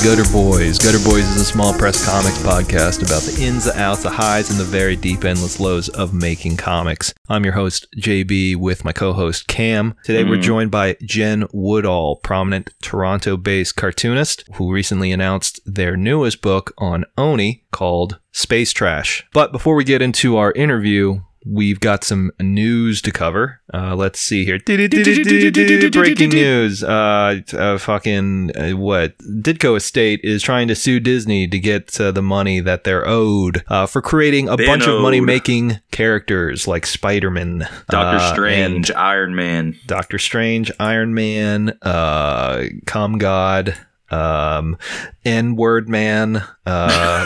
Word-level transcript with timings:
To 0.00 0.06
Gutter 0.06 0.32
Boys. 0.32 0.78
Gutter 0.78 1.04
Boys 1.04 1.24
is 1.24 1.36
a 1.36 1.44
small 1.44 1.72
press 1.72 2.04
comics 2.04 2.38
podcast 2.38 3.02
about 3.04 3.22
the 3.22 3.42
ins, 3.42 3.64
the 3.64 3.78
outs, 3.78 4.02
the 4.02 4.10
highs, 4.10 4.50
and 4.50 4.58
the 4.58 4.64
very 4.64 4.96
deep, 4.96 5.24
endless 5.24 5.60
lows 5.60 5.88
of 5.88 6.14
making 6.14 6.56
comics. 6.56 7.12
I'm 7.28 7.44
your 7.44 7.54
host, 7.54 7.86
JB, 7.96 8.56
with 8.56 8.84
my 8.84 8.92
co 8.92 9.12
host, 9.12 9.46
Cam. 9.46 9.94
Today 10.04 10.24
we're 10.24 10.36
hmm. 10.36 10.42
joined 10.42 10.70
by 10.70 10.96
Jen 11.02 11.46
Woodall, 11.52 12.16
prominent 12.16 12.70
Toronto 12.82 13.36
based 13.36 13.76
cartoonist, 13.76 14.44
who 14.54 14.72
recently 14.72 15.12
announced 15.12 15.60
their 15.66 15.96
newest 15.96 16.40
book 16.40 16.72
on 16.78 17.04
Oni 17.18 17.64
called 17.70 18.18
Space 18.32 18.72
Trash. 18.72 19.26
But 19.32 19.52
before 19.52 19.74
we 19.74 19.84
get 19.84 20.02
into 20.02 20.36
our 20.36 20.52
interview, 20.52 21.20
We've 21.46 21.80
got 21.80 22.04
some 22.04 22.32
news 22.38 23.00
to 23.00 23.10
cover. 23.10 23.62
Uh, 23.72 23.96
let's 23.96 24.20
see 24.20 24.44
here. 24.44 24.58
Breaking 24.58 26.28
news. 26.28 26.84
Uh, 26.84 27.40
uh, 27.54 27.78
fucking 27.78 28.54
uh, 28.54 28.76
what? 28.76 29.16
Ditko 29.18 29.74
Estate 29.76 30.20
is 30.22 30.42
trying 30.42 30.68
to 30.68 30.74
sue 30.74 31.00
Disney 31.00 31.48
to 31.48 31.58
get 31.58 31.98
uh, 31.98 32.12
the 32.12 32.20
money 32.20 32.60
that 32.60 32.84
they're 32.84 33.08
owed 33.08 33.64
uh, 33.68 33.86
for 33.86 34.02
creating 34.02 34.50
a 34.50 34.56
Been 34.58 34.66
bunch 34.66 34.86
of 34.86 35.00
money-making 35.00 35.80
characters 35.90 36.68
like 36.68 36.84
Spider-Man, 36.84 37.66
Doctor 37.88 38.18
uh, 38.22 38.32
Strange, 38.32 38.90
Iron 38.90 39.34
Man. 39.34 39.78
Doctor 39.86 40.18
Strange, 40.18 40.70
Iron 40.78 41.14
Man, 41.14 41.70
uh, 41.80 42.64
Com 42.84 43.16
God, 43.16 43.78
um, 44.10 44.76
N-Word 45.24 45.88
Man. 45.88 46.44
Uh, 46.66 47.24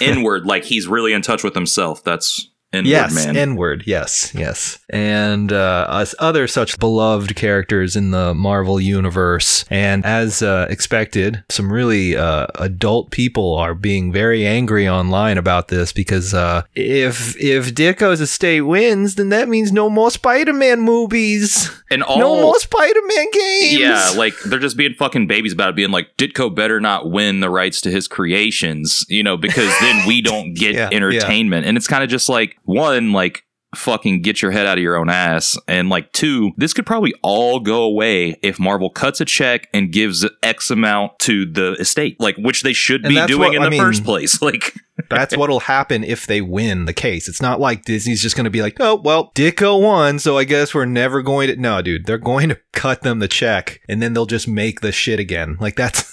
Inward, 0.00 0.46
like 0.46 0.62
he's 0.62 0.86
really 0.86 1.12
in 1.12 1.22
touch 1.22 1.42
with 1.42 1.54
himself. 1.54 2.04
That's 2.04 2.50
Inward 2.74 2.88
yes, 2.88 3.14
Man. 3.14 3.36
N-word. 3.36 3.84
Yes, 3.86 4.32
yes, 4.34 4.78
and 4.90 5.52
uh, 5.52 5.86
us 5.88 6.14
other 6.18 6.46
such 6.46 6.78
beloved 6.78 7.34
characters 7.36 7.96
in 7.96 8.10
the 8.10 8.34
Marvel 8.34 8.80
universe. 8.80 9.64
And 9.70 10.04
as 10.04 10.42
uh, 10.42 10.66
expected, 10.68 11.44
some 11.48 11.72
really 11.72 12.16
uh, 12.16 12.46
adult 12.56 13.10
people 13.10 13.54
are 13.54 13.74
being 13.74 14.12
very 14.12 14.46
angry 14.46 14.88
online 14.88 15.38
about 15.38 15.68
this 15.68 15.92
because 15.92 16.34
uh, 16.34 16.62
if 16.74 17.36
if 17.40 17.74
Ditko's 17.74 18.20
estate 18.20 18.62
wins, 18.62 19.14
then 19.14 19.28
that 19.30 19.48
means 19.48 19.72
no 19.72 19.88
more 19.88 20.10
Spider-Man 20.10 20.80
movies, 20.80 21.70
and 21.90 22.02
all 22.02 22.18
no 22.18 22.40
more 22.42 22.58
Spider-Man 22.58 23.26
games. 23.32 23.78
Yeah, 23.78 24.10
like 24.16 24.34
they're 24.46 24.58
just 24.58 24.76
being 24.76 24.94
fucking 24.94 25.26
babies 25.26 25.52
about 25.52 25.70
it, 25.70 25.76
being 25.76 25.90
like, 25.90 26.16
Ditko 26.16 26.54
better 26.54 26.80
not 26.80 27.10
win 27.10 27.40
the 27.40 27.50
rights 27.50 27.80
to 27.82 27.90
his 27.90 28.08
creations, 28.08 29.04
you 29.08 29.22
know, 29.22 29.36
because 29.36 29.72
then 29.80 30.06
we 30.06 30.20
don't 30.20 30.54
get 30.54 30.64
Yeah, 30.74 30.88
yeah. 30.90 30.96
entertainment. 30.96 31.66
And 31.66 31.76
it's 31.76 31.86
kind 31.86 32.02
of 32.02 32.10
just 32.10 32.28
like, 32.28 32.56
one, 32.64 33.12
like, 33.12 33.42
fucking 33.74 34.22
get 34.22 34.40
your 34.40 34.52
head 34.52 34.66
out 34.68 34.78
of 34.78 34.82
your 34.84 34.94
own 34.96 35.10
ass. 35.10 35.58
And 35.66 35.88
like, 35.88 36.12
two, 36.12 36.52
this 36.56 36.72
could 36.72 36.86
probably 36.86 37.12
all 37.24 37.58
go 37.58 37.82
away 37.82 38.36
if 38.40 38.60
Marvel 38.60 38.88
cuts 38.88 39.20
a 39.20 39.24
check 39.24 39.66
and 39.74 39.90
gives 39.90 40.24
X 40.44 40.70
amount 40.70 41.18
to 41.22 41.44
the 41.44 41.72
estate, 41.80 42.16
like, 42.20 42.36
which 42.36 42.62
they 42.62 42.72
should 42.72 43.04
And 43.04 43.12
be 43.12 43.26
doing 43.26 43.40
what- 43.48 43.54
in 43.56 43.62
I 43.62 43.64
the 43.64 43.70
mean- 43.72 43.80
first 43.80 44.04
place. 44.04 44.40
Like, 44.40 44.74
That's 45.10 45.36
what'll 45.36 45.58
happen 45.60 46.04
if 46.04 46.24
they 46.26 46.40
win 46.40 46.84
the 46.84 46.92
case. 46.92 47.28
It's 47.28 47.42
not 47.42 47.58
like 47.58 47.84
Disney's 47.84 48.22
just 48.22 48.36
going 48.36 48.44
to 48.44 48.50
be 48.50 48.62
like, 48.62 48.76
oh, 48.78 48.94
well, 48.94 49.32
Ditko 49.34 49.82
won, 49.82 50.20
so 50.20 50.38
I 50.38 50.44
guess 50.44 50.72
we're 50.72 50.84
never 50.84 51.20
going 51.20 51.48
to. 51.48 51.56
No, 51.56 51.82
dude, 51.82 52.06
they're 52.06 52.16
going 52.16 52.50
to 52.50 52.60
cut 52.72 53.02
them 53.02 53.18
the 53.18 53.26
check 53.26 53.80
and 53.88 54.00
then 54.00 54.12
they'll 54.12 54.24
just 54.24 54.46
make 54.46 54.82
the 54.82 54.92
shit 54.92 55.18
again. 55.18 55.56
Like, 55.58 55.74
that's. 55.74 56.12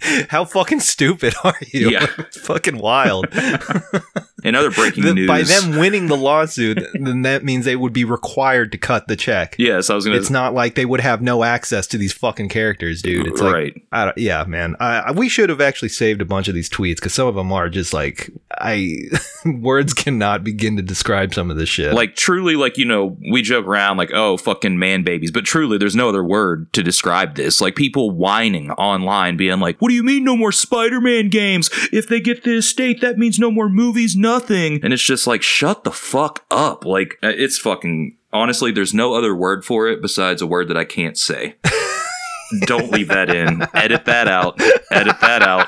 How 0.30 0.44
fucking 0.46 0.80
stupid 0.80 1.34
are 1.42 1.56
you? 1.72 1.90
Yeah. 1.90 2.06
Fucking 2.44 2.78
wild. 2.78 3.26
In 4.44 4.54
other 4.54 4.70
breaking 4.80 5.04
The- 5.04 5.14
news. 5.14 5.26
by 5.28 5.42
them 5.42 5.78
winning 5.78 6.06
the 6.06 6.16
lawsuit, 6.16 6.78
then 6.94 7.22
that 7.22 7.42
means 7.44 7.64
they 7.64 7.76
would 7.76 7.92
be 7.92 8.04
required 8.04 8.70
to 8.72 8.78
cut 8.78 9.08
the 9.08 9.16
check. 9.16 9.56
yes, 9.58 9.90
I 9.90 9.94
was 9.94 10.04
going 10.04 10.14
to. 10.14 10.20
It's 10.20 10.30
not 10.30 10.54
like 10.54 10.74
they 10.76 10.84
would 10.84 11.00
have 11.00 11.22
no 11.22 11.42
access 11.42 11.86
to 11.88 11.98
these 11.98 12.12
fucking 12.12 12.48
characters, 12.50 13.02
dude. 13.02 13.26
It's 13.26 13.40
like, 13.40 13.52
Right. 13.54 13.82
I 13.90 14.04
don't, 14.06 14.18
yeah, 14.18 14.44
man. 14.44 14.76
I, 14.78 14.96
I- 14.98 15.10
we 15.12 15.28
should 15.28 15.48
have 15.48 15.60
actually 15.60 15.88
saved 15.88 16.20
a 16.20 16.24
bunch 16.24 16.46
of 16.48 16.54
these 16.54 16.68
tweets 16.68 16.96
because 16.96 17.14
some 17.14 17.26
of 17.26 17.34
them 17.34 17.50
are 17.52 17.68
just 17.68 17.92
like 17.94 18.30
I 18.52 18.98
words 19.46 19.94
cannot 19.94 20.44
begin 20.44 20.76
to 20.76 20.82
describe 20.82 21.34
some 21.34 21.50
of 21.50 21.56
this 21.56 21.68
shit. 21.68 21.94
like 21.94 22.14
truly 22.16 22.56
like 22.56 22.76
you 22.78 22.84
know 22.84 23.16
we 23.30 23.42
joke 23.42 23.66
around 23.66 23.96
like 23.96 24.10
oh 24.12 24.36
fucking 24.36 24.78
man 24.78 25.02
babies 25.02 25.30
but 25.30 25.44
truly 25.44 25.78
there's 25.78 25.96
no 25.96 26.08
other 26.08 26.22
word 26.24 26.72
to 26.72 26.82
describe 26.82 27.34
this 27.36 27.60
like 27.60 27.74
people 27.76 28.10
whining 28.10 28.70
online 28.72 29.36
being 29.36 29.58
like 29.60 29.78
what 29.80 29.88
do 29.88 29.94
you 29.94 30.02
mean 30.04 30.24
no 30.24 30.36
more 30.36 30.52
spider-man 30.52 31.28
games 31.28 31.70
if 31.92 32.08
they 32.08 32.20
get 32.20 32.44
the 32.44 32.56
estate 32.56 33.00
that 33.00 33.18
means 33.18 33.38
no 33.38 33.50
more 33.50 33.68
movies 33.68 34.16
nothing. 34.34 34.80
And 34.82 34.92
it's 34.92 35.02
just 35.02 35.26
like 35.26 35.42
shut 35.42 35.84
the 35.84 35.92
fuck 35.92 36.44
up. 36.50 36.84
Like 36.84 37.18
uh, 37.22 37.32
it's 37.34 37.58
fucking 37.58 38.16
honestly 38.32 38.72
there's 38.72 38.94
no 38.94 39.14
other 39.14 39.34
word 39.34 39.64
for 39.64 39.88
it 39.88 40.02
besides 40.02 40.42
a 40.42 40.46
word 40.46 40.68
that 40.68 40.76
i 40.76 40.84
can't 40.84 41.16
say. 41.18 41.56
Don't 42.66 42.92
leave 42.92 43.08
that 43.08 43.30
in. 43.30 43.66
Edit 43.74 44.04
that 44.04 44.28
out. 44.28 44.60
Edit 44.90 45.18
that 45.20 45.42
out. 45.42 45.66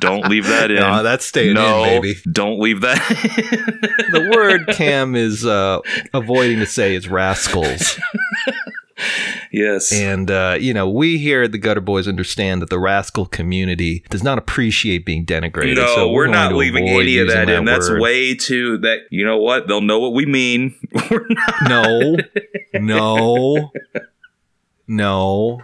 Don't 0.00 0.26
leave 0.28 0.46
that 0.46 0.70
in. 0.70 0.80
No, 0.80 1.02
that's 1.02 1.24
staying 1.24 1.54
no, 1.54 1.84
in, 1.84 2.02
baby. 2.02 2.18
don't 2.32 2.58
leave 2.58 2.80
that 2.80 2.98
in. 3.10 4.10
The 4.10 4.30
word 4.34 4.66
Cam 4.74 5.14
is 5.14 5.44
uh, 5.44 5.80
avoiding 6.12 6.58
to 6.60 6.66
say 6.66 6.96
is 6.96 7.08
rascals. 7.08 8.00
yes 9.52 9.92
And, 9.92 10.30
uh, 10.30 10.56
you 10.58 10.74
know, 10.74 10.88
we 10.88 11.18
here 11.18 11.42
at 11.42 11.52
the 11.52 11.58
Gutter 11.58 11.80
Boys 11.80 12.08
understand 12.08 12.62
that 12.62 12.70
the 12.70 12.78
rascal 12.78 13.26
community 13.26 14.04
does 14.10 14.22
not 14.22 14.38
appreciate 14.38 15.04
being 15.04 15.24
denigrated. 15.24 15.76
No, 15.76 15.94
so 15.94 16.10
we're, 16.10 16.26
going 16.26 16.32
not 16.32 16.54
leaving 16.54 16.88
any 16.88 17.18
of 17.18 17.26
using 17.26 17.46
that 17.46 17.48
in. 17.48 17.64
That's 17.64 17.88
word. 17.88 18.00
way 18.00 18.34
too 18.34 18.78
that 18.78 19.00
you 19.10 19.24
know 19.24 19.38
what? 19.38 19.68
They'll 19.68 19.80
know 19.80 19.98
what 19.98 20.12
we 20.12 20.26
mean. 20.26 20.74
We're 21.10 21.26
not 21.28 21.54
No, 21.68 22.16
no, 22.74 23.72
no. 24.86 25.62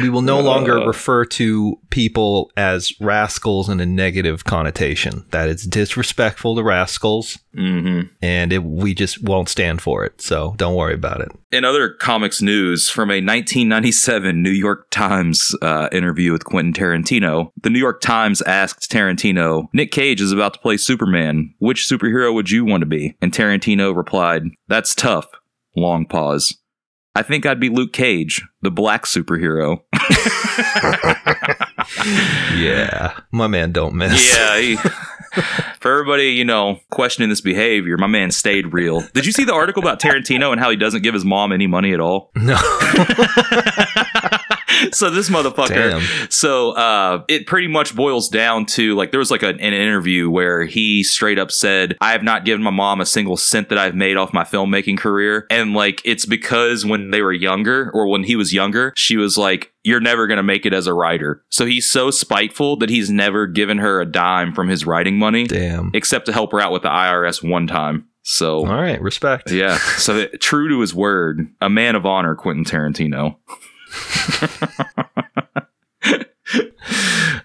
We 0.00 0.08
will 0.08 0.22
no 0.22 0.40
longer 0.40 0.78
Uh. 0.80 0.86
refer 0.86 1.24
to 1.26 1.78
people 1.90 2.50
as 2.56 2.92
rascals 2.98 3.68
in 3.68 3.78
a 3.80 3.84
negative 3.84 4.44
connotation. 4.44 5.24
That 5.32 5.50
is 5.50 5.64
disrespectful 5.64 6.56
to 6.56 6.62
rascals, 6.62 7.38
Mhm. 7.54 8.08
and 8.22 8.52
it, 8.54 8.64
we 8.64 8.94
just 8.94 9.22
won't 9.22 9.50
stand 9.50 9.82
for 9.82 10.02
it. 10.06 10.22
So 10.22 10.54
don't 10.56 10.74
worry 10.76 10.94
about 10.94 11.20
it. 11.20 11.28
In 11.50 11.66
other 11.66 11.90
comics 11.90 12.40
news, 12.40 12.88
from 12.88 13.10
a 13.10 13.20
1997 13.20 14.42
New 14.42 14.50
York 14.50 14.86
Times 14.90 15.54
uh, 15.60 15.88
interview 15.92 16.32
with 16.32 16.44
Quentin 16.46 16.72
Tarantino, 16.72 17.50
the 17.62 17.68
New 17.68 17.78
York 17.78 18.00
Times 18.00 18.40
asked 18.42 18.90
Tarantino, 18.90 19.66
Nick 19.74 19.90
Cage 19.92 20.22
is 20.22 20.32
about 20.32 20.54
to 20.54 20.60
play 20.60 20.78
Superman. 20.78 21.52
Which 21.58 21.86
superhero 21.86 22.32
would 22.32 22.50
you 22.50 22.64
want 22.64 22.80
to 22.80 22.86
be? 22.86 23.14
And 23.20 23.32
Tarantino 23.32 23.94
replied, 23.94 24.44
That's 24.68 24.94
tough. 24.94 25.26
Long 25.76 26.06
pause. 26.06 26.56
I 27.14 27.22
think 27.22 27.44
I'd 27.44 27.60
be 27.60 27.68
Luke 27.68 27.92
Cage, 27.92 28.42
the 28.62 28.70
black 28.70 29.04
superhero. 29.04 29.82
Yeah, 32.56 33.18
my 33.32 33.46
man, 33.48 33.72
don't 33.72 33.94
miss. 33.94 34.36
Yeah, 34.36 34.58
he, 34.58 34.76
for 35.80 35.92
everybody, 35.92 36.30
you 36.30 36.44
know, 36.44 36.78
questioning 36.90 37.28
this 37.28 37.40
behavior, 37.40 37.96
my 37.96 38.06
man 38.06 38.30
stayed 38.30 38.72
real. 38.72 39.02
Did 39.14 39.26
you 39.26 39.32
see 39.32 39.44
the 39.44 39.52
article 39.54 39.82
about 39.82 40.00
Tarantino 40.00 40.52
and 40.52 40.60
how 40.60 40.70
he 40.70 40.76
doesn't 40.76 41.02
give 41.02 41.14
his 41.14 41.24
mom 41.24 41.52
any 41.52 41.66
money 41.66 41.92
at 41.92 42.00
all? 42.00 42.30
No. 42.36 42.56
so 44.92 45.10
this 45.10 45.28
motherfucker 45.28 45.68
Damn. 45.68 46.30
so 46.30 46.72
uh 46.72 47.24
it 47.28 47.46
pretty 47.46 47.68
much 47.68 47.94
boils 47.94 48.28
down 48.28 48.66
to 48.66 48.94
like 48.94 49.10
there 49.10 49.18
was 49.18 49.30
like 49.30 49.42
a, 49.42 49.48
an 49.48 49.58
interview 49.58 50.30
where 50.30 50.64
he 50.64 51.02
straight 51.02 51.38
up 51.38 51.50
said 51.50 51.96
i 52.00 52.12
have 52.12 52.22
not 52.22 52.44
given 52.44 52.62
my 52.62 52.70
mom 52.70 53.00
a 53.00 53.06
single 53.06 53.36
cent 53.36 53.68
that 53.68 53.78
i've 53.78 53.94
made 53.94 54.16
off 54.16 54.32
my 54.32 54.44
filmmaking 54.44 54.98
career 54.98 55.46
and 55.50 55.74
like 55.74 56.00
it's 56.04 56.26
because 56.26 56.84
when 56.84 57.10
they 57.10 57.22
were 57.22 57.32
younger 57.32 57.90
or 57.92 58.06
when 58.08 58.24
he 58.24 58.36
was 58.36 58.52
younger 58.52 58.92
she 58.96 59.16
was 59.16 59.36
like 59.38 59.72
you're 59.84 60.00
never 60.00 60.26
going 60.26 60.36
to 60.36 60.42
make 60.42 60.64
it 60.64 60.72
as 60.72 60.86
a 60.86 60.94
writer 60.94 61.42
so 61.50 61.66
he's 61.66 61.90
so 61.90 62.10
spiteful 62.10 62.76
that 62.76 62.90
he's 62.90 63.10
never 63.10 63.46
given 63.46 63.78
her 63.78 64.00
a 64.00 64.06
dime 64.06 64.52
from 64.52 64.68
his 64.68 64.86
writing 64.86 65.18
money 65.18 65.46
Damn. 65.46 65.90
except 65.94 66.26
to 66.26 66.32
help 66.32 66.52
her 66.52 66.60
out 66.60 66.72
with 66.72 66.82
the 66.82 66.88
irs 66.88 67.48
one 67.48 67.66
time 67.66 68.08
so 68.24 68.58
All 68.66 68.80
right, 68.80 69.02
respect. 69.02 69.50
yeah. 69.50 69.78
So 69.98 70.26
true 70.40 70.68
to 70.68 70.80
his 70.80 70.94
word, 70.94 71.48
a 71.60 71.68
man 71.68 71.96
of 71.96 72.06
honor, 72.06 72.36
Quentin 72.36 72.64
Tarantino. 72.64 73.34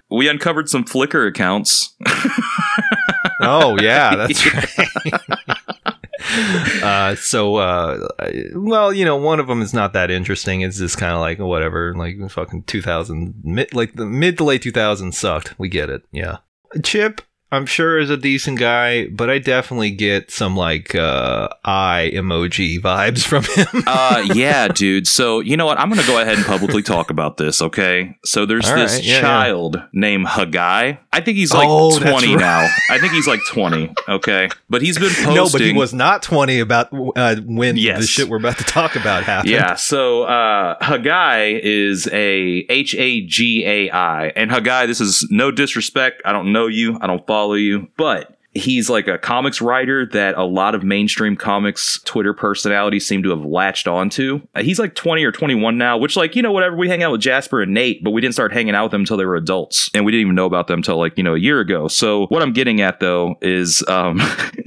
we 0.10 0.28
uncovered 0.28 0.70
some 0.70 0.84
Flickr 0.86 1.28
accounts. 1.28 1.96
Oh 3.42 3.78
yeah, 3.82 4.16
that's 4.28 4.54
right. 4.54 5.14
uh, 6.84 7.16
so, 7.16 7.56
uh, 7.56 8.08
well, 8.54 8.92
you 8.94 9.06
know, 9.06 9.16
one 9.16 9.40
of 9.40 9.48
them 9.48 9.62
is 9.62 9.74
not 9.74 9.94
that 9.94 10.12
interesting. 10.12 10.62
It's 10.62 10.78
just 10.78 10.98
kind 10.98 11.14
of 11.14 11.20
like 11.20 11.40
whatever, 11.40 11.94
like 11.96 12.18
fucking 12.30 12.64
2000, 12.64 13.36
mid, 13.44 13.74
like 13.74 13.94
the 13.94 14.06
mid 14.06 14.38
to 14.38 14.44
late 14.44 14.64
2000s 14.64 15.14
sucked. 15.14 15.58
We 15.60 15.70
get 15.70 15.90
it. 15.90 16.04
Yeah. 16.12 16.38
Chip, 16.84 17.22
I'm 17.50 17.66
sure 17.66 17.98
is 17.98 18.10
a 18.10 18.18
decent 18.18 18.60
guy, 18.60 19.08
but 19.08 19.30
I 19.30 19.40
definitely 19.40 19.92
get 19.92 20.32
some 20.32 20.58
like 20.58 20.94
uh, 20.96 21.48
eye 21.64 22.12
emoji 22.14 22.78
vibes 22.80 23.24
from 23.26 23.44
him. 23.46 23.84
uh 23.88 24.28
yeah, 24.34 24.68
dude. 24.68 25.08
So 25.08 25.40
you 25.40 25.56
know 25.56 25.66
what? 25.66 25.80
I'm 25.80 25.88
gonna 25.88 26.06
go 26.06 26.20
ahead 26.22 26.36
and 26.36 26.46
publicly 26.46 26.82
talk 26.82 27.10
about 27.10 27.38
this, 27.38 27.62
okay? 27.62 28.18
So 28.26 28.46
there's 28.46 28.68
All 28.70 28.76
this 28.76 28.96
right, 28.96 29.04
yeah, 29.04 29.14
yeah. 29.16 29.22
child 29.22 29.82
named 29.94 30.26
Hagai. 30.28 30.98
I 31.14 31.22
think 31.22 31.38
he's 31.38 31.54
like 31.54 31.68
Oh, 31.70 31.98
20 31.98 32.36
right. 32.36 32.40
now. 32.40 32.68
I 32.90 33.00
think 33.00 33.14
he's 33.14 33.28
like 33.28 33.40
20, 33.48 33.94
okay? 34.10 34.50
But 34.70 34.82
he's 34.82 34.98
been 35.00 35.08
posting 35.10 35.34
no, 35.36 35.48
but 35.50 35.62
he 35.62 35.72
was 35.72 35.94
not 35.94 36.24
20 36.24 36.60
about 36.60 36.90
uh, 37.16 37.38
when 37.46 37.78
Yes. 37.78 38.02
the 38.02 38.08
shit 38.08 38.28
we're 38.28 38.38
about 38.38 38.58
to 38.58 38.66
talk 38.66 38.98
about 38.98 39.24
happened. 39.24 39.52
Yeah, 39.52 39.76
so 39.76 40.24
uh 40.24 40.78
Hagai 40.80 41.62
is 41.64 42.08
a 42.12 42.66
H 42.70 42.94
A 42.96 43.22
G 43.26 43.64
A 43.66 43.90
I. 43.92 44.28
And 44.36 44.52
Hagai, 44.52 44.86
this 44.88 45.00
is 45.00 45.26
no 45.32 45.50
disrespect. 45.50 46.22
I 46.26 46.34
don't 46.34 46.52
know 46.52 46.68
you, 46.68 46.98
I 47.00 47.08
don't 47.08 47.26
follow 47.26 47.37
you, 47.58 47.88
but 47.98 48.38
he's 48.54 48.90
like 48.90 49.08
a 49.08 49.18
comics 49.18 49.62
writer 49.62 50.06
that 50.08 50.36
a 50.36 50.44
lot 50.44 50.74
of 50.76 50.84
mainstream 50.84 51.36
comics 51.36 52.00
Twitter 52.06 52.34
personalities 52.34 53.08
seem 53.08 53.24
to 53.24 53.30
have 53.30 53.46
latched 53.46 53.88
onto. 53.88 54.42
Uh, 54.56 54.64
He's 54.64 54.80
like 54.80 54.96
20 54.96 55.24
or 55.24 55.32
21 55.32 55.78
now, 55.78 55.98
which 55.98 56.16
like, 56.16 56.36
you 56.36 56.42
know, 56.42 56.52
whatever, 56.52 56.76
we 56.76 56.90
hang 56.90 57.04
out 57.04 57.12
with 57.12 57.22
Jasper 57.22 57.62
and 57.62 57.74
Nate, 57.74 58.04
but 58.04 58.12
we 58.12 58.22
didn't 58.22 58.34
start 58.34 58.52
hanging 58.52 58.74
out 58.74 58.86
with 58.86 58.92
them 58.92 59.02
until 59.02 59.18
they 59.18 59.26
were 59.26 59.36
adults. 59.36 59.90
And 59.94 60.06
we 60.06 60.12
didn't 60.12 60.24
even 60.24 60.36
know 60.36 60.46
about 60.46 60.68
them 60.68 60.80
until 60.80 60.98
like, 60.98 61.18
you 61.18 61.24
know, 61.24 61.36
a 61.36 61.40
year 61.40 61.60
ago. 61.60 61.88
So 61.88 62.26
what 62.28 62.42
I'm 62.42 62.54
getting 62.54 62.82
at 62.82 63.00
though 63.00 63.36
is 63.42 63.84
um 63.88 64.20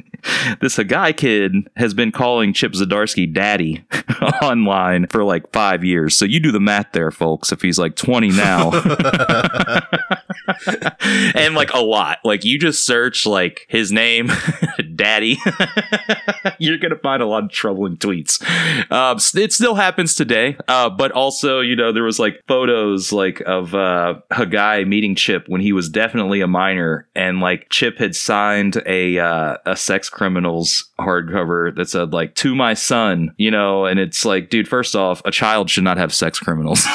this 0.60 0.76
Hagai 0.76 1.16
kid 1.16 1.54
has 1.76 1.94
been 1.94 2.12
calling 2.12 2.52
Chip 2.52 2.72
Zdarsky 2.72 3.32
daddy 3.32 3.84
online 4.42 5.06
for 5.06 5.25
like 5.25 5.52
five 5.52 5.84
years. 5.84 6.14
So 6.14 6.25
you 6.25 6.40
do 6.40 6.52
the 6.52 6.60
math 6.60 6.92
there, 6.92 7.10
folks. 7.10 7.52
If 7.52 7.62
he's 7.62 7.78
like 7.78 7.96
20 7.96 8.31
now. 8.31 8.70
and 11.34 11.54
like 11.54 11.72
a 11.72 11.81
lot. 11.81 12.19
Like 12.25 12.44
you 12.44 12.58
just 12.58 12.84
search 12.84 13.26
like 13.26 13.66
his 13.69 13.92
name, 13.92 14.31
daddy. 15.00 15.38
You're 16.58 16.79
going 16.79 16.91
to 16.93 16.99
find 17.02 17.23
a 17.23 17.26
lot 17.26 17.44
of 17.44 17.50
troubling 17.50 17.97
tweets. 17.97 18.41
Um, 18.91 19.19
it 19.41 19.52
still 19.52 19.75
happens 19.75 20.14
today. 20.14 20.56
Uh, 20.69 20.91
but 20.91 21.11
also, 21.12 21.61
you 21.61 21.76
know, 21.76 21.93
there 21.93 22.02
was 22.02 22.19
like 22.19 22.43
photos 22.47 23.12
like 23.12 23.41
of 23.47 23.75
uh, 23.75 24.14
Hagai 24.32 24.87
meeting 24.87 25.14
Chip 25.14 25.44
when 25.49 25.61
he 25.61 25.73
was 25.73 25.88
definitely 25.88 26.41
a 26.41 26.47
minor. 26.47 27.08
And 27.14 27.41
like 27.41 27.67
Chip 27.70 27.99
had 27.99 28.14
signed 28.14 28.82
a, 28.87 29.19
uh, 29.19 29.56
a 29.67 29.76
sex 29.76 30.08
criminals 30.08 30.91
hardcover 31.00 31.75
that 31.76 31.88
said 31.88 32.12
like 32.12 32.35
to 32.37 32.55
my 32.55 32.75
son, 32.75 33.35
you 33.38 33.50
know, 33.50 33.87
and 33.87 33.99
it's 33.99 34.25
like, 34.25 34.50
dude, 34.50 34.69
first 34.69 34.94
off, 34.94 35.23
a 35.25 35.31
child 35.31 35.70
should 35.70 35.85
not 35.85 35.97
have 35.97 36.12
sex 36.12 36.38
criminals. 36.38 36.87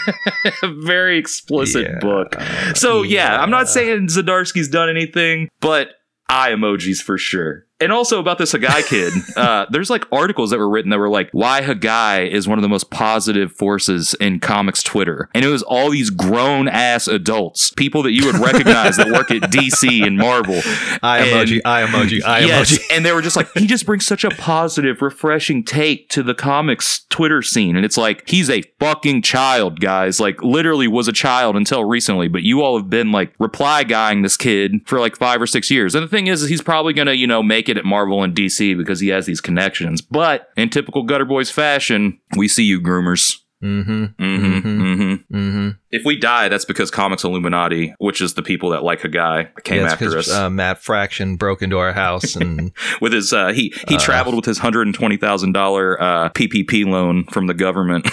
Very 0.62 1.18
explicit 1.18 1.82
Yeah. 1.88 1.98
book. 2.00 2.36
So 2.74 3.02
yeah, 3.02 3.40
I'm 3.40 3.50
not 3.50 3.68
saying 3.68 4.08
Zdarsky's 4.08 4.68
done 4.68 4.88
anything, 4.90 5.48
but 5.60 5.88
eye 6.30 6.52
emojis 6.52 7.02
for 7.02 7.18
sure. 7.18 7.66
And 7.80 7.92
also 7.92 8.20
about 8.20 8.38
this 8.38 8.52
Hagai 8.52 8.86
kid, 8.86 9.12
uh, 9.36 9.66
there's 9.70 9.88
like 9.90 10.04
articles 10.12 10.50
that 10.50 10.58
were 10.58 10.68
written 10.68 10.90
that 10.90 10.98
were 10.98 11.08
like, 11.08 11.30
why 11.32 11.62
Hagai 11.62 12.30
is 12.30 12.46
one 12.46 12.58
of 12.58 12.62
the 12.62 12.68
most 12.68 12.90
positive 12.90 13.52
forces 13.52 14.14
in 14.20 14.40
comics 14.40 14.82
Twitter. 14.82 15.28
And 15.34 15.44
it 15.44 15.48
was 15.48 15.62
all 15.62 15.90
these 15.90 16.10
grown 16.10 16.68
ass 16.68 17.08
adults, 17.08 17.70
people 17.70 18.02
that 18.02 18.12
you 18.12 18.26
would 18.26 18.36
recognize 18.36 18.96
that 18.98 19.10
work 19.10 19.30
at 19.30 19.42
DC 19.50 20.06
and 20.06 20.18
Marvel. 20.18 20.60
Eye 21.02 21.20
And- 21.20 21.48
emoji, 21.48 21.60
eye 21.64 21.86
emoji, 21.86 22.22
eye 22.22 22.40
yes, 22.40 22.72
emoji. 22.72 22.82
and 22.96 23.04
they 23.06 23.12
were 23.12 23.22
just 23.22 23.36
like, 23.36 23.48
he 23.54 23.66
just 23.66 23.86
brings 23.86 24.04
such 24.04 24.24
a 24.24 24.30
positive, 24.30 25.00
refreshing 25.00 25.64
take 25.64 26.08
to 26.10 26.22
the 26.22 26.34
comics 26.34 27.06
Twitter 27.08 27.40
scene. 27.40 27.76
And 27.76 27.84
it's 27.86 27.96
like, 27.96 28.28
he's 28.28 28.50
a 28.50 28.62
fucking 28.78 29.22
child, 29.22 29.80
guys. 29.80 30.20
Like, 30.20 30.42
literally 30.42 30.86
was 30.88 31.08
a 31.08 31.12
child 31.12 31.56
until 31.56 31.84
recently, 31.84 32.28
but 32.28 32.42
you 32.42 32.60
all 32.60 32.76
have 32.76 32.90
been 32.90 33.10
like 33.10 33.32
reply 33.38 33.84
guying 33.84 34.20
this 34.20 34.36
kid 34.36 34.82
for 34.86 35.00
like 35.00 35.16
five 35.16 35.40
or 35.40 35.46
six 35.46 35.70
years. 35.70 35.94
And 35.94 36.04
the 36.04 36.08
thing 36.08 36.26
is, 36.26 36.42
is 36.42 36.50
he's 36.50 36.60
probably 36.60 36.92
gonna, 36.92 37.12
you 37.12 37.26
know, 37.26 37.42
make 37.42 37.69
at 37.76 37.84
Marvel 37.84 38.22
and 38.22 38.34
DC 38.34 38.76
because 38.76 39.00
he 39.00 39.08
has 39.08 39.26
these 39.26 39.40
connections. 39.40 40.00
But 40.00 40.50
in 40.56 40.70
typical 40.70 41.02
Gutter 41.02 41.24
Boys 41.24 41.50
fashion, 41.50 42.20
we 42.36 42.48
see 42.48 42.64
you 42.64 42.80
groomers. 42.80 43.38
Mm-hmm. 43.62 44.04
Mm-hmm. 44.04 44.68
Mm-hmm. 44.68 45.36
Mm-hmm. 45.36 45.68
If 45.90 46.04
we 46.04 46.16
die, 46.16 46.48
that's 46.48 46.64
because 46.64 46.90
Comics 46.90 47.24
Illuminati, 47.24 47.94
which 47.98 48.20
is 48.20 48.34
the 48.34 48.42
people 48.42 48.70
that 48.70 48.82
like 48.82 49.00
Hagai, 49.00 49.62
came 49.64 49.82
yeah, 49.82 49.92
after 49.92 50.16
us. 50.16 50.30
Uh, 50.30 50.48
Matt 50.48 50.78
Fraction 50.78 51.36
broke 51.36 51.60
into 51.62 51.76
our 51.78 51.92
house 51.92 52.36
and 52.36 52.72
with 53.00 53.12
his 53.12 53.32
uh, 53.32 53.48
he 53.48 53.74
he 53.88 53.96
traveled 53.98 54.34
with 54.36 54.44
his 54.44 54.58
hundred 54.58 54.86
and 54.86 54.94
twenty 54.94 55.16
thousand 55.16 55.52
dollar 55.52 56.00
uh, 56.00 56.30
PPP 56.30 56.86
loan 56.86 57.24
from 57.24 57.48
the 57.48 57.54
government. 57.54 58.06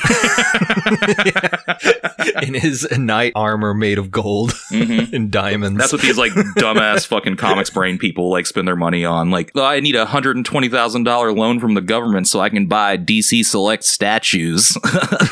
in 2.44 2.54
his 2.54 2.88
knight 2.98 3.32
armor 3.36 3.74
made 3.74 3.98
of 3.98 4.12
gold 4.12 4.52
Mhm. 4.72 5.14
and 5.14 5.32
diamonds. 5.32 5.78
That's 5.80 5.94
what 5.94 6.02
these 6.02 6.18
like 6.18 6.32
dumbass 6.34 7.06
fucking 7.08 7.38
comics 7.38 7.70
brain 7.70 7.98
people 7.98 8.30
like 8.30 8.46
spend 8.46 8.68
their 8.68 8.76
money 8.76 9.06
on. 9.06 9.30
Like, 9.32 9.52
"Oh, 9.56 9.64
I 9.64 9.80
need 9.80 9.96
a 9.96 10.06
hundred 10.06 10.36
and 10.36 10.46
twenty 10.46 10.70
thousand 10.70 11.04
dollar 11.04 11.32
loan 11.32 11.60
from 11.60 11.74
the 11.74 11.82
government 11.82 12.28
so 12.28 12.40
I 12.40 12.50
can 12.50 12.68
buy 12.68 12.98
DC 12.98 13.46
Select 13.46 13.84
statues. 13.84 14.78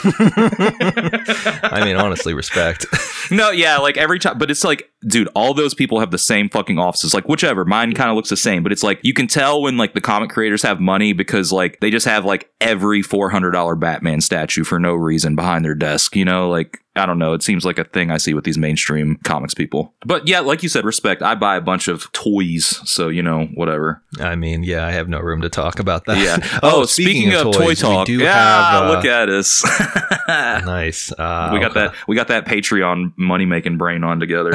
I 0.06 1.82
mean, 1.84 1.96
honestly, 1.96 2.34
respect. 2.34 2.86
no, 3.32 3.50
yeah, 3.52 3.78
like 3.78 3.98
every 3.98 4.20
time, 4.20 4.38
but 4.38 4.52
it's 4.52 4.64
like, 4.64 4.90
dude, 5.08 5.28
all 5.36 5.54
those 5.54 5.74
people 5.74 6.00
have 6.00 6.12
the 6.12 6.18
same 6.18 6.50
fucking 6.50 6.80
offices. 6.80 7.14
Like, 7.14 7.28
whichever, 7.28 7.66
mine 7.66 7.94
kind 7.94 8.10
of 8.10 8.16
looks 8.16 8.30
the 8.30 8.38
same, 8.38 8.64
but 8.64 8.72
it's 8.72 8.84
like 8.84 9.00
you 9.04 9.14
can 9.14 9.28
tell 9.28 9.62
when 9.62 9.78
like 9.78 9.94
the 9.94 10.02
comic 10.02 10.30
creators 10.30 10.62
have 10.64 10.80
money 10.80 11.14
because 11.14 11.52
like 11.52 11.80
they 11.80 11.90
just 11.90 12.06
have 12.06 12.26
like 12.26 12.50
every 12.62 13.02
four 13.02 13.30
hundred 13.30 13.52
dollar 13.52 13.76
Batman 13.76 14.22
statue 14.22 14.64
for 14.64 14.80
no 14.80 14.94
reason 14.94 15.36
behind 15.36 15.66
their 15.66 15.76
desk. 15.76 16.16
You 16.16 16.26
know, 16.26 16.50
like. 16.50 16.82
I 16.96 17.06
don't 17.06 17.20
know. 17.20 17.34
It 17.34 17.44
seems 17.44 17.66
like 17.66 17.78
a 17.78 17.84
thing 17.84 18.10
I 18.10 18.18
see 18.18 18.34
with 18.34 18.46
these 18.46 18.58
mainstream 18.58 19.18
comics 19.24 19.54
people. 19.54 19.94
But 20.06 20.28
yeah, 20.28 20.40
like 20.40 20.64
you 20.64 20.70
said, 20.70 20.86
respect. 20.86 21.22
I 21.22 21.36
buy 21.36 21.58
a 21.58 21.62
bunch 21.62 21.88
of 21.88 22.12
toys, 22.14 22.80
so 22.86 23.10
you 23.10 23.22
know, 23.22 23.48
whatever. 23.56 24.02
I 24.20 24.36
mean, 24.36 24.64
yeah, 24.64 24.88
I 24.88 24.92
have 24.92 25.10
no 25.10 25.20
room 25.20 25.42
to 25.42 25.50
talk 25.50 25.80
about 25.80 26.06
that. 26.06 26.18
Yeah. 26.18 26.38
Oh, 26.64 26.86
speaking, 26.86 27.34
of, 27.34 27.44
toy 27.44 27.52
toys, 27.52 27.80
talk, 27.80 28.08
we 28.08 28.18
do 28.18 28.24
yeah, 28.24 28.72
have. 28.72 28.84
Uh, 28.84 28.90
look 28.90 29.06
at 29.06 29.30
us. 29.30 29.64
nice. 30.28 31.12
Uh, 31.12 31.50
we 31.54 31.60
got 31.60 31.74
that. 31.76 31.94
We 32.08 32.16
got 32.16 32.30
that 32.30 32.46
Patreon 32.46 33.14
money 33.18 33.46
making 33.46 33.78
brain 33.78 34.04
on 34.04 34.20
together. 34.20 34.54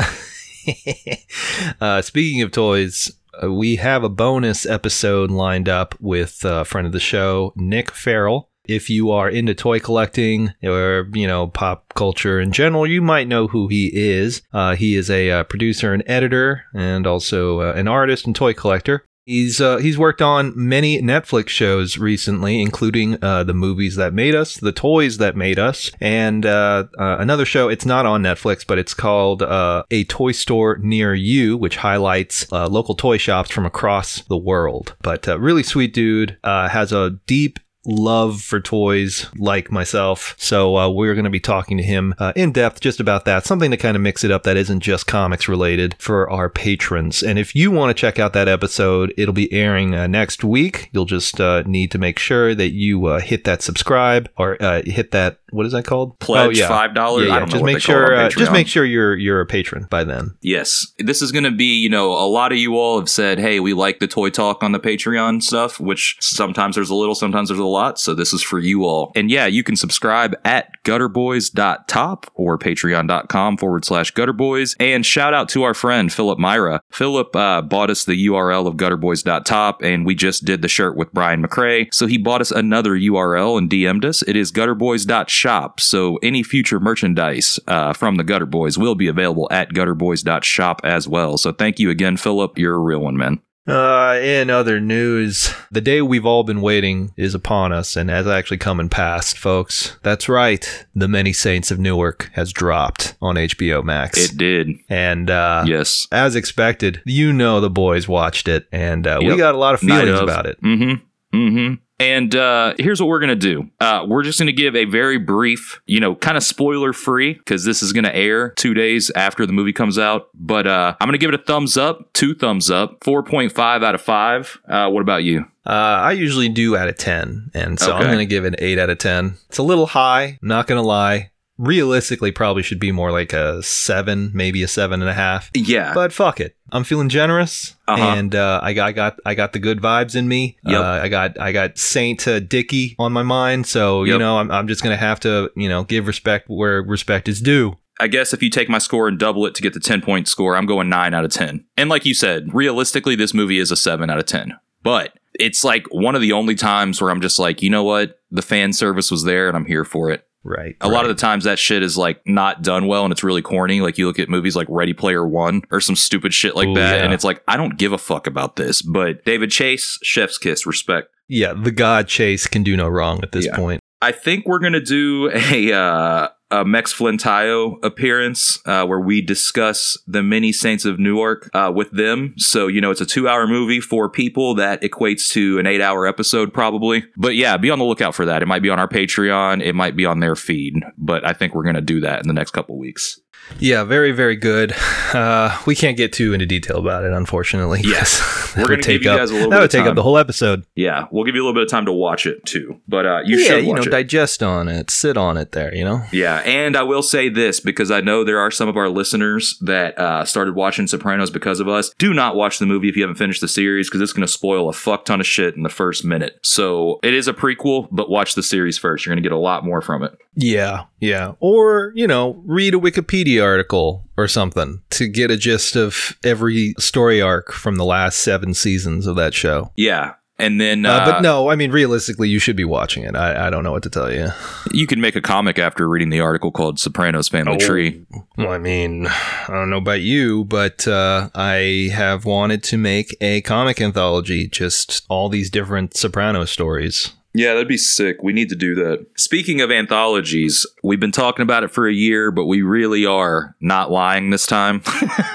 uh, 1.81 2.03
speaking 2.03 2.43
of 2.43 2.51
toys, 2.51 3.13
uh, 3.43 3.53
we 3.53 3.77
have 3.77 4.03
a 4.03 4.09
bonus 4.09 4.67
episode 4.67 5.31
lined 5.31 5.69
up 5.69 5.95
with 6.01 6.45
a 6.45 6.65
friend 6.65 6.87
of 6.87 6.93
the 6.93 7.01
show, 7.01 7.53
Nick 7.55 7.91
Farrell. 7.91 8.50
If 8.65 8.91
you 8.91 9.11
are 9.11 9.29
into 9.29 9.55
toy 9.55 9.81
collecting 9.81 10.53
or 10.63 11.09
you 11.13 11.27
know 11.27 11.49
pop 11.49 11.93
culture 11.95 12.41
in 12.41 12.53
general, 12.53 12.87
you 12.87 13.03
might 13.03 13.29
know 13.29 13.47
who 13.49 13.69
he 13.69 13.91
is. 13.93 14.43
Uh, 14.53 14.77
he 14.77 14.97
is 14.97 15.11
a 15.11 15.31
uh, 15.31 15.45
producer 15.45 15.93
and 15.93 16.03
editor, 16.07 16.65
and 16.75 17.07
also 17.07 17.61
uh, 17.61 17.73
an 17.73 17.89
artist 17.89 18.27
and 18.27 18.37
toy 18.37 18.55
collector. 18.55 19.05
He's 19.31 19.61
uh, 19.61 19.77
he's 19.77 19.97
worked 19.97 20.23
on 20.23 20.53
many 20.57 21.01
Netflix 21.01 21.51
shows 21.51 21.99
recently, 21.99 22.61
including 22.61 23.23
uh, 23.23 23.45
the 23.45 23.55
movies 23.55 23.95
that 23.97 24.13
made 24.13 24.35
us, 24.35 24.57
the 24.57 24.73
toys 24.73 25.19
that 25.19 25.37
made 25.37 25.57
us, 25.57 25.91
and 26.01 26.45
uh, 26.45 26.87
uh, 26.99 27.17
another 27.21 27.45
show. 27.45 27.69
It's 27.69 27.87
not 27.87 28.07
on 28.07 28.23
Netflix, 28.23 28.67
but 28.67 28.79
it's 28.79 28.93
called 28.93 29.43
uh, 29.43 29.85
A 29.93 30.03
Toy 30.05 30.33
Store 30.33 30.79
Near 30.79 31.15
You, 31.15 31.57
which 31.57 31.77
highlights 31.77 32.51
uh, 32.51 32.67
local 32.67 32.97
toy 32.97 33.19
shops 33.19 33.51
from 33.51 33.67
across 33.67 34.23
the 34.23 34.37
world. 34.37 34.97
But 35.03 35.27
really 35.27 35.63
sweet 35.63 35.95
dude, 35.95 36.37
has 36.43 36.93
a 36.93 37.19
deep 37.27 37.61
love 37.87 38.41
for 38.41 38.61
toys 38.61 39.27
like 39.37 39.71
myself. 39.71 40.35
So 40.39 40.77
uh, 40.77 40.89
we're 40.91 41.15
going 41.15 41.25
to 41.25 41.31
be 41.31 41.41
talking 41.41 41.77
to 41.79 41.83
him 41.83 42.15
uh, 42.19 42.33
in 42.37 42.53
depth 42.53 42.81
just 42.81 43.01
about 43.01 43.25
that, 43.25 43.45
something 43.47 43.71
to 43.71 43.77
kind 43.77 43.97
of 43.97 44.03
mix 44.03 44.25
it 44.25 44.31
up 44.31 44.43
that 44.45 44.57
isn't 44.57 44.81
just 44.81 45.07
comics 45.07 45.49
related 45.49 45.97
for 45.99 46.29
our 46.31 46.49
patrons. 46.51 47.23
And 47.23 47.39
if 47.39 47.55
you 47.55 47.71
want 47.71 47.97
to 47.97 48.01
check 48.01 48.19
out 48.19 48.33
that 48.35 48.49
episode, 48.49 49.15
it'll 49.17 49.35
be 49.35 49.53
airing 49.53 49.95
uh, 49.95 50.07
next 50.07 50.45
week. 50.45 50.91
You'll 50.93 51.05
just 51.07 51.41
uh, 51.41 51.63
need 51.67 51.91
to 51.93 51.99
make 51.99 52.19
sure 52.19 52.55
that 52.55 52.71
you 52.71 53.07
uh, 53.07 53.21
hit 53.21 53.45
that 53.45 53.63
subscribe 53.63 54.29
or 54.37 54.61
uh, 54.63 54.83
hit 54.85 55.11
that 55.13 55.39
what 55.53 55.67
is 55.67 55.73
that 55.73 55.85
called? 55.85 56.19
Pledge 56.21 56.41
Oh, 56.47 56.51
yeah. 56.51 56.69
$5? 56.69 56.95
Yeah, 56.95 57.27
yeah. 57.27 57.35
I 57.35 57.39
don't 57.39 57.49
know 57.49 57.53
just 57.53 57.63
what 57.63 57.73
make 57.73 57.83
sure 57.83 58.29
just 58.29 58.53
make 58.53 58.69
sure 58.69 58.85
you're 58.85 59.17
you're 59.17 59.41
a 59.41 59.47
patron 59.47 59.87
by 59.91 60.05
then. 60.05 60.37
Yes. 60.41 60.87
This 60.99 61.23
is 61.23 61.33
going 61.33 61.45
to 61.45 61.51
be, 61.51 61.81
you 61.81 61.89
know, 61.89 62.13
a 62.13 62.29
lot 62.29 62.53
of 62.53 62.59
you 62.59 62.77
all 62.77 62.99
have 62.99 63.09
said, 63.09 63.39
hey, 63.39 63.61
we 63.61 63.75
like 63.75 63.99
the 63.99 64.07
toy 64.07 64.31
talk 64.31 64.63
on 64.63 64.73
the 64.73 64.79
Patreon 64.81 65.43
stuff, 65.43 65.81
which 65.81 66.17
sometimes 66.21 66.77
there's 66.77 66.91
a 66.91 66.95
little, 66.95 67.15
sometimes 67.15 67.49
there's 67.49 67.59
a 67.61 67.65
lot. 67.71 67.99
So 67.99 68.15
this 68.15 68.33
is 68.33 68.43
for 68.43 68.59
you 68.59 68.85
all. 68.85 69.13
And 69.15 69.31
yeah, 69.31 69.47
you 69.47 69.63
can 69.63 69.77
subscribe 69.77 70.37
at 70.45 70.71
gutterboys.top 70.85 72.31
or 72.35 72.59
patreon.com 72.59 73.57
forward 73.57 73.85
slash 73.85 74.13
gutterboys. 74.13 74.77
And 74.81 75.05
shout 75.05 75.35
out 75.35 75.49
to 75.51 75.63
our 75.63 75.75
friend, 75.75 76.13
Philip 76.13 76.39
Myra. 76.39 76.81
Philip 76.91 77.35
uh, 77.35 77.63
bought 77.63 77.91
us 77.91 78.05
the 78.05 78.27
URL 78.27 78.67
of 78.67 78.75
gutterboys.top, 78.75 79.83
and 79.83 80.05
we 80.05 80.15
just 80.15 80.45
did 80.45 80.63
the 80.63 80.69
shirt 80.69 80.97
with 80.97 81.13
Brian 81.13 81.43
McRae. 81.43 81.93
So 81.93 82.07
he 82.07 82.19
bought 82.19 82.41
us 82.41 82.51
another 82.51 82.93
URL 82.93 83.59
and 83.59 83.71
DM'd 83.71 84.05
us. 84.05 84.23
It 84.23 84.37
is 84.37 84.53
gutterboys.shop. 84.53 85.81
So 85.81 86.17
any 86.23 86.43
future 86.43 86.81
merchandise 86.81 87.59
uh, 87.67 87.93
from 87.93 88.17
the 88.17 88.25
Gutter 88.25 88.47
Boys 88.47 88.79
will 88.79 88.95
be 88.95 89.09
available 89.09 89.49
at 89.51 89.71
gutterboys.shop 89.71 90.81
as 90.85 91.09
well. 91.09 91.39
So 91.39 91.53
thank 91.53 91.79
you 91.79 91.91
again, 91.91 92.17
Philip. 92.17 92.59
You're 92.59 92.75
a 92.75 92.79
real 92.79 93.01
one, 93.01 93.17
man. 93.17 93.41
Uh, 93.67 94.19
in 94.23 94.51
other 94.51 94.81
news, 94.81 95.53
the 95.71 95.81
day 95.83 96.01
we've 96.03 96.25
all 96.27 96.43
been 96.43 96.61
waiting 96.61 97.13
is 97.17 97.35
upon 97.35 97.73
us 97.73 97.95
and 97.97 98.09
has 98.11 98.27
actually 98.27 98.57
come 98.57 98.81
and 98.81 98.91
passed, 98.91 99.37
folks. 99.39 99.97
That's 100.03 100.29
right. 100.29 100.87
The 100.95 101.07
Many 101.09 101.33
Saints 101.33 101.71
of 101.71 101.79
Newark 101.79 102.31
has 102.33 102.53
dropped 102.53 103.17
on 103.21 103.37
HBO 103.37 103.85
Max. 103.85 104.19
It 104.33 104.37
did. 104.39 104.69
and, 104.89 105.31
uh, 105.31 105.65
Yes. 105.67 106.07
as 106.11 106.35
expected, 106.37 107.03
you 107.05 107.33
know 107.33 107.61
the 107.61 107.71
boys 107.71 108.09
watched 108.09 108.49
it, 108.49 108.67
and 108.73 109.07
uh, 109.07 109.19
we 109.21 109.37
got 109.37 109.55
a 109.55 109.59
lot 109.59 109.75
of 109.75 109.81
feelings 109.81 110.19
of. 110.19 110.25
about 110.25 110.47
it. 110.47 110.61
Mm-hmm. 110.63 111.37
Mm-hmm. 111.39 111.75
And 112.01 112.35
uh, 112.35 112.75
here's 112.79 113.01
what 113.01 113.09
we're 113.09 113.21
gonna 113.21 113.37
do. 113.37 113.71
Uh, 113.79 114.07
we're 114.09 114.23
just 114.23 114.39
gonna 114.39 114.53
give 114.53 114.75
a 114.75 114.87
very 114.87 115.19
brief, 115.19 115.81
you 115.87 116.01
know, 116.01 116.15
kind 116.17 116.37
of 116.37 116.43
spoiler 116.43 116.93
free 116.93 117.35
because 117.35 117.65
this 117.65 117.83
is 117.83 117.93
gonna 117.93 118.11
air 118.13 118.51
two 118.57 118.75
days 118.75 119.11
after 119.15 119.47
the 119.47 119.53
movie 119.53 119.73
comes 119.73 119.99
out. 119.99 120.29
But 120.35 120.67
uh, 120.67 120.97
I'm 121.01 121.07
gonna 121.07 121.19
give 121.19 121.33
it 121.33 121.41
a 121.41 121.45
thumbs 121.45 121.77
up, 121.77 122.13
two 122.15 122.35
thumbs 122.35 122.71
up, 122.71 123.05
four 123.05 123.23
point 123.23 123.53
five 123.53 123.83
out 123.83 123.95
of 123.95 124.01
five. 124.01 124.59
Uh, 124.67 124.89
what 124.89 125.03
about 125.03 125.23
you? 125.23 125.45
Uh, 125.67 126.01
I 126.01 126.13
usually 126.13 126.49
do 126.49 126.75
out 126.75 126.89
of 126.89 126.97
10, 126.97 127.51
and 127.53 127.79
so 127.79 127.93
I'm 127.93 128.05
going 128.05 128.19
to 128.19 128.27
give 128.27 128.47
it 128.47 128.55
an 128.55 128.57
8 128.59 128.79
out 128.79 128.89
of 128.89 128.97
10. 128.97 129.37
It's 129.51 129.59
a 129.59 129.63
little 129.63 129.87
high, 129.87 130.39
not 130.41 130.67
going 130.67 130.81
to 130.81 130.87
lie. 130.87 131.31
Realistically, 131.65 132.33
probably 132.33 132.63
should 132.63 132.81
be 132.81 132.91
more 132.91 133.13
like 133.13 133.35
a 133.35 133.63
7, 133.63 134.31
maybe 134.33 134.63
a 134.63 134.67
7.5. 134.67 135.51
Yeah. 135.55 135.93
But 135.93 136.11
fuck 136.11 136.41
it. 136.41 136.57
I'm 136.73 136.85
feeling 136.85 137.11
generous, 137.11 137.77
Uh-huh. 137.87 138.03
and 138.03 138.35
uh, 138.35 138.61
I 138.63 138.73
got 138.73 138.87
I 138.89 138.93
got 138.93 139.21
I 139.27 139.35
got 139.35 139.53
the 139.53 139.59
good 139.59 139.81
vibes 139.83 140.17
in 140.17 140.27
me. 140.27 140.57
Yep. 140.65 140.81
Uh, 140.81 140.85
I 140.85 141.09
got 141.09 141.39
I 141.39 141.53
got 141.53 141.77
Saint 141.77 142.27
uh, 142.27 142.41
Dicky 142.41 142.97
on 142.99 143.13
my 143.13 143.23
mind, 143.23 143.67
so 143.67 144.05
you 144.05 144.17
know 144.17 144.39
I'm 144.39 144.51
I'm 144.51 144.69
just 144.69 144.83
gonna 144.83 144.97
have 144.97 145.21
to 145.21 145.51
you 145.55 145.69
know 145.69 145.85
give 145.85 146.07
respect 146.07 146.49
where 146.49 146.81
respect 146.83 147.29
is 147.29 147.41
due. 147.43 147.77
I 148.01 148.07
guess 148.07 148.33
if 148.33 148.43
you 148.43 148.49
take 148.49 148.71
my 148.71 148.79
score 148.79 149.09
and 149.09 149.19
double 149.19 149.45
it 149.45 149.55
to 149.57 149.63
get 149.63 149.75
the 149.75 149.81
10 149.81 150.01
point 150.01 150.29
score, 150.29 150.57
I'm 150.57 150.65
going 150.65 150.89
9 150.89 151.13
out 151.13 151.25
of 151.27 151.31
10. 151.33 151.67
And 151.77 151.91
like 151.91 152.07
you 152.07 152.15
said, 152.15 152.49
realistically, 152.55 153.15
this 153.15 153.35
movie 153.35 153.59
is 153.59 153.71
a 153.71 153.77
7 153.77 154.09
out 154.09 154.19
of 154.19 154.25
10. 154.25 154.55
But 154.83 155.13
it's 155.35 155.65
like 155.65 155.85
one 155.91 156.15
of 156.15 156.23
the 156.23 156.33
only 156.33 156.55
times 156.55 157.03
where 157.03 157.11
I'm 157.11 157.21
just 157.21 157.39
like, 157.39 157.61
you 157.61 157.69
know 157.69 157.85
what? 157.85 158.19
The 158.31 158.41
fan 158.41 158.73
service 158.73 159.11
was 159.11 159.25
there 159.25 159.49
and 159.49 159.57
I'm 159.57 159.67
here 159.67 159.85
for 159.85 160.11
it. 160.11 160.27
Right. 160.43 160.75
A 160.81 160.89
lot 160.89 161.05
of 161.05 161.09
the 161.09 161.15
times 161.21 161.45
that 161.45 161.59
shit 161.59 161.83
is 161.83 161.99
like 161.99 162.21
not 162.27 162.63
done 162.63 162.87
well 162.87 163.05
and 163.05 163.13
it's 163.13 163.23
really 163.23 163.43
corny. 163.43 163.81
Like 163.83 163.99
you 163.99 164.07
look 164.07 164.19
at 164.19 164.29
movies 164.31 164.57
like 164.57 164.67
Ready 164.71 164.95
Player 164.95 165.27
One 165.27 165.63
or 165.71 165.81
some 165.81 165.97
stupid 165.97 166.33
shit 166.33 166.57
like 166.57 166.69
Ooh, 166.69 166.75
that. 166.75 166.97
yeah. 166.97 167.05
And 167.05 167.13
it's 167.13 167.25
like, 167.25 167.43
I 167.47 167.57
don't 167.59 167.77
give 167.77 167.93
a 167.93 167.99
fuck 167.99 168.27
about 168.27 168.57
this. 168.57 168.81
But 168.81 169.25
David 169.27 169.51
Chase, 169.51 169.99
Chef's 170.03 170.39
Kiss, 170.39 170.65
respect. 170.67 171.09
yeah, 171.29 171.53
the 171.53 171.71
God 171.71 172.09
Chase 172.09 172.47
can 172.47 172.63
do 172.63 172.77
no 172.77 172.89
wrong 172.89 173.21
at 173.23 173.33
this 173.33 173.45
Yeah. 173.47 173.57
point. 173.57 173.81
I 174.03 174.13
think 174.13 174.47
we're 174.47 174.61
gonna 174.61 174.81
do 174.81 175.31
a 175.33 175.73
uh, 175.75 176.29
a 176.51 176.65
Mex 176.65 176.93
Flintayo 176.93 177.83
appearance 177.85 178.59
uh, 178.67 178.85
where 178.87 179.01
we 179.01 179.21
discuss 179.21 179.97
the 180.07 180.23
many 180.23 180.53
Saints 180.53 180.85
of 180.85 180.99
Newark 180.99 181.51
uh, 181.55 181.73
with 181.75 181.91
them. 181.93 182.35
So 182.37 182.67
you 182.67 182.81
know, 182.81 182.91
it's 182.91 183.01
a 183.01 183.07
two 183.07 183.29
hour 183.29 183.47
movie 183.47 183.81
for 183.81 184.09
people 184.11 184.55
that 184.57 184.83
equates 184.83 185.29
to 185.31 185.59
an 185.59 185.67
eight 185.67 185.81
hour 185.81 186.07
episode 186.07 186.53
probably. 186.53 187.05
But 187.17 187.37
yeah, 187.37 187.57
be 187.57 187.71
on 187.71 187.79
the 187.79 187.85
lookout 187.85 188.15
for 188.15 188.25
that. 188.27 188.43
It 188.43 188.47
might 188.47 188.63
be 188.63 188.71
on 188.71 188.79
our 188.79 188.89
Patreon. 188.89 189.63
It 189.63 189.75
might 189.75 189.97
be 189.97 190.07
on 190.07 190.21
their 190.21 190.37
feed. 190.37 190.75
But 190.99 191.27
I 191.27 191.33
think 191.33 191.55
we're 191.55 191.65
gonna 191.65 191.81
do 191.81 192.01
that 192.01 192.21
in 192.21 192.29
the 192.29 192.35
next 192.35 192.51
couple 192.51 192.79
weeks. 192.79 193.21
Yeah, 193.59 193.85
very, 193.85 194.13
very 194.13 194.37
good. 194.37 194.75
Uh, 195.11 195.61
we 195.67 195.75
can't 195.75 195.97
get 195.97 196.13
too 196.13 196.33
into 196.35 196.47
detail 196.47 196.77
about 196.79 197.03
it, 197.03 197.13
unfortunately. 197.13 197.81
Yes. 197.83 198.21
That 198.51 198.57
We're 198.57 198.63
would 198.63 198.69
gonna 198.69 198.77
give 198.79 198.85
take 198.85 199.05
you 199.05 199.11
up- 199.11 199.19
guys 199.19 199.31
a 199.31 199.35
little 199.35 199.51
That 199.51 199.57
bit 199.57 199.63
would 199.63 199.71
take 199.71 199.81
time. 199.83 199.89
up 199.91 199.95
the 199.97 200.03
whole 200.05 200.19
episode. 200.19 200.65
Yeah, 200.75 201.07
we'll 201.13 201.23
give 201.25 201.35
you 201.37 201.43
a 201.43 201.45
little 201.47 201.55
bit 201.55 201.63
of 201.65 201.69
time 201.69 201.87
to 201.87 201.93
watch 201.93 202.27
it 202.27 202.45
too. 202.45 202.81
But 202.89 203.07
uh, 203.07 203.21
you 203.25 203.39
yeah, 203.39 203.47
should 203.47 203.65
you 203.65 203.75
know, 203.75 203.83
it. 203.83 203.91
digest 203.91 204.43
on 204.43 204.67
it, 204.69 204.91
sit 204.91 205.17
on 205.17 205.37
it 205.37 205.53
there, 205.53 205.73
you 205.75 205.85
know? 205.85 206.03
Yeah, 206.13 206.39
and 206.45 206.77
I 206.77 206.83
will 206.83 207.03
say 207.03 207.29
this 207.29 207.61
because 207.61 207.91
I 207.93 208.01
know 208.01 208.25
there 208.25 208.41
are 208.41 208.51
some 208.51 208.69
of 208.69 208.77
our 208.77 208.89
listeners 208.89 209.57
that 209.63 209.97
uh, 209.99 210.25
started 210.25 210.55
watching 210.57 210.87
Sopranos 210.89 211.31
because 211.31 211.59
of 211.61 211.69
us. 211.69 211.93
Do 211.99 212.13
not 212.13 212.35
watch 212.37 212.59
the 212.59 212.67
movie 212.67 212.89
if 212.89 212.97
you 212.97 213.03
haven't 213.03 213.17
finished 213.19 213.41
the 213.41 213.47
series 213.49 213.89
because 213.89 214.01
it's 214.01 214.13
going 214.13 214.27
to 214.27 214.33
spoil 214.33 214.69
a 214.69 214.73
fuck 214.73 215.05
ton 215.05 215.21
of 215.21 215.27
shit 215.29 215.55
in 215.57 215.63
the 215.63 215.69
first 215.69 216.05
minute. 216.05 216.39
So 216.43 216.99
it 217.05 217.15
is 217.15 217.29
a 217.29 217.33
prequel, 217.33 217.87
but 217.93 218.11
watch 218.11 218.35
the 218.35 218.43
series 218.43 218.79
first. 218.79 219.07
You're 219.07 219.15
going 219.15 219.23
to 219.23 219.29
get 219.29 219.35
a 219.35 219.39
lot 219.41 219.65
more 219.65 219.81
from 219.81 220.03
it. 220.03 220.19
Yeah, 220.35 220.85
yeah. 221.01 221.33
Or, 221.41 221.93
you 221.95 222.07
know, 222.09 222.43
read 222.47 222.75
a 222.75 222.79
Wikipedia 222.79 223.40
article 223.41 224.09
or 224.17 224.29
something 224.29 224.83
to 224.91 225.09
get 225.09 225.31
a 225.31 225.37
gist 225.37 225.77
of 225.77 226.17
every 226.25 226.75
story 226.79 227.21
arc 227.21 227.53
from 227.53 227.77
the 227.77 227.85
last 227.85 228.19
seven 228.19 228.55
seasons 228.55 229.07
of 229.07 229.17
that 229.17 229.35
show. 229.35 229.73
Yeah. 229.77 230.15
And 230.39 230.59
then, 230.59 230.87
uh, 230.87 230.91
Uh, 230.91 231.05
but 231.05 231.21
no, 231.21 231.51
I 231.51 231.55
mean, 231.55 231.71
realistically, 231.71 232.31
you 232.31 232.39
should 232.39 232.57
be 232.57 232.65
watching 232.65 233.03
it. 233.03 233.15
I, 233.15 233.49
I 233.49 233.51
don't 233.51 233.63
know 233.63 233.73
what 233.73 233.83
to 233.83 233.91
tell 233.91 234.11
you. 234.11 234.29
you 234.73 234.87
can 234.87 234.99
make 234.99 235.15
a 235.15 235.21
comic 235.21 235.59
after 235.59 235.87
reading 235.87 236.09
the 236.09 236.21
article 236.21 236.51
called 236.51 236.81
Sopranos 236.81 237.29
Family 237.29 237.59
Tree. 237.59 238.07
Well, 238.39 238.51
I 238.51 238.57
mean, 238.57 239.07
I 239.07 239.49
don't 239.49 239.69
know 239.69 239.77
about 239.77 240.01
you, 240.01 240.45
but 240.47 240.89
uh, 240.89 241.29
I 241.35 241.91
have 241.93 242.25
wanted 242.25 242.63
to 242.65 242.79
make 242.79 243.15
a 243.21 243.43
comic 243.43 243.83
anthology, 243.83 244.49
just 244.49 245.05
all 245.11 245.29
these 245.29 245.51
different 245.51 245.95
Soprano 245.95 246.47
stories. 246.47 247.13
Yeah, 247.33 247.53
that'd 247.55 247.69
be 247.69 247.77
sick. 247.77 248.23
We 248.23 248.33
need 248.33 248.49
to 248.49 248.57
do 248.57 248.75
that. 248.75 249.07
Speaking 249.17 249.61
of 249.61 249.71
anthologies, 249.71 250.67
we've 250.83 250.99
been 250.99 251.13
talking 251.13 251.45
about 251.45 251.63
it 251.63 251.69
for 251.71 251.87
a 251.87 251.93
year, 251.93 252.33
but 252.33 252.47
we 252.47 252.63
really 252.63 253.07
are 253.07 253.55
not 253.61 253.91
lying 253.91 254.31
this 254.31 254.47
time. 254.47 254.83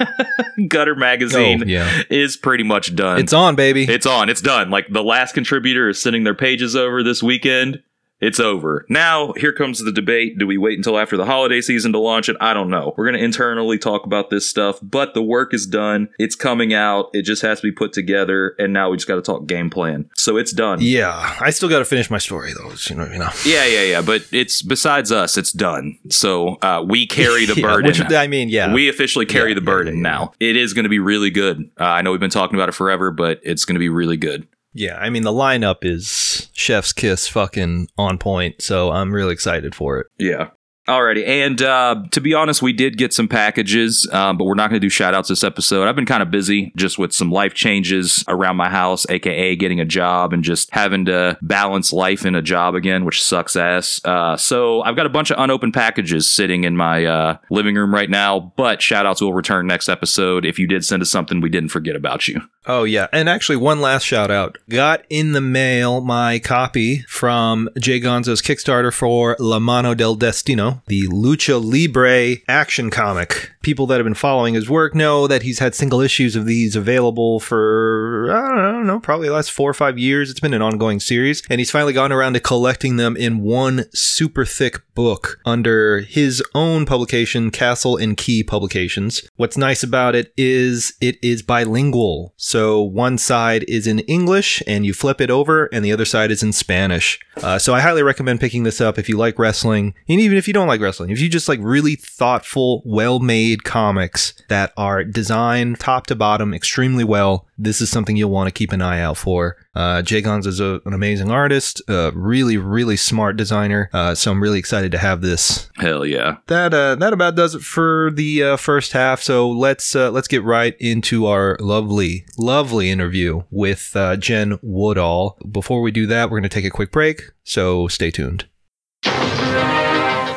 Gutter 0.67 0.95
Magazine 0.95 1.63
Oh, 1.63 1.65
yeah. 1.65 2.01
is 2.09 2.37
pretty 2.37 2.63
much 2.63 2.95
done. 2.95 3.19
It's 3.19 3.33
on, 3.33 3.55
baby. 3.55 3.83
It's 3.83 4.05
on. 4.05 4.29
It's 4.29 4.41
done. 4.41 4.69
Like 4.69 4.87
the 4.89 5.03
last 5.03 5.33
contributor 5.33 5.87
is 5.89 6.01
sending 6.01 6.23
their 6.23 6.35
pages 6.35 6.75
over 6.75 7.01
this 7.03 7.23
weekend. 7.23 7.81
It's 8.25 8.39
over. 8.39 8.85
Now, 8.89 9.33
here 9.33 9.53
comes 9.53 9.79
the 9.79 9.91
debate. 9.91 10.37
Do 10.39 10.47
we 10.47 10.57
wait 10.57 10.77
until 10.79 10.97
after 10.97 11.15
the 11.15 11.25
holiday 11.25 11.61
season 11.61 11.91
to 11.93 11.99
launch 11.99 12.27
it? 12.27 12.35
I 12.41 12.53
don't 12.53 12.69
know. 12.69 12.93
We're 12.97 13.05
going 13.05 13.17
to 13.17 13.23
internally 13.23 13.77
talk 13.77 14.05
about 14.05 14.29
this 14.31 14.49
stuff, 14.49 14.79
but 14.81 15.13
the 15.13 15.21
work 15.21 15.53
is 15.53 15.67
done. 15.67 16.09
It's 16.17 16.35
coming 16.35 16.73
out. 16.73 17.09
It 17.13 17.21
just 17.21 17.41
has 17.43 17.59
to 17.61 17.67
be 17.67 17.71
put 17.71 17.93
together. 17.93 18.55
And 18.57 18.73
now 18.73 18.89
we 18.89 18.97
just 18.97 19.07
got 19.07 19.15
to 19.15 19.21
talk 19.21 19.45
game 19.45 19.69
plan. 19.69 20.09
So 20.15 20.37
it's 20.37 20.51
done. 20.51 20.79
yeah, 20.81 21.37
I 21.39 21.51
still 21.51 21.69
got 21.69 21.79
to 21.79 21.85
finish 21.85 22.09
my 22.09 22.17
story, 22.17 22.51
though. 22.53 22.71
You 22.89 22.95
know, 22.95 23.05
you 23.11 23.19
know. 23.19 23.29
Yeah, 23.45 23.65
yeah, 23.65 23.83
yeah. 23.83 24.01
But 24.01 24.25
it's 24.31 24.61
besides 24.61 25.11
us, 25.11 25.37
it's 25.37 25.51
done. 25.51 25.97
So 26.09 26.55
uh, 26.61 26.83
we 26.87 27.05
carry 27.07 27.45
the 27.45 27.55
Yeah, 27.59 27.67
burden. 27.67 27.85
which, 27.91 28.11
I 28.11 28.27
mean, 28.27 28.49
yeah. 28.49 28.73
We 28.73 28.89
officially 28.89 29.25
carry 29.25 29.49
Yeah, 29.51 29.55
the 29.55 29.61
burden 29.61 29.97
yeah. 29.97 30.01
now. 30.01 30.31
It 30.39 30.55
is 30.55 30.73
going 30.73 30.83
to 30.83 30.89
be 30.89 30.99
really 30.99 31.29
good. 31.29 31.69
Uh, 31.79 31.83
I 31.83 32.01
know 32.01 32.11
we've 32.11 32.19
been 32.19 32.29
talking 32.31 32.55
about 32.55 32.69
it 32.69 32.73
forever, 32.73 33.11
but 33.11 33.39
it's 33.43 33.65
going 33.65 33.75
to 33.75 33.79
be 33.79 33.89
really 33.89 34.17
good. 34.17 34.47
Yeah, 34.75 34.97
I 34.97 35.09
mean, 35.09 35.23
the 35.23 35.31
lineup 35.31 35.77
is 35.83 36.49
Chef's 36.51 36.91
Kiss 36.91 37.29
fucking 37.29 37.87
on 37.97 38.17
point, 38.17 38.61
so 38.61 38.91
I'm 38.91 39.13
really 39.13 39.31
excited 39.31 39.73
for 39.73 39.99
it. 39.99 40.07
Yeah. 40.19 40.49
Alrighty. 40.87 41.25
And 41.27 41.61
uh, 41.61 42.03
to 42.11 42.21
be 42.21 42.35
honest, 42.35 42.61
we 42.61 42.71
did 42.71 42.97
get 42.97 43.11
some 43.11 43.27
packages, 43.27 44.07
um, 44.11 44.37
but 44.37 44.45
we're 44.45 44.53
not 44.53 44.69
going 44.69 44.79
to 44.79 44.85
do 44.85 44.89
shout 44.89 45.15
outs 45.15 45.29
this 45.29 45.43
episode. 45.43 45.87
I've 45.87 45.95
been 45.95 46.05
kind 46.05 46.21
of 46.21 46.29
busy 46.29 46.71
just 46.75 46.99
with 46.99 47.11
some 47.11 47.31
life 47.31 47.55
changes 47.55 48.23
around 48.27 48.57
my 48.57 48.69
house, 48.69 49.05
aka 49.09 49.55
getting 49.55 49.79
a 49.79 49.85
job 49.85 50.31
and 50.31 50.43
just 50.43 50.69
having 50.71 51.05
to 51.05 51.39
balance 51.41 51.91
life 51.91 52.23
in 52.23 52.35
a 52.35 52.41
job 52.41 52.75
again, 52.75 53.03
which 53.03 53.23
sucks 53.23 53.55
ass. 53.55 53.99
Uh, 54.05 54.37
so 54.37 54.83
I've 54.83 54.95
got 54.95 55.07
a 55.07 55.09
bunch 55.09 55.31
of 55.31 55.39
unopened 55.39 55.73
packages 55.73 56.29
sitting 56.29 56.65
in 56.65 56.77
my 56.77 57.05
uh, 57.05 57.37
living 57.49 57.75
room 57.75 57.93
right 57.93 58.09
now, 58.09 58.53
but 58.55 58.79
shout 58.81 59.07
outs 59.07 59.21
will 59.21 59.33
return 59.33 59.65
next 59.65 59.89
episode. 59.89 60.45
If 60.45 60.59
you 60.59 60.67
did 60.67 60.85
send 60.85 61.01
us 61.01 61.09
something, 61.09 61.41
we 61.41 61.49
didn't 61.49 61.69
forget 61.69 61.95
about 61.95 62.27
you. 62.27 62.41
Oh 62.67 62.83
yeah, 62.83 63.07
and 63.13 63.29
actually 63.29 63.57
one 63.57 63.79
last 63.79 64.03
shout 64.03 64.31
out. 64.31 64.57
Got 64.69 65.05
in 65.09 65.33
the 65.33 65.41
mail 65.41 66.01
my 66.01 66.39
copy 66.39 67.01
from 67.07 67.69
Jay 67.79 67.99
Gonzo's 67.99 68.41
Kickstarter 68.41 68.93
for 68.93 69.35
La 69.39 69.59
Mano 69.59 69.93
del 69.93 70.15
Destino, 70.15 70.74
the 70.87 71.07
Lucha 71.07 71.63
Libre 71.63 72.41
action 72.47 72.89
comic. 72.89 73.51
People 73.61 73.87
that 73.87 73.95
have 73.95 74.05
been 74.05 74.13
following 74.13 74.53
his 74.53 74.69
work 74.69 74.93
know 74.93 75.27
that 75.27 75.41
he's 75.41 75.59
had 75.59 75.75
single 75.75 76.01
issues 76.01 76.35
of 76.35 76.45
these 76.45 76.75
available 76.75 77.39
for 77.39 78.29
I 78.31 78.71
don't 78.71 78.87
know, 78.87 78.99
probably 78.99 79.27
the 79.27 79.33
last 79.33 79.51
4 79.51 79.69
or 79.69 79.73
5 79.73 79.97
years. 79.97 80.29
It's 80.29 80.39
been 80.39 80.53
an 80.53 80.61
ongoing 80.61 80.99
series, 80.99 81.43
and 81.49 81.59
he's 81.59 81.71
finally 81.71 81.93
gotten 81.93 82.11
around 82.11 82.33
to 82.33 82.39
collecting 82.39 82.97
them 82.97 83.15
in 83.17 83.41
one 83.41 83.85
super 83.93 84.45
thick 84.45 84.81
book 84.95 85.39
under 85.45 85.99
his 85.99 86.41
own 86.53 86.85
publication, 86.85 87.51
Castle 87.51 87.97
and 87.97 88.17
Key 88.17 88.43
Publications. 88.43 89.21
What's 89.35 89.57
nice 89.57 89.83
about 89.83 90.15
it 90.15 90.33
is 90.37 90.93
it 91.01 91.17
is 91.21 91.41
bilingual. 91.41 92.33
So 92.37 92.81
one 92.81 93.17
side 93.17 93.65
is 93.67 93.87
in 93.87 93.99
English 93.99 94.63
and 94.65 94.85
you 94.85 94.93
flip 94.93 95.21
it 95.21 95.29
over, 95.29 95.65
and 95.71 95.83
the 95.83 95.91
other 95.91 96.05
side 96.05 96.31
is 96.31 96.41
in 96.43 96.53
Spanish. 96.53 97.19
Uh, 97.37 97.59
so 97.59 97.73
I 97.73 97.81
highly 97.81 98.03
recommend 98.03 98.39
picking 98.39 98.63
this 98.63 98.79
up 98.81 98.97
if 98.97 99.09
you 99.09 99.17
like 99.17 99.37
wrestling, 99.37 99.93
and 100.07 100.19
even 100.19 100.37
if 100.37 100.47
you 100.47 100.53
don't 100.53 100.64
like 100.67 100.81
wrestling, 100.81 101.09
if 101.09 101.19
you 101.19 101.29
just 101.29 101.47
like 101.47 101.59
really 101.61 101.95
thoughtful, 101.95 102.81
well 102.85 103.19
made 103.19 103.63
comics 103.63 104.33
that 104.49 104.73
are 104.77 105.03
designed 105.03 105.79
top 105.79 106.07
to 106.07 106.15
bottom 106.15 106.53
extremely 106.53 107.03
well, 107.03 107.47
this 107.57 107.81
is 107.81 107.89
something 107.89 108.15
you'll 108.15 108.29
want 108.29 108.47
to 108.47 108.53
keep 108.53 108.71
an 108.71 108.81
eye 108.81 108.99
out 108.99 109.17
for. 109.17 109.57
Uh, 109.75 110.01
Jay 110.01 110.21
Gons 110.21 110.47
is 110.47 110.59
a, 110.59 110.81
an 110.85 110.93
amazing 110.93 111.31
artist, 111.31 111.81
a 111.87 112.11
really, 112.13 112.57
really 112.57 112.97
smart 112.97 113.37
designer. 113.37 113.89
Uh, 113.93 114.15
so 114.15 114.31
I'm 114.31 114.41
really 114.41 114.59
excited 114.59 114.91
to 114.91 114.97
have 114.97 115.21
this. 115.21 115.69
Hell 115.77 116.05
yeah. 116.05 116.37
That 116.47 116.73
uh, 116.73 116.95
that 116.95 117.13
about 117.13 117.35
does 117.35 117.55
it 117.55 117.61
for 117.61 118.11
the 118.13 118.43
uh, 118.43 118.57
first 118.57 118.93
half. 118.93 119.21
So 119.21 119.49
let's 119.49 119.95
uh, 119.95 120.11
let's 120.11 120.27
get 120.27 120.43
right 120.43 120.75
into 120.79 121.25
our 121.25 121.57
lovely, 121.59 122.25
lovely 122.37 122.89
interview 122.89 123.43
with 123.51 123.91
uh, 123.95 124.17
Jen 124.17 124.59
Woodall. 124.61 125.37
Before 125.49 125.81
we 125.81 125.91
do 125.91 126.05
that, 126.07 126.29
we're 126.29 126.39
going 126.39 126.49
to 126.49 126.49
take 126.49 126.65
a 126.65 126.69
quick 126.69 126.91
break. 126.91 127.31
So 127.43 127.87
stay 127.87 128.11
tuned. 128.11 128.45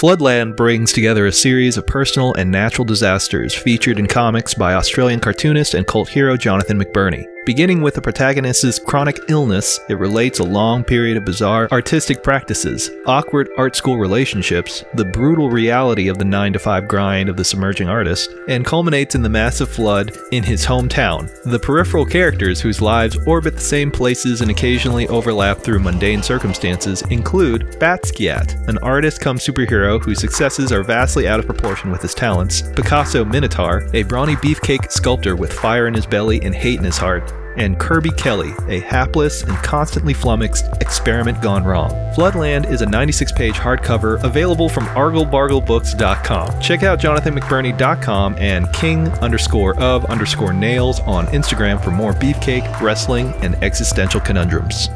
Floodland 0.00 0.56
brings 0.56 0.94
together 0.94 1.26
a 1.26 1.32
series 1.32 1.76
of 1.76 1.86
personal 1.86 2.32
and 2.32 2.50
natural 2.50 2.86
disasters 2.86 3.54
featured 3.54 3.98
in 3.98 4.06
comics 4.06 4.54
by 4.54 4.72
Australian 4.72 5.20
cartoonist 5.20 5.74
and 5.74 5.86
cult 5.86 6.08
hero 6.08 6.38
Jonathan 6.38 6.82
McBurney. 6.82 7.26
Beginning 7.46 7.80
with 7.80 7.94
the 7.94 8.02
protagonist's 8.02 8.78
chronic 8.78 9.18
illness, 9.28 9.80
it 9.88 9.98
relates 9.98 10.40
a 10.40 10.44
long 10.44 10.84
period 10.84 11.16
of 11.16 11.24
bizarre 11.24 11.68
artistic 11.72 12.22
practices, 12.22 12.90
awkward 13.06 13.48
art 13.56 13.74
school 13.74 13.96
relationships, 13.96 14.84
the 14.92 15.06
brutal 15.06 15.48
reality 15.48 16.08
of 16.08 16.18
the 16.18 16.24
9 16.24 16.52
to 16.52 16.58
5 16.58 16.86
grind 16.86 17.30
of 17.30 17.38
the 17.38 17.44
submerging 17.44 17.88
artist, 17.88 18.30
and 18.48 18.66
culminates 18.66 19.14
in 19.14 19.22
the 19.22 19.28
massive 19.30 19.70
flood 19.70 20.14
in 20.32 20.42
his 20.42 20.66
hometown. 20.66 21.30
The 21.44 21.58
peripheral 21.58 22.04
characters 22.04 22.60
whose 22.60 22.82
lives 22.82 23.16
orbit 23.26 23.54
the 23.54 23.60
same 23.60 23.90
places 23.90 24.42
and 24.42 24.50
occasionally 24.50 25.08
overlap 25.08 25.60
through 25.60 25.80
mundane 25.80 26.22
circumstances 26.22 27.00
include 27.08 27.62
Batskiat, 27.80 28.68
an 28.68 28.76
artist 28.78 29.22
come 29.22 29.38
superhero 29.38 29.98
whose 29.98 30.20
successes 30.20 30.72
are 30.72 30.84
vastly 30.84 31.26
out 31.26 31.40
of 31.40 31.46
proportion 31.46 31.90
with 31.90 32.02
his 32.02 32.14
talents, 32.14 32.60
Picasso 32.60 33.24
Minotaur, 33.24 33.88
a 33.94 34.02
brawny 34.02 34.36
beefcake 34.36 34.92
sculptor 34.92 35.36
with 35.36 35.54
fire 35.54 35.86
in 35.86 35.94
his 35.94 36.06
belly 36.06 36.42
and 36.42 36.54
hate 36.54 36.78
in 36.78 36.84
his 36.84 36.98
heart, 36.98 37.32
and 37.60 37.78
Kirby 37.78 38.10
Kelly, 38.12 38.52
a 38.68 38.80
hapless 38.80 39.42
and 39.42 39.54
constantly 39.58 40.14
flummoxed 40.14 40.66
experiment 40.80 41.42
gone 41.42 41.62
wrong. 41.62 41.90
Floodland 42.16 42.68
is 42.70 42.80
a 42.80 42.86
96 42.86 43.32
page 43.32 43.54
hardcover 43.54 44.22
available 44.24 44.70
from 44.70 44.84
arglebarglebooks.com. 44.86 46.58
Check 46.60 46.82
out 46.82 46.98
jonathanmcburney.com 46.98 48.36
and 48.38 48.72
king 48.72 49.08
underscore 49.20 49.76
of 49.78 50.06
underscore 50.06 50.54
nails 50.54 51.00
on 51.00 51.26
Instagram 51.26 51.82
for 51.84 51.90
more 51.90 52.14
beefcake, 52.14 52.80
wrestling, 52.80 53.34
and 53.42 53.54
existential 53.62 54.20
conundrums. 54.20 54.88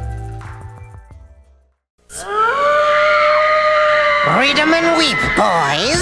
Read 4.25 4.57
'em 4.57 4.73
and 4.73 4.97
weep, 4.97 5.19
boys. 5.37 6.01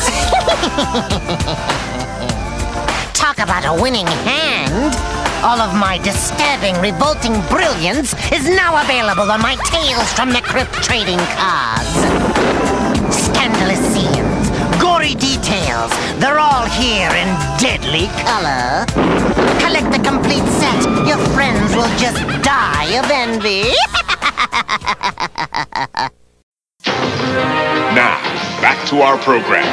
Talk 3.14 3.40
about 3.40 3.66
a 3.66 3.82
winning 3.82 4.08
hand. 4.08 5.13
All 5.44 5.60
of 5.60 5.76
my 5.76 5.98
disturbing, 5.98 6.74
revolting 6.80 7.34
brilliance 7.50 8.14
is 8.32 8.48
now 8.48 8.82
available 8.82 9.30
on 9.30 9.42
my 9.42 9.58
Tales 9.66 10.14
from 10.14 10.30
the 10.30 10.40
Crypt 10.40 10.72
trading 10.82 11.20
cards. 11.36 11.92
Scandalous 13.14 13.84
scenes, 13.92 14.50
gory 14.80 15.16
details, 15.16 15.92
they're 16.18 16.40
all 16.40 16.66
here 16.66 17.12
in 17.12 17.28
deadly 17.60 18.08
color. 18.24 18.86
Collect 19.60 19.92
the 19.92 20.00
complete 20.02 20.48
set. 20.48 20.82
Your 21.06 21.20
friends 21.36 21.76
will 21.76 21.92
just 22.00 22.24
die 22.42 22.98
of 22.98 23.12
envy. 23.12 23.68
Now, 27.94 28.16
back 28.62 28.88
to 28.88 29.02
our 29.02 29.18
program. 29.18 29.68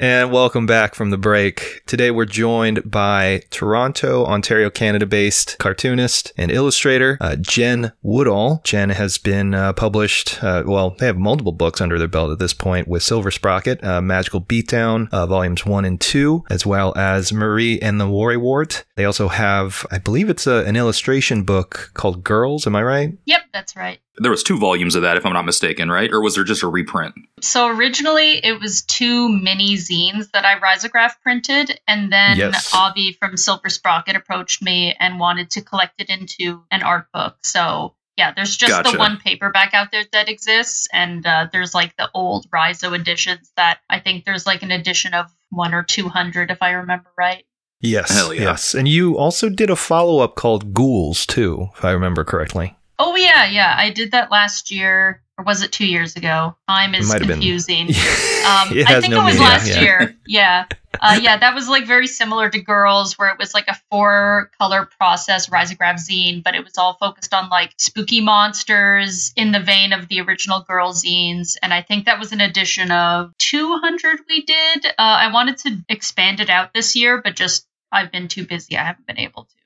And 0.00 0.30
welcome 0.30 0.64
back 0.64 0.94
from 0.94 1.10
the 1.10 1.18
break. 1.18 1.82
Today 1.86 2.12
we're 2.12 2.24
joined 2.24 2.88
by 2.88 3.42
Toronto, 3.50 4.24
Ontario, 4.26 4.70
Canada 4.70 5.06
based 5.06 5.58
cartoonist 5.58 6.32
and 6.36 6.52
illustrator 6.52 7.18
uh, 7.20 7.34
Jen 7.34 7.90
Woodall. 8.02 8.60
Jen 8.62 8.90
has 8.90 9.18
been 9.18 9.54
uh, 9.54 9.72
published, 9.72 10.42
uh, 10.42 10.62
well, 10.64 10.90
they 10.90 11.06
have 11.06 11.16
multiple 11.16 11.50
books 11.50 11.80
under 11.80 11.98
their 11.98 12.06
belt 12.06 12.30
at 12.30 12.38
this 12.38 12.54
point 12.54 12.86
with 12.86 13.02
Silver 13.02 13.32
Sprocket, 13.32 13.82
uh, 13.82 14.00
Magical 14.00 14.40
Beatdown, 14.40 15.08
uh, 15.10 15.26
volumes 15.26 15.66
one 15.66 15.84
and 15.84 16.00
two, 16.00 16.44
as 16.48 16.64
well 16.64 16.96
as 16.96 17.32
Marie 17.32 17.80
and 17.80 18.00
the 18.00 18.06
Worrywart. 18.06 18.84
They 18.94 19.04
also 19.04 19.26
have, 19.26 19.84
I 19.90 19.98
believe 19.98 20.30
it's 20.30 20.46
a, 20.46 20.64
an 20.64 20.76
illustration 20.76 21.42
book 21.42 21.90
called 21.94 22.22
Girls. 22.22 22.68
Am 22.68 22.76
I 22.76 22.84
right? 22.84 23.18
Yep, 23.24 23.40
that's 23.52 23.74
right. 23.74 23.98
There 24.20 24.30
was 24.30 24.42
two 24.42 24.58
volumes 24.58 24.94
of 24.94 25.02
that, 25.02 25.16
if 25.16 25.24
I'm 25.24 25.32
not 25.32 25.44
mistaken, 25.44 25.90
right? 25.90 26.10
Or 26.12 26.20
was 26.20 26.34
there 26.34 26.44
just 26.44 26.62
a 26.62 26.68
reprint? 26.68 27.14
So 27.40 27.68
originally 27.68 28.44
it 28.44 28.60
was 28.60 28.82
two 28.82 29.28
mini 29.28 29.74
zines 29.74 30.30
that 30.32 30.44
I 30.44 30.58
risograph 30.58 31.12
printed, 31.22 31.80
and 31.86 32.12
then 32.12 32.36
Yes. 32.36 32.72
Avi 32.74 33.12
from 33.12 33.36
Silver 33.36 33.68
Sprocket 33.68 34.16
approached 34.16 34.62
me 34.62 34.94
and 34.98 35.20
wanted 35.20 35.50
to 35.50 35.62
collect 35.62 36.00
it 36.00 36.10
into 36.10 36.64
an 36.70 36.82
art 36.82 37.06
book. 37.12 37.36
So 37.42 37.94
yeah, 38.16 38.32
there's 38.34 38.56
just 38.56 38.72
Gotcha. 38.72 38.90
the 38.92 38.98
one 38.98 39.18
paperback 39.18 39.74
out 39.74 39.92
there 39.92 40.04
that 40.12 40.28
exists, 40.28 40.88
and 40.92 41.24
uh, 41.24 41.46
there's 41.52 41.72
like 41.72 41.96
the 41.96 42.10
old 42.14 42.46
Riso 42.52 42.92
editions 42.92 43.52
that 43.56 43.78
I 43.88 44.00
think 44.00 44.24
there's 44.24 44.44
like 44.44 44.64
an 44.64 44.72
edition 44.72 45.14
of 45.14 45.26
one 45.50 45.72
or 45.72 45.84
two 45.84 46.08
hundred 46.08 46.50
if 46.50 46.60
I 46.60 46.70
remember 46.72 47.10
right. 47.16 47.44
Yes. 47.80 48.10
Yeah. 48.32 48.32
Yes. 48.32 48.74
And 48.74 48.88
you 48.88 49.16
also 49.16 49.48
did 49.48 49.70
a 49.70 49.76
follow 49.76 50.18
up 50.18 50.34
called 50.34 50.74
Ghouls, 50.74 51.24
too, 51.24 51.68
if 51.76 51.84
I 51.84 51.92
remember 51.92 52.24
correctly. 52.24 52.76
Oh 52.98 53.14
yeah, 53.16 53.46
yeah, 53.46 53.74
I 53.76 53.90
did 53.90 54.10
that 54.10 54.30
last 54.30 54.70
year, 54.70 55.22
or 55.36 55.44
was 55.44 55.62
it 55.62 55.70
two 55.70 55.86
years 55.86 56.16
ago? 56.16 56.56
Time 56.68 56.94
is 56.94 57.08
might 57.08 57.20
have 57.20 57.28
been. 57.28 57.36
confusing. 57.36 57.90
Um, 58.38 58.68
I 58.86 59.00
think 59.02 59.12
no 59.12 59.20
it 59.20 59.24
was 59.24 59.34
meaning, 59.34 59.48
last 59.48 59.68
yeah. 59.68 59.80
year. 59.80 60.16
Yeah. 60.26 60.64
Uh, 61.00 61.18
yeah, 61.20 61.36
that 61.36 61.54
was 61.54 61.68
like 61.68 61.86
very 61.86 62.06
similar 62.06 62.48
to 62.48 62.60
Girls, 62.60 63.18
where 63.18 63.28
it 63.28 63.38
was 63.38 63.52
like 63.52 63.68
a 63.68 63.78
four 63.90 64.50
color 64.58 64.88
process 64.98 65.48
risograph 65.48 65.96
zine, 65.96 66.42
but 66.42 66.54
it 66.54 66.64
was 66.64 66.78
all 66.78 66.94
focused 66.94 67.34
on 67.34 67.50
like 67.50 67.74
spooky 67.76 68.22
monsters 68.22 69.32
in 69.36 69.52
the 69.52 69.60
vein 69.60 69.92
of 69.92 70.08
the 70.08 70.20
original 70.20 70.60
Girl 70.60 70.92
zines. 70.92 71.56
And 71.62 71.74
I 71.74 71.82
think 71.82 72.06
that 72.06 72.18
was 72.18 72.32
an 72.32 72.40
edition 72.40 72.90
of 72.90 73.36
200 73.38 74.20
we 74.28 74.42
did. 74.42 74.86
Uh, 74.86 74.92
I 74.98 75.32
wanted 75.32 75.58
to 75.58 75.76
expand 75.88 76.40
it 76.40 76.48
out 76.48 76.72
this 76.72 76.96
year, 76.96 77.20
but 77.22 77.36
just 77.36 77.66
I've 77.92 78.10
been 78.10 78.28
too 78.28 78.46
busy. 78.46 78.76
I 78.76 78.84
haven't 78.84 79.06
been 79.06 79.18
able 79.18 79.44
to. 79.44 79.57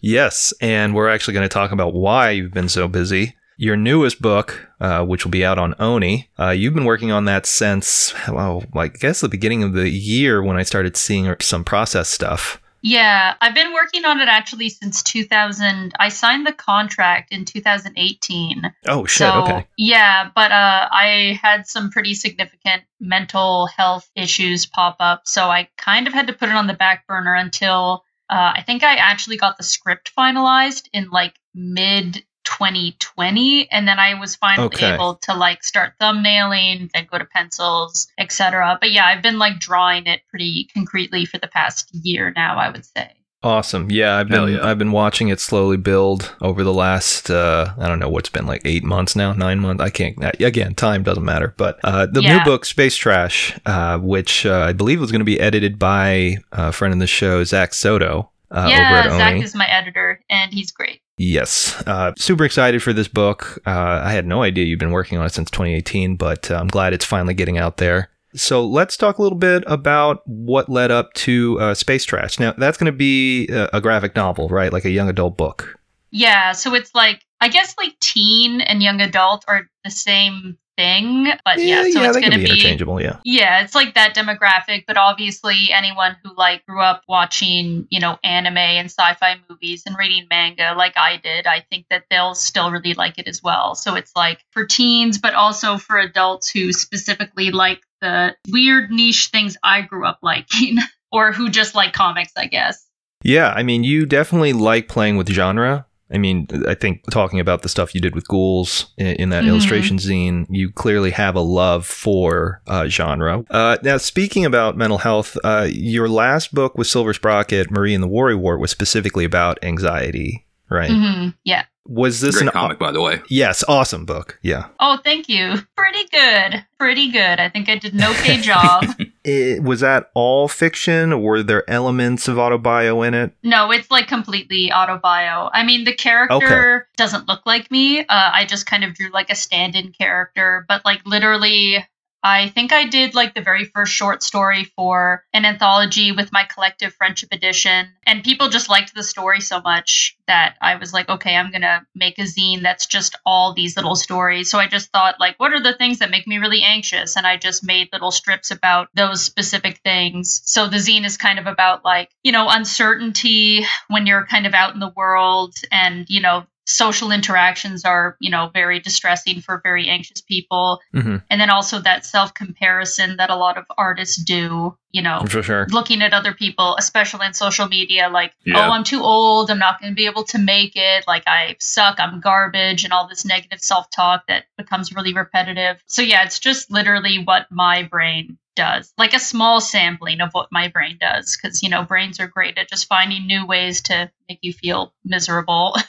Yes, 0.00 0.52
and 0.60 0.94
we're 0.94 1.08
actually 1.08 1.34
going 1.34 1.48
to 1.48 1.52
talk 1.52 1.72
about 1.72 1.94
why 1.94 2.30
you've 2.30 2.52
been 2.52 2.68
so 2.68 2.88
busy. 2.88 3.34
Your 3.58 3.76
newest 3.76 4.20
book, 4.20 4.68
uh, 4.80 5.04
which 5.04 5.24
will 5.24 5.30
be 5.30 5.44
out 5.44 5.58
on 5.58 5.74
Oni, 5.78 6.28
uh, 6.38 6.50
you've 6.50 6.74
been 6.74 6.84
working 6.84 7.10
on 7.10 7.24
that 7.24 7.46
since, 7.46 8.12
well, 8.28 8.64
I 8.74 8.88
guess 8.88 9.22
the 9.22 9.28
beginning 9.28 9.62
of 9.62 9.72
the 9.72 9.88
year 9.88 10.42
when 10.42 10.58
I 10.58 10.62
started 10.62 10.96
seeing 10.96 11.34
some 11.40 11.64
process 11.64 12.08
stuff. 12.08 12.60
Yeah, 12.82 13.34
I've 13.40 13.54
been 13.54 13.72
working 13.72 14.04
on 14.04 14.20
it 14.20 14.28
actually 14.28 14.68
since 14.68 15.02
2000. 15.02 15.92
I 15.98 16.08
signed 16.08 16.46
the 16.46 16.52
contract 16.52 17.32
in 17.32 17.44
2018. 17.44 18.62
Oh 18.86 19.06
shit! 19.06 19.18
so, 19.18 19.42
okay. 19.42 19.66
Yeah, 19.76 20.30
but 20.32 20.52
uh, 20.52 20.88
I 20.92 21.36
had 21.42 21.66
some 21.66 21.90
pretty 21.90 22.14
significant 22.14 22.84
mental 23.00 23.66
health 23.66 24.08
issues 24.14 24.66
pop 24.66 24.96
up, 25.00 25.22
so 25.24 25.46
I 25.46 25.68
kind 25.76 26.06
of 26.06 26.12
had 26.12 26.28
to 26.28 26.32
put 26.32 26.48
it 26.48 26.54
on 26.54 26.68
the 26.68 26.74
back 26.74 27.08
burner 27.08 27.34
until 27.34 28.04
uh, 28.30 28.52
I 28.56 28.62
think 28.66 28.82
I 28.82 28.96
actually 28.96 29.36
got 29.36 29.56
the 29.56 29.64
script 29.64 30.12
finalized 30.16 30.88
in 30.92 31.10
like 31.10 31.34
mid 31.54 32.24
2020 32.44 33.68
and 33.72 33.88
then 33.88 33.98
i 33.98 34.14
was 34.14 34.36
finally 34.36 34.66
Okay. 34.66 34.94
able 34.94 35.16
to 35.16 35.34
like 35.34 35.64
start 35.64 35.94
thumbnailing 36.00 36.88
then 36.92 37.06
go 37.10 37.18
to 37.18 37.24
pencils 37.24 38.06
etc 38.18 38.78
but 38.80 38.92
yeah 38.92 39.04
i've 39.04 39.20
been 39.20 39.36
like 39.38 39.58
drawing 39.58 40.06
it 40.06 40.20
pretty 40.30 40.68
concretely 40.72 41.24
for 41.26 41.38
the 41.38 41.48
past 41.48 41.90
year 41.92 42.32
now 42.36 42.56
i 42.56 42.70
would 42.70 42.84
say 42.84 43.12
Awesome. 43.46 43.90
Yeah, 43.90 44.16
I've 44.16 44.28
been 44.28 44.54
yeah. 44.54 44.66
I've 44.66 44.78
been 44.78 44.90
watching 44.90 45.28
it 45.28 45.38
slowly 45.38 45.76
build 45.76 46.34
over 46.40 46.64
the 46.64 46.74
last 46.74 47.30
uh, 47.30 47.72
I 47.78 47.86
don't 47.86 48.00
know 48.00 48.08
what's 48.08 48.28
been 48.28 48.44
like 48.44 48.62
eight 48.64 48.82
months 48.82 49.14
now, 49.14 49.32
nine 49.34 49.60
months. 49.60 49.80
I 49.80 49.90
can't 49.90 50.16
again. 50.40 50.74
Time 50.74 51.04
doesn't 51.04 51.24
matter. 51.24 51.54
But 51.56 51.78
uh, 51.84 52.06
the 52.06 52.22
new 52.22 52.42
book, 52.44 52.64
Space 52.64 52.96
Trash, 52.96 53.56
uh, 53.64 53.98
which 53.98 54.44
uh, 54.46 54.66
I 54.68 54.72
believe 54.72 55.00
was 55.00 55.12
going 55.12 55.20
to 55.20 55.24
be 55.24 55.38
edited 55.38 55.78
by 55.78 56.38
a 56.50 56.72
friend 56.72 56.92
of 56.92 56.98
the 56.98 57.06
show, 57.06 57.44
Zack 57.44 57.72
Soto, 57.72 58.30
uh, 58.50 58.66
yeah 58.68 58.90
over 58.90 59.08
at 59.08 59.18
zach 59.18 59.34
Oni. 59.34 59.44
is 59.44 59.54
my 59.54 59.68
editor 59.68 60.20
and 60.28 60.52
he's 60.52 60.72
great 60.72 61.00
Yes. 61.18 61.82
Uh, 61.86 62.12
super 62.18 62.44
excited 62.44 62.82
for 62.82 62.92
this 62.92 63.08
book. 63.08 63.58
Uh, 63.66 64.00
I 64.04 64.12
had 64.12 64.26
no 64.26 64.42
idea 64.42 64.66
you've 64.66 64.78
been 64.78 64.90
working 64.90 65.16
on 65.16 65.24
it 65.24 65.32
since 65.32 65.50
2018, 65.50 66.16
but 66.16 66.50
uh, 66.50 66.56
I'm 66.56 66.68
glad 66.68 66.92
it's 66.92 67.06
finally 67.06 67.32
getting 67.32 67.56
out 67.56 67.78
there. 67.78 68.10
So 68.36 68.64
let's 68.66 68.96
talk 68.96 69.18
a 69.18 69.22
little 69.22 69.38
bit 69.38 69.64
about 69.66 70.22
what 70.26 70.68
led 70.68 70.90
up 70.90 71.12
to 71.14 71.58
uh, 71.60 71.74
Space 71.74 72.04
Trash. 72.04 72.38
Now, 72.38 72.52
that's 72.56 72.78
going 72.78 72.92
to 72.92 72.96
be 72.96 73.48
a, 73.48 73.70
a 73.74 73.80
graphic 73.80 74.14
novel, 74.14 74.48
right? 74.48 74.72
Like 74.72 74.84
a 74.84 74.90
young 74.90 75.08
adult 75.08 75.36
book. 75.36 75.78
yeah 76.12 76.52
so 76.52 76.72
it's 76.74 76.94
like 76.94 77.20
i 77.40 77.48
guess 77.48 77.74
like 77.78 77.98
teen 78.00 78.60
and 78.60 78.82
young 78.82 79.00
adult 79.00 79.44
are 79.48 79.68
the 79.84 79.90
same 79.90 80.56
thing 80.76 81.26
but 81.44 81.58
yeah, 81.58 81.82
so 81.90 82.02
it's 82.02 82.16
gonna 82.18 82.36
be 82.36 82.44
be 82.44 82.50
interchangeable. 82.50 83.00
Yeah. 83.00 83.18
Yeah, 83.24 83.62
it's 83.62 83.74
like 83.74 83.94
that 83.94 84.14
demographic, 84.14 84.84
but 84.86 84.96
obviously 84.98 85.72
anyone 85.72 86.16
who 86.22 86.34
like 86.36 86.66
grew 86.66 86.80
up 86.82 87.02
watching, 87.08 87.86
you 87.90 87.98
know, 87.98 88.18
anime 88.22 88.58
and 88.58 88.86
sci-fi 88.86 89.36
movies 89.48 89.84
and 89.86 89.96
reading 89.96 90.26
manga 90.28 90.74
like 90.76 90.92
I 90.96 91.16
did, 91.16 91.46
I 91.46 91.64
think 91.70 91.86
that 91.88 92.04
they'll 92.10 92.34
still 92.34 92.70
really 92.70 92.92
like 92.92 93.18
it 93.18 93.26
as 93.26 93.42
well. 93.42 93.74
So 93.74 93.94
it's 93.94 94.12
like 94.14 94.44
for 94.50 94.66
teens, 94.66 95.16
but 95.18 95.32
also 95.32 95.78
for 95.78 95.98
adults 95.98 96.50
who 96.50 96.72
specifically 96.74 97.50
like 97.50 97.80
the 98.00 98.34
weird 98.50 98.90
niche 98.90 99.28
things 99.32 99.56
I 99.62 99.82
grew 99.82 100.06
up 100.06 100.18
liking 100.22 100.76
or 101.12 101.32
who 101.32 101.48
just 101.48 101.74
like 101.74 101.92
comics, 101.92 102.32
I 102.36 102.46
guess. 102.46 102.86
Yeah. 103.22 103.52
I 103.52 103.62
mean, 103.62 103.84
you 103.84 104.06
definitely 104.06 104.52
like 104.52 104.88
playing 104.88 105.16
with 105.16 105.28
genre. 105.28 105.86
I 106.12 106.18
mean, 106.18 106.46
I 106.68 106.74
think 106.74 107.02
talking 107.10 107.40
about 107.40 107.62
the 107.62 107.68
stuff 107.68 107.92
you 107.92 108.00
did 108.00 108.14
with 108.14 108.28
ghouls 108.28 108.92
in, 108.96 109.06
in 109.16 109.28
that 109.30 109.42
Mhm. 109.42 109.48
illustration 109.48 109.96
zine, 109.96 110.46
you 110.48 110.70
clearly 110.70 111.10
have 111.10 111.34
a 111.34 111.40
love 111.40 111.84
for 111.84 112.62
uh, 112.68 112.86
genre. 112.86 113.42
Uh, 113.50 113.76
now, 113.82 113.96
speaking 113.96 114.44
about 114.44 114.76
mental 114.76 114.98
health, 114.98 115.36
uh, 115.42 115.66
your 115.68 116.08
last 116.08 116.54
book 116.54 116.78
with 116.78 116.86
Silver 116.86 117.12
Sprocket, 117.12 117.72
Marie 117.72 117.92
and 117.92 118.04
the 118.04 118.08
Worry 118.08 118.36
Wart, 118.36 118.60
was 118.60 118.70
specifically 118.70 119.24
about 119.24 119.58
anxiety, 119.64 120.46
right? 120.70 120.92
hmm 120.92 121.28
Yeah. 121.44 121.64
Was 121.88 122.20
this 122.20 122.36
Great 122.36 122.46
an 122.46 122.52
comic, 122.52 122.78
by 122.78 122.92
the 122.92 123.00
way. 123.00 123.20
Yes, 123.28 123.62
awesome 123.68 124.04
book. 124.04 124.38
Yeah. 124.42 124.68
Oh, 124.80 124.98
thank 125.02 125.28
you. 125.28 125.54
Pretty 125.76 126.04
good. 126.10 126.64
Pretty 126.78 127.10
good. 127.10 127.40
I 127.40 127.48
think 127.48 127.68
I 127.68 127.76
did 127.76 127.94
an 127.94 128.04
okay 128.04 128.36
job. 128.40 128.84
It, 129.24 129.62
was 129.62 129.80
that 129.80 130.10
all 130.14 130.48
fiction, 130.48 131.12
or 131.12 131.18
were 131.20 131.42
there 131.42 131.68
elements 131.68 132.28
of 132.28 132.36
autobio 132.36 133.06
in 133.06 133.14
it? 133.14 133.32
No, 133.42 133.72
it's 133.72 133.90
like 133.90 134.06
completely 134.08 134.70
autobio. 134.70 135.50
I 135.52 135.64
mean, 135.64 135.84
the 135.84 135.94
character 135.94 136.88
doesn't 136.96 137.26
look 137.28 137.44
like 137.44 137.70
me. 137.70 138.00
Uh, 138.00 138.04
I 138.08 138.44
just 138.44 138.66
kind 138.66 138.84
of 138.84 138.94
drew 138.94 139.10
like 139.10 139.30
a 139.30 139.34
stand-in 139.34 139.92
character, 139.92 140.64
but 140.68 140.84
like 140.84 141.00
literally, 141.04 141.84
I 142.26 142.48
think 142.48 142.72
I 142.72 142.88
did 142.88 143.14
like 143.14 143.34
the 143.34 143.40
very 143.40 143.66
first 143.66 143.92
short 143.92 144.20
story 144.20 144.64
for 144.64 145.24
an 145.32 145.44
anthology 145.44 146.10
with 146.10 146.32
my 146.32 146.42
collective 146.42 146.92
friendship 146.92 147.28
edition, 147.30 147.86
and 148.04 148.24
people 148.24 148.48
just 148.48 148.68
liked 148.68 148.92
the 148.96 149.04
story 149.04 149.40
so 149.40 149.60
much 149.60 150.16
that 150.26 150.56
I 150.60 150.74
was 150.74 150.92
like, 150.92 151.08
okay, 151.08 151.36
I'm 151.36 151.52
gonna 151.52 151.86
make 151.94 152.18
a 152.18 152.22
zine 152.22 152.62
that's 152.62 152.86
just 152.86 153.14
all 153.24 153.54
these 153.54 153.76
little 153.76 153.94
stories. 153.94 154.50
So 154.50 154.58
I 154.58 154.66
just 154.66 154.90
thought, 154.90 155.20
like, 155.20 155.38
what 155.38 155.52
are 155.52 155.62
the 155.62 155.74
things 155.74 156.00
that 156.00 156.10
make 156.10 156.26
me 156.26 156.38
really 156.38 156.64
anxious? 156.64 157.16
And 157.16 157.28
I 157.28 157.36
just 157.36 157.64
made 157.64 157.90
little 157.92 158.10
strips 158.10 158.50
about 158.50 158.88
those 158.94 159.22
specific 159.22 159.78
things. 159.84 160.42
So 160.46 160.66
the 160.66 160.78
zine 160.78 161.06
is 161.06 161.16
kind 161.16 161.38
of 161.38 161.46
about 161.46 161.84
like, 161.84 162.10
you 162.24 162.32
know, 162.32 162.48
uncertainty 162.48 163.64
when 163.86 164.04
you're 164.04 164.26
kind 164.26 164.48
of 164.48 164.54
out 164.54 164.74
in 164.74 164.80
the 164.80 164.92
world 164.96 165.54
and, 165.70 166.06
you 166.08 166.20
know, 166.20 166.44
social 166.66 167.12
interactions 167.12 167.84
are, 167.84 168.16
you 168.20 168.30
know, 168.30 168.50
very 168.52 168.80
distressing 168.80 169.40
for 169.40 169.60
very 169.62 169.88
anxious 169.88 170.20
people. 170.20 170.80
Mm-hmm. 170.94 171.16
And 171.30 171.40
then 171.40 171.48
also 171.48 171.78
that 171.80 172.04
self 172.04 172.34
comparison 172.34 173.16
that 173.16 173.30
a 173.30 173.36
lot 173.36 173.56
of 173.56 173.64
artists 173.78 174.22
do, 174.22 174.76
you 174.90 175.02
know, 175.02 175.22
For 175.28 175.42
sure. 175.42 175.66
looking 175.70 176.02
at 176.02 176.12
other 176.12 176.34
people, 176.34 176.76
especially 176.78 177.26
in 177.26 177.34
social 177.34 177.68
media, 177.68 178.08
like, 178.08 178.32
Yeah. 178.44 178.58
oh, 178.58 178.72
I'm 178.72 178.84
too 178.84 179.00
old, 179.02 179.50
I'm 179.50 179.58
not 179.58 179.80
going 179.80 179.92
to 179.92 179.96
be 179.96 180.06
able 180.06 180.24
to 180.24 180.38
make 180.38 180.72
it, 180.74 181.04
like, 181.06 181.22
I 181.26 181.56
suck, 181.60 182.00
I'm 182.00 182.20
garbage, 182.20 182.84
and 182.84 182.92
all 182.92 183.08
this 183.08 183.24
negative 183.24 183.60
self 183.60 183.88
talk 183.90 184.24
that 184.26 184.46
becomes 184.58 184.92
really 184.92 185.14
repetitive. 185.14 185.82
So, 185.86 186.02
yeah, 186.02 186.24
it's 186.24 186.40
just 186.40 186.70
literally 186.70 187.22
what 187.24 187.46
my 187.50 187.84
brain 187.84 188.38
does, 188.56 188.92
like 188.98 189.14
a 189.14 189.18
small 189.20 189.60
sampling 189.60 190.20
of 190.20 190.30
what 190.32 190.48
my 190.50 190.66
brain 190.68 190.96
does, 190.98 191.36
because, 191.36 191.62
you 191.62 191.68
know, 191.68 191.84
brains 191.84 192.18
are 192.18 192.26
great 192.26 192.58
at 192.58 192.68
just 192.68 192.88
finding 192.88 193.26
new 193.26 193.46
ways 193.46 193.82
to 193.82 194.10
make 194.28 194.38
you 194.42 194.52
feel 194.52 194.92
miserable. 195.04 195.76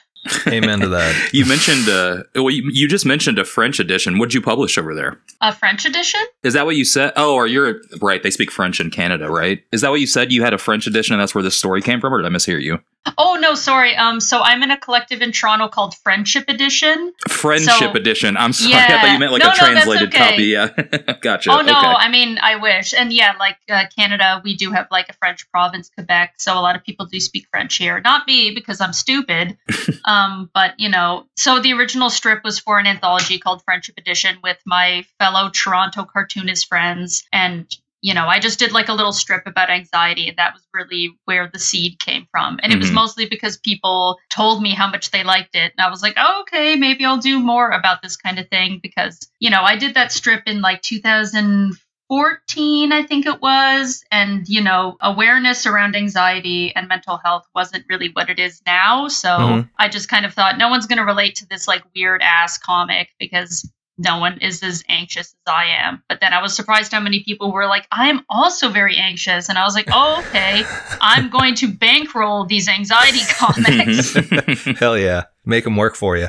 Amen 0.48 0.80
to 0.82 0.90
that. 0.90 1.16
You 1.34 1.46
mentioned, 1.46 1.90
uh, 1.90 2.24
well, 2.36 2.50
you, 2.50 2.70
you 2.72 2.88
just 2.88 3.06
mentioned 3.06 3.38
a 3.40 3.46
French 3.46 3.80
edition. 3.80 4.18
What'd 4.18 4.34
you 4.34 4.42
publish 4.42 4.78
over 4.78 4.96
there? 4.96 5.20
a 5.42 5.54
French 5.54 5.86
edition? 5.86 6.22
Is 6.44 6.54
that 6.54 6.66
what 6.66 6.76
you 6.76 6.86
said? 6.86 7.14
Oh, 7.16 7.36
or 7.36 7.46
you're 7.48 7.82
right. 8.02 8.24
They 8.24 8.32
speak 8.32 8.50
French 8.52 8.80
in 8.80 8.90
Canada, 8.90 9.30
right? 9.30 9.64
Is 9.72 9.82
that 9.82 9.92
what 9.92 10.00
you 10.00 10.08
said? 10.08 10.32
You 10.32 10.44
had 10.44 10.54
a 10.54 10.58
French 10.58 10.88
edition, 10.88 11.14
and 11.14 11.22
that's 11.22 11.36
where 11.36 11.44
this 11.44 11.56
story 11.56 11.82
came 11.82 12.02
from, 12.02 12.14
or 12.14 12.22
did 12.22 12.32
I 12.32 12.36
mishear 12.36 12.62
you? 12.62 12.80
Oh, 13.18 13.38
no, 13.40 13.56
sorry. 13.56 13.96
Um, 13.96 14.20
so 14.20 14.42
I'm 14.42 14.64
in 14.64 14.72
a 14.72 14.78
collective 14.78 15.22
in 15.22 15.32
Toronto 15.32 15.68
called 15.68 15.96
Friendship 15.98 16.46
Edition. 16.48 17.14
Friendship 17.30 17.74
So- 17.80 17.92
edition. 17.94 18.36
I'm 18.38 18.54
sorry. 18.54 18.74
I 18.74 18.78
Yeah. 18.78 19.02
thought 19.02 19.12
you 19.14 19.20
meant 19.20 19.32
like 19.32 19.42
No, 19.44 19.48
a 19.50 19.52
no, 19.52 19.56
translated 19.56 20.10
okay. 20.16 20.30
copy. 20.30 20.44
Yeah, 20.44 20.68
gotcha. 21.22 21.52
Oh 21.52 21.62
no, 21.62 21.78
Okay. 21.78 21.88
I 21.88 22.10
mean 22.10 22.40
I 22.42 22.56
wish. 22.58 22.94
And 22.94 23.12
yeah, 23.14 23.34
like 23.40 23.58
uh, 23.70 23.84
Canada, 23.96 24.42
we 24.44 24.56
do 24.56 24.72
have 24.72 24.88
like 24.92 25.10
a 25.10 25.14
French 25.14 25.50
province, 25.52 25.90
Quebec, 25.94 26.36
so 26.38 26.54
a 26.54 26.62
lot 26.62 26.76
of 26.76 26.84
people 26.84 27.06
do 27.06 27.20
speak 27.20 27.48
French 27.52 27.76
here. 27.78 28.00
Not 28.02 28.28
me 28.28 28.52
because 28.52 28.82
I'm 28.82 28.94
stupid. 28.94 29.58
um, 30.06 30.50
but 30.54 30.74
you 30.80 30.90
know, 30.90 31.26
so 31.36 31.60
the 31.60 31.74
original 31.74 32.10
strip 32.10 32.44
was 32.44 32.60
for 32.60 32.80
an 32.80 32.88
anthology 32.88 33.40
called 33.40 33.62
Friendship 33.64 33.96
Edition 33.98 34.38
with 34.44 34.58
my 34.66 35.06
fellow 35.20 35.50
Toronto 35.50 36.06
cartoonist 36.06 36.68
friends 36.68 37.24
and 37.32 37.68
you 38.02 38.14
know, 38.14 38.28
I 38.28 38.40
just 38.40 38.60
did 38.60 38.72
like 38.72 38.90
a 38.90 38.94
little 38.94 39.12
strip 39.12 39.48
about 39.48 39.70
anxiety, 39.70 40.28
and 40.28 40.38
that 40.38 40.54
was 40.54 40.64
really 40.74 41.12
where 41.26 41.50
the 41.52 41.60
seed 41.60 42.00
came 42.00 42.28
from. 42.32 42.60
And 42.62 42.72
it 42.72 42.80
was 42.80 42.92
Mhm. 42.92 42.96
mostly 42.96 43.26
because 43.26 43.58
people 43.58 44.20
told 44.30 44.62
me 44.62 44.74
how 44.74 44.88
much 44.88 45.12
they 45.12 45.24
liked 45.24 45.56
it. 45.56 45.74
And 45.78 45.86
I 45.86 45.90
was 45.90 46.04
like, 46.04 46.14
oh, 46.18 46.42
okay, 46.42 46.76
maybe 46.76 47.06
I'll 47.06 47.18
do 47.18 47.40
more 47.40 47.72
about 47.72 48.02
this 48.02 48.16
kind 48.16 48.40
of 48.40 48.48
thing 48.50 48.80
because, 48.82 49.28
you 49.40 49.50
know, 49.50 49.64
I 49.64 49.76
did 49.76 49.96
that 49.96 50.12
strip 50.12 50.44
in 50.46 50.62
like 50.62 50.82
2014, 50.84 52.92
I 52.92 53.04
think 53.04 53.26
it 53.26 53.42
was. 53.42 54.04
And, 54.12 54.48
you 54.48 54.62
know, 54.62 54.98
awareness 55.02 55.66
around 55.66 55.96
anxiety 55.96 56.76
and 56.76 56.88
mental 56.88 57.20
health 57.24 57.48
wasn't 57.56 57.86
really 57.90 58.10
what 58.10 58.30
it 58.30 58.40
is 58.40 58.62
now. 58.66 59.08
So 59.08 59.30
Mhm. 59.30 59.70
I 59.80 59.90
just 59.90 60.10
kind 60.10 60.26
of 60.26 60.34
thought 60.34 60.58
no 60.58 60.70
one's 60.70 60.86
going 60.86 61.00
to 61.00 61.06
relate 61.06 61.36
to 61.38 61.48
this 61.48 61.68
like 61.68 61.84
weird 61.96 62.22
ass 62.22 62.58
comic 62.58 63.10
because 63.20 63.70
no 63.98 64.20
one 64.20 64.40
is 64.40 64.62
as 64.64 64.84
anxious 64.90 65.36
as 65.48 65.54
I 65.54 65.66
am. 65.66 66.04
But 66.08 66.20
then 66.22 66.34
I 66.34 66.42
was 66.42 66.56
surprised 66.56 66.92
how 66.92 67.00
many 67.00 67.24
people 67.24 67.52
were 67.52 67.66
like, 67.66 67.88
I 67.92 68.10
am 68.10 68.26
also 68.30 68.70
very 68.70 68.98
anxious. 68.98 69.50
And 69.50 69.58
I 69.58 69.64
was 69.64 69.74
like, 69.74 69.88
oh, 69.92 70.24
okay, 70.28 70.64
I'm 71.02 71.30
going 71.30 71.56
to 71.56 71.68
bankroll 71.68 72.46
these 72.46 72.68
anxiety 72.68 73.22
comics. 73.30 74.14
Hell 74.80 74.98
yeah. 74.98 75.24
Make 75.46 75.64
them 75.64 75.76
work 75.76 75.96
for 75.96 76.18
you. 76.18 76.28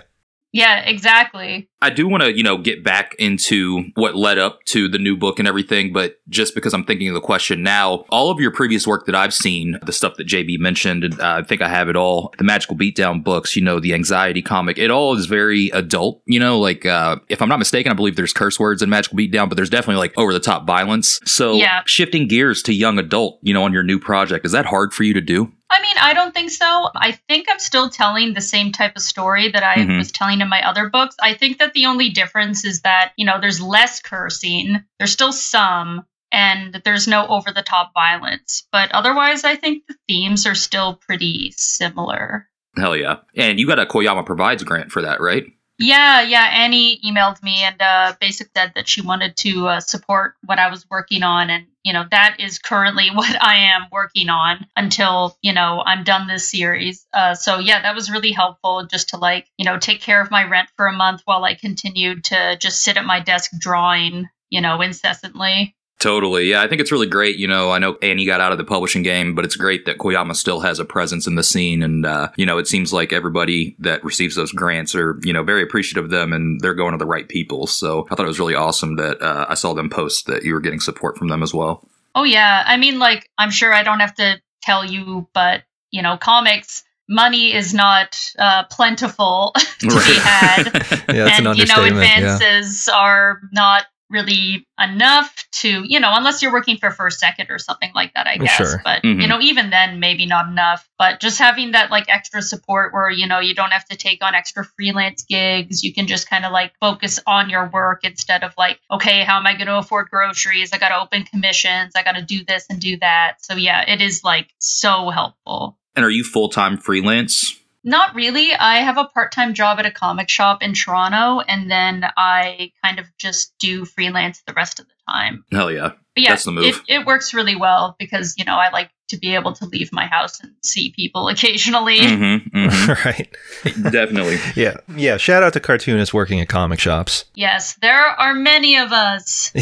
Yeah, 0.52 0.78
exactly. 0.80 1.68
I 1.82 1.90
do 1.90 2.08
want 2.08 2.22
to, 2.22 2.37
you 2.37 2.42
know, 2.42 2.56
get 2.56 2.82
back 2.82 3.14
into 3.18 3.84
what 3.94 4.16
led 4.16 4.38
up 4.38 4.64
to 4.68 4.88
the 4.88 4.98
new 4.98 5.16
book 5.16 5.38
and 5.38 5.46
everything, 5.46 5.92
but 5.92 6.16
just 6.28 6.54
because 6.54 6.72
I'm 6.72 6.84
thinking 6.84 7.06
of 7.08 7.14
the 7.14 7.20
question 7.20 7.62
now, 7.62 8.06
all 8.08 8.30
of 8.30 8.40
your 8.40 8.50
previous 8.50 8.87
work 8.87 9.06
that 9.06 9.14
I've 9.14 9.34
seen, 9.34 9.78
the 9.84 9.92
stuff 9.92 10.16
that 10.16 10.26
JB 10.26 10.58
mentioned, 10.58 11.04
and 11.04 11.20
uh, 11.20 11.40
I 11.40 11.42
think 11.42 11.61
I 11.61 11.68
have 11.68 11.88
it 11.88 11.96
all, 11.96 12.32
the 12.38 12.44
Magical 12.44 12.76
Beatdown 12.76 13.22
books, 13.22 13.54
you 13.56 13.62
know, 13.62 13.78
the 13.78 13.92
anxiety 13.94 14.40
comic, 14.42 14.78
it 14.78 14.90
all 14.90 15.14
is 15.16 15.26
very 15.26 15.68
adult, 15.70 16.22
you 16.26 16.40
know, 16.40 16.58
like 16.58 16.87
uh, 16.87 17.16
if 17.28 17.42
I'm 17.42 17.48
not 17.48 17.58
mistaken, 17.58 17.92
I 17.92 17.94
believe 17.94 18.16
there's 18.16 18.32
curse 18.32 18.58
words 18.58 18.80
in 18.82 18.88
Magical 18.88 19.18
Beatdown, 19.18 19.48
but 19.48 19.56
there's 19.56 19.70
definitely 19.70 20.00
like 20.00 20.14
over 20.16 20.32
the 20.32 20.40
top 20.40 20.66
violence. 20.66 21.20
So 21.26 21.52
Yeah. 21.52 21.82
shifting 21.87 22.26
gears 22.26 22.62
to 22.62 22.72
young 22.72 22.98
adult, 22.98 23.38
you 23.42 23.52
know, 23.52 23.62
on 23.64 23.72
your 23.74 23.82
new 23.82 23.98
project, 24.00 24.46
is 24.46 24.52
that 24.52 24.66
hard 24.66 24.94
for 24.94 25.04
you 25.04 25.12
to 25.14 25.20
do? 25.20 25.52
I 25.70 25.83
mean, 25.83 25.96
I 26.00 26.14
don't 26.14 26.33
think 26.33 26.50
so. 26.50 26.90
I 26.96 27.12
think 27.28 27.46
I'm 27.50 27.59
still 27.59 27.90
telling 27.90 28.33
the 28.33 28.40
same 28.40 28.72
type 28.72 28.96
of 28.96 29.02
story 29.02 29.50
that 29.50 29.62
I 29.62 29.76
Mhm. 29.76 29.98
was 29.98 30.11
telling 30.11 30.40
in 30.40 30.48
my 30.48 30.66
other 30.66 30.88
books. 30.88 31.14
I 31.20 31.35
think 31.35 31.59
that 31.59 31.74
the 31.74 31.87
only 31.87 32.09
difference 32.09 32.64
is 32.64 32.83
that, 32.83 33.12
you 33.16 33.26
know, 33.26 33.38
there's 33.40 33.61
less 33.61 34.00
cursing, 34.00 34.83
there's 34.98 35.12
still 35.12 35.33
some, 35.33 36.07
and 36.33 36.81
there's 36.85 37.07
no 37.07 37.26
over 37.26 37.52
the 37.52 37.62
top 37.62 37.92
violence. 37.94 38.66
But 38.72 38.90
otherwise, 38.92 39.44
I 39.44 39.57
think 39.57 39.87
the 39.87 39.96
themes 40.09 40.46
are 40.46 40.54
still 40.54 40.94
pretty 40.94 41.52
similar. 41.57 42.48
Hell 42.76 42.96
yeah. 42.96 43.16
And 43.37 43.59
you 43.59 43.66
got 43.66 43.78
a 43.78 43.87
Koyama 43.87 44.24
Provides 44.24 44.62
grant 44.62 44.90
for 44.90 45.02
that, 45.02 45.20
right? 45.20 45.44
Yeah, 45.78 46.22
yeah. 46.22 46.50
Annie 46.52 47.00
emailed 47.07 47.42
me 47.42 47.62
and 47.62 47.81
uh, 47.81 48.14
basically 48.20 48.50
said 48.57 48.72
that 48.74 48.88
she 48.88 49.00
wanted 49.00 49.37
to 49.38 49.68
uh, 49.68 49.81
support 49.81 50.35
what 50.44 50.59
I 50.59 50.68
was 50.70 50.85
working 50.90 51.22
on, 51.22 51.50
and 51.50 51.66
you 51.88 51.94
know 51.94 52.05
that 52.11 52.37
is 52.38 52.59
currently 52.59 53.09
what 53.14 53.42
I 53.42 53.70
am 53.74 53.87
working 53.90 54.29
on 54.29 54.66
until 54.77 55.38
you 55.40 55.55
know 55.55 55.83
I'm 55.85 56.05
done 56.05 56.29
this 56.29 56.51
series. 56.51 57.07
Uh, 57.14 57.35
so 57.35 57.59
yeah, 57.59 57.81
that 57.81 57.94
was 57.94 58.11
really 58.11 58.33
helpful 58.33 58.87
just 58.87 59.09
to 59.11 59.16
like 59.16 59.46
you 59.57 59.64
know 59.64 59.79
take 59.79 60.03
care 60.03 60.20
of 60.20 60.31
my 60.31 60.44
rent 60.44 60.68
for 60.77 60.87
a 60.87 60.92
month 60.92 61.22
while 61.24 61.44
I 61.44 61.55
continued 61.55 62.24
to 62.24 62.59
just 62.59 62.83
sit 62.83 62.98
at 62.98 63.07
my 63.07 63.20
desk 63.20 63.53
drawing, 63.59 64.29
you 64.51 64.61
know, 64.61 64.83
incessantly. 64.83 65.74
Totally. 65.98 66.50
Yeah, 66.50 66.62
I 66.62 66.68
think 66.68 66.80
it's 66.80 66.92
really 66.92 67.08
great. 67.08 67.38
You 67.38 67.48
know, 67.48 67.72
I 67.72 67.78
know 67.78 67.98
Annie 68.02 68.24
got 68.24 68.40
out 68.40 68.52
of 68.52 68.58
the 68.58 68.64
publishing 68.64 69.02
game, 69.02 69.34
but 69.34 69.44
it's 69.44 69.56
great 69.56 69.84
that 69.87 69.98
Koyama 69.98 70.37
still 70.37 70.61
has 70.61 70.78
a 70.78 70.84
presence 70.84 71.26
in 71.26 71.34
the 71.34 71.42
scene. 71.42 71.82
And, 71.82 72.06
uh, 72.06 72.28
you 72.37 72.46
know, 72.46 72.58
it 72.58 72.68
seems 72.68 72.92
like 72.92 73.12
everybody 73.12 73.74
that 73.80 74.04
receives 74.04 74.37
those 74.37 74.52
grants 74.52 74.94
are, 74.94 75.18
you 75.22 75.32
know, 75.32 75.42
very 75.42 75.62
appreciative 75.62 76.04
of 76.04 76.11
them 76.11 76.32
and 76.32 76.61
they're 76.61 76.74
going 76.74 76.92
to 76.92 76.98
the 76.98 77.06
right 77.06 77.28
people. 77.28 77.66
So 77.66 78.06
I 78.11 78.14
thought 78.14 78.26
it 78.26 78.28
was 78.28 78.38
really 78.38 78.54
awesome 78.54 78.94
that 78.96 79.20
uh, 79.20 79.46
I 79.48 79.54
saw 79.54 79.74
them 79.74 79.90
post 79.90 80.26
that 80.26 80.44
you 80.44 80.54
were 80.54 80.61
getting 80.61 80.80
support 80.80 81.18
from 81.18 81.28
them 81.28 81.42
as 81.42 81.52
well. 81.52 81.88
Oh 82.14 82.24
yeah, 82.24 82.64
I 82.66 82.76
mean, 82.76 82.98
like 82.98 83.28
I'm 83.38 83.50
sure 83.50 83.72
I 83.72 83.82
don't 83.82 84.00
have 84.00 84.14
to 84.16 84.40
tell 84.62 84.84
you, 84.84 85.28
but 85.34 85.62
you 85.90 86.02
know, 86.02 86.16
comics 86.16 86.84
money 87.08 87.54
is 87.54 87.72
not 87.72 88.18
uh, 88.38 88.64
plentiful 88.64 89.52
to 89.80 89.87
be 89.87 89.94
had. 89.94 90.64
Yeah, 90.66 91.24
that's 91.24 91.38
and 91.38 91.46
an 91.46 91.56
you 91.56 91.66
know 91.66 91.82
understatement. 91.82 92.06
yeah. 92.06 92.34
advances 92.34 92.88
are 92.88 93.40
not 93.52 93.87
really 94.11 94.66
enough 94.79 95.35
to 95.53 95.83
you 95.87 96.01
know 96.01 96.11
unless 96.14 96.42
you're 96.42 96.53
working 96.53 96.77
for 96.77 96.90
first 96.90 97.18
second 97.21 97.49
or 97.51 97.59
something 97.59 97.90
like 97.94 98.12
that 98.14 98.27
i 98.27 98.37
guess. 98.37 98.57
Sure. 98.57 98.81
but 98.85 99.03
Mhm. 99.03 99.21
you 99.21 99.29
know 99.29 99.40
even 99.40 99.71
then 99.71 100.01
maybe 100.01 100.27
not 100.27 100.49
enough. 100.49 100.88
But 100.99 101.21
just 101.21 101.38
having 101.38 101.73
that 101.73 101.90
like 101.90 102.07
extra 102.09 102.42
support 102.42 102.92
where 102.92 103.11
you 103.11 103.27
know 103.27 103.38
you 103.40 103.55
don't 103.55 103.71
have 103.71 103.85
to 103.87 103.97
take 103.97 104.23
on 104.25 104.35
extra 104.35 104.64
freelance 104.64 105.23
gigs. 105.23 105.85
You 105.85 105.92
can 105.94 106.07
just 106.07 106.29
kind 106.29 106.44
of 106.44 106.53
like 106.53 106.73
focus 106.81 107.21
on 107.27 107.51
your 107.51 107.68
work 107.68 108.01
instead 108.05 108.42
of 108.42 108.53
like 108.59 108.81
okay 108.90 109.23
how 109.25 109.37
am 109.38 109.47
i 109.47 109.55
going 109.55 109.66
to 109.66 109.79
afford 109.79 110.11
groceries? 110.11 110.71
I 110.73 110.79
got 110.79 110.88
to 110.90 111.01
open 111.01 111.25
commissions. 111.25 111.92
I 111.97 112.03
got 112.03 112.12
to 112.16 112.23
do 112.23 112.44
this 112.44 112.66
and 112.71 112.81
do 112.81 112.97
that. 112.99 113.37
So 113.40 113.55
yeah 113.55 113.85
it 113.87 114.01
is 114.01 114.23
like 114.25 114.49
so 114.59 115.11
helpful. 115.11 115.79
And 115.94 116.05
are 116.05 116.11
you 116.11 116.25
full 116.25 116.49
time 116.49 116.79
freelance? 116.79 117.55
Not 117.84 118.14
really. 118.14 118.52
I 118.52 118.76
have 118.78 118.98
a 118.98 119.04
part 119.04 119.32
time 119.32 119.54
job 119.54 119.78
at 119.78 119.86
a 119.86 119.90
comic 119.90 120.28
shop 120.28 120.62
in 120.62 120.74
Toronto, 120.74 121.40
and 121.40 121.70
then 121.70 122.04
I 122.16 122.72
kind 122.84 122.98
of 122.98 123.06
just 123.18 123.54
do 123.58 123.84
freelance 123.84 124.42
the 124.46 124.52
rest 124.52 124.80
of 124.80 124.86
the 124.86 124.92
time. 125.08 125.44
Hell 125.52 125.70
yeah. 125.70 125.92
But 126.14 126.22
yeah, 126.24 126.30
That's 126.30 126.44
the 126.44 126.52
move. 126.52 126.64
It, 126.64 126.74
it 126.88 127.06
works 127.06 127.32
really 127.32 127.56
well 127.56 127.94
because, 127.98 128.34
you 128.36 128.44
know, 128.44 128.56
I 128.56 128.70
like 128.70 128.90
to 129.08 129.16
be 129.16 129.34
able 129.34 129.52
to 129.54 129.64
leave 129.66 129.90
my 129.92 130.06
house 130.06 130.40
and 130.40 130.52
see 130.62 130.90
people 130.90 131.28
occasionally. 131.28 131.98
Mm-hmm, 131.98 132.58
mm-hmm. 132.58 133.08
right. 133.08 133.92
Definitely. 133.92 134.38
Yeah. 134.56 134.78
Yeah. 134.96 135.16
Shout 135.16 135.42
out 135.42 135.52
to 135.52 135.60
cartoonists 135.60 136.12
working 136.12 136.40
at 136.40 136.48
comic 136.48 136.80
shops. 136.80 137.26
Yes, 137.34 137.74
there 137.80 138.00
are 138.00 138.34
many 138.34 138.76
of 138.76 138.92
us. 138.92 139.52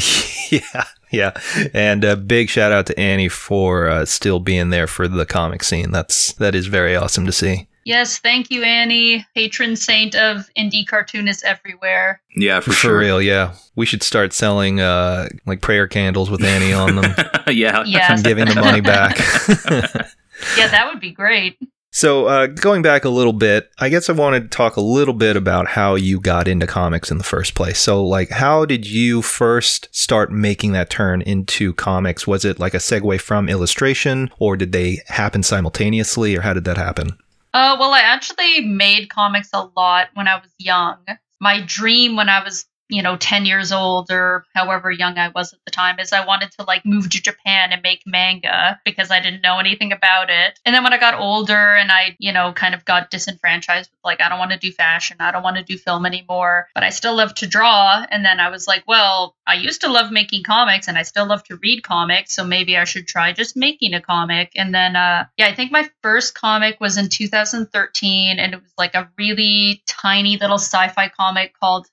yeah. 0.51 0.85
Yeah. 1.13 1.33
And 1.75 2.03
a 2.03 2.17
big 2.17 2.49
shout 2.49 2.73
out 2.73 2.87
to 2.87 2.99
Annie 2.99 3.29
for 3.29 3.89
uh, 3.89 4.05
still 4.07 4.41
being 4.41 4.71
there 4.71 4.87
for 4.87 5.07
the 5.07 5.27
comic 5.27 5.63
scene. 5.63 5.93
That's 5.93 6.33
that 6.35 6.55
is 6.55 6.67
very 6.67 6.97
awesome 6.97 7.27
to 7.27 7.33
see. 7.33 7.69
Yes, 7.87 8.19
thank 8.19 8.51
you, 8.51 8.65
Annie, 8.65 9.25
patron 9.37 9.77
saint 9.77 10.17
of 10.17 10.51
indie 10.59 10.85
cartoonists 10.85 11.45
everywhere. 11.45 12.21
Yeah, 12.37 12.59
for, 12.59 12.73
For, 12.73 12.77
sure. 12.77 12.99
real, 12.99 13.23
yeah. 13.23 13.55
We 13.77 13.87
should 13.87 14.03
start 14.03 14.33
selling 14.33 14.81
uh 14.81 15.29
like 15.47 15.61
prayer 15.61 15.87
candles 15.87 16.29
with 16.29 16.43
Annie 16.43 16.73
on 16.73 16.97
them 16.97 17.15
yeah. 17.47 17.85
Yes. 17.87 18.11
and 18.11 18.25
giving 18.25 18.47
the 18.47 18.57
money 18.57 18.81
back. 18.81 19.17
Yeah, 20.59 20.69
that 20.69 20.87
would 20.87 21.01
be 21.01 21.13
great. 21.13 21.59
So, 21.91 22.27
uh, 22.27 22.47
going 22.49 22.83
back 22.83 23.07
a 23.07 23.09
little 23.09 23.33
bit, 23.33 23.71
I 23.79 23.89
guess 23.89 24.11
I 24.11 24.13
wanted 24.13 24.43
to 24.43 24.49
talk 24.49 24.77
a 24.77 24.83
little 24.83 25.15
bit 25.15 25.35
about 25.35 25.69
how 25.69 25.95
you 25.95 26.21
got 26.21 26.47
into 26.47 26.67
comics 26.67 27.11
in 27.11 27.17
the 27.17 27.25
first 27.25 27.55
place. 27.55 27.79
So, 27.79 28.05
like, 28.05 28.29
how 28.29 28.67
did 28.67 28.87
you 28.87 29.23
first 29.23 29.89
start 29.97 30.31
making 30.31 30.73
that 30.73 30.91
turn 30.91 31.23
into 31.23 31.73
comics? 31.73 32.27
Was 32.27 32.45
it 32.45 32.59
like 32.61 32.75
a 32.75 32.79
segue 32.79 33.19
from 33.23 33.49
illustration, 33.49 34.31
or 34.39 34.59
did 34.59 34.73
they 34.73 34.99
happen 35.07 35.43
simultaneously, 35.43 36.37
or 36.37 36.43
how 36.43 36.53
did 36.53 36.65
that 36.65 36.77
happen? 36.77 37.17
Uh, 37.57 37.75
well, 37.81 37.95
I 37.95 38.01
actually 38.01 38.61
made 38.61 39.09
comics 39.09 39.49
a 39.55 39.71
lot 39.75 40.09
when 40.13 40.29
I 40.29 40.37
was 40.37 40.53
young. 40.59 40.99
My 41.41 41.63
dream 41.63 42.15
when 42.15 42.29
I 42.29 42.45
was, 42.45 42.67
you 42.89 43.03
know, 43.03 43.17
10 43.17 43.45
years 43.47 43.73
old 43.73 44.11
or 44.11 44.45
however 44.55 44.91
young 44.91 45.19
I 45.19 45.29
was 45.29 45.53
at 45.53 45.59
the 45.65 45.71
time 45.71 45.99
is 45.99 46.13
I 46.13 46.25
wanted 46.25 46.53
to 46.53 46.65
like 46.65 46.85
move 46.85 47.11
to 47.11 47.23
Japan 47.23 47.73
and 47.73 47.83
make 47.83 48.03
manga 48.07 48.81
because 48.85 49.11
I 49.11 49.21
didn't 49.21 49.43
know 49.43 49.59
anything 49.59 49.93
about 49.93 50.31
it. 50.31 50.59
And 50.65 50.75
then 50.75 50.85
when 50.85 50.93
I 50.93 50.99
got 50.99 51.15
older 51.15 51.75
and 51.75 51.91
I, 51.91 52.17
you 52.19 52.33
know, 52.33 52.53
kind 52.53 52.75
of 52.75 52.85
got 52.85 53.11
disenfranchised 53.11 53.91
with 53.91 54.05
like, 54.05 54.21
I 54.21 54.29
don't 54.29 54.39
want 54.39 54.53
to 54.53 54.59
do 54.59 54.73
fashion, 54.73 55.17
I 55.21 55.33
don't 55.33 55.43
want 55.43 55.57
to 55.57 55.63
do 55.63 55.77
film 55.77 56.07
anymore, 56.07 56.69
but 56.75 56.85
I 56.85 56.91
still 56.91 57.17
love 57.17 57.35
to 57.37 57.47
draw. 57.47 58.05
And 58.11 58.25
then 58.25 58.41
I 58.41 58.51
was 58.51 58.67
like, 58.67 58.85
well, 58.87 59.35
I 59.47 59.55
used 59.55 59.83
to 59.83 59.93
love 59.93 60.11
making 60.11 60.43
comics 60.43 60.89
and 60.89 60.99
I 60.99 61.03
still 61.03 61.27
love 61.27 61.45
to 61.45 61.57
read 61.57 61.83
comics, 61.83 62.35
so 62.35 62.45
maybe 62.45 62.77
I 62.77 62.85
should 62.85 63.07
try 63.07 63.33
just 63.33 63.57
making 63.57 63.95
a 63.95 64.01
comic. 64.01 64.53
And 64.57 64.75
then, 64.75 64.97
uh, 64.97 65.27
yeah, 65.37 65.47
I 65.47 65.55
think 65.55 65.71
my 65.73 65.89
first 66.03 66.35
comic 66.35 66.81
was 66.81 66.97
in 66.97 67.09
2013 67.09 68.39
and 68.39 68.55
it 68.55 68.63
was 68.63 68.73
like 68.77 68.95
a 68.95 69.11
really 69.17 69.83
tiny 69.87 70.37
little 70.37 70.59
sci 70.59 70.89
fi 70.89 71.09
comic 71.09 71.55
called 71.59 71.87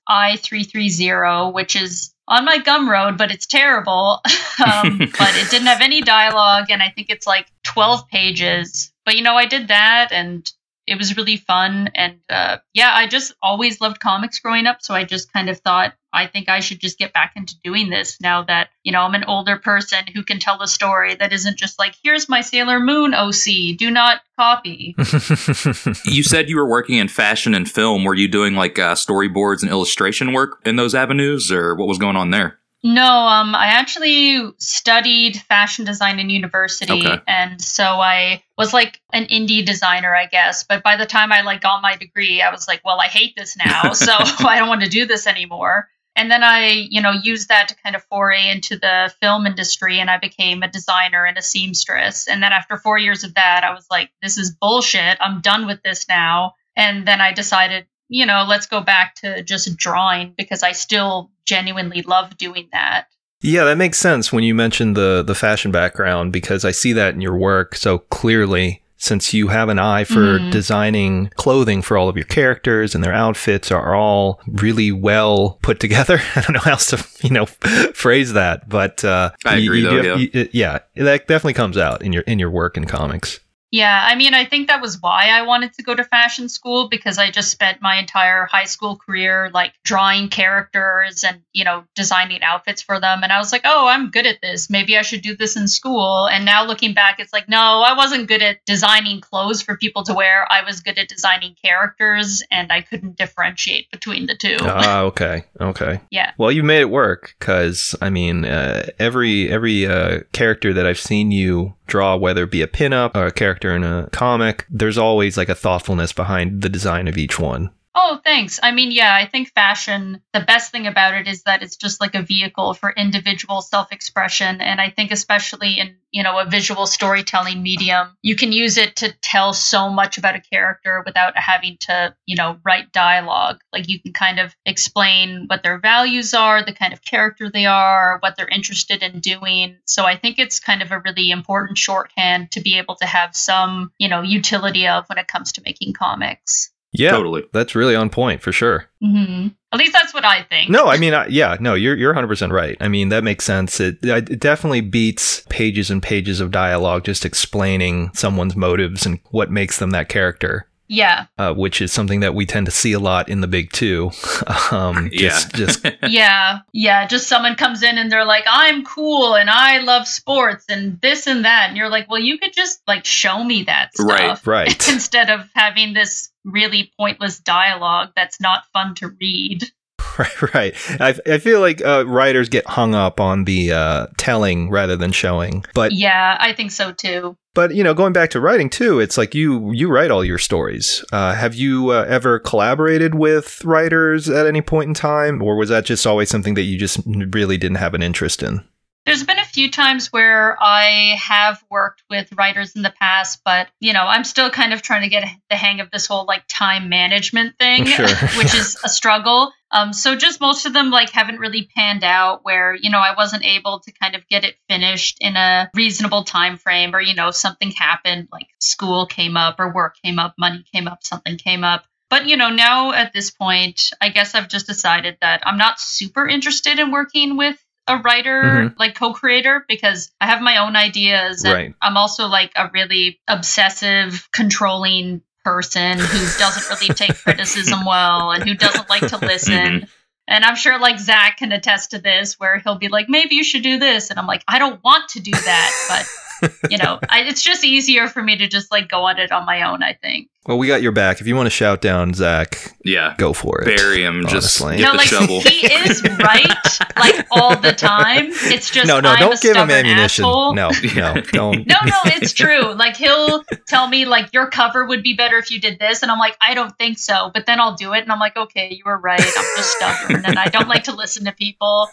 I330, 0.88 1.52
which 1.52 1.76
is 1.76 2.14
on 2.26 2.44
my 2.44 2.58
Gumroad, 2.58 3.18
but 3.18 3.30
it's 3.30 3.46
terrible. 3.46 4.20
um, 4.64 4.98
but 5.18 5.36
it 5.36 5.50
didn't 5.50 5.66
have 5.66 5.80
any 5.80 6.00
dialogue 6.00 6.66
and 6.70 6.82
I 6.82 6.90
think 6.90 7.10
it's 7.10 7.26
like 7.26 7.46
12 7.64 8.08
pages. 8.08 8.92
But 9.04 9.16
you 9.16 9.22
know, 9.22 9.36
I 9.36 9.46
did 9.46 9.68
that 9.68 10.08
and 10.12 10.50
it 10.86 10.98
was 10.98 11.16
really 11.16 11.36
fun 11.36 11.90
and 11.94 12.18
uh, 12.28 12.58
yeah 12.72 12.92
i 12.94 13.06
just 13.06 13.34
always 13.42 13.80
loved 13.80 14.00
comics 14.00 14.38
growing 14.38 14.66
up 14.66 14.78
so 14.80 14.94
i 14.94 15.04
just 15.04 15.32
kind 15.32 15.48
of 15.48 15.58
thought 15.60 15.94
i 16.12 16.26
think 16.26 16.48
i 16.48 16.60
should 16.60 16.80
just 16.80 16.98
get 16.98 17.12
back 17.12 17.32
into 17.36 17.54
doing 17.62 17.90
this 17.90 18.20
now 18.20 18.42
that 18.42 18.68
you 18.82 18.92
know 18.92 19.00
i'm 19.00 19.14
an 19.14 19.24
older 19.24 19.56
person 19.56 20.04
who 20.14 20.22
can 20.22 20.38
tell 20.38 20.60
a 20.62 20.68
story 20.68 21.14
that 21.14 21.32
isn't 21.32 21.58
just 21.58 21.78
like 21.78 21.94
here's 22.02 22.28
my 22.28 22.40
sailor 22.40 22.80
moon 22.80 23.14
oc 23.14 23.44
do 23.78 23.90
not 23.90 24.20
copy 24.36 24.94
you 26.04 26.22
said 26.22 26.48
you 26.48 26.56
were 26.56 26.68
working 26.68 26.98
in 26.98 27.08
fashion 27.08 27.54
and 27.54 27.70
film. 27.70 28.04
Were 28.04 28.14
you 28.14 28.28
doing 28.28 28.54
like 28.54 28.78
uh, 28.78 28.94
storyboards 28.94 29.62
and 29.62 29.70
illustration 29.70 30.32
work 30.32 30.60
in 30.64 30.76
those 30.76 30.94
avenues, 30.94 31.50
or 31.50 31.74
what 31.74 31.88
was 31.88 31.98
going 31.98 32.16
on 32.16 32.30
there? 32.30 32.58
No, 32.86 33.26
um, 33.26 33.54
I 33.54 33.68
actually 33.68 34.52
studied 34.58 35.38
fashion 35.38 35.86
design 35.86 36.18
in 36.18 36.28
university, 36.28 36.92
Okay. 36.92 37.18
and 37.26 37.60
so 37.60 37.82
I 37.82 38.42
was 38.58 38.74
like 38.74 39.00
an 39.14 39.24
indie 39.24 39.64
designer, 39.64 40.14
I 40.14 40.26
guess. 40.26 40.64
But 40.64 40.82
by 40.82 40.98
the 40.98 41.06
time 41.06 41.32
I 41.32 41.40
like 41.40 41.62
got 41.62 41.80
my 41.80 41.96
degree, 41.96 42.42
I 42.42 42.50
was 42.50 42.68
like, 42.68 42.82
well, 42.84 43.00
I 43.00 43.06
hate 43.06 43.32
this 43.38 43.56
now, 43.56 43.92
so 43.94 44.12
I 44.46 44.58
don't 44.58 44.68
want 44.68 44.82
to 44.82 44.90
do 44.90 45.06
this 45.06 45.26
anymore. 45.26 45.88
And 46.14 46.30
then 46.30 46.44
I, 46.44 46.68
you 46.90 47.00
know, 47.00 47.10
used 47.10 47.48
that 47.48 47.68
to 47.68 47.76
kind 47.82 47.96
of 47.96 48.04
foray 48.04 48.50
into 48.50 48.76
the 48.76 49.12
film 49.18 49.46
industry, 49.46 49.98
and 49.98 50.10
I 50.10 50.18
became 50.18 50.62
a 50.62 50.70
designer 50.70 51.24
and 51.24 51.38
a 51.38 51.42
seamstress. 51.42 52.28
And 52.28 52.42
then 52.42 52.52
after 52.52 52.76
four 52.76 52.98
years 52.98 53.24
of 53.24 53.34
that, 53.34 53.64
I 53.64 53.72
was 53.72 53.86
like, 53.90 54.10
this 54.20 54.36
is 54.36 54.54
bullshit. 54.54 55.16
I'm 55.22 55.40
done 55.40 55.66
with 55.66 55.82
this 55.82 56.06
now. 56.06 56.52
And 56.76 57.08
then 57.08 57.22
I 57.22 57.32
decided, 57.32 57.86
you 58.08 58.26
know, 58.26 58.44
let's 58.46 58.66
go 58.66 58.82
back 58.82 59.14
to 59.16 59.42
just 59.42 59.74
drawing 59.76 60.34
because 60.36 60.62
I 60.62 60.72
still 60.72 61.30
genuinely 61.44 62.02
love 62.02 62.36
doing 62.36 62.68
that. 62.72 63.06
Yeah, 63.40 63.64
that 63.64 63.76
makes 63.76 63.98
sense 63.98 64.32
when 64.32 64.44
you 64.44 64.54
mentioned 64.54 64.96
the 64.96 65.22
the 65.22 65.34
fashion 65.34 65.70
background 65.70 66.32
because 66.32 66.64
I 66.64 66.70
see 66.70 66.92
that 66.94 67.14
in 67.14 67.20
your 67.20 67.36
work 67.36 67.74
so 67.74 67.98
clearly. 67.98 68.80
Since 68.96 69.34
you 69.34 69.48
have 69.48 69.68
an 69.68 69.78
eye 69.78 70.04
for 70.04 70.38
Mhm. 70.38 70.50
designing 70.50 71.30
clothing 71.36 71.82
for 71.82 71.98
all 71.98 72.08
of 72.08 72.16
your 72.16 72.24
characters 72.24 72.94
and 72.94 73.04
their 73.04 73.12
outfits 73.12 73.70
are 73.70 73.94
all 73.94 74.40
really 74.46 74.92
well 74.92 75.58
put 75.60 75.78
together. 75.78 76.22
I 76.36 76.40
don't 76.40 76.52
know 76.54 76.60
how 76.60 76.70
else 76.70 76.86
to, 76.86 77.04
you 77.22 77.28
know, 77.28 77.44
phrase 77.94 78.32
that, 78.32 78.66
but 78.66 79.04
uh, 79.04 79.32
I 79.44 79.56
you- 79.56 79.64
agree, 79.70 79.80
you 79.82 79.90
though, 79.90 80.02
def- 80.16 80.34
you- 80.34 80.48
yeah, 80.52 80.78
that 80.96 81.26
definitely 81.28 81.52
comes 81.52 81.76
out 81.76 82.00
in 82.00 82.14
your 82.14 82.22
in 82.22 82.38
your 82.38 82.50
work 82.50 82.78
in 82.78 82.86
comics. 82.86 83.40
Yeah, 83.74 84.06
I 84.06 84.14
mean, 84.14 84.34
I 84.34 84.44
think 84.44 84.68
that 84.68 84.80
was 84.80 85.02
why 85.02 85.30
I 85.30 85.42
wanted 85.42 85.72
to 85.72 85.82
go 85.82 85.96
to 85.96 86.04
fashion 86.04 86.48
school 86.48 86.88
because 86.88 87.18
I 87.18 87.32
just 87.32 87.50
spent 87.50 87.82
my 87.82 87.96
entire 87.96 88.46
high 88.46 88.66
school 88.66 88.94
career 88.94 89.50
like 89.52 89.72
drawing 89.82 90.28
characters 90.28 91.24
and, 91.24 91.42
you 91.52 91.64
know, 91.64 91.82
designing 91.96 92.44
outfits 92.44 92.82
for 92.82 93.00
them. 93.00 93.24
And 93.24 93.32
I 93.32 93.38
was 93.38 93.50
like, 93.50 93.62
oh, 93.64 93.88
I'm 93.88 94.12
good 94.12 94.26
at 94.26 94.40
this. 94.40 94.70
Maybe 94.70 94.96
I 94.96 95.02
should 95.02 95.22
do 95.22 95.34
this 95.34 95.56
in 95.56 95.66
school. 95.66 96.28
And 96.28 96.44
now 96.44 96.64
looking 96.64 96.94
back, 96.94 97.18
it's 97.18 97.32
like, 97.32 97.48
no, 97.48 97.82
I 97.84 97.96
wasn't 97.96 98.28
good 98.28 98.42
at 98.42 98.64
designing 98.64 99.20
clothes 99.20 99.60
for 99.60 99.76
people 99.76 100.04
to 100.04 100.14
wear. 100.14 100.46
I 100.52 100.62
was 100.62 100.78
good 100.78 100.96
at 100.96 101.08
designing 101.08 101.56
characters 101.60 102.44
and 102.52 102.70
I 102.70 102.80
couldn't 102.80 103.16
differentiate 103.16 103.90
between 103.90 104.26
the 104.26 104.36
two. 104.36 104.56
Ah, 104.60 105.00
okay, 105.06 105.46
okay. 105.60 106.00
Yeah. 106.12 106.30
Well, 106.38 106.52
you 106.52 106.62
made 106.62 106.82
it 106.82 106.90
work 106.90 107.34
because 107.40 107.96
I 108.00 108.08
mean, 108.08 108.44
uh, 108.44 108.86
every 109.00 109.50
every 109.50 109.84
uh, 109.84 110.20
character 110.32 110.72
that 110.74 110.86
I've 110.86 111.00
seen 111.00 111.32
you 111.32 111.74
draw, 111.86 112.16
whether 112.16 112.44
it 112.44 112.50
be 112.50 112.62
a 112.62 112.66
pinup 112.66 113.14
or 113.14 113.26
a 113.26 113.32
character 113.32 113.74
in 113.74 113.84
a 113.84 114.08
comic, 114.12 114.66
there's 114.70 114.98
always 114.98 115.36
like 115.36 115.48
a 115.48 115.54
thoughtfulness 115.54 116.12
behind 116.12 116.62
the 116.62 116.68
design 116.68 117.08
of 117.08 117.18
each 117.18 117.38
one. 117.38 117.70
Oh, 117.96 118.20
thanks. 118.24 118.58
I 118.60 118.72
mean, 118.72 118.90
yeah, 118.90 119.14
I 119.14 119.26
think 119.28 119.52
fashion, 119.54 120.20
the 120.32 120.40
best 120.40 120.72
thing 120.72 120.88
about 120.88 121.14
it 121.14 121.28
is 121.28 121.44
that 121.44 121.62
it's 121.62 121.76
just 121.76 122.00
like 122.00 122.16
a 122.16 122.22
vehicle 122.22 122.74
for 122.74 122.90
individual 122.90 123.62
self 123.62 123.92
expression. 123.92 124.60
And 124.60 124.80
I 124.80 124.90
think, 124.90 125.12
especially 125.12 125.78
in, 125.78 125.94
you 126.10 126.24
know, 126.24 126.40
a 126.40 126.44
visual 126.44 126.88
storytelling 126.88 127.62
medium, 127.62 128.16
you 128.20 128.34
can 128.34 128.50
use 128.50 128.78
it 128.78 128.96
to 128.96 129.12
tell 129.22 129.52
so 129.52 129.90
much 129.90 130.18
about 130.18 130.34
a 130.34 130.40
character 130.40 131.04
without 131.06 131.38
having 131.38 131.76
to, 131.82 132.16
you 132.26 132.34
know, 132.34 132.58
write 132.64 132.90
dialogue. 132.90 133.60
Like 133.72 133.88
you 133.88 134.00
can 134.00 134.12
kind 134.12 134.40
of 134.40 134.56
explain 134.66 135.44
what 135.46 135.62
their 135.62 135.78
values 135.78 136.34
are, 136.34 136.64
the 136.64 136.74
kind 136.74 136.92
of 136.92 137.04
character 137.04 137.48
they 137.48 137.66
are, 137.66 138.18
what 138.18 138.36
they're 138.36 138.48
interested 138.48 139.04
in 139.04 139.20
doing. 139.20 139.76
So 139.84 140.04
I 140.04 140.16
think 140.16 140.40
it's 140.40 140.58
kind 140.58 140.82
of 140.82 140.90
a 140.90 140.98
really 140.98 141.30
important 141.30 141.78
shorthand 141.78 142.50
to 142.52 142.60
be 142.60 142.76
able 142.76 142.96
to 142.96 143.06
have 143.06 143.36
some, 143.36 143.92
you 143.98 144.08
know, 144.08 144.22
utility 144.22 144.88
of 144.88 145.04
when 145.08 145.18
it 145.18 145.28
comes 145.28 145.52
to 145.52 145.62
making 145.64 145.92
comics. 145.92 146.73
Yeah, 146.94 147.10
Totally. 147.10 147.42
That's 147.52 147.74
really 147.74 147.94
on 147.96 148.08
point 148.08 148.40
for 148.40 148.52
sure. 148.52 148.86
hmm 149.02 149.48
At 149.72 149.78
least 149.78 149.92
that's 149.92 150.14
what 150.14 150.24
I 150.24 150.42
think. 150.44 150.70
No, 150.70 150.86
I 150.86 150.96
mean, 150.96 151.12
I, 151.12 151.26
yeah, 151.26 151.56
no, 151.60 151.74
you're 151.74 151.96
you're 151.96 152.10
100 152.10 152.28
percent 152.28 152.52
right. 152.52 152.76
I 152.80 152.88
mean, 152.88 153.08
that 153.10 153.24
makes 153.24 153.44
sense. 153.44 153.80
It, 153.80 153.98
it 154.02 154.38
definitely 154.40 154.80
beats 154.80 155.40
pages 155.48 155.90
and 155.90 156.02
pages 156.02 156.40
of 156.40 156.50
dialogue 156.50 157.04
just 157.04 157.24
explaining 157.24 158.10
someone's 158.14 158.54
motives 158.56 159.04
and 159.06 159.18
what 159.30 159.50
makes 159.50 159.78
them 159.78 159.90
that 159.90 160.08
character. 160.08 160.68
Yeah. 160.86 161.26
Uh, 161.38 161.54
which 161.54 161.80
is 161.80 161.92
something 161.92 162.20
that 162.20 162.34
we 162.34 162.44
tend 162.44 162.66
to 162.66 162.70
see 162.72 162.92
a 162.92 162.98
lot 162.98 163.28
in 163.30 163.40
the 163.40 163.48
big 163.48 163.72
two. 163.72 164.10
um, 164.70 165.08
just, 165.12 165.50
Yeah. 165.52 165.58
just 165.66 165.86
yeah. 166.08 166.58
Yeah. 166.74 167.06
Just 167.06 167.26
someone 167.26 167.54
comes 167.56 167.82
in 167.82 167.96
and 167.96 168.12
they're 168.12 168.26
like, 168.26 168.44
I'm 168.46 168.84
cool 168.84 169.34
and 169.34 169.48
I 169.48 169.78
love 169.78 170.06
sports 170.06 170.66
and 170.68 171.00
this 171.00 171.26
and 171.26 171.46
that. 171.46 171.68
And 171.68 171.76
you're 171.78 171.88
like, 171.88 172.10
well, 172.10 172.20
you 172.20 172.38
could 172.38 172.52
just 172.52 172.82
like 172.86 173.06
show 173.06 173.42
me 173.42 173.62
that 173.64 173.94
stuff. 173.96 174.46
Right, 174.46 174.66
right. 174.68 174.88
Instead 174.92 175.30
of 175.30 175.48
having 175.54 175.94
this 175.94 176.28
really 176.44 176.92
pointless 176.98 177.38
dialogue 177.38 178.10
that's 178.16 178.40
not 178.40 178.64
fun 178.72 178.94
to 178.96 179.08
read. 179.20 179.64
Right, 180.16 180.54
right. 180.54 180.74
I, 181.00 181.14
I 181.26 181.38
feel 181.38 181.58
like 181.60 181.84
uh, 181.84 182.06
writers 182.06 182.48
get 182.48 182.64
hung 182.68 182.94
up 182.94 183.18
on 183.18 183.44
the 183.44 183.72
uh, 183.72 184.06
telling 184.16 184.70
rather 184.70 184.94
than 184.94 185.10
showing. 185.10 185.64
But 185.74 185.90
Yeah, 185.90 186.36
I 186.38 186.52
think 186.52 186.70
so 186.70 186.92
too. 186.92 187.36
but 187.52 187.74
you 187.74 187.82
know, 187.82 187.94
going 187.94 188.12
back 188.12 188.30
to 188.30 188.40
writing 188.40 188.70
too, 188.70 189.00
it's 189.00 189.18
like 189.18 189.34
you 189.34 189.72
you 189.72 189.88
write 189.90 190.12
all 190.12 190.24
your 190.24 190.38
stories. 190.38 191.04
Uh, 191.10 191.34
have 191.34 191.56
you 191.56 191.90
uh, 191.90 192.04
ever 192.08 192.38
collaborated 192.38 193.16
with 193.16 193.64
writers 193.64 194.28
at 194.28 194.46
any 194.46 194.62
point 194.62 194.86
in 194.86 194.94
time, 194.94 195.42
or 195.42 195.56
was 195.56 195.70
that 195.70 195.84
just 195.84 196.06
always 196.06 196.30
something 196.30 196.54
that 196.54 196.62
you 196.62 196.78
just 196.78 197.00
really 197.06 197.56
didn't 197.56 197.78
have 197.78 197.94
an 197.94 198.02
interest 198.02 198.40
in? 198.40 198.62
There's 199.06 199.22
been 199.22 199.38
a 199.38 199.44
few 199.44 199.70
times 199.70 200.12
where 200.12 200.56
I 200.62 201.18
have 201.20 201.62
worked 201.70 202.02
with 202.08 202.32
writers 202.32 202.74
in 202.74 202.80
the 202.82 202.94
past, 202.98 203.42
but 203.44 203.68
you 203.78 203.92
know, 203.92 204.04
I'm 204.04 204.24
still 204.24 204.50
kind 204.50 204.72
of 204.72 204.80
trying 204.80 205.02
to 205.02 205.08
get 205.08 205.28
the 205.50 205.56
hang 205.56 205.80
of 205.80 205.90
this 205.90 206.06
whole 206.06 206.24
like 206.24 206.44
time 206.48 206.88
management 206.88 207.58
thing, 207.58 207.84
Sure. 207.84 208.06
which 208.38 208.54
is 208.54 208.76
a 208.82 208.88
struggle. 208.88 209.52
Um, 209.70 209.92
so 209.92 210.16
just 210.16 210.40
most 210.40 210.66
of 210.66 210.72
them 210.72 210.90
like 210.90 211.10
haven't 211.10 211.38
really 211.38 211.68
panned 211.76 212.04
out 212.04 212.40
where, 212.44 212.74
you 212.74 212.90
know, 212.90 212.98
I 213.00 213.14
wasn't 213.16 213.44
able 213.44 213.80
to 213.80 213.92
kind 213.92 214.14
of 214.14 214.26
get 214.28 214.44
it 214.44 214.54
finished 214.70 215.18
in 215.20 215.36
a 215.36 215.68
reasonable 215.74 216.24
time 216.24 216.56
frame 216.56 216.94
or, 216.94 217.00
you 217.00 217.14
know, 217.14 217.30
something 217.30 217.72
happened, 217.72 218.28
like 218.32 218.46
school 218.60 219.06
came 219.06 219.36
up 219.36 219.60
or 219.60 219.72
work 219.72 219.96
came 220.02 220.18
up, 220.18 220.34
money 220.38 220.64
came 220.72 220.88
up, 220.88 221.02
something 221.02 221.36
came 221.36 221.64
up. 221.64 221.84
But 222.10 222.26
you 222.26 222.36
know, 222.36 222.50
now 222.50 222.92
at 222.92 223.12
this 223.12 223.30
point, 223.30 223.90
I 224.00 224.10
guess 224.10 224.34
I've 224.34 224.48
just 224.48 224.66
decided 224.66 225.16
that 225.20 225.42
I'm 225.44 225.58
not 225.58 225.80
super 225.80 226.28
interested 226.28 226.78
in 226.78 226.92
working 226.92 227.36
with 227.36 227.63
a 227.86 227.98
writer, 227.98 228.42
Mhm. 228.42 228.74
like 228.78 228.94
co-creator, 228.94 229.64
because 229.68 230.10
I 230.20 230.26
have 230.26 230.40
my 230.40 230.56
own 230.58 230.74
ideas, 230.76 231.44
and 231.44 231.52
Right. 231.54 231.74
I'm 231.82 231.96
also 231.96 232.26
like 232.28 232.52
a 232.56 232.70
really 232.72 233.20
obsessive, 233.28 234.28
controlling 234.32 235.22
person 235.44 235.98
who 235.98 236.38
doesn't 236.38 236.70
really 236.70 236.94
take 236.94 237.14
criticism 237.24 237.84
well 237.84 238.30
and 238.32 238.44
who 238.44 238.54
doesn't 238.54 238.88
like 238.88 239.06
to 239.08 239.18
listen. 239.18 239.86
And 240.26 240.42
I'm 240.42 240.56
sure 240.56 240.78
like 240.78 240.98
Zack 240.98 241.36
can 241.36 241.52
attest 241.52 241.90
to 241.90 241.98
this, 241.98 242.40
where 242.40 242.58
he'll 242.58 242.78
be 242.78 242.88
like, 242.88 243.10
maybe 243.10 243.34
you 243.34 243.44
should 243.44 243.62
do 243.62 243.78
this. 243.78 244.08
And 244.08 244.18
I'm 244.18 244.26
like, 244.26 244.42
I 244.48 244.58
don't 244.58 244.82
want 244.82 245.10
to 245.10 245.20
do 245.20 245.32
that. 245.32 246.06
But, 246.40 246.50
you 246.70 246.78
know, 246.78 246.98
I, 247.10 247.20
it's 247.24 247.42
just 247.42 247.62
easier 247.62 248.08
for 248.08 248.22
me 248.22 248.38
to 248.38 248.48
just 248.48 248.72
like 248.72 248.88
go 248.88 249.04
on 249.04 249.18
it 249.18 249.30
on 249.32 249.44
my 249.44 249.62
own, 249.70 249.82
I 249.82 249.92
think. 249.92 250.28
Well, 250.46 250.58
we 250.58 250.66
got 250.66 250.82
your 250.82 250.92
back. 250.92 251.20
If 251.22 251.26
you 251.26 251.34
want 251.36 251.46
to 251.46 251.50
shout 251.50 251.80
down 251.80 252.12
Zack, 252.12 252.76
Yeah. 252.84 253.14
go 253.16 253.32
for 253.32 253.62
it. 253.62 253.76
Bury 253.76 254.02
him. 254.04 254.26
Just 254.28 254.60
honestly. 254.60 254.76
get 254.76 254.82
no, 254.84 254.90
the 254.92 254.96
like 254.98 255.06
shovel. 255.06 255.40
he 255.40 255.66
is 255.66 256.02
right, 256.02 256.80
like 256.98 257.26
all 257.30 257.56
the 257.56 257.72
time. 257.72 258.26
It's 258.28 258.70
just 258.70 258.86
no, 258.86 259.00
no, 259.00 259.08
I'm 259.10 259.18
don't 259.18 259.40
give 259.40 259.56
him 259.56 259.70
ammunition. 259.70 260.24
asshole. 260.26 260.54
No, 260.54 260.70
no, 260.94 261.14
don't. 261.32 261.66
No, 261.66 261.76
no, 261.86 261.96
it's 262.04 262.34
true. 262.34 262.74
Like 262.74 262.94
he'll 262.96 263.42
tell 263.66 263.88
me 263.88 264.04
like 264.04 264.34
your 264.34 264.48
cover 264.50 264.84
would 264.84 265.02
be 265.02 265.14
better 265.14 265.38
if 265.38 265.50
you 265.50 265.60
did 265.60 265.78
this, 265.78 266.02
and 266.02 266.10
I'm 266.12 266.18
like, 266.18 266.36
I 266.42 266.52
don't 266.52 266.76
think 266.76 266.98
so. 266.98 267.30
But 267.32 267.46
then 267.46 267.58
I'll 267.58 267.74
do 267.76 267.94
it, 267.94 268.02
and 268.02 268.12
I'm 268.12 268.20
like, 268.20 268.36
okay, 268.36 268.68
you 268.70 268.82
were 268.84 268.98
right. 268.98 269.20
I'm 269.20 269.56
just 269.56 269.72
stubborn, 269.78 270.26
and 270.26 270.38
I 270.38 270.48
don't 270.48 270.68
like 270.68 270.84
to 270.84 270.92
listen 270.94 271.24
to 271.24 271.32
people. 271.32 271.88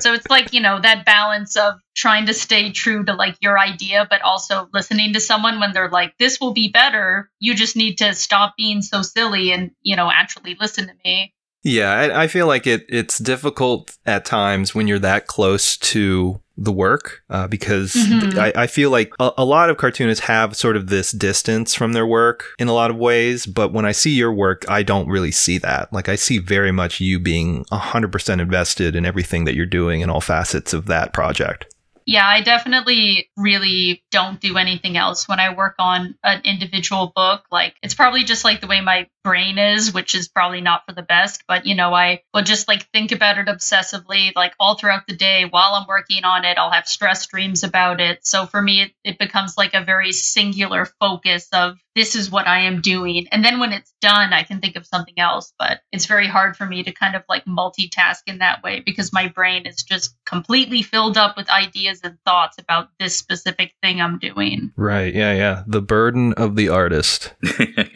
So 0.00 0.12
it's 0.14 0.28
like 0.30 0.52
you 0.52 0.60
know 0.60 0.80
that 0.80 1.04
balance 1.04 1.56
of 1.56 1.74
trying 1.96 2.26
to 2.26 2.34
stay 2.34 2.70
true 2.70 3.02
to 3.04 3.14
like 3.14 3.36
your 3.40 3.58
idea, 3.58 4.06
but 4.08 4.20
also 4.22 4.68
listening 4.72 5.14
to 5.14 5.18
someone 5.20 5.58
when 5.58 5.72
they're 5.72 5.88
like, 5.88 6.14
this 6.18 6.38
will 6.38 6.52
be 6.52 6.68
better. 6.68 7.30
You 7.40 7.54
just 7.54 7.74
need 7.74 7.95
to 7.96 8.14
stop 8.14 8.54
being 8.56 8.82
so 8.82 9.02
silly 9.02 9.52
and 9.52 9.70
you 9.82 9.96
know 9.96 10.10
actually 10.10 10.56
listen 10.60 10.86
to 10.86 10.92
me. 11.04 11.32
Yeah, 11.62 11.90
I, 11.90 12.22
I 12.22 12.26
feel 12.28 12.46
like 12.46 12.66
it. 12.66 12.86
It's 12.88 13.18
difficult 13.18 13.96
at 14.06 14.24
times 14.24 14.74
when 14.74 14.86
you're 14.86 15.00
that 15.00 15.26
close 15.26 15.76
to 15.78 16.40
the 16.58 16.72
work 16.72 17.20
uh, 17.28 17.46
because 17.48 17.92
Mhm. 17.92 18.38
I, 18.38 18.62
I 18.62 18.66
feel 18.66 18.90
like 18.90 19.12
a, 19.20 19.30
a 19.38 19.44
lot 19.44 19.68
of 19.68 19.76
cartoonists 19.76 20.24
have 20.26 20.56
sort 20.56 20.76
of 20.76 20.86
this 20.86 21.10
distance 21.12 21.74
from 21.74 21.92
their 21.92 22.06
work 22.06 22.44
in 22.58 22.68
a 22.68 22.72
lot 22.72 22.90
of 22.90 22.96
ways. 22.96 23.44
But 23.46 23.72
when 23.74 23.84
I 23.84 23.92
see 23.92 24.12
your 24.14 24.32
work, 24.32 24.64
I 24.68 24.82
don't 24.82 25.08
really 25.08 25.32
see 25.32 25.58
that. 25.58 25.92
Like 25.92 26.08
I 26.08 26.14
see 26.14 26.38
very 26.38 26.72
much 26.72 27.00
you 27.00 27.18
being 27.18 27.64
hundred 27.72 28.12
percent 28.12 28.40
invested 28.40 28.94
in 28.96 29.04
everything 29.04 29.44
that 29.44 29.54
you're 29.54 29.66
doing 29.66 30.00
in 30.02 30.08
all 30.08 30.20
facets 30.20 30.72
of 30.72 30.86
that 30.86 31.12
project. 31.12 31.66
Yeah, 32.08 32.26
I 32.26 32.40
definitely 32.40 33.30
really 33.36 34.04
don't 34.12 34.40
do 34.40 34.58
anything 34.58 34.96
else 34.96 35.28
when 35.28 35.40
I 35.40 35.54
work 35.54 35.74
on 35.80 36.16
an 36.22 36.42
individual 36.44 37.12
book. 37.16 37.44
Like, 37.50 37.74
it's 37.82 37.94
probably 37.94 38.22
just 38.22 38.44
like 38.44 38.60
the 38.60 38.68
way 38.68 38.80
my 38.80 39.08
brain 39.24 39.58
is, 39.58 39.92
which 39.92 40.14
is 40.14 40.28
probably 40.28 40.60
not 40.60 40.82
for 40.86 40.92
the 40.92 41.02
best, 41.02 41.42
but 41.48 41.66
you 41.66 41.74
know, 41.74 41.92
I 41.92 42.22
will 42.32 42.42
just 42.42 42.68
like 42.68 42.88
think 42.92 43.10
about 43.10 43.38
it 43.38 43.48
obsessively, 43.48 44.30
like 44.36 44.54
all 44.60 44.76
throughout 44.76 45.08
the 45.08 45.16
day 45.16 45.46
while 45.50 45.74
I'm 45.74 45.86
working 45.88 46.22
on 46.24 46.44
it. 46.44 46.58
I'll 46.58 46.70
have 46.70 46.86
stress 46.86 47.26
dreams 47.26 47.64
about 47.64 48.00
it. 48.00 48.24
So 48.24 48.46
for 48.46 48.62
me, 48.62 48.82
it, 48.82 48.92
it 49.04 49.18
becomes 49.18 49.56
like 49.58 49.74
a 49.74 49.84
very 49.84 50.12
singular 50.12 50.86
focus 51.00 51.48
of 51.52 51.76
this 51.96 52.14
is 52.14 52.30
what 52.30 52.46
I 52.46 52.60
am 52.60 52.82
doing. 52.82 53.26
And 53.32 53.44
then 53.44 53.58
when 53.58 53.72
it's 53.72 53.92
done, 54.00 54.32
I 54.32 54.44
can 54.44 54.60
think 54.60 54.76
of 54.76 54.86
something 54.86 55.18
else, 55.18 55.52
but 55.58 55.80
it's 55.90 56.06
very 56.06 56.28
hard 56.28 56.56
for 56.56 56.66
me 56.66 56.84
to 56.84 56.92
kind 56.92 57.16
of 57.16 57.24
like 57.28 57.44
multitask 57.46 58.20
in 58.28 58.38
that 58.38 58.62
way 58.62 58.80
because 58.84 59.12
my 59.12 59.28
brain 59.28 59.66
is 59.66 59.82
just 59.82 60.15
completely 60.26 60.82
filled 60.82 61.16
up 61.16 61.36
with 61.36 61.48
ideas 61.48 62.00
and 62.04 62.18
thoughts 62.24 62.58
about 62.58 62.90
this 62.98 63.16
specific 63.16 63.74
thing 63.82 64.00
I'm 64.00 64.18
doing. 64.18 64.72
Right? 64.76 65.14
Yeah, 65.14 65.32
yeah. 65.32 65.62
The 65.66 65.82
burden 65.82 66.34
of 66.34 66.56
the 66.56 66.68
artist, 66.68 67.32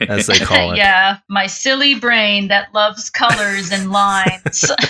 as 0.08 0.26
they 0.26 0.38
call 0.38 0.72
it. 0.72 0.78
yeah, 0.78 1.18
my 1.28 1.46
silly 1.46 1.94
brain 1.94 2.48
that 2.48 2.72
loves 2.72 3.10
colors 3.10 3.70
and 3.70 3.90
lines. 3.90 4.70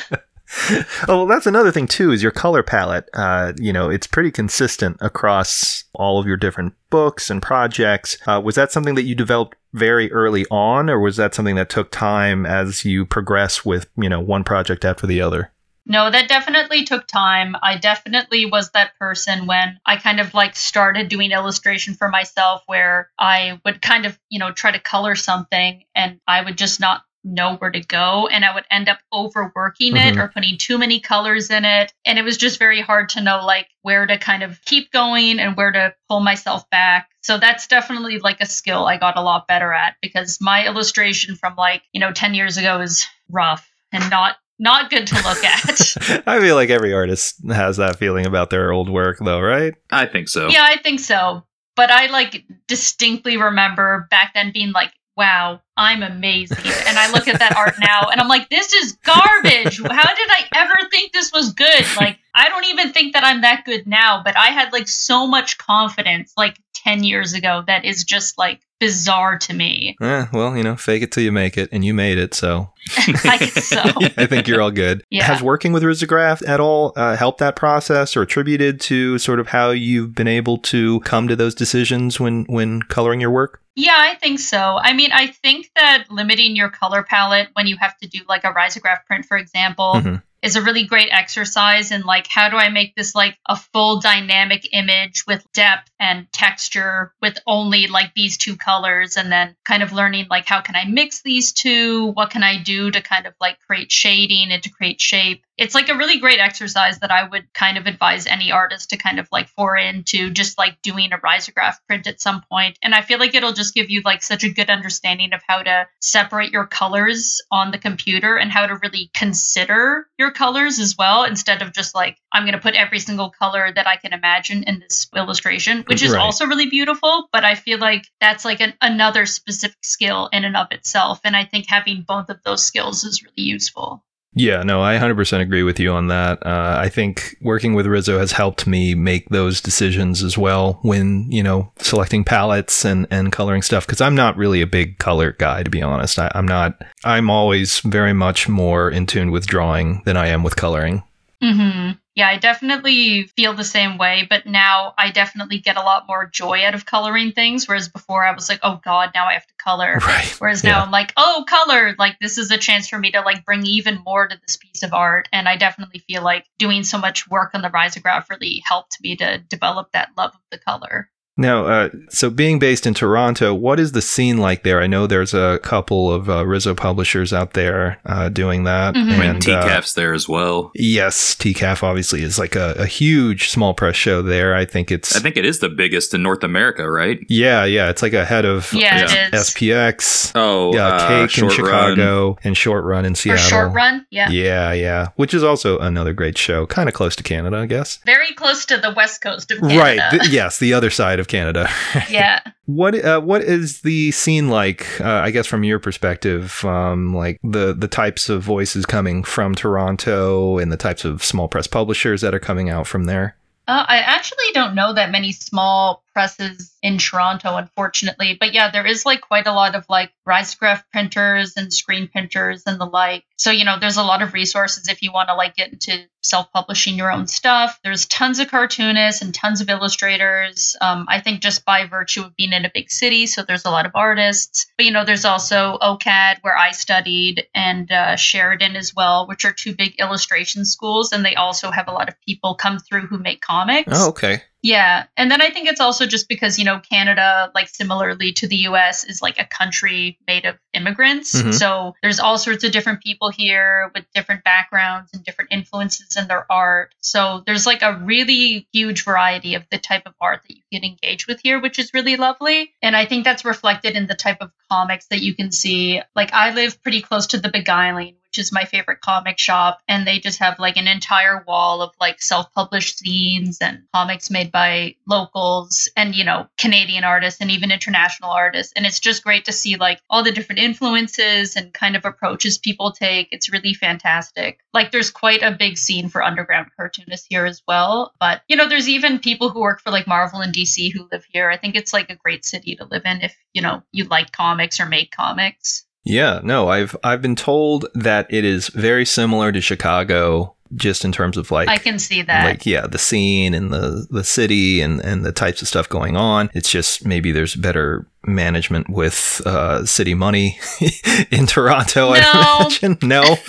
oh, 0.70 0.85
well, 1.09 1.26
that's 1.26 1.46
another 1.46 1.70
thing 1.70 1.87
too. 1.87 2.11
Is 2.11 2.22
your 2.22 2.33
color 2.33 2.62
palette? 2.62 3.09
Uh, 3.14 3.53
you 3.57 3.72
know, 3.72 3.88
it's 3.88 4.07
pretty 4.07 4.31
consistent 4.31 4.96
across 5.00 5.85
all 5.94 6.18
of 6.18 6.26
your 6.26 6.37
different 6.37 6.74
books 6.90 7.31
and 7.31 7.40
projects. 7.40 8.16
Uh, 8.26 8.40
was 8.42 8.57
that 8.57 8.72
something 8.72 8.94
that 8.96 9.05
you 9.05 9.14
developed 9.14 9.57
very 9.72 10.11
early 10.12 10.46
on, 10.50 10.90
or 10.90 10.98
was 10.98 11.16
that 11.16 11.35
something 11.35 11.55
that 11.55 11.70
took 11.70 11.90
time 11.92 12.44
as 12.46 12.85
you 12.85 13.07
progress 13.07 13.64
with 13.64 13.88
you 13.96 14.09
know 14.09 14.20
one 14.20 14.42
project 14.42 14.85
after 14.85 15.07
the 15.07 15.20
other? 15.20 15.53
No, 15.90 16.09
that 16.09 16.29
definitely 16.29 16.85
took 16.85 17.09
time. 17.09 17.57
I 17.61 17.76
definitely 17.76 18.46
was 18.46 18.70
that 18.70 18.96
person 18.96 19.46
when 19.46 19.81
I 19.85 19.96
kind 19.96 20.20
of 20.20 20.35
like 20.35 20.55
started 20.55 21.09
doing 21.09 21.33
illustration 21.33 21.94
for 21.94 22.09
myself 22.09 22.62
where 22.66 23.11
I 23.18 23.61
would 23.64 23.83
kind 23.83 24.07
of, 24.07 24.16
you 24.29 24.38
know, 24.38 24.53
try 24.53 24.70
to 24.70 24.79
color 24.79 25.16
something 25.16 25.83
and 25.96 26.20
I 26.29 26.44
would 26.44 26.57
just 26.57 26.79
not 26.79 27.03
know 27.24 27.57
where 27.57 27.72
to 27.72 27.81
go 27.81 28.29
and 28.29 28.44
I 28.44 28.55
would 28.55 28.66
end 28.70 28.88
up 28.88 29.00
overworking 29.12 29.96
it 29.96 30.14
Mhm. 30.14 30.18
or 30.18 30.29
putting 30.29 30.59
too 30.59 30.79
many 30.79 31.00
colors 31.00 31.50
in 31.50 31.64
it. 31.64 31.92
And 32.07 32.20
it 32.20 32.22
was 32.22 32.37
just 32.37 32.61
very 32.61 32.81
hard 32.81 33.09
to 33.11 33.20
know 33.20 33.44
like 33.44 33.66
where 33.83 34.07
to 34.07 34.16
kind 34.16 34.44
of 34.44 34.64
keep 34.64 34.92
going 34.92 35.40
and 35.40 35.57
where 35.57 35.72
to 35.72 35.92
pull 36.09 36.20
myself 36.20 36.70
back. 36.70 37.11
So 37.22 37.37
that's 37.37 37.66
definitely 37.66 38.20
like 38.20 38.40
a 38.40 38.46
skill 38.46 38.87
I 38.87 38.96
got 38.96 39.18
a 39.18 39.22
lot 39.22 39.48
better 39.48 39.72
at 39.72 39.96
because 40.00 40.38
my 40.40 40.64
illustration 40.64 41.35
from 41.35 41.57
like, 41.57 41.83
you 41.92 42.00
know, 42.00 42.12
10 42.12 42.35
years 42.35 42.59
ago 42.59 42.81
is 42.81 43.09
rough 43.29 43.68
and 43.92 44.09
not 44.09 44.37
not 44.61 44.90
good 44.90 45.07
to 45.09 45.14
look 45.16 45.42
at. 45.42 46.23
I 46.29 46.38
feel 46.38 46.55
like 46.55 46.70
every 46.70 46.92
artist 46.92 47.37
has 47.49 47.79
that 47.79 47.96
feeling 47.96 48.27
about 48.27 48.51
their 48.51 48.70
old 48.70 48.88
work, 48.88 49.18
though, 49.18 49.40
right? 49.40 49.75
I 49.90 50.07
think 50.07 50.29
so. 50.29 50.49
Yeah, 50.49 50.62
I 50.62 50.77
think 50.77 51.01
so. 51.01 51.44
But 51.75 51.90
I 51.90 52.07
like 52.07 52.44
distinctly 52.68 53.38
remember 53.38 54.07
back 54.11 54.35
then 54.35 54.53
being 54.53 54.73
like, 54.73 54.92
wow, 55.16 55.61
I'm 55.77 56.03
amazing. 56.03 56.59
And 56.87 56.99
I 56.99 57.11
look 57.11 57.27
at 57.27 57.38
that 57.38 57.57
art 57.57 57.75
now 57.81 58.09
and 58.11 58.20
I'm 58.20 58.29
like, 58.29 58.49
this 58.51 58.73
is 58.73 58.92
garbage. 59.05 59.81
How 59.83 60.14
did 60.14 60.31
I 60.31 60.44
ever 60.55 60.88
think 60.90 61.12
this 61.12 61.33
was 61.33 61.53
good? 61.53 61.85
Like, 61.96 62.18
I 62.35 62.49
don't 62.49 62.64
even 62.66 62.93
think 62.93 63.14
that 63.14 63.24
I'm 63.24 63.41
that 63.41 63.64
good 63.64 63.87
now, 63.87 64.22
but 64.24 64.37
I 64.37 64.49
had 64.49 64.72
like 64.72 64.89
so 64.89 65.26
much 65.26 65.59
confidence 65.59 66.32
like 66.37 66.59
10 66.74 67.05
years 67.05 67.32
ago 67.32 67.64
that 67.66 67.84
is 67.84 68.05
just 68.05 68.39
like 68.39 68.61
bizarre 68.81 69.39
to 69.39 69.53
me. 69.55 69.97
Eh, 70.01 70.26
well, 70.33 70.57
you 70.57 70.62
know, 70.64 70.74
fake 70.76 71.03
it 71.03 71.12
till 71.12 71.22
you 71.22 71.31
make 71.31 71.57
it, 71.57 71.68
and 71.70 71.85
you 71.85 71.95
made 71.95 72.18
it, 72.18 72.35
so 72.35 72.72
I 72.97 73.37
guess 73.39 73.64
so. 73.68 73.81
I 74.16 74.26
think 74.26 74.49
you're 74.49 74.61
all 74.61 74.70
good. 74.70 75.05
Yeah. 75.11 75.24
Has 75.24 75.43
working 75.43 75.72
with 75.72 75.83
Risograph 75.83 76.47
at 76.49 76.59
all 76.61 76.93
uh, 76.97 77.16
helped 77.16 77.39
that 77.39 77.55
process 77.57 78.16
or 78.16 78.22
attributed 78.22 78.81
to 78.83 79.18
sort 79.18 79.39
of 79.39 79.49
how 79.49 79.70
you've 79.70 80.14
been 80.14 80.28
able 80.28 80.59
to 80.59 81.01
come 81.01 81.28
to 81.28 81.37
those 81.37 81.55
decisions 81.55 82.18
when 82.18 82.45
when 82.49 82.83
coloring 82.83 83.20
your 83.20 83.31
work? 83.31 83.62
Yeah, 83.76 83.97
I 83.97 84.16
think 84.16 84.41
so. 84.41 84.78
I 84.83 84.93
mean, 84.93 85.12
I 85.12 85.28
think 85.28 85.70
that 85.76 86.05
limiting 86.11 86.57
your 86.57 86.70
color 86.70 87.03
palette 87.03 87.49
when 87.53 87.66
you 87.66 87.76
have 87.78 87.97
to 87.99 88.09
do 88.09 88.18
like 88.28 88.45
a 88.45 88.53
risograph 88.53 89.05
print, 89.07 89.24
for 89.26 89.37
example, 89.37 89.95
Mhm. 89.97 90.22
Is 90.43 90.57
a 90.57 90.62
really 90.62 90.84
great 90.84 91.11
exercise 91.11 91.91
in 91.91 92.03
like 92.03 92.26
how 92.26 92.49
do 92.49 92.57
I 92.57 92.70
make 92.70 92.95
this 92.95 93.14
like 93.14 93.36
a 93.47 93.57
full 93.57 94.01
dynamic 94.01 94.68
image 94.72 95.24
with 95.26 95.45
depth 95.53 95.91
and 95.99 96.30
texture 96.32 97.12
with 97.20 97.38
only 97.47 97.86
like 97.86 98.12
these 98.14 98.38
two 98.38 98.57
colors 98.57 99.16
and 99.16 99.30
then 99.30 99.57
kind 99.64 99.82
of 99.82 99.93
learning 99.93 100.26
like 100.30 100.47
how 100.47 100.61
can 100.61 100.76
I 100.76 100.84
mix 100.86 101.22
these 101.22 101.53
two? 101.53 102.07
What 102.12 102.30
can 102.30 102.43
I 102.43 102.62
do 102.62 102.91
to 102.91 103.03
kind 103.03 103.26
of 103.26 103.34
like 103.41 103.59
create 103.66 103.93
shading 103.93 104.51
and 104.51 104.62
to 104.62 104.70
create 104.70 105.01
shape? 105.01 105.45
It's 105.61 105.74
like 105.74 105.90
a 105.90 105.94
really 105.94 106.18
great 106.18 106.38
exercise 106.40 107.00
that 107.00 107.11
I 107.11 107.28
would 107.28 107.52
kind 107.52 107.76
of 107.76 107.86
advise 107.86 108.26
any 108.26 108.50
artist 108.50 108.88
to 108.90 108.96
kind 108.96 109.20
of 109.20 109.28
like 109.30 109.54
pour 109.54 109.76
into 109.76 110.30
just 110.30 110.56
like 110.56 110.80
doing 110.80 111.12
a 111.12 111.18
risograph 111.18 111.74
print 111.86 112.06
at 112.06 112.18
some 112.18 112.40
point. 112.50 112.78
And 112.82 112.94
I 112.94 113.02
feel 113.02 113.18
like 113.18 113.34
it'll 113.34 113.52
just 113.52 113.74
give 113.74 113.90
you 113.90 114.00
like 114.02 114.22
such 114.22 114.42
a 114.42 114.48
good 114.48 114.70
understanding 114.70 115.34
of 115.34 115.42
how 115.46 115.62
to 115.62 115.86
separate 116.00 116.50
your 116.50 116.66
colors 116.66 117.42
on 117.50 117.72
the 117.72 117.78
computer 117.78 118.38
and 118.38 118.50
how 118.50 118.66
to 118.66 118.76
really 118.76 119.11
consider 119.12 120.08
your 120.18 120.30
colors 120.30 120.78
as 120.78 120.96
well 120.96 121.24
instead 121.24 121.61
of 121.61 121.74
just 121.74 121.94
like 121.94 122.16
I'm 122.32 122.44
going 122.44 122.54
to 122.54 122.58
put 122.58 122.74
every 122.74 122.98
single 122.98 123.28
color 123.28 123.70
that 123.70 123.86
I 123.86 123.96
can 123.96 124.14
imagine 124.14 124.62
in 124.62 124.80
this 124.80 125.08
illustration, 125.14 125.84
which 125.88 126.02
is 126.02 126.12
Right. 126.12 126.22
also 126.22 126.46
really 126.46 126.70
beautiful, 126.70 127.28
but 127.34 127.44
I 127.44 127.54
feel 127.54 127.78
like 127.78 128.06
that's 128.18 128.46
like 128.46 128.62
an, 128.62 128.72
another 128.80 129.26
specific 129.26 129.84
skill 129.84 130.30
in 130.32 130.44
and 130.44 130.56
of 130.56 130.68
itself 130.70 131.20
and 131.22 131.36
I 131.36 131.44
think 131.44 131.66
having 131.68 132.00
both 132.08 132.30
of 132.30 132.42
those 132.44 132.64
skills 132.64 133.04
is 133.04 133.22
really 133.22 133.42
useful. 133.42 134.02
Yeah, 134.33 134.62
no, 134.62 134.81
I 134.81 134.97
100% 134.97 135.41
agree 135.41 135.64
with 135.64 135.81
you 135.81 135.93
on 135.93 136.07
that. 136.07 136.45
Uh, 136.47 136.76
I 136.81 136.89
think 136.89 137.37
working 137.43 137.74
with 137.74 137.87
Riso 137.87 138.18
has 138.18 138.33
helped 138.33 138.64
me 138.66 138.95
make 138.95 139.28
those 139.28 139.61
decisions 139.61 140.22
as 140.22 140.39
well 140.39 140.78
when, 140.83 141.26
you 141.33 141.43
know, 141.43 141.72
selecting 141.78 142.22
palettes 142.22 142.85
and, 142.85 143.09
and 143.11 143.33
coloring 143.33 143.62
stuff. 143.62 143.87
Cause 143.87 144.01
I'm 144.01 144.14
not 144.14 144.37
really 144.37 144.61
a 144.61 144.68
big 144.68 144.99
color 144.99 145.33
guy, 145.33 145.64
to 145.64 145.70
be 145.70 145.83
honest. 145.83 146.18
I, 146.18 146.31
I'm 146.35 146.47
not, 146.47 146.81
I'm 147.05 147.28
always 147.28 147.81
very 147.81 148.12
much 148.12 148.49
more 148.49 148.89
in 148.89 149.07
tune 149.07 149.33
with 149.33 149.47
drawing 149.47 150.03
than 150.05 150.16
I 150.16 150.28
am 150.28 150.45
with 150.45 150.55
coloring. 150.57 151.03
hmm 151.43 151.91
Yeah, 152.16 152.28
I 152.28 152.38
definitely 152.38 153.24
feel 153.36 153.54
the 153.54 153.64
same 153.64 153.96
way, 153.96 154.26
but 154.28 154.44
now 154.44 154.94
I 154.98 155.11
definitely 155.11 155.58
get 155.58 155.76
a 155.76 155.82
lot 155.82 156.06
more 156.08 156.26
joy 156.26 156.64
out 156.64 156.74
of 156.74 156.84
coloring 156.84 157.32
things. 157.32 157.68
Whereas 157.68 157.88
before 157.88 158.24
I 158.24 158.32
was 158.34 158.48
like, 158.48 158.61
oh 158.64 158.80
God, 158.84 159.11
now 159.14 159.26
I 159.26 159.34
have 159.34 159.46
to 159.46 159.54
color. 159.58 159.98
Right. 160.11 160.34
Whereas 160.38 160.64
now 160.64 160.78
Yeah. 160.78 160.82
I'm 160.82 160.90
like, 160.90 161.12
oh, 161.16 161.44
color. 161.48 161.94
Like 161.98 162.18
this 162.20 162.36
is 162.36 162.50
a 162.50 162.58
chance 162.58 162.88
for 162.88 162.98
me 162.98 163.12
to 163.12 163.20
like 163.20 163.44
bring 163.44 163.64
even 163.64 164.02
more 164.04 164.26
to 164.26 164.36
this 164.44 164.56
piece 164.56 164.82
of 164.82 164.92
art. 164.92 165.28
And 165.32 165.48
I 165.48 165.56
definitely 165.56 166.00
feel 166.00 166.22
like 166.22 166.46
doing 166.58 166.82
so 166.82 166.98
much 166.98 167.28
work 167.28 167.52
on 167.54 167.62
the 167.62 167.68
risograph 167.70 168.28
really 168.28 168.62
helped 168.66 168.98
me 169.00 169.14
to 169.16 169.38
develop 169.38 169.92
that 169.92 170.11
love 170.16 170.32
of 170.34 170.40
the 170.50 170.58
color. 170.58 171.08
Now, 171.37 171.64
uh, 171.64 171.89
so 172.11 172.28
being 172.28 172.59
based 172.59 172.87
in 172.87 172.93
Toronto, 172.93 173.55
what 173.55 173.81
is 173.81 173.93
the 173.93 174.03
scene 174.03 174.37
like 174.39 174.62
there? 174.62 174.83
I 174.83 174.87
know 174.87 175.07
there's 175.07 175.33
a 175.33 175.59
couple 175.62 176.12
of 176.12 176.28
uh, 176.28 176.45
Riso 176.47 176.74
publishers 176.74 177.33
out 177.33 177.55
there 177.55 177.99
uh, 178.05 178.28
doing 178.28 178.64
that. 178.64 178.95
Mhm. 178.95 179.12
I 179.12 179.18
mean, 179.18 179.22
and, 179.37 179.49
uh, 179.49 179.62
TCAF's 179.64 179.95
there 179.95 180.12
as 180.12 180.28
well. 180.28 180.70
Yes, 180.74 181.35
TCAF 181.37 181.83
obviously 181.83 182.22
is 182.22 182.39
like 182.39 182.57
a, 182.57 182.74
a 182.78 182.85
huge 182.85 183.49
small 183.49 183.72
press 183.72 183.97
show 183.97 184.20
there. 184.20 184.55
I 184.55 184.66
think 184.66 184.91
it's. 184.91 185.16
I 185.16 185.20
think 185.20 185.39
it 185.39 185.47
is 185.47 185.61
the 185.61 185.70
biggest 185.70 186.12
in 186.12 186.22
North 186.22 186.45
America, 186.45 186.91
right? 186.91 187.18
yeah, 187.28 187.64
yeah. 187.64 187.89
It's 187.89 188.03
like 188.03 188.12
ahead 188.12 188.45
of 188.45 188.70
Yeah, 188.74 188.99
Yeah. 188.99 189.26
it 189.28 189.35
is. 189.35 189.41
SPX, 189.55 190.33
Oh, 190.35 190.74
yeah, 190.74 190.87
uh, 190.89 191.09
Cake 191.09 191.22
in 191.22 191.49
Short 191.49 191.59
Run. 191.59 191.95
Chicago, 191.95 192.37
and 192.45 192.57
Short 192.57 192.85
Run 192.85 193.05
in 193.07 193.14
For 193.14 193.20
Seattle. 193.22 193.49
short 193.49 193.72
run, 193.72 194.05
yeah. 194.11 194.28
Yeah, 194.31 194.72
yeah. 194.72 195.09
Which 195.16 195.33
is 195.33 195.43
also 195.43 195.78
another 195.78 196.12
great 196.12 196.37
show. 196.37 196.66
Kind 196.66 196.89
of 196.89 196.95
close 196.95 197.16
to 197.16 197.22
Canada, 197.22 197.57
I 197.57 197.66
guess. 197.66 197.99
Very 198.05 198.33
close 198.35 198.66
to 198.66 198.76
the 198.76 198.93
west 198.93 199.22
coast 199.22 199.51
of 199.51 199.61
Canada. 199.61 199.78
Right. 199.81 200.01
th- 200.11 200.28
yes, 200.28 200.59
the 200.59 200.74
other 200.74 200.91
side 200.91 201.18
of 201.18 201.28
Canada. 201.31 201.70
yeah. 202.11 202.41
What 202.66 203.03
uh, 203.03 203.20
what 203.20 203.43
is 203.43 203.81
the 203.81 204.11
scene 204.11 204.51
like? 204.51 205.01
Uh, 205.01 205.09
I 205.09 205.31
guess 205.31 205.47
from 205.47 205.64
your 205.64 205.78
perspective, 205.78 206.62
um, 206.64 207.14
like 207.14 207.41
the 207.43 207.72
the 207.72 207.89
types 207.89 208.28
of 208.28 208.43
voices 208.43 208.85
coming 208.85 209.24
from 209.24 209.55
Toronto 209.55 210.59
and 210.59 210.70
the 210.70 210.76
types 210.76 211.05
of 211.05 211.24
small 211.24 211.49
press 211.49 211.66
publishers 211.66 212.20
that 212.20 212.35
are 212.35 212.41
coming 212.41 212.68
out 212.68 212.87
from 212.87 213.05
there. 213.05 213.37
Uh, 213.68 213.85
I 213.87 213.99
actually 213.99 214.51
don't 214.53 214.74
know 214.74 214.93
that 214.93 215.12
many 215.12 215.31
small 215.31 216.03
presses 216.12 216.76
in 216.82 216.98
Toronto, 216.98 217.56
unfortunately. 217.56 218.36
But 218.38 218.52
yeah, 218.52 218.70
there 218.70 218.86
is 218.86 219.06
like 219.06 219.20
quite 219.20 219.46
a 219.46 219.52
lot 219.52 219.74
of 219.74 219.84
like 219.88 220.12
risograph 220.26 220.82
printers 220.92 221.54
and 221.56 221.72
screen 221.72 222.08
printers 222.08 222.62
and 222.66 222.80
the 222.80 222.86
like. 222.86 223.24
So, 223.36 223.50
you 223.50 223.64
know, 223.64 223.78
there's 223.78 223.96
a 223.96 224.02
lot 224.02 224.22
of 224.22 224.34
resources 224.34 224.88
if 224.88 225.02
you 225.02 225.12
want 225.12 225.28
to 225.28 225.34
like 225.34 225.56
get 225.56 225.72
into 225.72 226.06
self 226.22 226.52
publishing 226.52 226.96
your 226.96 227.11
own 227.11 227.26
stuff. 227.26 227.78
There's 227.82 228.06
tons 228.06 228.38
of 228.38 228.48
cartoonists 228.48 229.22
and 229.22 229.34
tons 229.34 229.61
of 229.61 229.70
illustrators. 229.70 230.76
Um, 230.80 231.06
I 231.08 231.20
think 231.20 231.40
just 231.40 231.64
by 231.64 231.86
virtue 231.86 232.22
of 232.22 232.36
being 232.36 232.52
in 232.52 232.64
a 232.64 232.70
big 232.72 232.90
city, 232.90 233.26
so 233.26 233.42
there's 233.42 233.64
a 233.64 233.70
lot 233.70 233.86
of 233.86 233.92
artists. 233.94 234.66
But, 234.76 234.86
you 234.86 234.92
know, 234.92 235.04
there's 235.04 235.24
also 235.24 235.78
OCAD, 235.80 236.38
where 236.42 236.56
I 236.56 236.72
studied, 236.72 237.46
and 237.54 237.90
uh, 237.90 238.16
Sheridan 238.16 238.76
as 238.76 238.94
well, 238.94 239.26
which 239.26 239.44
are 239.44 239.52
two 239.52 239.74
big 239.74 239.98
illustration 239.98 240.64
schools. 240.64 241.12
And 241.12 241.24
they 241.24 241.34
also 241.34 241.70
have 241.70 241.88
a 241.88 241.92
lot 241.92 242.08
of 242.08 242.14
people 242.26 242.54
come 242.54 242.78
through 242.78 243.06
who 243.06 243.18
make 243.18 243.40
comics. 243.40 243.90
Oh, 243.90 244.08
okay. 244.11 244.42
Yeah. 244.62 245.06
And 245.16 245.30
then 245.30 245.40
I 245.40 245.50
think 245.50 245.68
it's 245.68 245.80
also 245.80 246.06
just 246.06 246.28
because, 246.28 246.58
you 246.58 246.64
know, 246.66 246.80
Canada, 246.80 247.50
like 247.54 247.68
similarly 247.68 248.32
to 248.34 248.46
the 248.46 248.56
US, 248.68 249.04
is 249.04 249.22
like 249.22 249.38
a 249.38 249.46
country 249.46 250.18
made 250.26 250.44
of 250.44 250.56
immigrants. 250.74 251.34
Mhm. 251.34 251.54
So 251.54 251.94
there's 252.02 252.20
all 252.20 252.36
sorts 252.36 252.62
of 252.64 252.72
different 252.72 253.02
people 253.02 253.30
here 253.30 253.90
with 253.94 254.04
different 254.14 254.44
backgrounds 254.44 255.11
and 255.14 255.24
different 255.24 255.52
influences 255.52 256.16
in 256.16 256.28
their 256.28 256.44
art. 256.52 256.94
So 257.00 257.42
there's 257.46 257.64
like 257.64 257.80
a 257.82 257.94
really 257.94 258.68
huge 258.72 259.04
variety 259.04 259.54
of 259.54 259.64
the 259.70 259.78
type 259.78 260.02
of 260.04 260.12
art 260.20 260.42
that 260.46 260.54
you 260.54 260.62
can 260.70 260.84
engage 260.84 261.26
with 261.26 261.40
here, 261.42 261.58
which 261.58 261.78
is 261.78 261.94
really 261.94 262.16
lovely. 262.16 262.74
And 262.82 262.94
I 262.94 263.06
think 263.06 263.24
that's 263.24 263.46
reflected 263.46 263.96
in 263.96 264.06
the 264.06 264.14
type 264.14 264.38
of 264.42 264.50
comics 264.70 265.06
that 265.06 265.22
you 265.22 265.34
can 265.34 265.52
see. 265.52 266.02
Like 266.14 266.34
I 266.34 266.52
live 266.52 266.82
pretty 266.82 267.00
close 267.00 267.28
to 267.28 267.38
the 267.38 267.48
Beguiling, 267.48 268.16
which 268.31 268.39
is 268.39 268.53
my 268.53 268.64
favorite 268.64 269.01
comic 269.01 269.39
shop, 269.39 269.81
and 269.89 270.07
they 270.07 270.20
just 270.20 270.39
have 270.39 270.59
like 270.61 270.76
an 270.76 270.87
entire 270.87 271.45
wall 271.49 271.83
of 271.83 271.91
like 272.01 272.22
self-published 272.22 273.03
zines 273.03 273.57
and 273.61 273.83
comics 273.93 274.31
made 274.31 274.53
by 274.53 274.95
locals 275.09 275.91
and 275.97 276.14
you 276.14 276.24
know 276.24 276.47
Canadian 276.57 277.03
artists 277.03 277.41
and 277.41 277.51
even 277.51 277.72
international 277.72 278.31
artists. 278.31 278.72
And 278.76 278.87
it's 278.87 279.01
just 279.01 279.24
great 279.24 279.47
to 279.47 279.53
see 279.53 279.76
like 279.76 280.01
all 280.09 280.22
the 280.22 280.31
different 280.31 280.61
influences 280.61 281.57
and 281.57 281.74
kind 281.74 281.97
of 281.97 282.05
approaches 282.05 282.57
people 282.57 282.93
take. 282.93 283.28
It's 283.33 283.51
really 283.51 283.74
fantastic. 283.74 284.61
Like 284.72 284.93
there's 284.93 285.11
quite 285.11 285.43
a 285.43 285.57
big 285.59 285.76
scene 285.76 286.09
for 286.09 286.22
underground 286.22 286.68
cartoonists 286.76 287.26
here 287.28 287.47
as 287.47 287.62
well. 287.66 288.12
But 288.20 288.43
you 288.49 288.55
know, 288.55 288.68
there's 288.68 288.89
even 288.89 289.18
people 289.18 289.49
who 289.49 289.61
work 289.61 289.81
for 289.81 289.91
like 289.91 290.07
Marvel 290.07 290.41
and 290.41 290.55
DC 290.55 290.93
who 290.93 291.09
live 291.11 291.24
here. 291.28 291.51
I 291.51 291.57
think 291.57 291.74
it's 291.74 291.93
like 291.93 292.11
a 292.11 292.16
great 292.16 292.45
city 292.45 292.76
to 292.76 292.85
live 292.85 293.03
in 293.05 293.22
if 293.22 293.37
you 293.53 293.62
know 293.62 293.83
you 293.91 294.05
like 294.05 294.31
comics 294.31 294.78
or 294.78 294.87
make 294.87 295.11
comics. 295.11 295.85
Yeah, 296.05 296.40
no, 296.42 296.68
I've 296.68 296.96
I've 297.05 297.20
been 297.20 297.36
told 297.36 297.86
that 297.94 298.26
it 298.32 298.44
is 298.44 298.68
very 298.68 299.05
similar 299.05 299.53
to 299.53 299.61
Chicago 299.61 300.57
just 300.77 301.05
in 301.05 301.12
terms 301.12 301.37
of 301.37 301.51
like 301.51 301.68
I 301.68 301.79
can 301.79 301.99
see 301.99 302.23
that. 302.23 302.45
like 302.45 302.64
yeah 302.66 302.87
the 302.87 302.99
scene 302.99 303.55
and 303.55 303.73
the 303.73 304.07
the 304.11 304.25
city 304.25 304.81
and 304.81 305.01
and 305.01 305.25
the 305.25 305.33
types 305.33 305.62
of 305.62 305.68
stuff 305.68 305.89
going 305.89 306.16
on 306.16 306.49
it's 306.55 306.71
just 306.71 307.05
maybe 307.05 307.33
there's 307.33 307.57
better 307.57 308.07
management 308.27 308.89
with 308.89 309.41
uh 309.47 309.85
city 309.85 310.14
money 310.14 310.59
in 311.31 311.47
toronto 311.47 312.11
i 312.12 312.21
No. 312.21 312.59
imagine 312.61 312.99
no 313.03 313.23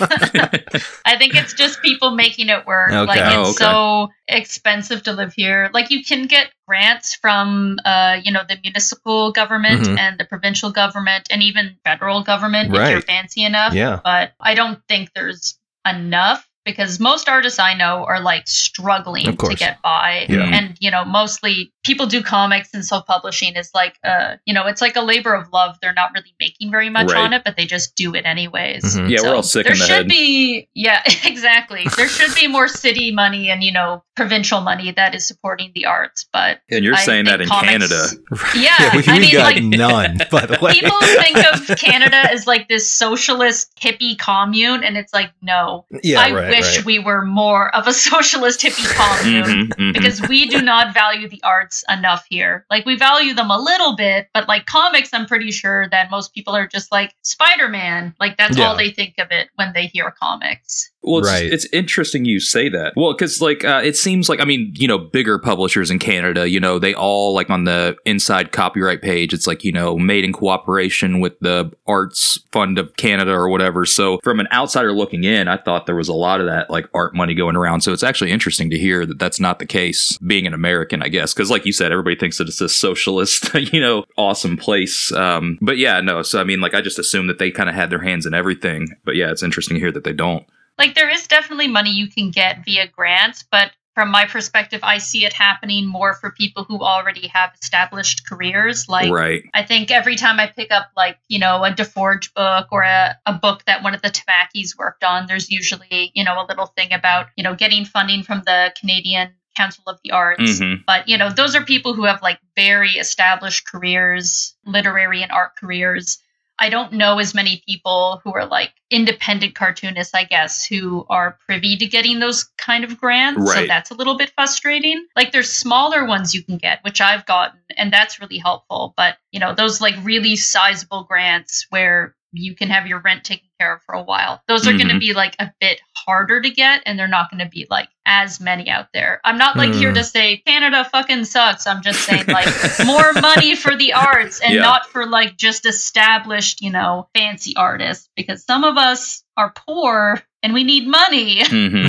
I 1.04 1.16
think 1.18 1.34
it's 1.34 1.52
just 1.52 1.82
people 1.82 2.12
making 2.12 2.48
it 2.48 2.66
work. 2.66 2.88
Okay. 2.90 3.04
Like 3.06 3.20
Oh, 3.22 3.50
it's 3.50 3.60
okay. 3.60 3.64
so 3.70 4.08
expensive 4.28 5.02
to 5.04 5.12
live 5.12 5.32
here. 5.34 5.70
Like 5.74 5.90
you 5.90 6.02
can 6.04 6.26
get 6.26 6.50
grants 6.66 7.14
from 7.14 7.78
uh, 7.84 8.18
you 8.22 8.32
know, 8.32 8.40
the 8.48 8.56
municipal 8.62 9.30
government 9.32 9.82
Mhm. 9.82 9.98
and 9.98 10.18
the 10.18 10.24
provincial 10.24 10.70
government 10.72 11.28
and 11.30 11.42
even 11.42 11.76
federal 11.84 12.22
government 12.22 12.74
if 12.74 12.90
you're 12.90 13.02
fancy 13.02 13.44
enough. 13.44 13.74
Yeah. 13.74 14.00
But 14.02 14.32
I 14.40 14.54
don't 14.54 14.80
think 14.88 15.10
there's 15.14 15.58
enough 15.86 16.46
because 16.64 17.00
most 17.00 17.28
artists 17.28 17.58
I 17.58 17.74
know 17.74 18.04
are 18.04 18.20
like 18.20 18.46
struggling 18.48 19.36
to 19.36 19.54
get 19.54 19.80
by. 19.82 20.26
Yeah. 20.28 20.42
And 20.44 20.76
you 20.80 20.90
know, 20.90 21.04
mostly 21.04 21.72
people 21.84 22.06
do 22.06 22.22
comics 22.22 22.72
and 22.74 22.84
self-publishing 22.84 23.56
is 23.56 23.70
like 23.74 23.96
uh, 24.04 24.36
you 24.44 24.54
know, 24.54 24.66
it's 24.66 24.80
like 24.80 24.96
a 24.96 25.00
labor 25.02 25.34
of 25.34 25.52
love. 25.52 25.76
They're 25.82 25.92
not 25.94 26.12
really 26.14 26.34
making 26.40 26.70
very 26.70 26.90
much 26.90 27.12
Right. 27.12 27.16
on 27.24 27.32
it, 27.32 27.42
but 27.44 27.56
they 27.56 27.66
just 27.66 27.94
do 27.96 28.14
it 28.14 28.24
anyways. 28.24 28.84
Mhm. 28.84 29.10
Yeah, 29.10 29.22
we're 29.22 29.34
all 29.34 29.42
sick 29.42 29.64
there 29.64 29.72
in 29.74 29.78
the 29.78 29.84
should 29.86 29.96
head. 29.96 30.08
be 30.08 30.68
yeah 30.74 31.02
exactly 31.24 31.84
there 31.96 32.08
should 32.08 32.34
be 32.34 32.46
more 32.46 32.68
city 32.68 33.10
money 33.12 33.50
and 33.50 33.62
you 33.62 33.72
know 33.72 34.02
provincial 34.16 34.60
money 34.60 34.90
that 34.92 35.14
is 35.14 35.26
supporting 35.26 35.72
the 35.74 35.86
arts 35.86 36.26
but 36.32 36.60
And 36.70 36.84
you're 36.84 36.94
I 36.94 37.00
saying 37.04 37.24
that 37.26 37.40
in 37.40 37.48
comics- 37.48 37.70
Canada. 37.70 38.08
yeah, 38.56 38.96
we, 38.96 39.02
i 39.06 39.18
mean 39.18 39.32
got 39.32 39.54
like 39.54 39.62
none 39.62 40.18
by 40.30 40.46
the 40.46 40.58
way 40.60 40.72
people 40.72 40.98
think 41.00 41.36
of 41.52 41.76
canada 41.78 42.16
as 42.30 42.46
like 42.46 42.68
this 42.68 42.90
socialist 42.90 43.72
hippie 43.80 44.18
commune 44.18 44.82
and 44.84 44.96
it's 44.96 45.12
like 45.12 45.30
no 45.42 45.84
yeah 46.02 46.20
i 46.20 46.32
right, 46.32 46.50
wish 46.56 46.76
right. 46.78 46.84
we 46.86 46.98
were 46.98 47.24
more 47.24 47.74
of 47.74 47.86
a 47.88 47.92
socialist 48.10 48.60
hippie 48.60 48.86
commune 48.94 49.68
Mhm, 49.68 49.74
mhm. 49.74 49.92
because 49.92 50.22
we 50.28 50.46
do 50.46 50.62
not 50.62 50.94
value 50.94 51.28
the 51.28 51.42
arts 51.42 51.82
enough 51.88 52.24
here. 52.28 52.64
Like 52.70 52.86
we 52.86 52.96
value 52.96 53.34
them 53.34 53.50
a 53.50 53.58
little 53.58 53.96
bit, 53.96 54.28
but 54.32 54.46
like 54.48 54.66
comics, 54.66 55.10
I'm 55.12 55.26
pretty 55.26 55.50
sure 55.50 55.88
that 55.90 56.10
most 56.10 56.32
people 56.34 56.54
are 56.54 56.66
just 56.68 56.92
like 56.92 57.14
Spider-Man. 57.22 58.14
Like 58.20 58.36
that's 58.36 58.56
Yeah. 58.56 58.66
all 58.68 58.76
they 58.76 58.90
think 58.90 59.14
of 59.18 59.28
it 59.32 59.48
when 59.56 59.72
they 59.72 59.86
hear 59.86 60.10
comics. 60.12 60.91
Well, 61.02 61.18
it's, 61.20 61.28
Right. 61.28 61.52
it's 61.52 61.66
interesting 61.72 62.24
you 62.24 62.38
say 62.40 62.68
that. 62.68 62.92
Well, 62.96 63.12
because 63.12 63.40
like 63.40 63.64
uh, 63.64 63.80
it 63.82 63.96
seems 63.96 64.28
like 64.28 64.40
I 64.40 64.44
mean, 64.44 64.72
you 64.76 64.86
know, 64.86 64.98
bigger 64.98 65.38
publishers 65.38 65.90
in 65.90 65.98
Canada, 65.98 66.48
you 66.48 66.60
know, 66.60 66.78
they 66.78 66.94
all 66.94 67.34
like 67.34 67.50
on 67.50 67.64
the 67.64 67.96
inside 68.04 68.52
copyright 68.52 69.02
page, 69.02 69.32
it's 69.32 69.46
like 69.46 69.64
you 69.64 69.72
know, 69.72 69.98
made 69.98 70.24
in 70.24 70.32
cooperation 70.32 71.20
with 71.20 71.38
the 71.40 71.72
Arts 71.86 72.38
Fund 72.52 72.78
of 72.78 72.96
Canada 72.96 73.32
or 73.32 73.48
whatever. 73.48 73.84
So 73.84 74.18
from 74.22 74.38
an 74.40 74.48
outsider 74.52 74.92
looking 74.92 75.24
in, 75.24 75.48
I 75.48 75.56
thought 75.56 75.86
there 75.86 75.96
was 75.96 76.08
a 76.08 76.14
lot 76.14 76.40
of 76.40 76.46
that 76.46 76.70
like 76.70 76.88
art 76.94 77.14
money 77.14 77.34
going 77.34 77.56
around. 77.56 77.80
So 77.80 77.92
it's 77.92 78.02
actually 78.04 78.30
interesting 78.30 78.70
to 78.70 78.78
hear 78.78 79.04
that 79.04 79.18
that's 79.18 79.40
not 79.40 79.58
the 79.58 79.66
case. 79.66 80.16
Being 80.18 80.46
an 80.46 80.54
American, 80.54 81.02
I 81.02 81.08
guess, 81.08 81.34
because 81.34 81.50
like 81.50 81.66
you 81.66 81.72
said, 81.72 81.90
everybody 81.90 82.16
thinks 82.16 82.38
that 82.38 82.48
it's 82.48 82.60
a 82.60 82.68
socialist, 82.68 83.52
you 83.72 83.80
know, 83.80 84.04
awesome 84.16 84.56
place. 84.56 85.10
Um, 85.12 85.58
but 85.60 85.78
yeah, 85.78 86.00
no. 86.00 86.22
So 86.22 86.40
I 86.40 86.44
mean, 86.44 86.60
like 86.60 86.74
I 86.74 86.80
just 86.80 86.98
assumed 86.98 87.28
that 87.28 87.38
they 87.38 87.50
kind 87.50 87.68
of 87.68 87.74
had 87.74 87.90
their 87.90 88.02
hands 88.02 88.24
in 88.26 88.34
everything. 88.34 88.88
But 89.04 89.16
yeah, 89.16 89.30
it's 89.30 89.42
interesting 89.42 89.74
to 89.74 89.80
hear 89.80 89.92
that 89.92 90.04
they 90.04 90.12
don't. 90.12 90.44
Like 90.78 90.94
there 90.94 91.10
is 91.10 91.26
definitely 91.26 91.68
money 91.68 91.90
you 91.90 92.08
can 92.08 92.30
get 92.30 92.64
via 92.64 92.86
grants, 92.88 93.44
but 93.50 93.72
from 93.94 94.10
my 94.10 94.24
perspective, 94.24 94.80
I 94.82 94.98
see 94.98 95.24
it 95.24 95.32
happening 95.32 95.86
more 95.86 96.14
for 96.14 96.30
people 96.30 96.64
who 96.64 96.80
already 96.80 97.26
have 97.28 97.50
established 97.60 98.26
careers. 98.26 98.88
Like 98.88 99.12
right. 99.12 99.42
I 99.52 99.64
think 99.64 99.90
every 99.90 100.16
time 100.16 100.40
I 100.40 100.46
pick 100.46 100.70
up 100.70 100.90
like, 100.96 101.18
you 101.28 101.38
know, 101.38 101.62
a 101.64 101.70
DeForge 101.70 102.32
book 102.34 102.68
or 102.72 102.82
a, 102.82 103.18
a 103.26 103.34
book 103.34 103.64
that 103.66 103.82
one 103.82 103.94
of 103.94 104.00
the 104.02 104.08
Tamakis 104.08 104.78
worked 104.78 105.04
on, 105.04 105.26
there's 105.26 105.50
usually, 105.50 106.10
you 106.14 106.24
know, 106.24 106.42
a 106.42 106.46
little 106.48 106.66
thing 106.66 106.92
about, 106.92 107.26
you 107.36 107.44
know, 107.44 107.54
getting 107.54 107.84
funding 107.84 108.22
from 108.22 108.42
the 108.46 108.72
Canadian 108.78 109.32
Council 109.56 109.84
of 109.86 109.98
the 110.02 110.12
Arts. 110.12 110.58
hmm 110.58 110.76
But, 110.86 111.06
you 111.08 111.18
know, 111.18 111.30
those 111.30 111.54
are 111.54 111.64
people 111.64 111.92
who 111.92 112.04
have 112.04 112.22
like 112.22 112.38
very 112.56 112.92
established 112.92 113.66
careers, 113.66 114.56
literary 114.64 115.22
and 115.22 115.30
art 115.30 115.56
careers. 115.56 116.18
I 116.58 116.68
don't 116.68 116.92
know 116.92 117.18
as 117.18 117.34
many 117.34 117.62
people 117.66 118.20
who 118.22 118.32
are 118.34 118.46
like 118.46 118.72
independent 118.90 119.54
cartoonists, 119.54 120.14
I 120.14 120.24
guess, 120.24 120.64
who 120.64 121.04
are 121.08 121.38
privy 121.46 121.76
to 121.76 121.86
getting 121.86 122.20
those 122.20 122.44
kind 122.56 122.84
of 122.84 122.98
grants. 123.00 123.52
So 123.52 123.66
that's 123.66 123.90
a 123.90 123.94
little 123.94 124.16
bit 124.16 124.30
frustrating. 124.30 125.06
Like 125.16 125.32
there's 125.32 125.50
smaller 125.50 126.04
ones 126.04 126.34
you 126.34 126.42
can 126.44 126.58
get, 126.58 126.84
which 126.84 127.00
I've 127.00 127.26
gotten, 127.26 127.58
and 127.76 127.92
that's 127.92 128.20
really 128.20 128.38
helpful. 128.38 128.94
But, 128.96 129.16
you 129.32 129.40
know, 129.40 129.54
those 129.54 129.80
like 129.80 129.94
really 130.02 130.36
sizable 130.36 131.04
grants 131.04 131.66
where 131.70 132.14
you 132.32 132.54
can 132.54 132.68
have 132.70 132.86
your 132.86 133.00
rent 133.00 133.24
taken 133.24 133.48
care 133.60 133.74
of 133.74 133.82
for 133.82 133.94
a 133.94 134.02
while. 134.02 134.42
Those 134.48 134.66
are 134.66 134.72
going 134.76 134.88
to 134.88 134.98
be 134.98 135.12
like 135.12 135.36
a 135.38 135.52
bit 135.60 135.80
harder 135.94 136.40
to 136.40 136.50
get, 136.50 136.82
and 136.86 136.98
they're 136.98 137.06
not 137.08 137.30
going 137.30 137.44
to 137.44 137.48
be 137.50 137.66
like 137.70 137.88
as 138.06 138.40
many 138.40 138.68
out 138.68 138.88
there. 138.94 139.20
I'm 139.24 139.38
not 139.38 139.56
like 139.56 139.72
here 139.74 139.90
Hmm. 139.90 139.96
to 139.96 140.04
say 140.04 140.38
Canada 140.38 140.84
fucking 140.90 141.24
sucks. 141.26 141.66
I'm 141.66 141.82
just 141.82 142.00
saying 142.04 142.24
like 142.26 142.48
more 142.86 143.12
money 143.14 143.54
for 143.54 143.76
the 143.76 143.92
arts 143.92 144.40
and 144.40 144.54
Yeah. 144.54 144.62
not 144.62 144.86
for 144.86 145.06
like 145.06 145.36
just 145.36 145.66
established, 145.66 146.62
you 146.62 146.70
know, 146.70 147.08
fancy 147.14 147.54
artists 147.56 148.08
because 148.16 148.44
some 148.44 148.64
of 148.64 148.76
us 148.76 149.22
are 149.36 149.52
poor 149.54 150.20
and 150.42 150.52
we 150.54 150.64
need 150.64 150.86
money. 150.88 151.44
hmm 151.46 151.86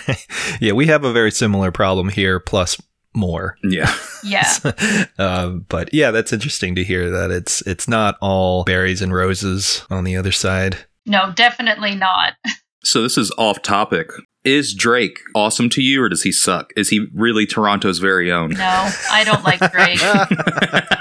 yeah 0.60 0.72
we 0.72 0.86
have 0.86 1.04
a 1.04 1.12
very 1.12 1.30
similar 1.30 1.70
problem 1.70 2.08
here 2.08 2.38
plus 2.40 2.80
more 3.14 3.56
Yeah. 3.62 3.94
yeah. 4.24 4.48
um, 5.18 5.66
but 5.68 5.92
yeah 5.92 6.10
that's 6.10 6.32
interesting 6.32 6.74
to 6.76 6.84
hear 6.84 7.10
that 7.10 7.30
it's 7.30 7.60
it's 7.66 7.88
not 7.88 8.16
all 8.20 8.64
berries 8.64 9.02
and 9.02 9.12
roses 9.14 9.84
on 9.90 10.04
the 10.04 10.16
other 10.16 10.32
side 10.32 10.78
No, 11.06 11.32
definitely 11.34 11.94
not. 11.94 12.34
So 12.84 13.00
this 13.00 13.16
is 13.16 13.30
off 13.38 13.62
topic. 13.62 14.08
Is 14.42 14.74
Drake 14.74 15.20
awesome 15.36 15.70
to 15.70 15.80
you 15.80 16.02
or 16.02 16.08
does 16.08 16.24
he 16.24 16.32
suck? 16.32 16.72
Is 16.76 16.88
he 16.88 17.06
really 17.14 17.46
Toronto's 17.46 18.00
very 18.00 18.32
own? 18.32 18.50
No, 18.50 18.90
I 19.08 19.22
don't 19.22 19.44
like 19.44 19.60
Drake. 19.70 20.00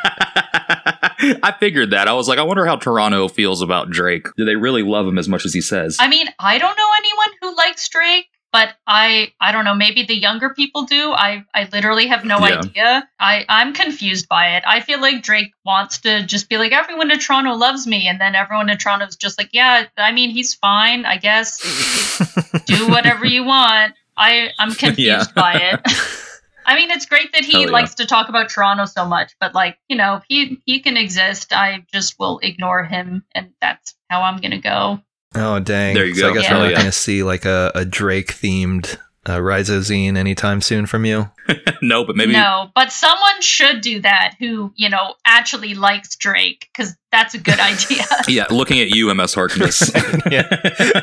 I 1.43 1.53
figured 1.59 1.91
that. 1.91 2.07
I 2.07 2.13
was 2.13 2.27
like, 2.27 2.39
I 2.39 2.43
wonder 2.43 2.65
how 2.65 2.75
Toronto 2.75 3.27
feels 3.27 3.61
about 3.61 3.89
Drake. 3.89 4.27
Do 4.37 4.45
they 4.45 4.55
really 4.55 4.83
love 4.83 5.07
him 5.07 5.17
as 5.17 5.27
much 5.27 5.45
as 5.45 5.53
he 5.53 5.61
says? 5.61 5.97
I 5.99 6.07
mean, 6.07 6.27
I 6.39 6.57
don't 6.57 6.77
know 6.77 6.89
anyone 6.97 7.37
who 7.41 7.55
likes 7.57 7.87
Drake, 7.89 8.27
but 8.51 8.75
I 8.87 9.31
I 9.39 9.51
don't 9.51 9.65
know, 9.65 9.73
maybe 9.75 10.03
the 10.03 10.15
younger 10.15 10.49
people 10.53 10.83
do. 10.83 11.11
I 11.11 11.45
I 11.53 11.67
literally 11.71 12.07
have 12.07 12.25
no 12.25 12.39
Yeah. 12.39 12.59
idea. 12.59 13.09
I 13.19 13.45
I'm 13.49 13.73
confused 13.73 14.27
by 14.27 14.55
it. 14.57 14.63
I 14.67 14.79
feel 14.81 14.99
like 15.01 15.23
Drake 15.23 15.53
wants 15.65 15.99
to 15.99 16.23
just 16.25 16.49
be 16.49 16.57
like 16.57 16.71
everyone 16.71 17.11
in 17.11 17.19
Toronto 17.19 17.53
loves 17.53 17.87
me 17.87 18.07
and 18.07 18.19
then 18.19 18.35
everyone 18.35 18.69
in 18.69 18.77
Toronto's 18.77 19.15
just 19.15 19.37
like, 19.37 19.49
yeah, 19.53 19.85
I 19.97 20.11
mean, 20.11 20.29
he's 20.31 20.53
fine, 20.55 21.05
I 21.05 21.17
guess. 21.17 21.59
do 22.65 22.89
whatever 22.89 23.25
you 23.25 23.43
want. 23.43 23.93
I 24.17 24.49
I'm 24.59 24.71
confused 24.85 24.97
Yeah. 25.07 25.25
by 25.35 25.53
it. 25.55 25.79
I 26.65 26.75
mean, 26.75 26.91
it's 26.91 27.07
great 27.07 27.33
that 27.33 27.43
he 27.43 27.61
yeah. 27.63 27.69
likes 27.71 27.95
to 27.95 28.05
talk 28.05 28.29
about 28.29 28.49
Toronto 28.49 28.85
so 28.85 29.03
much, 29.05 29.33
but 29.39 29.55
like, 29.55 29.77
you 29.89 29.95
know, 29.97 30.21
he 30.27 30.61
he 30.65 30.79
can 30.79 30.95
exist. 30.95 31.53
I 31.53 31.85
just 31.91 32.19
will 32.19 32.39
ignore 32.43 32.83
him, 32.83 33.23
and 33.33 33.51
that's 33.59 33.95
how 34.09 34.21
I'm 34.21 34.37
gonna 34.39 34.61
go. 34.61 35.01
Oh 35.35 35.59
dang 35.59 35.93
There 35.93 36.05
you 36.05 36.15
so 36.15 36.29
i 36.29 36.33
guess 36.33 36.43
Yeah. 36.43 36.53
we're 36.53 36.59
not 36.59 36.69
Yeah. 36.69 36.75
going 36.75 36.85
to 36.85 36.91
see 36.91 37.23
like 37.23 37.45
a, 37.45 37.71
a 37.75 37.85
drake 37.85 38.33
themed 38.33 38.97
uh, 39.25 39.37
rhizozine 39.37 40.17
anytime 40.17 40.61
soon 40.61 40.87
from 40.87 41.05
you 41.05 41.29
no, 41.81 42.03
but 42.05 42.15
maybe 42.15 42.31
no, 42.33 42.71
but 42.73 42.91
someone 42.91 43.39
should 43.41 43.81
do 43.81 43.99
that 44.01 44.35
who 44.39 44.71
you 44.75 44.89
know 44.89 45.13
actually 45.25 45.73
likes 45.75 46.15
Drake 46.15 46.69
because 46.73 46.95
that's 47.11 47.33
a 47.35 47.37
good 47.39 47.59
idea. 47.71 48.03
Yeah, 48.27 48.45
looking 48.49 48.79
at 48.79 48.89
you, 48.89 49.13
MS 49.13 49.33
Harkness. 49.35 49.91
Yeah. 50.31 50.47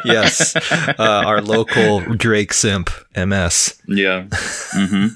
yes 0.05 0.57
uh, 0.99 1.22
our 1.26 1.41
local 1.43 2.01
drake 2.01 2.53
simp 2.55 2.91
ms 3.14 3.81
yeah. 3.87 4.26
hmm 4.72 5.09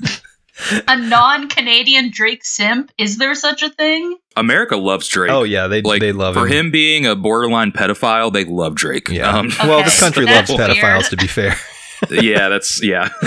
a 0.89 0.97
non-Canadian 0.97 2.11
Drake 2.11 2.45
simp? 2.45 2.91
Is 2.99 3.19
there 3.19 3.35
such 3.35 3.63
a 3.63 3.71
thing? 3.71 4.17
America 4.37 4.77
loves 4.77 5.09
Drake. 5.09 5.31
oh 5.31 5.43
yeah 5.43 5.67
they, 5.67 5.83
like 5.83 6.01
they 6.01 6.13
love 6.13 6.35
for 6.35 6.47
him 6.47 6.67
him 6.67 6.71
being 6.71 7.07
a 7.07 7.15
borderline 7.17 7.71
pedophile, 7.73 8.33
they 8.33 8.45
love 8.45 8.75
Drake. 8.75 9.09
yeah 9.09 9.29
Um, 9.37 9.51
well 9.65 9.83
this 9.83 10.01
country 10.01 10.25
that's 10.25 10.51
loves 10.51 10.59
weird. 10.59 10.77
pedophiles 10.79 11.09
to 11.11 11.17
be 11.17 11.27
fair 11.27 11.55
yeah, 12.11 12.49
that's 12.49 12.83
yeah, 12.83 13.09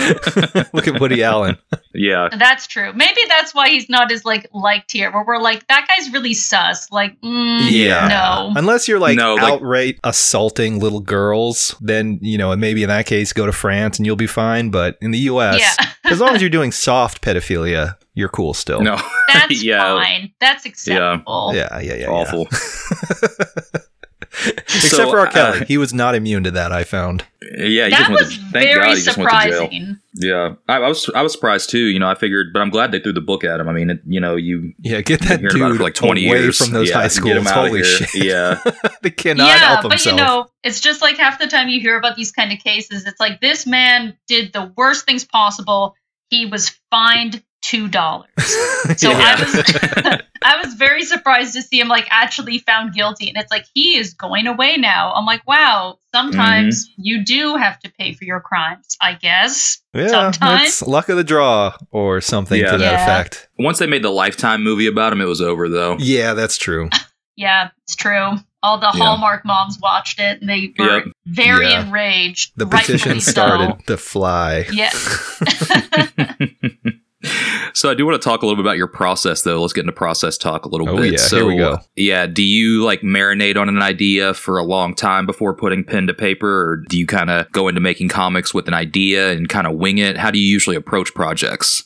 look 0.74 0.88
at 0.88 1.00
woody 1.00 1.24
allen 1.24 1.58
yeah. 1.98 2.28
That's 2.38 2.68
true. 2.68 2.92
Maybe 2.92 3.22
that's 3.30 3.56
why 3.56 3.70
he's 3.70 3.88
not 3.90 4.12
as 4.12 4.26
like 4.26 4.48
liked 4.54 4.92
here. 4.92 5.10
Where 5.14 5.24
we're 5.26 5.40
like, 5.40 5.66
that 5.68 5.88
guy's 5.88 6.12
really 6.12 6.34
sus. 6.34 6.92
Like, 6.92 7.18
mm, 7.22 7.60
Yeah. 7.72 8.10
no. 8.10 8.52
Unless 8.60 8.90
you're 8.90 9.00
like 9.00 9.16
No, 9.18 9.36
like- 9.36 9.44
outright 9.54 10.00
assaulting 10.04 10.80
little 10.80 11.00
girls, 11.00 11.74
then 11.80 12.20
you 12.22 12.38
know, 12.38 12.52
and 12.52 12.60
maybe 12.60 12.84
in 12.84 12.90
that 12.90 13.06
case, 13.06 13.32
go 13.32 13.46
to 13.46 13.54
France 13.54 13.98
and 13.98 14.06
you'll 14.06 14.18
be 14.18 14.28
fine. 14.28 14.72
But 14.72 14.98
in 15.02 15.12
the 15.12 15.20
U.S., 15.20 15.58
Yeah. 15.58 15.86
as 16.12 16.20
long 16.20 16.36
as 16.36 16.42
you're 16.42 16.50
doing 16.50 16.74
soft 16.74 17.22
pedophilia, 17.22 17.96
you're 18.14 18.28
cool 18.28 18.54
still. 18.54 18.82
No, 18.82 18.98
That's 19.34 19.64
Yeah. 19.64 19.96
fine. 19.96 20.34
That's 20.42 20.66
acceptable. 20.66 21.52
Yeah, 21.56 21.80
yeah, 21.80 21.94
yeah. 21.94 21.96
yeah. 21.96 22.08
awful. 22.10 22.48
Except 24.48 24.70
So, 24.92 25.10
for 25.10 25.20
R. 25.20 25.28
uh, 25.28 25.32
Kelly, 25.32 25.66
he 25.66 25.78
was 25.78 25.94
not 25.94 26.14
immune 26.14 26.44
to 26.44 26.52
that. 26.52 26.72
I 26.74 26.84
found. 26.84 27.24
Yeah, 27.58 27.86
he 27.86 27.92
That 27.92 27.98
just 28.00 28.10
went 28.10 28.20
was 28.22 28.38
to, 28.38 28.44
thank 28.52 28.66
very 28.66 28.76
God 28.76 28.98
he 28.98 29.04
just 29.04 29.18
went 29.18 29.30
to 29.30 29.38
jail. 29.38 29.60
surprising. 29.62 30.00
Yeah, 30.16 30.56
I, 30.68 30.78
I 30.78 30.88
was 30.88 31.10
I 31.16 31.22
was 31.22 31.32
surprised 31.34 31.70
too. 31.70 31.80
You 31.80 32.00
know, 32.00 32.10
I 32.10 32.16
figured, 32.16 32.48
but 32.54 32.62
I'm 32.62 32.70
glad 32.70 32.92
they 32.92 33.00
threw 33.00 33.14
the 33.14 33.22
book 33.22 33.44
at 33.44 33.60
him. 33.60 33.68
I 33.70 33.74
mean, 33.74 33.90
it, 33.90 34.00
you 34.06 34.20
know, 34.20 34.36
you 34.36 34.74
Yeah, 34.80 35.02
get 35.02 35.22
that 35.22 35.40
hearing 35.40 35.56
about 35.56 35.68
it 35.68 35.70
dude 35.72 35.78
for 35.78 35.84
like 35.84 35.94
20 35.94 36.28
away 36.28 36.42
years 36.42 36.58
from 36.58 36.72
those 36.74 36.90
Yeah, 36.90 36.96
high 36.96 37.04
get 37.04 37.12
schools. 37.12 37.38
him 37.38 37.48
outta 37.48 37.68
Holy 37.68 37.80
here. 37.82 37.86
shit! 37.86 38.24
Yeah, 38.26 38.60
they 39.02 39.10
cannot 39.12 39.48
yeah, 39.48 39.58
help 39.60 39.82
but 39.84 39.90
themselves. 39.90 40.06
you 40.20 40.26
know, 40.26 40.48
it's 40.64 40.80
just 40.80 41.02
like 41.02 41.18
half 41.18 41.40
the 41.40 41.48
time 41.48 41.70
you 41.70 41.80
hear 41.82 41.98
about 41.98 42.16
these 42.16 42.32
kind 42.32 42.52
of 42.52 42.60
cases, 42.60 43.06
it's 43.06 43.20
like 43.20 43.42
this 43.42 43.66
man 43.68 44.18
did 44.28 44.54
the 44.54 44.72
worst 44.78 45.06
things 45.06 45.24
possible. 45.26 45.96
He 46.30 46.46
was 46.46 46.70
fined 46.92 47.44
two 47.70 47.88
dollars. 47.88 48.30
So 48.98 49.10
Yeah. 49.10 49.18
I 49.38 49.42
was 49.44 50.22
I 50.44 50.62
was 50.64 50.76
very 50.76 51.04
surprised 51.04 51.56
to 51.56 51.64
see 51.64 51.80
him 51.80 51.88
like 51.88 52.08
actually 52.12 52.60
found 52.60 52.94
guilty. 52.94 53.28
And 53.30 53.38
it's 53.38 53.50
like 53.52 53.66
he 53.74 53.98
is 53.98 54.14
going 54.14 54.46
away 54.46 54.78
now. 54.78 55.12
I'm 55.16 55.26
like, 55.26 55.42
wow, 55.48 55.98
sometimes 56.14 56.86
Mm-hmm. 56.88 57.02
you 57.04 57.26
do 57.26 57.56
have 57.56 57.80
to 57.80 57.92
pay 57.98 58.14
for 58.14 58.26
your 58.26 58.40
crimes, 58.42 58.96
I 59.02 59.14
guess. 59.14 59.80
yeah, 59.96 60.08
sometimes. 60.10 60.62
it's 60.68 60.82
luck 60.84 61.10
of 61.10 61.18
the 61.18 61.24
draw 61.24 61.76
or 61.92 62.22
something 62.22 62.60
Yeah. 62.62 62.72
to 62.74 62.78
that 62.78 62.92
Yeah. 62.92 63.04
effect. 63.04 63.50
once 63.58 63.80
they 63.80 63.88
made 63.88 64.04
the 64.04 64.12
Lifetime 64.12 64.64
movie 64.64 64.86
about 64.88 65.12
him, 65.14 65.20
it 65.22 65.26
was 65.26 65.42
over 65.42 65.68
though. 65.68 65.98
Yeah, 66.00 66.34
that's 66.36 66.58
true. 66.58 66.90
Yeah, 67.38 67.72
it's 67.86 67.98
true. 67.98 68.38
All 68.64 68.78
the 68.80 68.90
Yeah. 68.96 69.04
Hallmark 69.04 69.44
moms 69.44 69.78
watched 69.82 70.22
it 70.22 70.40
and 70.40 70.50
they 70.50 70.74
were 70.80 71.00
Yep. 71.00 71.08
very 71.26 71.68
Yeah. 71.68 71.82
enraged. 71.86 72.54
The 72.56 72.66
rightfully 72.66 72.98
petition 72.98 73.20
so. 73.20 73.30
started 73.32 73.86
to 73.88 73.98
fly. 73.98 74.66
Yeah. 74.72 74.90
So 77.76 77.92
I 77.92 77.94
do 77.94 78.06
want 78.06 78.22
to 78.22 78.26
talk 78.26 78.42
a 78.42 78.46
little 78.46 78.56
bit 78.56 78.66
about 78.68 78.78
your 78.78 78.88
process, 78.88 79.42
though. 79.42 79.60
Let's 79.62 79.74
get 79.74 79.82
into 79.82 79.92
process 79.92 80.38
talk 80.38 80.66
a 80.66 80.70
little 80.70 80.90
Oh, 80.90 80.96
bit. 80.98 81.12
yeah, 81.12 81.18
so 81.18 81.36
here 81.38 81.46
we 81.46 81.58
go. 81.58 81.80
yeah, 81.96 82.26
do 82.26 82.42
you 82.42 82.84
like 82.84 83.02
marinate 83.02 83.58
on 83.58 83.68
an 83.68 83.82
idea 83.82 84.34
for 84.34 84.58
a 84.58 84.64
long 84.64 84.96
time 84.96 85.26
before 85.26 85.54
putting 85.54 85.84
pen 85.84 86.08
to 86.08 86.14
paper, 86.14 86.70
or 86.70 86.78
do 86.88 86.98
you 86.98 87.06
kind 87.06 87.30
of 87.30 87.52
go 87.52 87.68
into 87.68 87.82
making 87.82 88.08
comics 88.10 88.54
with 88.54 88.68
an 88.70 88.74
idea 88.74 89.32
and 89.34 89.50
kind 89.50 89.68
of 89.68 89.74
wing 89.76 89.98
it? 89.98 90.18
How 90.18 90.32
do 90.32 90.40
you 90.40 90.48
usually 90.48 90.78
approach 90.78 91.14
projects? 91.14 91.84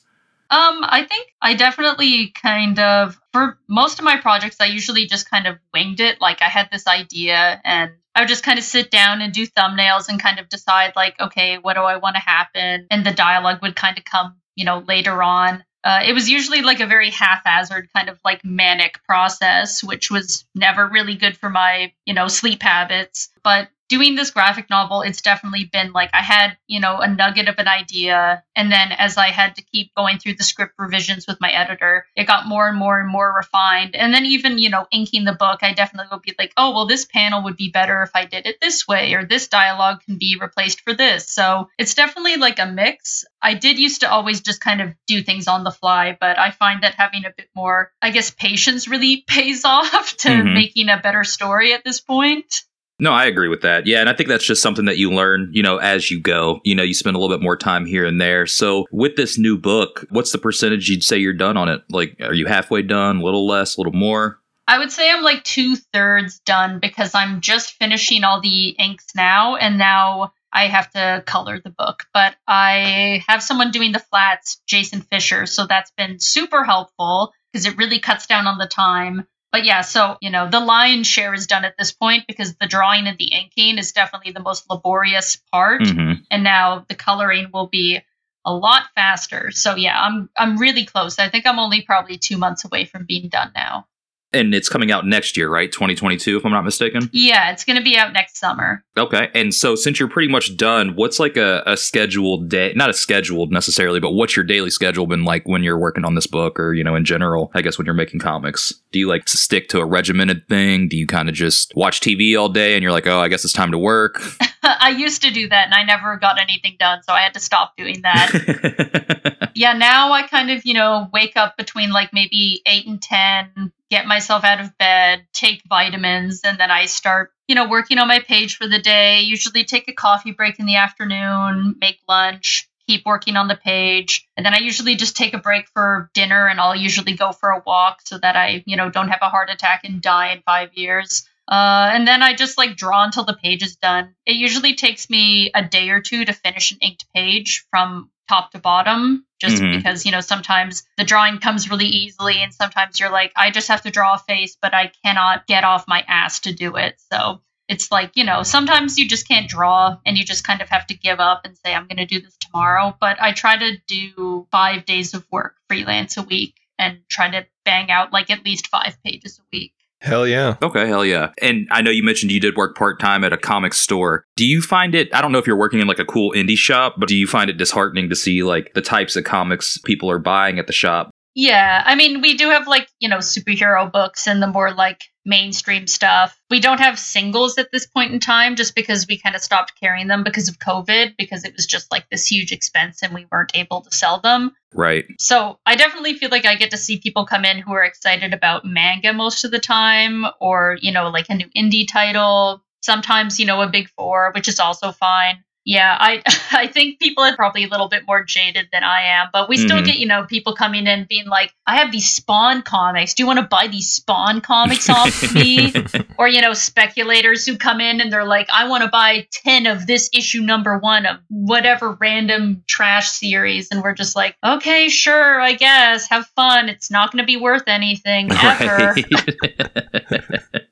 Um, 0.51 0.79
I 0.83 1.05
think 1.07 1.27
I 1.41 1.53
definitely 1.55 2.31
kind 2.31 2.79
of 2.79 3.19
for 3.33 3.59
most 3.67 3.99
of 3.99 4.05
my 4.05 4.17
projects 4.17 4.57
I 4.59 4.65
usually 4.65 5.05
just 5.05 5.29
kind 5.29 5.45
of 5.47 5.57
winged 5.73 5.99
it. 5.99 6.19
Like 6.21 6.41
I 6.41 6.49
had 6.49 6.69
this 6.71 6.87
idea 6.87 7.61
and 7.63 7.91
I 8.15 8.21
would 8.21 8.29
just 8.29 8.43
kind 8.43 8.57
of 8.57 8.65
sit 8.65 8.89
down 8.89 9.21
and 9.21 9.31
do 9.31 9.45
thumbnails 9.45 10.09
and 10.09 10.19
kind 10.19 10.39
of 10.39 10.49
decide 10.49 10.93
like, 10.95 11.19
okay, 11.19 11.57
what 11.59 11.75
do 11.75 11.81
I 11.81 11.97
want 11.97 12.15
to 12.15 12.21
happen? 12.21 12.87
And 12.89 13.05
the 13.05 13.11
dialogue 13.13 13.59
would 13.61 13.75
kind 13.75 13.97
of 13.99 14.05
come, 14.05 14.37
you 14.55 14.65
know, 14.65 14.83
later 14.87 15.21
on. 15.21 15.63
Uh, 15.83 16.01
it 16.05 16.13
was 16.13 16.29
usually 16.29 16.61
like 16.61 16.81
a 16.81 16.85
very 16.87 17.09
haphazard 17.09 17.89
kind 17.95 18.09
of 18.09 18.19
like 18.25 18.43
manic 18.43 19.01
process, 19.05 19.83
which 19.83 20.11
was 20.11 20.45
never 20.53 20.87
really 20.87 21.15
good 21.15 21.37
for 21.37 21.49
my, 21.49 21.93
you 22.05 22.13
know, 22.13 22.27
sleep 22.27 22.61
habits. 22.61 23.29
But 23.43 23.69
doing 23.89 24.15
this 24.15 24.31
graphic 24.31 24.69
novel, 24.69 25.01
it's 25.01 25.21
definitely 25.21 25.65
been 25.65 25.91
like 25.91 26.11
I 26.13 26.21
had, 26.21 26.57
you 26.67 26.79
know, 26.79 26.99
a 26.99 27.07
nugget 27.07 27.47
of 27.49 27.55
an 27.57 27.67
idea. 27.67 28.43
And 28.55 28.71
then 28.71 28.91
as 28.91 29.17
I 29.17 29.27
had 29.29 29.55
to 29.55 29.61
keep 29.63 29.93
going 29.95 30.19
through 30.19 30.35
the 30.35 30.43
script 30.43 30.75
revisions 30.77 31.25
with 31.27 31.41
my 31.41 31.51
editor, 31.51 32.05
it 32.15 32.27
got 32.27 32.47
more 32.47 32.67
and 32.69 32.77
more 32.77 32.99
and 32.99 33.09
more 33.09 33.33
refined. 33.35 33.95
And 33.95 34.13
then 34.13 34.25
even, 34.25 34.59
you 34.59 34.69
know, 34.69 34.85
inking 34.91 35.25
the 35.25 35.33
book, 35.33 35.59
I 35.63 35.73
definitely 35.73 36.09
would 36.11 36.21
be 36.21 36.35
like, 36.37 36.53
oh, 36.55 36.71
well, 36.71 36.85
this 36.85 37.05
panel 37.05 37.43
would 37.43 37.57
be 37.57 37.69
better 37.71 38.03
if 38.03 38.11
I 38.15 38.25
did 38.25 38.45
it 38.45 38.57
this 38.61 38.87
way, 38.87 39.13
or 39.13 39.25
this 39.25 39.47
dialogue 39.47 40.01
can 40.05 40.17
be 40.17 40.37
replaced 40.39 40.81
for 40.81 40.93
this. 40.93 41.27
So 41.27 41.69
it's 41.77 41.95
definitely 41.95 42.37
like 42.37 42.59
a 42.59 42.67
mix. 42.67 43.25
I 43.41 43.55
did 43.55 43.79
used 43.79 44.01
to 44.01 44.11
always 44.11 44.41
just 44.41 44.61
kind 44.61 44.81
of 44.81 44.93
do 45.07 45.23
things 45.23 45.47
on 45.47 45.63
the 45.63 45.71
fly, 45.71 46.17
but 46.19 46.37
I 46.37 46.51
find 46.51 46.83
that 46.83 46.95
having 46.95 47.25
a 47.25 47.33
bit 47.35 47.49
more, 47.55 47.91
I 48.01 48.11
guess, 48.11 48.29
patience 48.29 48.87
really 48.87 49.23
pays 49.27 49.65
off 49.65 50.15
to 50.17 50.29
Mhm. 50.29 50.53
making 50.53 50.89
a 50.89 50.97
better 50.97 51.23
story 51.23 51.73
at 51.73 51.83
this 51.83 51.99
point. 52.01 52.63
No, 52.99 53.13
I 53.13 53.25
agree 53.25 53.47
with 53.47 53.61
that. 53.61 53.87
Yeah, 53.87 54.01
and 54.01 54.09
I 54.09 54.13
think 54.13 54.27
that's 54.27 54.45
just 54.45 54.61
something 54.61 54.85
that 54.85 54.97
you 54.97 55.11
learn, 55.11 55.49
you 55.53 55.63
know, 55.63 55.77
as 55.77 56.11
you 56.11 56.19
go. 56.19 56.59
You 56.65 56.75
know, 56.75 56.83
you 56.83 56.93
spend 56.93 57.15
a 57.15 57.19
little 57.19 57.35
bit 57.35 57.41
more 57.41 57.55
time 57.55 57.85
here 57.85 58.05
and 58.05 58.19
there. 58.19 58.45
So, 58.45 58.85
with 58.91 59.15
this 59.15 59.37
new 59.37 59.57
book, 59.57 60.05
what's 60.09 60.33
the 60.33 60.37
percentage 60.37 60.89
you'd 60.89 61.03
say 61.03 61.17
you're 61.17 61.33
done 61.33 61.55
on 61.55 61.69
it? 61.69 61.81
Like, 61.89 62.17
are 62.19 62.33
you 62.33 62.45
halfway 62.45 62.81
done, 62.81 63.17
a 63.17 63.23
little 63.23 63.47
less, 63.47 63.77
a 63.77 63.79
little 63.79 63.93
more? 63.93 64.39
I 64.67 64.77
would 64.77 64.91
say 64.91 65.09
I'm 65.09 65.23
like 65.23 65.43
two 65.43 65.77
thirds 65.77 66.39
done 66.41 66.79
because 66.79 67.15
I'm 67.15 67.41
just 67.41 67.71
finishing 67.79 68.23
all 68.23 68.41
the 68.41 68.69
inks 68.69 69.07
now, 69.15 69.55
and 69.55 69.77
now 69.77 70.33
I 70.51 70.67
have 70.67 70.91
to 70.91 71.23
color 71.25 71.59
the 71.59 71.71
book. 71.71 72.03
But 72.13 72.35
I 72.47 73.23
have 73.27 73.41
someone 73.41 73.71
doing 73.71 73.93
the 73.93 73.99
flats, 73.99 74.61
Jason 74.67 75.01
Fisher, 75.01 75.45
so 75.45 75.65
that's 75.65 75.91
been 75.91 76.19
super 76.19 76.63
helpful 76.65 77.33
because 77.51 77.65
it 77.65 77.77
really 77.77 77.99
cuts 77.99 78.27
down 78.27 78.45
on 78.45 78.57
the 78.57 78.67
time. 78.67 79.25
But 79.51 79.65
yeah, 79.65 79.81
so 79.81 80.17
you 80.21 80.29
know, 80.29 80.49
the 80.49 80.59
lion's 80.59 81.07
share 81.07 81.33
is 81.33 81.47
done 81.47 81.65
at 81.65 81.75
this 81.77 81.91
point 81.91 82.25
because 82.27 82.55
the 82.55 82.67
drawing 82.67 83.07
and 83.07 83.17
the 83.17 83.33
inking 83.33 83.77
is 83.77 83.91
definitely 83.91 84.31
the 84.31 84.41
most 84.41 84.69
laborious 84.69 85.37
part, 85.51 85.81
Mm-hmm. 85.81 86.21
and 86.29 86.43
now 86.43 86.85
the 86.87 86.95
coloring 86.95 87.49
will 87.53 87.67
be 87.67 88.01
a 88.45 88.53
lot 88.53 88.83
faster. 88.95 89.51
So 89.51 89.75
yeah, 89.75 89.99
I'm 89.99 90.29
I'm 90.37 90.57
really 90.57 90.85
close. 90.85 91.19
I 91.19 91.29
think 91.29 91.45
I'm 91.45 91.59
only 91.59 91.81
probably 91.81 92.17
two 92.17 92.37
months 92.37 92.63
away 92.65 92.85
from 92.85 93.05
being 93.05 93.29
done 93.29 93.51
now. 93.55 93.87
And 94.31 94.53
it's 94.53 94.69
coming 94.69 94.91
out 94.91 95.07
next 95.07 95.35
year, 95.35 95.49
right? 95.49 95.71
2022, 95.71 96.37
if 96.37 96.45
I'm 96.45 96.51
not 96.51 96.63
mistaken. 96.63 97.09
Yeah, 97.11 97.51
it's 97.51 97.65
going 97.65 97.77
to 97.77 97.83
be 97.83 97.97
out 97.97 98.13
next 98.13 98.37
summer. 98.37 98.83
Okay. 98.97 99.29
And 99.33 99.53
so, 99.53 99.75
since 99.75 99.99
you're 99.99 100.09
pretty 100.09 100.31
much 100.31 100.55
done, 100.55 100.95
what's 100.95 101.19
like 101.19 101.35
a, 101.35 101.63
a 101.65 101.75
scheduled 101.75 102.49
day? 102.49 102.73
Not 102.75 102.89
a 102.89 102.93
scheduled 102.93 103.51
necessarily, 103.51 103.99
but 103.99 104.11
what's 104.11 104.35
your 104.35 104.45
daily 104.45 104.69
schedule 104.69 105.07
been 105.07 105.23
like 105.23 105.47
when 105.47 105.63
you're 105.63 105.79
working 105.79 106.05
on 106.05 106.15
this 106.15 106.27
book 106.27 106.59
or, 106.59 106.73
you 106.73 106.83
know, 106.83 106.95
in 106.95 107.05
general, 107.05 107.51
I 107.55 107.61
guess 107.61 107.77
when 107.77 107.85
you're 107.85 107.95
making 107.95 108.19
comics? 108.19 108.73
Do 108.91 108.99
you 108.99 109.07
like 109.07 109.25
to 109.25 109.37
stick 109.37 109.67
to 109.69 109.79
a 109.79 109.85
regimented 109.85 110.47
thing? 110.47 110.87
Do 110.87 110.97
you 110.97 111.07
kind 111.07 111.29
of 111.29 111.35
just 111.35 111.73
watch 111.75 111.99
TV 111.99 112.39
all 112.39 112.49
day 112.49 112.75
and 112.75 112.83
you're 112.83 112.91
like, 112.91 113.07
oh, 113.07 113.19
I 113.19 113.29
guess 113.29 113.43
it's 113.43 113.53
time 113.53 113.71
to 113.71 113.77
work? 113.77 114.21
I 114.63 114.89
used 114.89 115.21
to 115.23 115.31
do 115.31 115.47
that 115.49 115.65
and 115.65 115.73
I 115.73 115.83
never 115.83 116.17
got 116.17 116.39
anything 116.39 116.75
done, 116.79 117.01
so 117.03 117.13
I 117.13 117.21
had 117.21 117.33
to 117.33 117.39
stop 117.39 117.75
doing 117.77 118.01
that. 118.01 119.51
yeah, 119.55 119.73
now 119.73 120.11
I 120.11 120.23
kind 120.23 120.51
of, 120.51 120.65
you 120.65 120.73
know, 120.73 121.09
wake 121.13 121.35
up 121.35 121.57
between 121.57 121.91
like 121.91 122.13
maybe 122.13 122.61
8 122.65 122.87
and 122.87 123.01
10, 123.01 123.71
get 123.89 124.05
myself 124.05 124.43
out 124.43 124.59
of 124.59 124.77
bed, 124.77 125.25
take 125.33 125.61
vitamins, 125.67 126.41
and 126.43 126.57
then 126.57 126.71
I 126.71 126.85
start, 126.85 127.31
you 127.47 127.55
know, 127.55 127.67
working 127.67 127.97
on 127.97 128.07
my 128.07 128.19
page 128.19 128.55
for 128.57 128.67
the 128.67 128.79
day. 128.79 129.21
Usually 129.21 129.63
take 129.63 129.87
a 129.87 129.93
coffee 129.93 130.31
break 130.31 130.59
in 130.59 130.65
the 130.65 130.75
afternoon, 130.75 131.75
make 131.79 131.99
lunch, 132.07 132.69
keep 132.87 133.05
working 133.05 133.35
on 133.35 133.47
the 133.47 133.55
page. 133.55 134.27
And 134.35 134.45
then 134.45 134.53
I 134.53 134.59
usually 134.59 134.95
just 134.95 135.15
take 135.15 135.33
a 135.33 135.39
break 135.39 135.67
for 135.73 136.09
dinner 136.13 136.47
and 136.47 136.59
I'll 136.59 136.75
usually 136.75 137.13
go 137.13 137.31
for 137.31 137.49
a 137.49 137.61
walk 137.65 138.01
so 138.03 138.17
that 138.17 138.35
I, 138.35 138.63
you 138.65 138.77
know, 138.77 138.89
don't 138.89 139.09
have 139.09 139.19
a 139.21 139.29
heart 139.29 139.49
attack 139.49 139.81
and 139.83 140.01
die 140.01 140.33
in 140.33 140.41
five 140.41 140.73
years. 140.73 141.27
Uh, 141.47 141.89
and 141.93 142.07
then 142.07 142.21
I 142.21 142.35
just 142.35 142.57
like 142.57 142.77
draw 142.77 143.03
until 143.03 143.25
the 143.25 143.33
page 143.35 143.63
is 143.63 143.75
done. 143.75 144.15
It 144.25 144.35
usually 144.35 144.75
takes 144.75 145.09
me 145.09 145.51
a 145.53 145.63
day 145.63 145.89
or 145.89 146.01
two 146.01 146.25
to 146.25 146.33
finish 146.33 146.71
an 146.71 146.77
inked 146.81 147.05
page 147.13 147.65
from 147.71 148.11
top 148.29 148.51
to 148.51 148.59
bottom, 148.59 149.25
just 149.41 149.61
Mhm. 149.61 149.77
because, 149.77 150.05
you 150.05 150.11
know, 150.11 150.21
sometimes 150.21 150.83
the 150.97 151.03
drawing 151.03 151.39
comes 151.39 151.69
really 151.69 151.87
easily 151.87 152.41
and 152.41 152.53
sometimes 152.53 152.99
you're 152.99 153.09
like, 153.09 153.33
I 153.35 153.49
just 153.49 153.67
have 153.69 153.81
to 153.81 153.91
draw 153.91 154.13
a 154.13 154.19
face, 154.19 154.55
but 154.61 154.73
I 154.73 154.91
cannot 155.03 155.47
get 155.47 155.63
off 155.63 155.87
my 155.87 156.05
ass 156.07 156.39
to 156.41 156.53
do 156.53 156.75
it. 156.75 157.01
So 157.11 157.41
it's 157.67 157.91
like, 157.91 158.11
you 158.15 158.23
know, 158.23 158.43
sometimes 158.43 158.97
you 158.97 159.07
just 159.07 159.27
can't 159.27 159.49
draw 159.49 159.97
and 160.05 160.17
you 160.17 160.23
just 160.23 160.43
kind 160.43 160.61
of 160.61 160.69
have 160.69 160.87
to 160.87 160.93
give 160.93 161.19
up 161.19 161.41
and 161.45 161.57
say, 161.65 161.73
I'm 161.73 161.87
going 161.87 161.97
to 161.97 162.05
do 162.05 162.21
this 162.21 162.37
tomorrow. 162.37 162.95
But 162.99 163.21
I 163.21 163.31
try 163.33 163.57
to 163.57 163.77
do 163.87 164.47
five 164.51 164.85
days 164.85 165.13
of 165.13 165.25
work 165.31 165.55
freelance 165.67 166.17
a 166.17 166.23
week 166.23 166.55
and 166.77 166.99
try 167.09 167.29
to 167.29 167.45
bang 167.65 167.91
out 167.91 168.13
like 168.13 168.29
at 168.29 168.45
least 168.45 168.67
five 168.67 168.97
pages 169.03 169.39
a 169.39 169.43
week. 169.51 169.73
Hell 170.01 170.25
yeah. 170.25 170.55
Okay, 170.61 170.87
hell 170.87 171.03
yeah. 171.03 171.31
And 171.41 171.67
I 171.71 171.81
know 171.81 171.91
you 171.91 172.03
mentioned 172.03 172.31
you 172.31 172.39
did 172.39 172.55
work 172.55 172.77
part 172.77 172.99
time 172.99 173.23
at 173.23 173.33
a 173.33 173.37
comic 173.37 173.73
store. 173.73 174.23
Do 174.37 174.45
you 174.45 174.61
find 174.61 174.95
it, 174.95 175.13
I 175.13 175.21
don't 175.21 175.31
know 175.31 175.39
if 175.39 175.47
you're 175.47 175.57
working 175.57 175.79
in 175.79 175.87
like 175.87 175.99
a 175.99 176.05
cool 176.05 176.31
indie 176.31 176.57
shop, 176.57 176.95
but 176.97 177.09
do 177.09 177.15
you 177.15 177.27
find 177.27 177.49
it 177.49 177.57
disheartening 177.57 178.09
to 178.09 178.15
see 178.15 178.43
like 178.43 178.73
the 178.73 178.81
types 178.81 179.15
of 179.15 179.25
comics 179.25 179.77
people 179.77 180.09
are 180.09 180.19
buying 180.19 180.57
at 180.57 180.67
the 180.67 180.73
shop? 180.73 181.09
Yeah, 181.35 181.83
I 181.85 181.95
mean, 181.95 182.21
we 182.21 182.35
do 182.35 182.49
have 182.49 182.67
like, 182.67 182.89
you 182.99 183.07
know, 183.07 183.17
superhero 183.17 183.91
books 183.91 184.27
and 184.27 184.41
the 184.41 184.47
more 184.47 184.73
like 184.73 185.05
mainstream 185.29 185.87
stuff. 185.87 186.37
We 186.49 186.59
don't 186.59 186.79
have 186.79 186.99
singles 186.99 187.57
at 187.57 187.71
this 187.71 187.85
point 187.85 188.11
in 188.11 188.19
time 188.19 188.55
just 188.55 188.75
because 188.75 189.07
we 189.07 189.19
kind 189.19 189.35
of 189.35 189.41
stopped 189.41 189.79
carrying 189.79 190.07
them 190.07 190.23
because 190.23 190.49
of 190.49 190.59
COVID, 190.59 191.13
because 191.17 191.45
it 191.45 191.55
was 191.55 191.65
just 191.65 191.91
like 191.91 192.09
this 192.09 192.27
huge 192.27 192.51
expense 192.51 193.03
and 193.03 193.13
we 193.13 193.27
weren't 193.31 193.55
able 193.55 193.81
to 193.81 193.95
sell 193.95 194.19
them. 194.19 194.51
Right. 194.73 195.05
So 195.19 195.59
I 195.65 195.75
definitely 195.75 196.15
feel 196.15 196.29
like 196.29 196.45
I 196.45 196.55
get 196.55 196.71
to 196.71 196.77
see 196.77 196.99
people 196.99 197.25
come 197.25 197.45
in 197.45 197.59
who 197.59 197.71
are 197.71 197.83
excited 197.83 198.33
about 198.33 198.65
manga 198.65 199.13
most 199.13 199.45
of 199.45 199.51
the 199.51 199.59
time, 199.59 200.25
or, 200.41 200.77
you 200.81 200.91
know, 200.91 201.09
like 201.09 201.27
a 201.29 201.35
new 201.35 201.47
indie 201.55 201.87
title. 201.87 202.63
Sometimes, 202.81 203.39
you 203.39 203.45
know, 203.45 203.61
a 203.61 203.69
big 203.69 203.89
four, 203.89 204.31
which 204.33 204.47
is 204.47 204.59
also 204.59 204.91
fine. 204.91 205.43
Yeah, 205.65 205.95
I 205.99 206.23
I 206.51 206.67
think 206.67 206.99
people 206.99 207.23
are 207.23 207.35
probably 207.35 207.63
a 207.63 207.67
little 207.67 207.89
bit 207.89 208.03
more 208.07 208.23
jaded 208.23 208.69
than 208.71 208.83
I 208.83 209.01
am, 209.03 209.27
but 209.31 209.47
we 209.49 209.57
still 209.57 209.77
Mhm. 209.77 209.85
get, 209.85 209.99
you 209.99 210.07
know, 210.07 210.23
people 210.23 210.55
coming 210.55 210.87
in 210.87 211.05
being 211.09 211.27
like, 211.27 211.53
I 211.67 211.77
have 211.77 211.91
these 211.91 212.09
Spawn 212.09 212.61
comics. 212.63 213.13
Do 213.13 213.21
you 213.23 213.27
want 213.27 213.39
to 213.39 213.45
buy 213.45 213.67
these 213.67 213.91
Spawn 213.91 214.41
comics 214.41 214.89
off 214.89 215.33
me? 215.35 215.71
or, 216.17 216.27
you 216.27 216.41
know, 216.41 216.53
speculators 216.53 217.45
who 217.45 217.57
come 217.57 217.81
in 217.81 218.01
and 218.01 218.11
they're 218.11 218.25
like, 218.25 218.47
I 218.51 218.67
want 218.67 218.83
to 218.83 218.89
buy 218.89 219.27
10 219.31 219.67
of 219.67 219.85
this 219.85 220.09
issue 220.13 220.41
number 220.41 220.77
one 220.79 221.05
of 221.05 221.17
whatever 221.29 221.91
random 221.99 222.63
trash 222.67 223.09
series. 223.11 223.67
And 223.69 223.83
we're 223.83 223.93
just 223.93 224.15
like, 224.15 224.35
okay, 224.43 224.89
sure, 224.89 225.39
I 225.39 225.53
guess. 225.53 226.09
Have 226.09 226.25
fun. 226.35 226.69
It's 226.69 226.89
not 226.89 227.11
going 227.11 227.21
to 227.21 227.27
be 227.27 227.37
worth 227.37 227.63
anything 227.67 228.29
ever. 228.31 228.93
Right. 228.95 230.65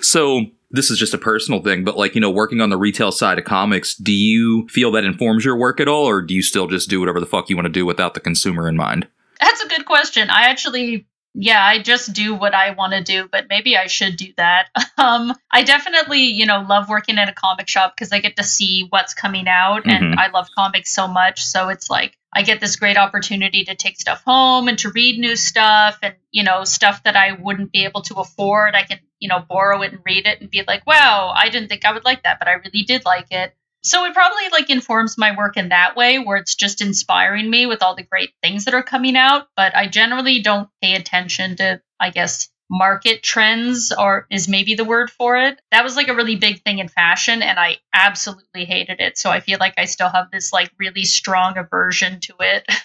So 0.00 0.46
this 0.72 0.90
is 0.90 0.98
just 0.98 1.14
a 1.14 1.18
personal 1.18 1.60
thing, 1.62 1.84
but 1.84 1.96
like, 1.96 2.14
you 2.14 2.20
know, 2.20 2.30
working 2.30 2.60
on 2.60 2.70
the 2.70 2.76
retail 2.78 3.12
side 3.12 3.38
of 3.38 3.44
comics, 3.44 3.94
do 3.94 4.12
you 4.12 4.66
feel 4.68 4.90
that 4.92 5.04
informs 5.04 5.44
your 5.44 5.56
work 5.56 5.80
at 5.80 5.88
all, 5.88 6.04
or 6.08 6.22
do 6.22 6.34
you 6.34 6.42
still 6.42 6.66
just 6.66 6.88
do 6.90 6.98
whatever 7.00 7.20
the 7.20 7.26
fuck 7.26 7.48
you 7.50 7.56
want 7.56 7.66
to 7.66 7.72
do 7.72 7.86
without 7.86 8.14
the 8.14 8.20
consumer 8.20 8.68
in 8.68 8.76
mind? 8.76 9.06
That's 9.40 9.62
a 9.62 9.68
good 9.68 9.84
question. 9.84 10.30
I 10.30 10.42
actually, 10.48 11.06
yeah, 11.34 11.64
I 11.64 11.80
just 11.82 12.12
do 12.12 12.34
what 12.34 12.54
I 12.54 12.70
want 12.70 12.92
to 12.92 13.02
do, 13.02 13.28
but 13.30 13.46
maybe 13.48 13.76
I 13.76 13.86
should 13.86 14.16
do 14.16 14.32
that. 14.36 14.68
Um, 14.98 15.34
I 15.50 15.64
definitely, 15.64 16.20
you 16.20 16.46
know, 16.46 16.64
love 16.68 16.88
working 16.88 17.18
at 17.18 17.28
a 17.28 17.32
comic 17.32 17.66
shop 17.66 17.94
because 17.96 18.12
I 18.12 18.20
get 18.20 18.36
to 18.36 18.44
see 18.44 18.86
what's 18.90 19.14
coming 19.14 19.48
out, 19.48 19.82
Mhm. 19.82 19.90
and 19.96 20.14
I 20.20 20.28
love 20.28 20.46
comics 20.56 20.94
so 20.94 21.08
much. 21.08 21.42
So 21.42 21.70
it's 21.70 21.90
like 21.90 22.16
I 22.32 22.42
get 22.42 22.60
this 22.60 22.76
great 22.76 22.96
opportunity 22.96 23.64
to 23.64 23.74
take 23.74 23.98
stuff 24.00 24.22
home 24.24 24.68
and 24.68 24.78
to 24.78 24.90
read 24.90 25.18
new 25.18 25.34
stuff, 25.34 25.98
and 26.02 26.14
you 26.30 26.44
know, 26.44 26.62
stuff 26.62 27.02
that 27.02 27.16
I 27.16 27.32
wouldn't 27.32 27.72
be 27.72 27.84
able 27.84 28.02
to 28.02 28.14
afford. 28.14 28.76
I 28.76 28.84
can, 28.84 29.00
you 29.22 29.28
know, 29.28 29.38
borrow 29.48 29.80
it 29.82 29.92
and 29.92 30.02
read 30.04 30.26
it 30.26 30.40
and 30.40 30.50
be 30.50 30.64
like, 30.66 30.84
wow, 30.84 31.32
I 31.34 31.48
didn't 31.48 31.68
think 31.68 31.84
I 31.84 31.92
would 31.92 32.04
like 32.04 32.24
that, 32.24 32.40
but 32.40 32.48
I 32.48 32.54
really 32.54 32.82
did 32.82 33.04
like 33.04 33.28
it. 33.30 33.54
So 33.84 34.04
it 34.04 34.14
probably 34.14 34.48
like 34.50 34.68
informs 34.68 35.16
my 35.16 35.36
work 35.36 35.56
in 35.56 35.68
that 35.68 35.96
way 35.96 36.18
where 36.18 36.36
it's 36.36 36.56
just 36.56 36.80
inspiring 36.80 37.48
me 37.48 37.66
with 37.66 37.82
all 37.82 37.94
the 37.94 38.02
great 38.02 38.30
things 38.42 38.64
that 38.64 38.74
are 38.74 38.82
coming 38.82 39.16
out, 39.16 39.46
but 39.56 39.76
I 39.76 39.86
generally 39.86 40.42
don't 40.42 40.68
pay 40.82 40.94
attention 40.94 41.56
to 41.56 41.80
I 42.00 42.10
guess 42.10 42.48
market 42.68 43.22
trends 43.22 43.92
or 43.96 44.26
is 44.28 44.48
maybe 44.48 44.74
the 44.74 44.84
word 44.84 45.10
for 45.10 45.36
it. 45.36 45.60
That 45.70 45.84
was 45.84 45.94
like 45.94 46.08
a 46.08 46.14
really 46.14 46.36
big 46.36 46.62
thing 46.64 46.78
in 46.78 46.88
fashion 46.88 47.42
and 47.42 47.58
I 47.58 47.76
absolutely 47.94 48.64
hated 48.64 49.00
it. 49.00 49.18
So 49.18 49.30
I 49.30 49.38
feel 49.38 49.58
like 49.60 49.74
I 49.78 49.84
still 49.84 50.08
have 50.08 50.30
this 50.32 50.52
like 50.52 50.72
really 50.78 51.04
strong 51.04 51.56
aversion 51.58 52.18
to 52.20 52.34
it. 52.40 52.66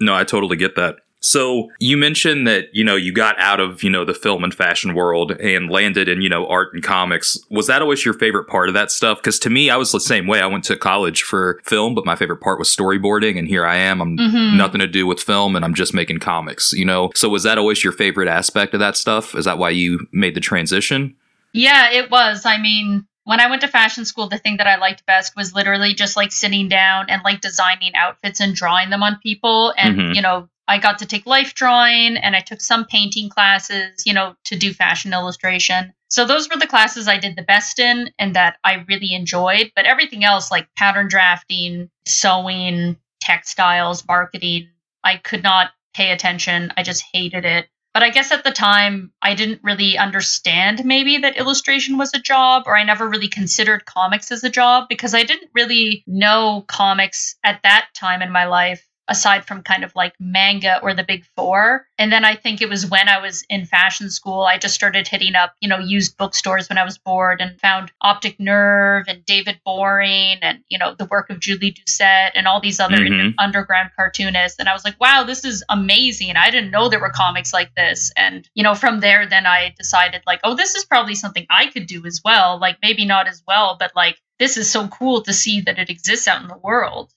No, 0.00 0.16
I 0.16 0.24
totally 0.24 0.56
get 0.56 0.74
that. 0.74 0.96
So 1.24 1.70
you 1.78 1.96
mentioned 1.96 2.48
that, 2.48 2.74
you 2.74 2.82
know, 2.82 2.96
you 2.96 3.12
got 3.12 3.38
out 3.38 3.60
of, 3.60 3.84
you 3.84 3.88
know, 3.90 4.04
the 4.04 4.12
film 4.12 4.42
and 4.42 4.52
fashion 4.52 4.92
world 4.92 5.30
and 5.30 5.70
landed 5.70 6.08
in, 6.08 6.20
you 6.20 6.28
know, 6.28 6.48
art 6.48 6.74
and 6.74 6.82
comics. 6.82 7.38
Was 7.48 7.68
that 7.68 7.80
always 7.80 8.04
your 8.04 8.14
favorite 8.14 8.48
part 8.48 8.68
of 8.68 8.74
that 8.74 8.90
stuff? 8.90 9.18
Because 9.18 9.38
to 9.40 9.50
me, 9.50 9.70
I 9.70 9.76
was 9.76 9.92
the 9.92 10.00
same 10.00 10.26
way. 10.26 10.40
I 10.40 10.46
went 10.46 10.64
to 10.64 10.76
college 10.76 11.22
for 11.22 11.60
film, 11.64 11.94
but 11.94 12.04
my 12.04 12.16
favorite 12.16 12.40
part 12.40 12.58
was 12.58 12.68
storyboarding. 12.68 13.38
And 13.38 13.46
here 13.46 13.64
I 13.64 13.76
am. 13.76 14.00
I'm 14.00 14.18
Mhm. 14.18 14.56
nothing 14.56 14.80
to 14.80 14.88
do 14.88 15.06
with 15.06 15.20
film 15.20 15.54
and 15.54 15.64
I'm 15.64 15.74
just 15.74 15.94
making 15.94 16.18
comics, 16.18 16.72
you 16.72 16.84
know? 16.84 17.10
So 17.14 17.28
was 17.28 17.44
that 17.44 17.56
always 17.56 17.84
your 17.84 17.92
favorite 17.92 18.28
aspect 18.28 18.74
of 18.74 18.80
that 18.80 18.96
stuff? 18.96 19.36
Is 19.36 19.44
that 19.44 19.58
why 19.58 19.70
you 19.70 20.08
made 20.10 20.34
the 20.34 20.40
transition? 20.40 21.14
Yeah, 21.52 21.90
it 21.92 22.10
was. 22.10 22.44
I 22.44 22.58
mean, 22.58 23.06
when 23.24 23.38
I 23.38 23.48
went 23.48 23.60
to 23.62 23.68
fashion 23.68 24.04
school, 24.04 24.28
the 24.28 24.38
thing 24.38 24.56
that 24.56 24.66
I 24.66 24.74
liked 24.76 25.06
best 25.06 25.36
was 25.36 25.54
literally 25.54 25.94
just 25.94 26.16
like 26.16 26.32
sitting 26.32 26.68
down 26.68 27.06
and 27.08 27.22
like 27.24 27.40
designing 27.40 27.94
outfits 27.94 28.40
and 28.40 28.56
drawing 28.56 28.90
them 28.90 29.04
on 29.04 29.20
people. 29.22 29.72
And, 29.78 29.96
Mhm. 29.96 30.14
you 30.16 30.22
know, 30.22 30.48
I 30.72 30.78
got 30.78 31.00
to 31.00 31.06
take 31.06 31.26
life 31.26 31.52
drawing 31.52 32.16
and 32.16 32.34
I 32.34 32.40
took 32.40 32.62
some 32.62 32.86
painting 32.86 33.28
classes, 33.28 34.04
you 34.06 34.14
know, 34.14 34.36
to 34.44 34.56
do 34.56 34.72
fashion 34.72 35.12
illustration. 35.12 35.92
So 36.08 36.24
those 36.24 36.48
were 36.48 36.56
the 36.56 36.66
classes 36.66 37.08
I 37.08 37.18
did 37.18 37.36
the 37.36 37.42
best 37.42 37.78
in 37.78 38.08
and 38.18 38.34
that 38.36 38.56
I 38.64 38.86
really 38.88 39.12
enjoyed. 39.12 39.70
But 39.76 39.84
everything 39.84 40.24
else, 40.24 40.50
like 40.50 40.74
pattern 40.74 41.08
drafting, 41.08 41.90
sewing, 42.08 42.96
textiles, 43.20 44.08
marketing, 44.08 44.70
I 45.04 45.18
could 45.18 45.42
not 45.42 45.72
pay 45.92 46.10
attention. 46.10 46.72
I 46.74 46.82
just 46.82 47.04
hated 47.12 47.44
it. 47.44 47.68
But 47.92 48.02
I 48.02 48.08
guess 48.08 48.32
at 48.32 48.42
the 48.42 48.50
time, 48.50 49.12
I 49.20 49.34
didn't 49.34 49.60
really 49.62 49.98
understand 49.98 50.86
maybe 50.86 51.18
that 51.18 51.36
illustration 51.36 51.98
was 51.98 52.14
a 52.14 52.18
job, 52.18 52.62
or 52.64 52.78
I 52.78 52.84
never 52.84 53.06
really 53.06 53.28
considered 53.28 53.84
comics 53.84 54.32
as 54.32 54.42
a 54.42 54.48
job 54.48 54.88
because 54.88 55.12
I 55.12 55.24
didn't 55.24 55.50
really 55.52 56.02
know 56.06 56.64
comics 56.66 57.36
at 57.44 57.60
that 57.62 57.88
time 57.94 58.22
in 58.22 58.32
my 58.32 58.46
life, 58.46 58.88
aside 59.08 59.44
from 59.44 59.62
kind 59.62 59.84
of 59.84 59.94
like 59.94 60.14
manga 60.20 60.80
or 60.82 60.94
the 60.94 61.04
big 61.04 61.24
four. 61.36 61.86
And 61.98 62.12
then 62.12 62.24
I 62.24 62.34
think 62.36 62.60
it 62.60 62.68
was 62.68 62.86
when 62.86 63.08
I 63.08 63.18
was 63.18 63.44
in 63.50 63.66
fashion 63.66 64.10
school, 64.10 64.42
I 64.42 64.58
just 64.58 64.74
started 64.74 65.08
hitting 65.08 65.34
up, 65.34 65.54
you 65.60 65.68
know, 65.68 65.78
used 65.78 66.16
bookstores 66.16 66.68
when 66.68 66.78
I 66.78 66.84
was 66.84 66.98
bored 66.98 67.40
and 67.40 67.60
found 67.60 67.92
Optic 68.00 68.38
Nerve 68.38 69.04
and 69.08 69.24
David 69.24 69.60
Boring 69.64 70.38
and, 70.42 70.60
you 70.68 70.78
know, 70.78 70.94
the 70.94 71.06
work 71.06 71.30
of 71.30 71.40
Julie 71.40 71.72
Doucet 71.72 72.32
and 72.34 72.46
all 72.46 72.60
these 72.60 72.80
other 72.80 72.96
Mhm. 72.96 73.34
underground 73.38 73.90
cartoonists. 73.96 74.58
And 74.58 74.68
I 74.68 74.72
was 74.72 74.84
like, 74.84 74.98
wow, 75.00 75.24
this 75.24 75.44
is 75.44 75.64
amazing. 75.68 76.36
I 76.36 76.50
didn't 76.50 76.70
know 76.70 76.88
there 76.88 77.00
were 77.00 77.10
comics 77.10 77.52
like 77.52 77.74
this. 77.74 78.12
And, 78.16 78.48
you 78.54 78.62
know, 78.62 78.74
from 78.74 79.00
there, 79.00 79.26
then 79.26 79.46
I 79.46 79.74
decided, 79.76 80.22
like, 80.26 80.40
oh, 80.44 80.54
this 80.54 80.74
is 80.74 80.84
probably 80.84 81.14
something 81.14 81.46
I 81.50 81.66
could 81.66 81.86
do 81.86 82.06
as 82.06 82.20
well. 82.24 82.58
Like, 82.58 82.78
maybe 82.82 83.04
not 83.04 83.28
as 83.28 83.42
well, 83.46 83.76
but 83.78 83.92
like, 83.96 84.18
this 84.38 84.56
is 84.56 84.70
so 84.70 84.88
cool 84.88 85.22
to 85.22 85.32
see 85.32 85.60
that 85.62 85.78
it 85.78 85.90
exists 85.90 86.26
out 86.26 86.42
in 86.42 86.48
the 86.48 86.56
world. 86.56 87.12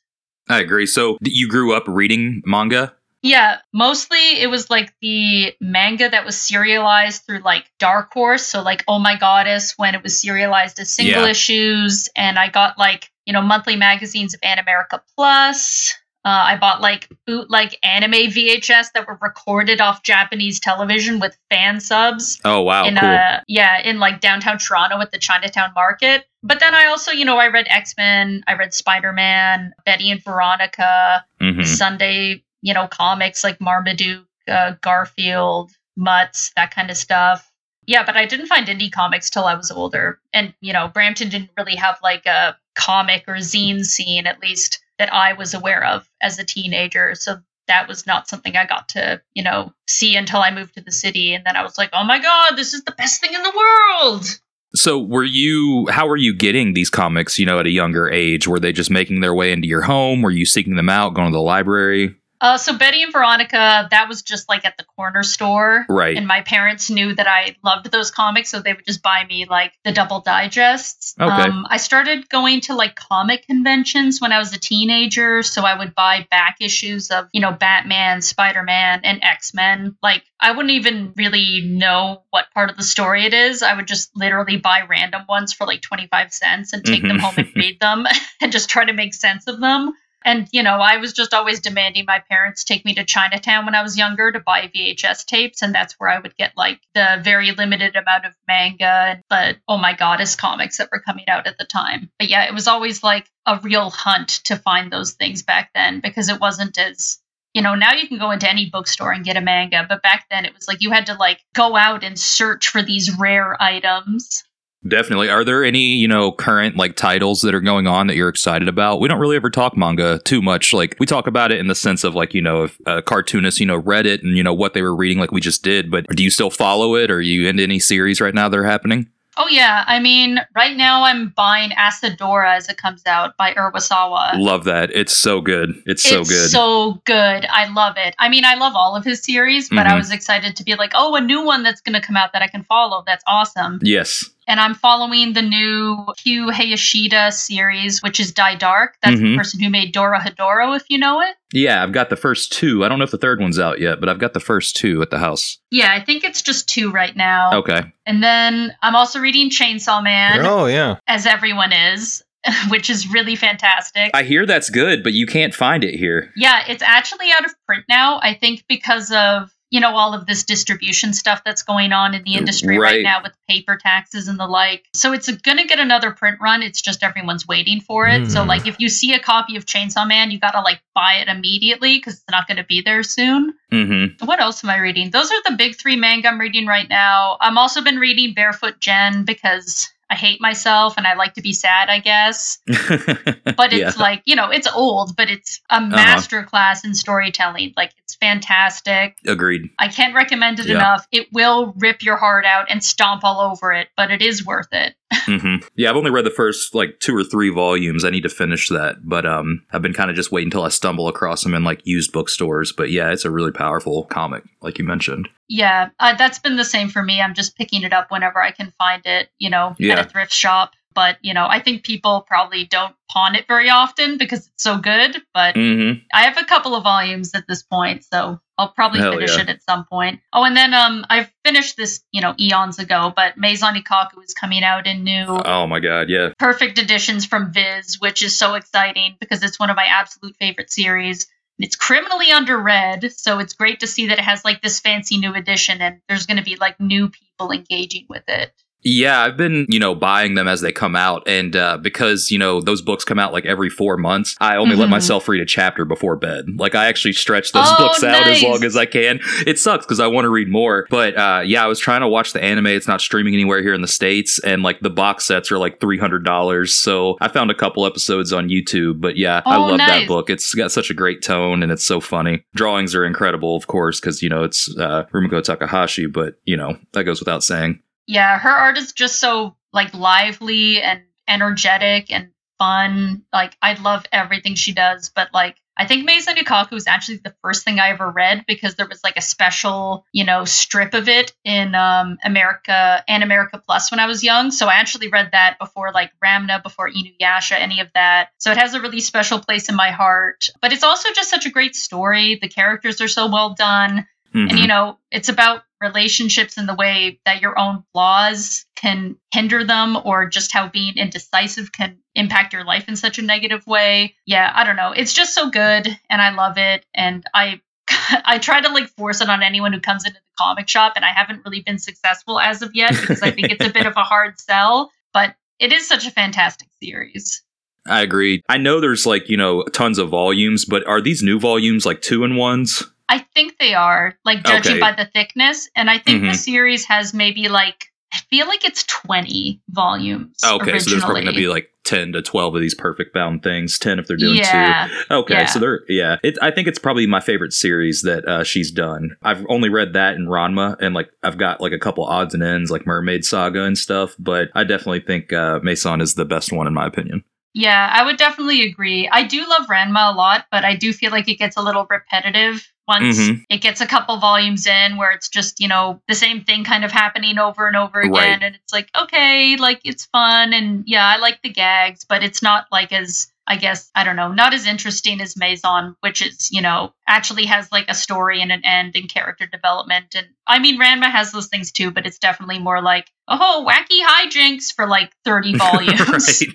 I 0.50 0.60
agree. 0.60 0.86
So 0.86 1.18
you 1.22 1.48
grew 1.48 1.74
up 1.74 1.84
reading 1.88 2.41
manga? 2.46 2.93
Yeah, 3.22 3.58
mostly 3.74 4.39
it 4.39 4.52
was 4.52 4.70
like 4.70 4.93
the 5.02 5.56
manga 5.60 6.08
that 6.08 6.26
was 6.26 6.39
serialized 6.39 7.24
through 7.26 7.39
like 7.39 7.66
Dark 7.80 8.14
Horse. 8.14 8.46
So 8.46 8.62
like 8.62 8.84
Oh 8.88 9.00
My 9.00 9.18
Goddess 9.18 9.74
when 9.78 9.96
it 9.96 10.04
was 10.04 10.20
serialized 10.22 10.80
as 10.80 10.93
single 10.93 11.24
Yeah. 11.24 11.30
issues. 11.30 12.08
And 12.16 12.38
I 12.38 12.50
got 12.50 12.78
like, 12.78 13.10
you 13.26 13.34
know, 13.34 13.41
monthly 13.41 13.76
magazines 13.78 14.36
of 14.36 14.41
Animerica 14.41 15.02
Plus. 15.16 15.96
Uh, 16.26 16.44
I 16.54 16.58
bought 16.58 16.82
like 16.82 17.08
bootleg 17.28 17.76
anime 17.84 18.14
VHS 18.32 18.88
that 18.96 19.08
were 19.08 19.20
recorded 19.22 19.80
off 19.80 20.02
Japanese 20.02 20.60
television 20.60 21.20
with 21.20 21.38
fan 21.52 21.80
subs 21.80 22.40
Oh, 22.44 22.62
wow. 22.64 22.86
in 22.86 22.96
cool. 22.98 23.08
uh 23.10 23.42
yeah 23.48 23.80
in 23.84 24.00
like 24.00 24.22
downtown 24.22 24.58
toronto 24.58 25.00
at 25.00 25.12
the 25.12 25.20
chinatown 25.20 25.70
market 25.76 26.26
but 26.42 26.60
then 26.60 26.74
i 26.74 26.86
also 26.88 27.12
you 27.12 27.26
know 27.26 27.38
i 27.38 27.48
read 27.48 27.68
x-men 27.70 28.44
i 28.48 28.54
read 28.56 28.74
spider-man 28.74 29.72
betty 29.86 30.10
and 30.12 30.24
veronica 30.24 31.24
Mhm. 31.42 31.66
sunday 31.66 32.44
you 32.62 32.74
know 32.74 32.88
comics 32.88 33.44
like 33.44 33.60
marmaduke 33.62 34.26
uh, 34.48 34.74
garfield 34.82 35.72
mutts 35.96 36.52
that 36.56 36.74
kind 36.74 36.90
of 36.90 36.98
stuff 36.98 37.52
yeah 37.86 38.04
but 38.06 38.18
i 38.18 38.26
didn't 38.26 38.48
find 38.48 38.68
indie 38.68 38.92
comics 38.92 39.30
till 39.30 39.46
i 39.46 39.54
was 39.54 39.70
older 39.72 40.20
and 40.34 40.54
you 40.62 40.74
know 40.74 40.88
brampton 40.88 41.30
didn't 41.30 41.52
really 41.58 41.76
have 41.76 41.98
like 42.02 42.26
a 42.26 42.56
comic 42.76 43.24
or 43.28 43.36
zine 43.36 43.84
scene 43.86 44.26
at 44.28 44.40
least 44.42 44.80
that 45.00 45.14
i 45.14 45.34
was 45.34 45.54
aware 45.54 45.84
of 45.86 46.10
as 46.22 46.39
a 46.39 46.43
teenager 46.43 47.14
so 47.16 47.38
that 47.68 47.88
was 47.88 48.06
not 48.06 48.28
something 48.28 48.56
I 48.56 48.66
got 48.66 48.89
to, 48.89 49.22
you 49.34 49.43
know, 49.43 49.74
see 49.88 50.16
until 50.16 50.39
I 50.39 50.52
moved 50.52 50.76
to 50.76 50.82
the 50.82 50.91
city. 50.91 51.34
And 51.34 51.46
then 51.46 51.56
I 51.56 51.64
was 51.64 51.78
like, 51.78 51.89
oh 51.93 52.04
my 52.04 52.20
God, 52.20 52.56
this 52.56 52.74
is 52.74 52.84
the 52.84 52.91
best 52.91 53.22
thing 53.22 53.34
in 53.34 53.43
the 53.43 53.54
world. 53.56 54.39
So, 54.74 55.00
were 55.00 55.24
you, 55.24 55.88
how 55.88 56.08
were 56.08 56.18
you 56.18 56.36
getting 56.36 56.74
these 56.74 56.89
comics, 56.89 57.39
you 57.39 57.46
know, 57.46 57.60
at 57.60 57.66
a 57.66 57.72
younger 57.72 58.10
age? 58.10 58.48
Were 58.48 58.60
they 58.60 58.74
just 58.74 58.91
making 58.91 59.22
their 59.22 59.34
way 59.34 59.52
into 59.54 59.68
your 59.68 59.84
home? 59.84 60.22
Were 60.22 60.32
you 60.32 60.46
seeking 60.46 60.76
them 60.76 60.89
out, 60.89 61.14
going 61.14 61.32
to 61.32 61.36
the 61.36 61.41
library? 61.41 62.16
Uh, 62.42 62.58
so 62.58 62.78
Betty 62.78 63.02
and 63.02 63.12
Veronica, 63.14 63.88
that 63.92 64.08
was 64.10 64.22
just 64.22 64.50
like 64.50 64.66
at 64.66 64.78
the 64.78 64.84
corner 64.84 65.24
store. 65.24 65.86
Right. 65.90 66.18
And 66.18 66.28
my 66.28 66.42
parents 66.42 66.90
knew 66.90 67.16
that 67.16 67.28
I 67.28 67.56
loved 67.64 67.92
those 67.92 68.12
comics, 68.12 68.50
so 68.50 68.60
they 68.60 68.74
would 68.74 68.86
just 68.86 69.02
buy 69.02 69.26
me 69.28 69.46
like 69.46 69.74
the 69.84 69.92
double 69.92 70.20
digests. 70.20 71.16
Okay. 71.20 71.32
Um, 71.32 71.66
I 71.70 71.78
started 71.78 72.28
going 72.30 72.62
to 72.62 72.76
like 72.76 72.96
comic 72.96 73.46
conventions 73.48 74.20
when 74.20 74.32
I 74.32 74.40
was 74.40 74.54
a 74.54 74.60
teenager, 74.60 75.44
so 75.44 75.64
I 75.64 75.78
would 75.78 75.96
buy 75.96 76.28
back 76.30 76.58
issues 76.62 77.10
of, 77.10 77.28
you 77.32 77.42
know, 77.42 77.52
Batman, 77.52 78.22
Spider 78.22 78.64
Man, 78.64 79.02
and 79.04 79.24
X 79.24 79.54
Men. 79.54 79.96
Like, 80.04 80.24
I 80.40 80.52
wouldn't 80.52 80.72
even 80.72 81.14
really 81.16 81.62
know 81.66 82.24
what 82.32 82.52
part 82.54 82.70
of 82.70 82.76
the 82.78 82.84
story 82.84 83.26
it 83.26 83.34
is. 83.34 83.64
I 83.64 83.74
would 83.76 83.88
just 83.88 84.12
literally 84.16 84.58
buy 84.58 84.82
random 84.90 85.24
ones 85.28 85.54
for 85.54 85.66
like 85.66 85.82
25 85.82 86.34
cents 86.34 86.74
and 86.74 86.84
take 86.84 87.02
them 87.02 87.18
Mhm. 87.18 87.22
home 87.22 87.34
and 87.38 87.52
read 87.56 87.80
them 87.80 88.06
and 88.42 88.52
just 88.52 88.70
try 88.70 88.84
to 88.86 88.94
make 88.94 89.14
sense 89.14 89.48
of 89.48 89.60
them. 89.60 89.94
And, 90.26 90.48
you 90.52 90.64
know, 90.64 90.80
I 90.80 90.98
was 90.98 91.14
just 91.14 91.36
always 91.36 91.60
demanding 91.60 92.06
my 92.06 92.22
parents 92.30 92.64
take 92.64 92.84
me 92.84 92.96
to 92.96 93.06
Chinatown 93.06 93.66
when 93.66 93.76
I 93.76 93.84
was 93.84 93.98
younger 93.98 94.32
to 94.32 94.40
buy 94.40 94.72
VHS 94.76 95.26
tapes. 95.26 95.62
And 95.62 95.74
that's 95.74 95.94
where 96.00 96.10
I 96.10 96.20
would 96.20 96.36
get 96.36 96.54
like 96.58 96.82
the 96.96 97.22
very 97.24 97.52
limited 97.52 97.96
amount 97.96 98.26
of 98.26 98.34
manga 98.48 98.86
and 98.86 99.24
the 99.30 99.56
Oh 99.68 99.78
My 99.78 99.94
Goddess 99.94 100.36
comics 100.36 100.78
that 100.78 100.90
were 100.92 101.00
coming 101.00 101.30
out 101.30 101.46
at 101.46 101.60
the 101.60 101.66
time. 101.66 102.10
But 102.18 102.30
yeah, 102.30 102.46
it 102.46 102.56
was 102.56 102.68
always 102.68 103.04
like 103.04 103.30
a 103.46 103.60
real 103.62 103.92
hunt 103.92 104.30
to 104.46 104.56
find 104.56 104.92
those 104.92 105.14
things 105.14 105.44
back 105.44 105.70
then 105.76 106.00
because 106.00 106.28
it 106.28 106.42
wasn't 106.42 106.78
as 106.80 107.20
you 107.54 107.62
know, 107.62 107.74
now 107.74 107.94
you 107.94 108.06
can 108.06 108.20
go 108.20 108.32
into 108.32 108.50
any 108.50 108.70
bookstore 108.70 109.14
and 109.14 109.24
get 109.24 109.38
a 109.38 109.42
manga, 109.42 109.86
but 109.88 110.04
back 110.04 110.26
then 110.30 110.44
it 110.44 110.54
was 110.54 110.68
like 110.68 110.82
you 110.82 110.92
had 110.92 111.06
to 111.06 111.14
like 111.14 111.40
go 111.54 111.78
out 111.78 112.04
and 112.04 112.20
search 112.20 112.68
for 112.68 112.82
these 112.82 113.18
rare 113.18 113.56
items. 113.64 114.44
Definitely. 114.88 115.30
Are 115.30 115.44
there 115.44 115.64
any, 115.64 115.94
you 115.96 116.08
know, 116.08 116.32
current 116.32 116.76
like 116.78 116.96
titles 116.96 117.42
that 117.42 117.56
are 117.56 117.62
going 117.62 117.88
on 117.88 118.08
that 118.08 118.16
you're 118.16 118.30
excited 118.30 118.68
about? 118.68 119.00
We 119.00 119.08
don't 119.08 119.20
really 119.20 119.36
ever 119.36 119.50
talk 119.50 119.76
manga 119.76 120.20
too 120.26 120.42
much. 120.42 120.74
Like 120.74 120.96
we 121.00 121.06
talk 121.06 121.26
about 121.28 121.52
it 121.52 121.60
in 121.60 121.68
the 121.68 121.76
sense 121.76 122.04
of 122.04 122.14
like, 122.14 122.34
you 122.34 122.42
know, 122.42 122.64
if 122.64 122.78
a 122.86 123.02
cartoonist, 123.02 123.60
you 123.60 123.66
know, 123.66 123.78
read 123.78 124.06
it 124.06 124.22
and 124.24 124.38
you 124.38 124.44
know 124.44 124.54
what 124.54 124.74
they 124.76 124.82
were 124.84 124.96
reading 124.96 125.18
like 125.18 125.32
we 125.32 125.42
just 125.42 125.64
did, 125.64 125.90
but 125.90 126.06
do 126.10 126.24
you 126.24 126.30
still 126.30 126.52
follow 126.52 126.96
it? 126.96 127.10
Are 127.10 127.22
you 127.22 127.48
into 127.48 127.64
any 127.64 127.80
series 127.80 128.22
right 128.22 128.34
now 128.36 128.48
that 128.48 128.58
are 128.58 128.64
happening? 128.64 129.10
Oh 129.38 129.48
yeah, 129.50 129.84
I 129.86 130.00
mean, 130.00 130.40
right 130.56 130.78
now 130.78 131.04
I'm 131.04 131.28
buying 131.36 131.72
Asadora 131.72 132.56
as 132.56 132.70
it 132.70 132.78
comes 132.78 133.02
out 133.06 133.36
by 133.36 133.54
Urasawa. 133.54 134.38
Love 134.40 134.64
that. 134.64 134.92
It's 134.92 135.12
so 135.14 135.42
good. 135.42 135.72
It's 135.86 136.04
so 136.04 136.24
good. 136.24 136.50
so 136.50 137.02
good. 137.04 137.46
I 137.50 137.68
love 137.74 137.96
it. 137.98 138.16
I 138.18 138.30
mean, 138.30 138.46
I 138.46 138.56
love 138.56 138.74
all 138.78 138.96
of 138.96 139.04
his 139.04 139.22
series, 139.22 139.68
but 139.68 139.88
I 139.88 139.92
Mhm. 139.92 139.98
was 139.98 140.12
excited 140.12 140.56
to 140.56 140.64
be 140.64 140.76
like, 140.76 140.94
oh, 140.96 141.16
a 141.16 141.22
new 141.22 141.42
one 141.44 141.64
that's 141.64 141.82
going 141.82 142.00
to 142.00 142.06
come 142.06 142.16
out 142.16 142.32
that 142.32 142.44
I 142.44 142.48
can 142.48 142.64
follow. 142.64 143.04
That's 143.06 143.24
awesome. 143.28 143.80
yes. 143.82 144.24
And 144.48 144.60
I'm 144.60 144.76
following 144.76 145.34
the 145.34 145.41
new 145.41 146.06
Q 146.18 146.48
Hayashida 146.52 147.34
series, 147.34 148.04
which 148.04 148.20
is 148.20 148.32
Dai 148.32 148.56
Dark. 148.56 148.96
That's 149.02 149.20
the 149.20 149.26
Mhm. 149.34 149.38
person 149.38 149.60
who 149.60 149.70
made 149.70 149.93
Dorohedoro, 149.93 150.76
if 150.76 150.84
you 150.89 150.98
know 150.98 151.22
it. 151.22 151.36
Yeah, 151.52 151.82
I've 151.82 151.91
got 151.91 152.10
the 152.10 152.16
first 152.16 152.52
two. 152.52 152.86
I 152.86 152.89
don't 152.89 152.98
know 153.00 153.04
if 153.06 153.12
the 153.12 153.18
third 153.18 153.39
one's 153.41 153.60
out 153.60 153.80
yet, 153.80 154.00
but 154.00 154.08
I've 154.10 154.20
got 154.20 154.34
the 154.34 154.39
first 154.39 154.76
two 154.76 155.02
at 155.02 155.10
the 155.10 155.20
house. 155.20 155.58
Yeah, 155.72 155.91
I 155.93 156.00
think 156.04 156.24
it's 156.24 156.41
just 156.41 156.68
two 156.70 156.91
right 156.91 157.16
now. 157.16 157.54
Okay. 157.54 157.82
And 158.06 158.22
then 158.24 158.74
I'm 158.84 158.96
also 158.96 159.20
reading 159.20 159.50
Chainsaw 159.50 160.04
Man, 160.04 160.46
Oh 160.46 160.68
yeah. 160.68 160.96
as 161.08 161.26
everyone 161.26 161.72
is, 161.74 162.22
which 162.70 162.89
is 162.91 163.08
really 163.08 163.36
fantastic. 163.36 164.12
I 164.14 164.22
hear 164.24 164.46
that's 164.46 164.70
good, 164.70 165.04
but 165.04 165.14
you 165.14 165.26
can't 165.26 165.54
find 165.56 165.84
it 165.84 165.96
here. 165.98 166.32
Yeah, 166.36 166.64
it's 166.68 166.84
actually 166.84 167.32
out 167.36 167.46
of 167.46 167.52
print 167.66 167.86
now. 167.89 168.20
I 168.22 168.36
think 168.36 168.64
because 168.70 169.12
of 169.12 169.50
you 169.72 169.80
know 169.80 169.95
all 169.95 170.13
of 170.13 170.26
this 170.26 170.43
distribution 170.43 171.13
stuff 171.13 171.41
that's 171.43 171.63
going 171.63 171.91
on 171.91 172.13
in 172.13 172.24
the 172.24 172.36
industry 172.36 172.78
right, 172.78 172.95
Right. 172.95 173.03
now 173.03 173.22
with 173.24 173.34
paper 173.49 173.78
taxes 173.82 174.28
and 174.28 174.39
the 174.39 174.45
like. 174.47 174.86
So 174.93 175.11
it's 175.13 175.30
going 175.30 175.57
to 175.57 175.66
get 175.66 175.80
another 175.80 176.11
print 176.11 176.38
run. 176.41 176.61
It's 176.63 176.82
just 176.82 177.03
everyone's 177.03 177.47
waiting 177.47 177.82
for 177.82 178.07
it. 178.07 178.30
So 178.32 178.41
Hmm. 178.43 178.47
like 178.49 178.68
if 178.68 178.80
you 178.80 178.89
see 178.89 179.13
a 179.13 179.20
copy 179.20 179.55
of 179.57 179.66
Chainsaw 179.66 180.07
Man, 180.07 180.32
you 180.32 180.39
got 180.39 180.51
to 180.51 180.61
like 180.61 180.82
buy 180.93 181.13
it 181.16 181.28
immediately 181.28 181.99
cuz 181.99 182.13
it's 182.16 182.24
not 182.32 182.47
going 182.47 182.57
to 182.57 182.63
be 182.63 182.82
there 182.82 183.03
soon. 183.03 183.53
Mm-hmm. 183.72 184.26
What 184.26 184.39
else 184.39 184.63
am 184.63 184.70
I 184.70 184.78
reading? 184.78 185.09
Those 185.11 185.32
are 185.32 185.41
the 185.49 185.55
big 185.57 185.76
3 185.78 185.95
manga 185.95 186.28
I'm 186.30 186.39
reading 186.39 186.66
right 186.68 186.88
now. 186.88 187.38
I'm 187.41 187.57
also 187.57 187.82
been 187.82 187.97
reading 187.97 188.34
Barefoot 188.34 188.80
Gen 188.80 189.26
because 189.26 189.89
I 190.16 190.18
hate 190.18 190.39
myself 190.39 190.93
and 190.95 191.05
I 191.05 191.16
like 191.16 191.34
to 191.34 191.41
be 191.41 191.51
sad, 191.51 191.89
I 191.89 191.99
guess. 191.99 192.59
But 193.57 193.74
it's 193.74 193.97
like 193.97 194.22
you 194.26 194.36
know 194.36 194.49
it's 194.49 194.68
old 194.68 195.16
but 195.16 195.30
it's 195.30 195.61
a 195.70 195.76
uh-huh. 195.76 195.88
master 195.88 196.43
class 196.43 196.86
in 196.86 196.93
storytelling. 196.93 197.74
Like 197.76 197.91
it's 197.99 198.16
fantastic. 198.16 199.18
Agreed. 199.28 199.70
i 199.78 199.88
can't 199.88 200.16
recommend 200.16 200.59
it 200.59 200.68
Yeah. 200.68 200.76
enough. 200.76 201.07
It 201.11 201.28
will 201.34 201.74
rip 201.78 202.01
your 202.01 202.16
heart 202.16 202.45
out 202.45 202.68
and 202.70 202.84
stomp 202.84 203.24
all 203.24 203.39
over 203.41 203.74
it 203.74 203.89
but 203.97 204.09
it 204.09 204.22
is 204.22 204.45
worth 204.45 204.70
it 204.72 204.95
hmm 205.26 205.55
Yeah, 205.76 205.89
I've 205.89 205.95
only 205.95 206.11
read 206.11 206.26
the 206.26 206.30
first 206.32 206.74
like 206.76 206.99
two 206.99 207.16
or 207.16 207.24
three 207.24 207.49
volumes. 207.49 208.03
I 208.05 208.09
need 208.09 208.24
to 208.24 208.30
finish 208.30 208.70
that, 208.70 208.97
but 209.03 209.26
um, 209.26 209.63
I've 209.72 209.82
been 209.82 209.93
kind 209.93 210.09
of 210.09 210.16
just 210.16 210.32
waiting 210.32 210.47
until 210.47 210.63
I 210.63 210.70
stumble 210.70 211.07
across 211.07 211.43
them 211.43 211.53
in 211.53 211.63
like 211.63 211.86
used 211.86 212.11
bookstores. 212.11 212.72
But 212.72 212.91
yeah, 212.91 213.11
it's 213.11 213.26
a 213.26 213.32
really 213.32 213.51
powerful 213.51 214.03
comic, 214.05 214.43
like 214.61 214.78
you 214.80 214.86
mentioned. 214.86 215.28
yeah 215.47 215.89
uh, 215.99 216.16
that's 216.16 216.39
been 216.39 216.55
the 216.55 216.66
same 216.66 216.89
for 216.89 217.03
me 217.03 217.22
i'm 217.22 217.36
just 217.36 217.55
picking 217.55 217.84
it 217.84 217.93
up 217.93 218.09
whenever 218.09 218.41
i 218.41 218.49
can 218.49 218.74
find 218.80 219.03
it 219.05 219.30
you 219.38 219.47
know 219.49 219.76
Yeah. 219.78 219.93
at 219.99 220.05
a 220.07 220.09
thrift 220.09 220.34
shop 220.34 220.72
but 220.95 221.18
you 221.22 221.36
know 221.36 221.45
i 221.47 221.59
think 221.59 221.84
people 221.84 222.22
probably 222.28 222.66
don't 222.66 222.95
pawn 223.11 223.36
it 223.36 223.45
very 223.47 223.70
often 223.70 224.18
because 224.18 224.47
it's 224.47 224.63
so 224.63 224.80
good 224.80 225.22
but 225.36 225.53
Mm-hmm. 225.53 225.99
I 226.13 226.24
have 226.24 226.38
a 226.38 226.45
couple 226.45 226.76
of 226.76 226.84
volumes 226.84 227.32
at 227.36 227.45
this 227.47 227.61
point, 227.61 228.03
so 228.05 228.39
I'll 228.58 228.70
probably 228.70 228.99
Hell 228.99 229.14
finish 229.14 229.36
yeah. 229.36 229.43
it 229.43 229.49
at 229.49 229.64
some 229.64 229.86
point. 229.86 230.22
Oh, 230.32 230.43
and 230.43 230.56
then 230.56 230.74
um, 230.74 231.06
I 231.10 231.30
finished 231.43 231.76
this, 231.76 232.01
you 232.12 232.22
know, 232.22 232.34
eons 232.39 232.80
ago, 232.80 233.12
but 233.16 233.38
Maison 233.38 233.76
Ikkoku 233.76 234.24
is 234.24 234.34
coming 234.34 234.64
out 234.64 234.88
in 234.88 235.03
new 235.03 235.26
Oh 235.28 235.68
my 235.68 235.80
god, 235.80 236.10
yeah. 236.10 236.30
perfect 236.39 236.80
editions 236.80 237.26
from 237.26 237.51
Viz, 237.51 237.97
which 237.99 238.24
is 238.24 238.38
so 238.38 238.56
exciting 238.56 239.18
because 239.20 239.43
it's 239.43 239.60
one 239.60 239.70
of 239.70 239.76
my 239.76 239.86
absolute 239.86 240.36
favorite 240.39 240.72
series. 240.72 241.28
It's 241.58 241.76
criminally 241.76 242.28
underread, 242.28 243.12
so 243.14 243.39
it's 243.39 243.53
great 243.53 243.80
to 243.80 243.88
see 243.88 244.08
that 244.08 244.20
it 244.20 244.26
has 244.26 244.43
like 244.43 244.62
this 244.62 244.80
fancy 244.80 245.18
new 245.18 245.34
edition, 245.34 245.82
and 245.82 246.01
there's 246.08 246.26
going 246.26 246.38
to 246.38 246.43
be 246.43 246.58
like 246.58 246.80
new 246.80 247.10
people 247.10 247.51
engaging 247.51 248.06
with 248.10 248.24
it. 248.28 248.53
Yeah, 248.88 249.20
I've 249.24 249.36
been, 249.36 249.66
you 249.68 249.80
know, 249.80 249.96
buying 249.96 250.36
them 250.36 250.48
as 250.48 250.62
they 250.62 250.72
come 250.72 250.96
out. 250.96 251.24
And 251.28 251.56
uh, 251.56 251.78
because, 251.78 252.30
you 252.30 252.38
know, 252.38 252.62
those 252.62 252.84
books 252.84 253.04
come 253.04 253.18
out 253.18 253.34
like 253.34 253.46
every 253.46 253.70
four 253.70 253.98
months, 253.98 254.36
I 254.40 254.58
only 254.58 254.76
let 254.76 254.88
Mhm. 254.88 254.92
myself 254.92 255.28
read 255.28 255.42
a 255.42 255.46
chapter 255.46 255.86
before 255.86 256.16
bed. 256.16 256.46
Like, 256.56 256.76
I 256.76 256.86
actually 256.86 257.14
stretch 257.14 257.52
those 257.52 257.66
Oh, 257.68 257.78
books 257.88 258.04
out 258.04 258.28
as 258.28 258.44
long 258.44 258.64
as 258.64 258.78
I 258.78 258.86
can. 258.86 259.20
It 259.48 259.58
sucks 259.58 259.86
because 259.88 260.00
I 260.00 260.06
want 260.06 260.26
to 260.26 260.30
read 260.30 260.50
more. 260.50 260.86
But 260.92 261.18
uh, 261.18 261.42
yeah, 261.44 261.64
I 261.64 261.68
was 261.68 261.80
trying 261.80 262.02
to 262.02 262.08
watch 262.08 262.32
the 262.34 262.44
anime. 262.44 262.68
It's 262.68 262.88
not 262.88 263.02
streaming 263.02 263.34
anywhere 263.34 263.64
here 263.64 263.74
in 263.74 263.82
the 263.82 263.88
States. 263.88 264.38
And 264.40 264.62
like 264.62 264.80
the 264.82 264.92
box 264.92 265.26
sets 265.26 265.52
are 265.52 265.58
like 265.58 265.80
$300. 265.80 266.76
So 266.78 267.18
I 267.22 267.28
found 267.28 267.50
a 267.50 267.56
couple 267.56 267.88
episodes 267.88 268.32
on 268.32 268.50
YouTube. 268.50 269.02
But 269.02 269.18
yeah, 269.18 269.42
I 269.48 269.56
Oh, 269.56 269.62
love 269.68 269.78
nice. 269.80 270.02
that 270.02 270.08
book. 270.08 270.30
It's 270.30 270.54
got 270.54 270.72
such 270.72 270.92
a 270.92 270.94
great 270.94 271.24
tone 271.24 271.64
and 271.64 271.72
it's 271.72 271.84
so 271.84 272.00
funny. 272.00 272.44
Drawings 272.56 272.94
are 272.94 273.04
incredible, 273.04 273.56
of 273.56 273.66
course, 273.66 274.00
because, 274.00 274.22
you 274.22 274.30
know, 274.30 274.44
it's 274.44 274.70
uh, 274.78 275.06
Rumiko 275.12 275.42
Takahashi. 275.44 276.06
But, 276.06 276.36
you 276.46 276.56
know, 276.56 276.78
that 276.94 277.06
goes 277.06 277.20
without 277.20 277.44
saying. 277.44 277.80
Yeah, 278.08 278.38
her 278.38 278.49
art 278.49 278.78
is 278.78 278.93
just 278.93 279.20
so 279.20 279.56
like 279.74 279.93
lively 279.93 280.82
and 280.82 281.01
energetic 281.28 282.12
and 282.12 282.30
fun. 282.58 283.24
Like 283.34 283.58
I 283.62 283.74
love 283.74 284.06
everything 284.12 284.56
she 284.56 284.74
does, 284.74 285.10
but 285.10 285.30
like 285.34 285.58
I 285.78 285.86
think 285.86 286.06
Maison 286.06 286.36
Ikkoku 286.36 286.74
is 286.74 286.88
actually 286.88 287.18
the 287.18 287.36
first 287.41 287.66
thing 287.66 287.80
I 287.80 287.89
ever 287.89 288.10
read 288.10 288.45
because 288.47 288.76
there 288.76 288.88
was 288.88 289.03
like 289.03 289.18
a 289.18 289.22
special, 289.22 290.06
you 290.14 290.24
know, 290.24 290.45
strip 290.45 290.93
of 290.93 291.10
it 291.10 291.34
in 291.43 291.76
um, 291.76 292.18
Animerica 292.26 293.03
and 293.10 293.24
Animerica 293.24 293.62
Plus 293.62 293.91
when 293.91 293.99
I 293.99 294.06
was 294.06 294.24
young. 294.24 294.51
So 294.51 294.68
I 294.68 294.76
actually 294.76 295.10
read 295.10 295.32
that 295.34 295.60
before 295.60 295.91
like 295.91 296.12
Ranma, 296.24 296.64
before 296.64 296.89
Inuyasha, 296.89 297.60
any 297.60 297.82
of 297.82 297.89
that. 297.93 298.30
So 298.38 298.51
it 298.51 298.58
has 298.58 298.74
a 298.74 298.80
really 298.80 299.01
special 299.01 299.39
place 299.39 299.68
in 299.68 299.76
my 299.76 299.91
heart. 299.91 300.49
But 300.62 300.72
it's 300.72 300.84
also 300.84 301.10
just 301.14 301.30
such 301.30 301.45
a 301.45 301.51
great 301.51 301.76
story. 301.76 302.39
The 302.41 302.47
characters 302.47 303.01
are 303.01 303.10
so 303.10 303.30
well 303.30 303.53
done 303.53 304.06
Mhm. 304.36 304.50
and 304.50 304.60
you 304.60 304.68
know 304.68 305.00
it's 305.12 305.30
about 305.30 305.64
relationships 305.82 306.58
and 306.58 306.68
the 306.68 306.76
way 306.76 307.20
that 307.26 307.42
your 307.42 307.58
own 307.58 307.84
flaws 307.94 308.66
can 308.76 309.16
hinder 309.34 309.64
them 309.64 309.98
or 310.04 310.28
just 310.28 310.52
how 310.52 310.68
being 310.68 310.98
indecisive 310.98 311.72
can 311.72 311.98
impact 312.16 312.54
your 312.54 312.66
life 312.66 312.90
in 312.90 312.96
such 312.96 313.18
a 313.18 313.22
negative 313.22 313.66
way 313.66 314.16
yeah 314.26 314.52
i 314.56 314.64
don't 314.64 314.76
know 314.76 314.92
it's 314.92 315.14
just 315.14 315.34
so 315.34 315.50
good 315.50 315.88
and 316.10 316.22
i 316.22 316.34
love 316.34 316.58
it 316.58 316.86
and 316.94 317.24
i 317.34 317.62
i 318.26 318.38
try 318.38 318.60
to 318.60 318.70
like 318.70 318.90
force 318.90 319.22
it 319.22 319.30
on 319.30 319.42
anyone 319.42 319.72
who 319.72 319.80
comes 319.80 320.06
into 320.06 320.20
the 320.20 320.38
comic 320.38 320.68
shop 320.68 320.94
and 320.98 321.06
i 321.06 321.10
haven't 321.10 321.42
really 321.46 321.62
been 321.62 321.80
successful 321.80 322.40
as 322.40 322.62
of 322.62 322.72
yet 322.74 322.92
because 322.92 323.22
i 323.22 323.32
think 323.32 323.50
it's 323.50 323.66
a 323.66 323.72
bit 323.72 323.86
of 323.86 323.96
a 323.96 324.04
hard 324.04 324.40
sell 324.40 324.92
but 325.14 325.36
it 325.60 325.72
is 325.72 325.88
such 325.88 326.06
a 326.06 326.12
fantastic 326.12 326.68
series 326.82 327.42
I 327.88 328.02
agree. 328.02 328.42
I 328.50 328.58
know 328.58 328.80
there's 328.80 329.06
like, 329.06 329.30
you 329.30 329.38
know, 329.38 329.62
tons 329.66 330.00
of 330.00 330.10
volumes, 330.10 330.66
but 330.66 330.84
are 330.88 331.00
these 331.00 331.22
new 331.22 331.40
volumes 331.40 331.86
like 331.86 332.02
two 332.02 332.24
in 332.24 332.36
ones? 332.36 332.82
I 333.10 333.20
think 333.20 333.58
they 333.60 333.74
are, 333.74 334.16
like 334.26 334.43
judging 334.43 334.74
Okay. 334.74 334.80
by 334.80 334.91
the 334.91 335.06
thickness. 335.06 335.70
And 335.76 335.89
I 335.89 335.99
think 335.99 336.22
the 336.24 336.30
Mhm. 336.30 336.36
series 336.36 336.86
has 336.86 337.14
maybe 337.14 337.47
like 337.49 337.91
I 338.14 338.20
feel 338.30 338.47
like 338.47 338.64
it's 338.64 338.84
twenty 338.84 339.62
volumes. 339.70 340.38
Okay, 340.43 340.80
so 340.80 340.89
there's 340.89 341.03
probably 341.03 341.24
going 341.24 341.34
to 341.34 341.39
be 341.39 341.49
like 341.49 341.70
10 341.84 342.14
to 342.14 342.22
12 342.22 342.56
of 342.56 342.62
these 342.62 342.74
perfect 342.74 343.14
bound 343.14 343.43
things, 343.43 343.78
10 343.78 343.99
if 343.99 344.08
they're 344.08 344.16
doing 344.16 344.38
yeah. 344.38 344.88
two. 344.88 345.14
Okay, 345.16 345.34
yeah. 345.34 345.45
so 345.45 345.60
they're, 345.60 345.82
yeah. 345.89 346.16
It, 346.24 346.38
I 346.41 346.49
think 346.49 346.68
it's 346.68 346.80
probably 346.80 347.06
my 347.08 347.20
favorite 347.20 347.51
series 347.51 348.01
that 348.03 348.26
uh, 348.26 348.43
she's 348.43 348.72
done. 348.72 349.16
I've 349.22 349.45
only 349.49 349.70
read 349.70 349.93
that 349.93 350.16
in 350.16 350.28
Ranma, 350.28 350.78
and 350.80 350.95
like 350.95 351.10
I've 351.24 351.38
got 351.38 351.60
like 351.62 351.74
a 351.74 351.78
couple 351.80 352.06
odds 352.06 352.34
and 352.34 352.41
ends, 352.41 352.72
like 352.72 352.88
Mermaid 352.88 353.26
Saga 353.26 353.64
and 353.64 353.78
stuff, 353.78 354.16
but 354.18 354.49
I 354.56 354.64
definitely 354.64 355.01
think 355.01 355.34
uh, 355.34 355.60
Maison 355.62 355.99
is 355.99 356.16
the 356.16 356.26
best 356.26 356.53
one 356.53 356.68
in 356.68 356.74
my 356.74 356.86
opinion. 356.88 357.24
Yeah, 357.53 357.89
I 357.93 358.03
would 358.03 358.18
definitely 358.18 358.64
agree. 358.64 359.08
I 359.12 359.24
do 359.24 359.45
love 359.47 359.68
Ranma 359.68 360.14
a 360.14 360.16
lot, 360.16 360.45
but 360.51 360.66
I 360.66 360.76
do 360.76 360.91
feel 360.91 361.12
like 361.12 361.28
it 361.28 361.36
gets 361.36 361.56
a 361.58 361.62
little 361.62 361.86
repetitive 361.89 362.66
once 362.88 363.18
Mhm. 363.18 363.44
it 363.50 363.62
gets 363.62 363.82
a 363.82 363.88
couple 363.88 364.18
volumes 364.18 364.68
in 364.68 364.98
where 364.98 365.12
it's 365.12 365.30
just, 365.30 365.60
you 365.60 365.68
know, 365.68 366.02
the 366.08 366.16
same 366.16 366.44
thing 366.44 366.64
kind 366.64 366.86
of 366.86 366.92
happening 366.92 367.38
over 367.38 367.68
and 367.68 367.76
over 367.76 368.00
again. 368.00 368.12
Right. 368.12 368.44
And 368.44 368.56
it's 368.56 368.74
like, 368.74 368.90
okay, 369.00 369.56
like 369.58 369.82
it's 369.84 370.06
fun. 370.06 370.54
And 370.54 370.84
yeah, 370.86 371.06
I 371.08 371.18
like 371.18 371.42
the 371.42 371.50
gags, 371.52 372.06
but 372.08 372.24
it's 372.24 372.42
not 372.42 372.66
like 372.72 372.92
as, 372.94 373.28
I 373.48 373.58
guess, 373.58 373.92
I 373.96 374.04
don't 374.04 374.16
know, 374.16 374.32
not 374.32 374.54
as 374.54 374.66
interesting 374.66 375.22
as 375.22 375.38
Maison, 375.38 375.96
which 376.02 376.22
is, 376.22 376.50
you 376.52 376.62
know, 376.62 376.94
actually 377.08 377.46
has 377.46 377.72
like 377.72 377.86
a 377.90 377.94
story 377.94 378.42
and 378.42 378.52
an 378.52 378.62
end 378.66 378.96
and 378.96 379.08
character 379.08 379.46
development. 379.46 380.16
And 380.16 380.28
I 380.48 380.60
mean, 380.60 380.80
Ranma 380.80 381.10
has 381.12 381.32
those 381.32 381.48
things 381.48 381.72
too, 381.72 381.92
but 381.92 382.06
it's 382.08 382.18
definitely 382.20 382.60
more 382.60 382.82
like, 382.82 383.10
oh, 383.28 383.66
wacky 383.68 384.02
high 384.04 384.28
hijinks 384.28 384.74
for 384.74 384.88
like 384.88 385.12
30 385.26 385.58
volumes. 385.58 386.44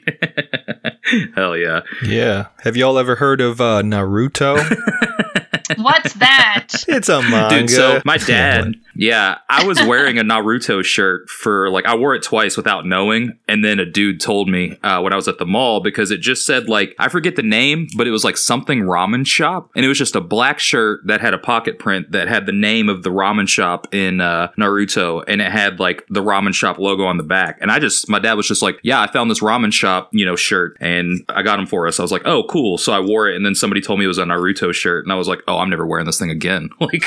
right. 1.13 1.29
Hell 1.35 1.57
yeah. 1.57 1.81
Yeah. 2.05 2.47
Have 2.63 2.77
y'all 2.77 2.99
ever 2.99 3.17
heard 3.17 3.41
of 3.41 3.61
uh, 3.61 3.83
Naruto? 3.83 4.57
What's 5.77 6.15
that? 6.15 6.69
it's 6.89 7.09
a 7.09 7.23
manga. 7.23 7.61
Dude, 7.61 7.71
so 7.71 8.03
my 8.05 8.17
dad, 8.27 8.75
yeah, 9.01 9.39
I 9.49 9.65
was 9.65 9.83
wearing 9.87 10.19
a 10.19 10.23
Naruto 10.23 10.85
shirt 10.85 11.31
for 11.31 11.71
like 11.71 11.87
I 11.87 11.97
wore 11.97 12.15
it 12.15 12.23
twice 12.23 12.59
without 12.59 12.85
knowing, 12.85 13.39
and 13.49 13.65
then 13.65 13.81
a 13.81 13.87
dude 13.87 14.21
told 14.21 14.47
me 14.47 14.79
uh, 14.83 15.01
when 15.01 15.15
I 15.15 15.17
was 15.17 15.27
at 15.27 15.39
the 15.39 15.47
mall 15.47 15.81
because 15.81 16.11
it 16.11 16.19
just 16.19 16.45
said 16.45 16.69
like 16.69 16.95
I 16.99 17.09
forget 17.09 17.35
the 17.35 17.43
name, 17.43 17.89
but 17.97 18.07
it 18.07 18.11
was 18.11 18.25
like 18.25 18.37
something 18.37 18.81
ramen 18.81 19.27
shop, 19.27 19.71
and 19.75 19.87
it 19.87 19.89
was 19.89 19.97
just 19.97 20.17
a 20.17 20.21
black 20.21 20.59
shirt 20.59 21.01
that 21.07 21.23
had 21.23 21.33
a 21.33 21.39
pocket 21.39 21.79
print 21.79 22.13
that 22.13 22.29
had 22.29 22.45
the 22.45 22.53
name 22.53 22.91
of 22.91 23.03
the 23.03 23.09
ramen 23.09 23.49
shop 23.49 23.93
in 23.95 24.21
uh, 24.21 24.53
Naruto, 24.59 25.25
and 25.27 25.41
it 25.41 25.51
had 25.51 25.81
like 25.81 26.05
the 26.11 26.21
ramen 26.23 26.53
shop 26.53 26.79
logo 26.79 27.05
on 27.05 27.17
the 27.17 27.23
back, 27.23 27.57
and 27.63 27.73
I 27.73 27.79
just 27.79 28.07
my 28.11 28.19
dad 28.19 28.35
was 28.35 28.47
just 28.47 28.61
like, 28.61 28.79
yeah, 28.83 29.01
I 29.01 29.11
found 29.11 29.31
this 29.31 29.41
ramen 29.41 29.73
shop, 29.73 30.11
you 30.13 30.27
know, 30.27 30.37
shirt, 30.37 30.77
and 30.79 31.25
I 31.31 31.41
got 31.41 31.59
him 31.59 31.65
for 31.67 31.87
us. 31.87 31.99
I 31.99 32.03
was 32.03 32.13
like, 32.13 32.27
oh, 32.27 32.43
cool. 32.51 32.77
So 32.77 32.93
I 32.93 33.01
wore 33.01 33.31
it, 33.31 33.37
and 33.37 33.47
then 33.47 33.55
somebody 33.55 33.81
told 33.81 33.99
me 33.99 34.05
it 34.05 34.09
was 34.09 34.19
a 34.19 34.25
Naruto 34.25 34.75
shirt, 34.75 35.07
and 35.07 35.13
I 35.13 35.17
was 35.17 35.27
like, 35.27 35.41
oh, 35.49 35.57
I'm 35.57 35.71
never 35.71 35.87
wearing 35.87 36.05
this 36.05 36.19
thing 36.19 36.31
again. 36.31 36.69
Like. 36.81 37.05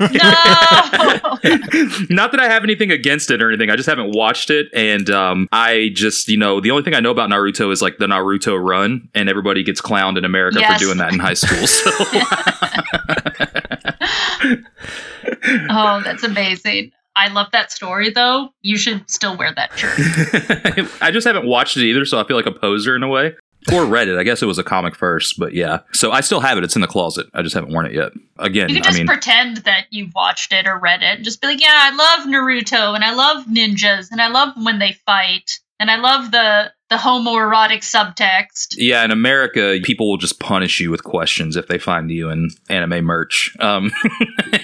No. 0.12 1.21
Not 2.10 2.32
that 2.32 2.40
I 2.40 2.48
have 2.48 2.64
anything 2.64 2.90
against 2.90 3.30
it 3.30 3.42
or 3.42 3.48
anything. 3.48 3.70
I 3.70 3.76
just 3.76 3.88
haven't 3.88 4.14
watched 4.14 4.50
it, 4.50 4.68
and 4.74 5.08
um, 5.10 5.48
I 5.52 5.90
just 5.94 6.28
you 6.28 6.36
know 6.36 6.60
the 6.60 6.70
only 6.70 6.82
thing 6.82 6.94
I 6.94 7.00
know 7.00 7.10
about 7.10 7.30
Naruto 7.30 7.72
is 7.72 7.82
like 7.82 7.98
the 7.98 8.06
Naruto 8.06 8.62
run, 8.62 9.08
and 9.14 9.28
everybody 9.28 9.62
gets 9.62 9.80
clowned 9.80 10.18
in 10.18 10.24
America 10.24 10.58
Yes. 10.60 10.74
for 10.80 10.86
doing 10.86 10.98
that 10.98 11.12
in 11.12 11.18
high 11.18 11.34
school. 11.34 11.66
So 11.66 11.90
oh, 15.70 16.00
that's 16.04 16.22
amazing. 16.22 16.92
I 17.14 17.28
love 17.28 17.48
that 17.52 17.70
story 17.70 18.10
though. 18.10 18.48
You 18.62 18.78
should 18.78 19.08
still 19.10 19.36
wear 19.36 19.52
that 19.54 19.76
shirt. 19.78 20.88
I 21.02 21.10
just 21.10 21.26
haven't 21.26 21.46
watched 21.46 21.76
it 21.76 21.84
either, 21.84 22.06
so 22.06 22.18
I 22.18 22.26
feel 22.26 22.36
like 22.36 22.46
a 22.46 22.52
poser 22.52 22.96
in 22.96 23.02
a 23.02 23.08
way. 23.08 23.34
Or 23.72 23.84
read 23.84 24.08
it. 24.08 24.18
I 24.18 24.22
guess 24.22 24.42
it 24.42 24.46
was 24.46 24.58
a 24.58 24.64
comic 24.64 24.96
first, 24.96 25.38
but 25.38 25.52
yeah. 25.54 25.80
So 25.92 26.10
I 26.10 26.20
still 26.20 26.40
have 26.40 26.58
it. 26.58 26.64
It's 26.64 26.74
in 26.74 26.82
the 26.82 26.88
closet. 26.88 27.26
I 27.34 27.42
just 27.42 27.54
haven't 27.54 27.72
worn 27.72 27.86
it 27.86 27.92
yet. 27.92 28.12
Again, 28.38 28.68
You 28.68 28.76
can 28.76 28.84
I 28.84 28.86
just 28.86 28.98
mean, 28.98 29.06
pretend 29.06 29.58
that 29.58 29.86
you've 29.90 30.12
watched 30.14 30.52
it 30.52 30.66
or 30.66 30.78
read 30.78 31.02
it 31.02 31.16
and 31.16 31.24
just 31.24 31.40
be 31.40 31.46
like, 31.46 31.60
yeah, 31.60 31.68
I 31.74 31.94
love 31.94 32.26
Naruto 32.26 32.94
and 32.94 33.04
I 33.04 33.14
love 33.14 33.44
ninjas 33.46 34.10
and 34.10 34.20
I 34.20 34.28
love 34.28 34.54
when 34.60 34.78
they 34.78 34.92
fight 35.06 35.60
and 35.82 35.90
I 35.90 35.96
love 35.96 36.30
the 36.30 36.72
the 36.90 36.98
homoerotic 36.98 37.78
subtext. 37.80 38.74
yeah, 38.76 39.02
in 39.02 39.10
America, 39.10 39.78
people 39.82 40.10
will 40.10 40.18
just 40.18 40.38
punish 40.38 40.78
you 40.78 40.90
with 40.90 41.02
questions 41.04 41.56
if 41.56 41.66
they 41.66 41.78
find 41.78 42.10
you 42.10 42.28
in 42.28 42.50
anime 42.68 43.02
merch. 43.06 43.56
Um, 43.60 43.90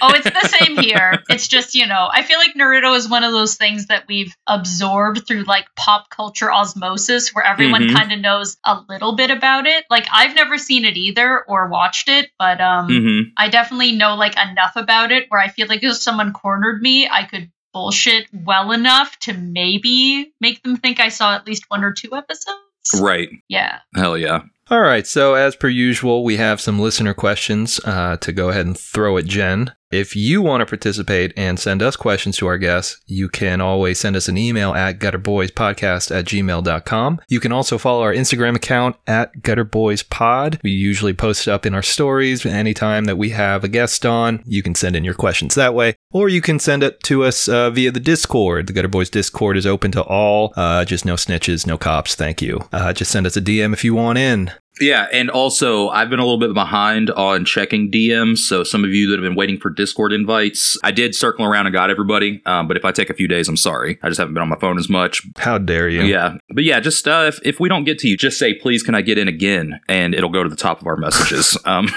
Oh, 0.01 0.13
it's 0.13 0.25
the 0.29 0.47
same 0.59 0.77
here. 0.77 1.23
It's 1.27 1.47
just, 1.47 1.73
you 1.73 1.87
know, 1.87 2.07
I 2.11 2.21
feel 2.21 2.37
like 2.37 2.53
Naruto 2.53 2.95
is 2.95 3.09
one 3.09 3.23
of 3.23 3.31
those 3.31 3.55
things 3.55 3.87
that 3.87 4.03
we've 4.07 4.33
absorbed 4.45 5.25
through 5.27 5.43
like 5.43 5.65
pop 5.75 6.09
culture 6.11 6.51
osmosis 6.53 7.33
where 7.33 7.43
everyone 7.43 7.81
Mhm. 7.87 7.95
kind 7.95 8.11
of 8.11 8.19
knows 8.19 8.57
a 8.63 8.77
little 8.87 9.15
bit 9.15 9.31
about 9.31 9.65
it. 9.65 9.85
Like 9.89 10.05
I've 10.13 10.35
never 10.35 10.57
seen 10.59 10.85
it 10.85 10.95
either 10.97 11.43
or 11.47 11.67
watched 11.67 12.09
it, 12.09 12.29
but 12.37 12.61
um 12.61 12.87
mhm. 12.89 13.21
I 13.37 13.49
definitely 13.49 13.93
know 13.93 14.15
like 14.15 14.35
enough 14.37 14.75
about 14.75 15.11
it 15.11 15.25
where 15.29 15.41
I 15.41 15.47
feel 15.47 15.67
like 15.67 15.83
if 15.83 15.95
someone 15.95 16.31
cornered 16.33 16.79
me, 16.81 17.09
I 17.09 17.23
could 17.23 17.51
bullshit 17.73 18.27
well 18.33 18.71
enough 18.71 19.17
to 19.19 19.33
maybe 19.33 20.33
make 20.39 20.63
them 20.63 20.77
think 20.77 20.99
I 20.99 21.09
saw 21.09 21.35
at 21.35 21.47
least 21.47 21.65
one 21.69 21.83
or 21.83 21.93
two 21.93 22.15
episodes. 22.15 22.59
Right. 22.99 23.29
Yeah. 23.47 23.79
Hell 23.95 24.17
yeah. 24.17 24.43
All 24.71 24.81
right, 24.81 25.07
so 25.07 25.33
as 25.33 25.55
per 25.55 25.67
usual, 25.67 26.23
we 26.23 26.37
have 26.37 26.61
some 26.61 26.77
listener 26.79 27.15
questions 27.15 27.79
uh, 27.85 28.17
to 28.17 28.31
go 28.31 28.49
ahead 28.49 28.67
and 28.67 28.77
throw 28.77 29.17
at 29.17 29.25
Jen. 29.25 29.73
If 29.91 30.15
you 30.15 30.43
want 30.43 30.61
to 30.61 30.67
participate 30.67 31.33
and 31.35 31.59
send 31.59 31.81
us 31.81 31.95
questions 31.95 32.37
to 32.37 32.47
our 32.47 32.59
guests, 32.59 33.01
you 33.07 33.27
can 33.27 33.59
always 33.59 33.99
send 33.99 34.15
us 34.15 34.27
an 34.27 34.37
email 34.37 34.73
at 34.75 34.99
gutterboyspodcast 34.99 36.15
at 36.15 36.25
gmail.com. 36.25 37.21
You 37.27 37.39
can 37.39 37.51
also 37.51 37.79
follow 37.79 38.03
our 38.03 38.13
Instagram 38.13 38.55
account 38.55 38.97
at 39.07 39.33
gutterboyspod. 39.41 40.61
We 40.61 40.69
usually 40.69 41.13
post 41.13 41.47
up 41.47 41.65
in 41.65 41.73
our 41.73 41.81
stories 41.81 42.45
anytime 42.45 43.05
that 43.05 43.17
we 43.17 43.31
have 43.31 43.63
a 43.63 43.67
guest 43.67 44.05
on. 44.05 44.43
You 44.45 44.61
can 44.61 44.75
send 44.75 44.95
in 44.95 45.03
your 45.03 45.15
questions 45.15 45.55
that 45.55 45.73
way, 45.73 45.95
or 46.11 46.29
you 46.29 46.41
can 46.41 46.59
send 46.59 46.83
it 46.83 47.01
to 47.03 47.23
us 47.23 47.49
uh, 47.49 47.71
via 47.71 47.91
the 47.91 47.99
Discord. 47.99 48.67
The 48.67 48.73
Gutter 48.73 48.89
Boys 48.89 49.09
Discord 49.09 49.57
is 49.57 49.65
open 49.65 49.91
to 49.93 50.03
all, 50.03 50.53
uh, 50.55 50.85
just 50.85 51.03
no 51.03 51.15
snitches, 51.15 51.65
no 51.65 51.79
cops. 51.79 52.13
Thank 52.13 52.43
you. 52.43 52.59
Uh, 52.71 52.93
just 52.93 53.09
send 53.09 53.25
us 53.25 53.35
a 53.37 53.41
DM 53.41 53.73
if 53.73 53.83
you 53.83 53.95
want 53.95 54.19
in. 54.19 54.51
Yeah, 54.79 55.07
and 55.11 55.29
also 55.29 55.89
I've 55.89 56.09
been 56.09 56.19
a 56.19 56.23
little 56.23 56.39
bit 56.39 56.53
behind 56.53 57.09
on 57.11 57.45
checking 57.45 57.91
DMs. 57.91 58.39
So 58.39 58.63
some 58.63 58.83
of 58.83 58.91
you 58.91 59.09
that 59.09 59.17
have 59.19 59.23
been 59.23 59.35
waiting 59.35 59.59
for 59.59 59.69
Discord 59.69 60.13
invites, 60.13 60.77
I 60.83 60.91
did 60.91 61.15
circle 61.15 61.45
around 61.45 61.65
and 61.67 61.73
got 61.73 61.89
everybody. 61.89 62.41
Um, 62.45 62.67
but 62.67 62.77
if 62.77 62.85
I 62.85 62.91
take 62.91 63.09
a 63.09 63.13
few 63.13 63.27
days, 63.27 63.47
I'm 63.49 63.57
sorry. 63.57 63.99
I 64.03 64.07
just 64.09 64.19
haven't 64.19 64.33
been 64.33 64.43
on 64.43 64.49
my 64.49 64.57
phone 64.59 64.77
as 64.77 64.89
much. 64.89 65.21
How 65.37 65.57
dare 65.57 65.89
you? 65.89 66.03
Yeah, 66.03 66.35
but 66.53 66.63
yeah, 66.63 66.79
just 66.79 67.07
uh, 67.07 67.25
if 67.27 67.39
if 67.43 67.59
we 67.59 67.69
don't 67.69 67.83
get 67.83 67.99
to 67.99 68.07
you, 68.07 68.17
just 68.17 68.37
say 68.39 68.53
please, 68.53 68.83
can 68.83 68.95
I 68.95 69.01
get 69.01 69.17
in 69.17 69.27
again, 69.27 69.79
and 69.87 70.13
it'll 70.13 70.29
go 70.29 70.43
to 70.43 70.49
the 70.49 70.55
top 70.55 70.81
of 70.81 70.87
our 70.87 70.97
messages. 70.97 71.57
um, 71.65 71.89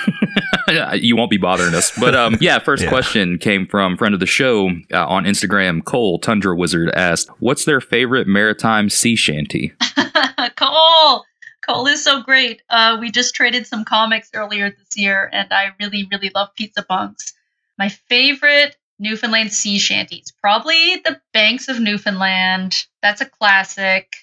you 0.94 1.16
won't 1.16 1.30
be 1.30 1.36
bothering 1.38 1.74
us. 1.74 1.92
But 1.98 2.14
um, 2.14 2.36
yeah, 2.40 2.58
first 2.58 2.82
Yeah. 2.84 2.88
question 2.88 3.38
came 3.38 3.66
from 3.66 3.96
friend 3.96 4.14
of 4.14 4.20
the 4.20 4.26
show 4.26 4.70
uh, 4.92 5.06
on 5.06 5.24
Instagram. 5.24 5.84
Cole 5.84 6.18
Tundra 6.18 6.56
Wizard 6.56 6.90
asked, 6.94 7.28
"What's 7.38 7.64
their 7.64 7.80
favorite 7.80 8.26
maritime 8.26 8.88
sea 8.90 9.16
shanty?" 9.16 9.72
Cole. 10.56 11.24
Cole 11.72 11.86
is 11.86 12.04
so 12.04 12.22
great. 12.22 12.62
Uh, 12.68 12.98
we 13.00 13.10
just 13.10 13.34
traded 13.34 13.66
some 13.66 13.84
comics 13.84 14.30
earlier 14.34 14.70
this 14.70 14.96
year, 14.96 15.28
and 15.32 15.50
I 15.52 15.70
really, 15.80 16.06
really 16.10 16.30
love 16.34 16.54
Pizza 16.54 16.82
Punks. 16.82 17.32
My 17.78 17.88
favorite 17.88 18.76
Newfoundland 18.98 19.52
sea 19.52 19.78
shanties, 19.78 20.32
probably 20.40 20.96
the 20.96 21.20
Banks 21.32 21.68
of 21.68 21.80
Newfoundland. 21.80 22.86
That's 23.02 23.22
a 23.22 23.26
classic. 23.26 24.14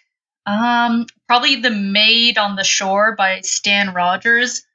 Um, 0.45 1.07
probably 1.27 1.55
the 1.55 1.71
Maid 1.71 2.37
on 2.37 2.55
the 2.55 2.63
Shore 2.63 3.15
by 3.15 3.41
Stan 3.41 3.93
Rogers. 3.95 4.65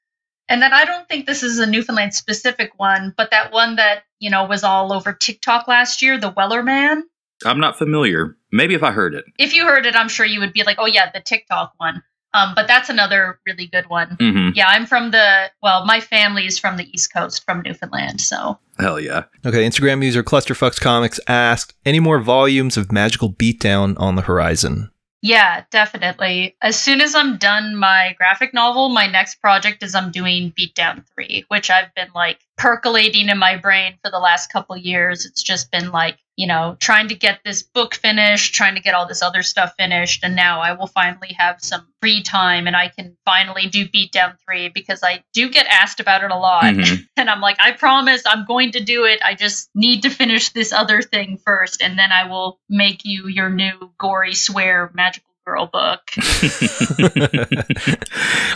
And 0.49 0.61
then 0.61 0.72
I 0.72 0.85
don't 0.85 1.09
think 1.09 1.27
this 1.27 1.43
is 1.45 1.59
a 1.61 1.66
Newfoundland 1.66 2.12
specific 2.12 2.72
one, 2.77 3.14
but 3.16 3.31
that 3.31 3.53
one 3.53 3.77
that 3.77 4.03
you 4.18 4.31
know 4.31 4.47
was 4.47 4.64
all 4.64 4.93
over 4.93 5.12
TikTok 5.12 5.68
last 5.68 6.03
year, 6.03 6.18
the 6.18 6.31
Weller 6.31 6.62
Man. 6.62 7.05
I'm 7.45 7.61
not 7.61 7.79
familiar. 7.79 8.37
Maybe 8.51 8.75
if 8.75 8.83
I 8.83 8.91
heard 8.91 9.14
it. 9.14 9.25
If 9.39 9.55
you 9.55 9.64
heard 9.64 9.87
it, 9.87 9.95
I'm 9.95 10.09
sure 10.09 10.27
you 10.27 10.41
would 10.41 10.53
be 10.53 10.64
like, 10.64 10.77
"Oh 10.81 10.87
yeah, 10.87 11.11
the 11.12 11.20
TikTok 11.20 11.75
one." 11.77 12.03
Um, 12.35 12.53
but 12.55 12.66
that's 12.66 12.91
another 12.91 13.39
really 13.47 13.68
good 13.68 13.89
one. 13.89 14.16
hmm 14.20 14.51
Yeah, 14.55 14.66
I'm 14.68 14.85
from 14.87 15.12
the 15.12 15.51
well, 15.62 15.87
my 15.87 16.01
family 16.01 16.47
is 16.47 16.59
from 16.59 16.76
the 16.76 16.89
East 16.93 17.12
Coast, 17.12 17.45
from 17.45 17.62
Newfoundland. 17.62 18.20
So 18.20 18.59
Hell 18.78 19.01
yeah. 19.01 19.24
Okay, 19.47 19.64
Instagram 19.66 20.05
user 20.05 20.22
Clusterfucks 20.24 20.80
Comics 20.80 21.20
asked, 21.28 21.74
any 21.87 22.01
more 22.01 22.18
volumes 22.20 22.76
of 22.76 22.91
Magical 22.93 23.32
Beatdown 23.32 23.95
on 23.99 24.16
the 24.16 24.22
horizon? 24.22 24.91
yeah, 25.22 25.64
definitely. 25.70 26.55
As 26.61 26.78
soon 26.78 27.01
as 27.01 27.14
I'm 27.14 27.39
done 27.39 27.76
my 27.76 28.14
graphic 28.18 28.53
novel, 28.53 28.91
my 28.91 29.07
next 29.07 29.37
project 29.37 29.82
is 29.82 29.95
I'm 29.95 30.11
doing 30.11 30.53
Beatdown 30.59 31.05
Three, 31.14 31.47
which 31.49 31.70
I've 31.70 31.95
been 31.95 32.09
like 32.14 32.41
percolating 32.57 33.29
in 33.29 33.39
my 33.39 33.57
brain 33.57 33.95
for 34.03 34.11
the 34.11 34.19
last 34.19 34.53
couple 34.53 34.77
years. 34.77 35.25
It's 35.27 35.43
just 35.43 35.71
been 35.71 35.91
like 35.91 36.19
you 36.37 36.47
know 36.47 36.77
trying 36.81 37.09
to 37.09 37.15
get 37.15 37.41
this 37.45 37.63
book 37.63 37.95
finished, 37.95 38.55
trying 38.55 38.75
to 38.75 38.81
get 38.81 38.95
all 38.95 39.07
this 39.07 39.23
other 39.23 39.43
stuff 39.43 39.75
finished, 39.79 40.25
and 40.25 40.37
now 40.37 40.61
I 40.61 40.73
will 40.73 40.87
finally 40.87 41.35
have 41.39 41.57
some 41.61 41.87
free 42.01 42.23
time 42.23 42.67
and 42.67 42.77
I 42.77 42.89
can 42.89 43.17
finally 43.25 43.69
do 43.69 43.87
Beatdown 43.89 44.37
Three 44.45 44.69
because 44.69 45.03
I 45.03 45.25
do 45.33 45.51
get 45.51 45.67
asked 45.67 46.01
about 46.01 46.25
it 46.25 46.31
a 46.31 46.37
lot. 46.39 46.65
Mhm. 46.65 47.07
And 47.17 47.31
I'm 47.31 47.41
like, 47.41 47.57
I 47.61 47.73
promise 47.73 48.23
I'm 48.27 48.45
going 48.45 48.73
to 48.73 48.81
do 48.81 49.05
it. 49.05 49.21
I 49.25 49.35
just 49.35 49.71
need 49.75 50.03
to 50.03 50.11
finish 50.11 50.51
this 50.51 50.73
other 50.73 51.01
thing 51.01 51.39
first, 51.45 51.81
and 51.81 51.99
then 51.99 52.13
I 52.13 52.29
will 52.29 52.59
make 52.69 53.03
you 53.05 53.29
your 53.29 53.49
new 53.49 53.93
gory 53.99 54.35
swear 54.35 54.91
magical 54.95 55.34
girl 55.45 55.67
book. 55.67 56.01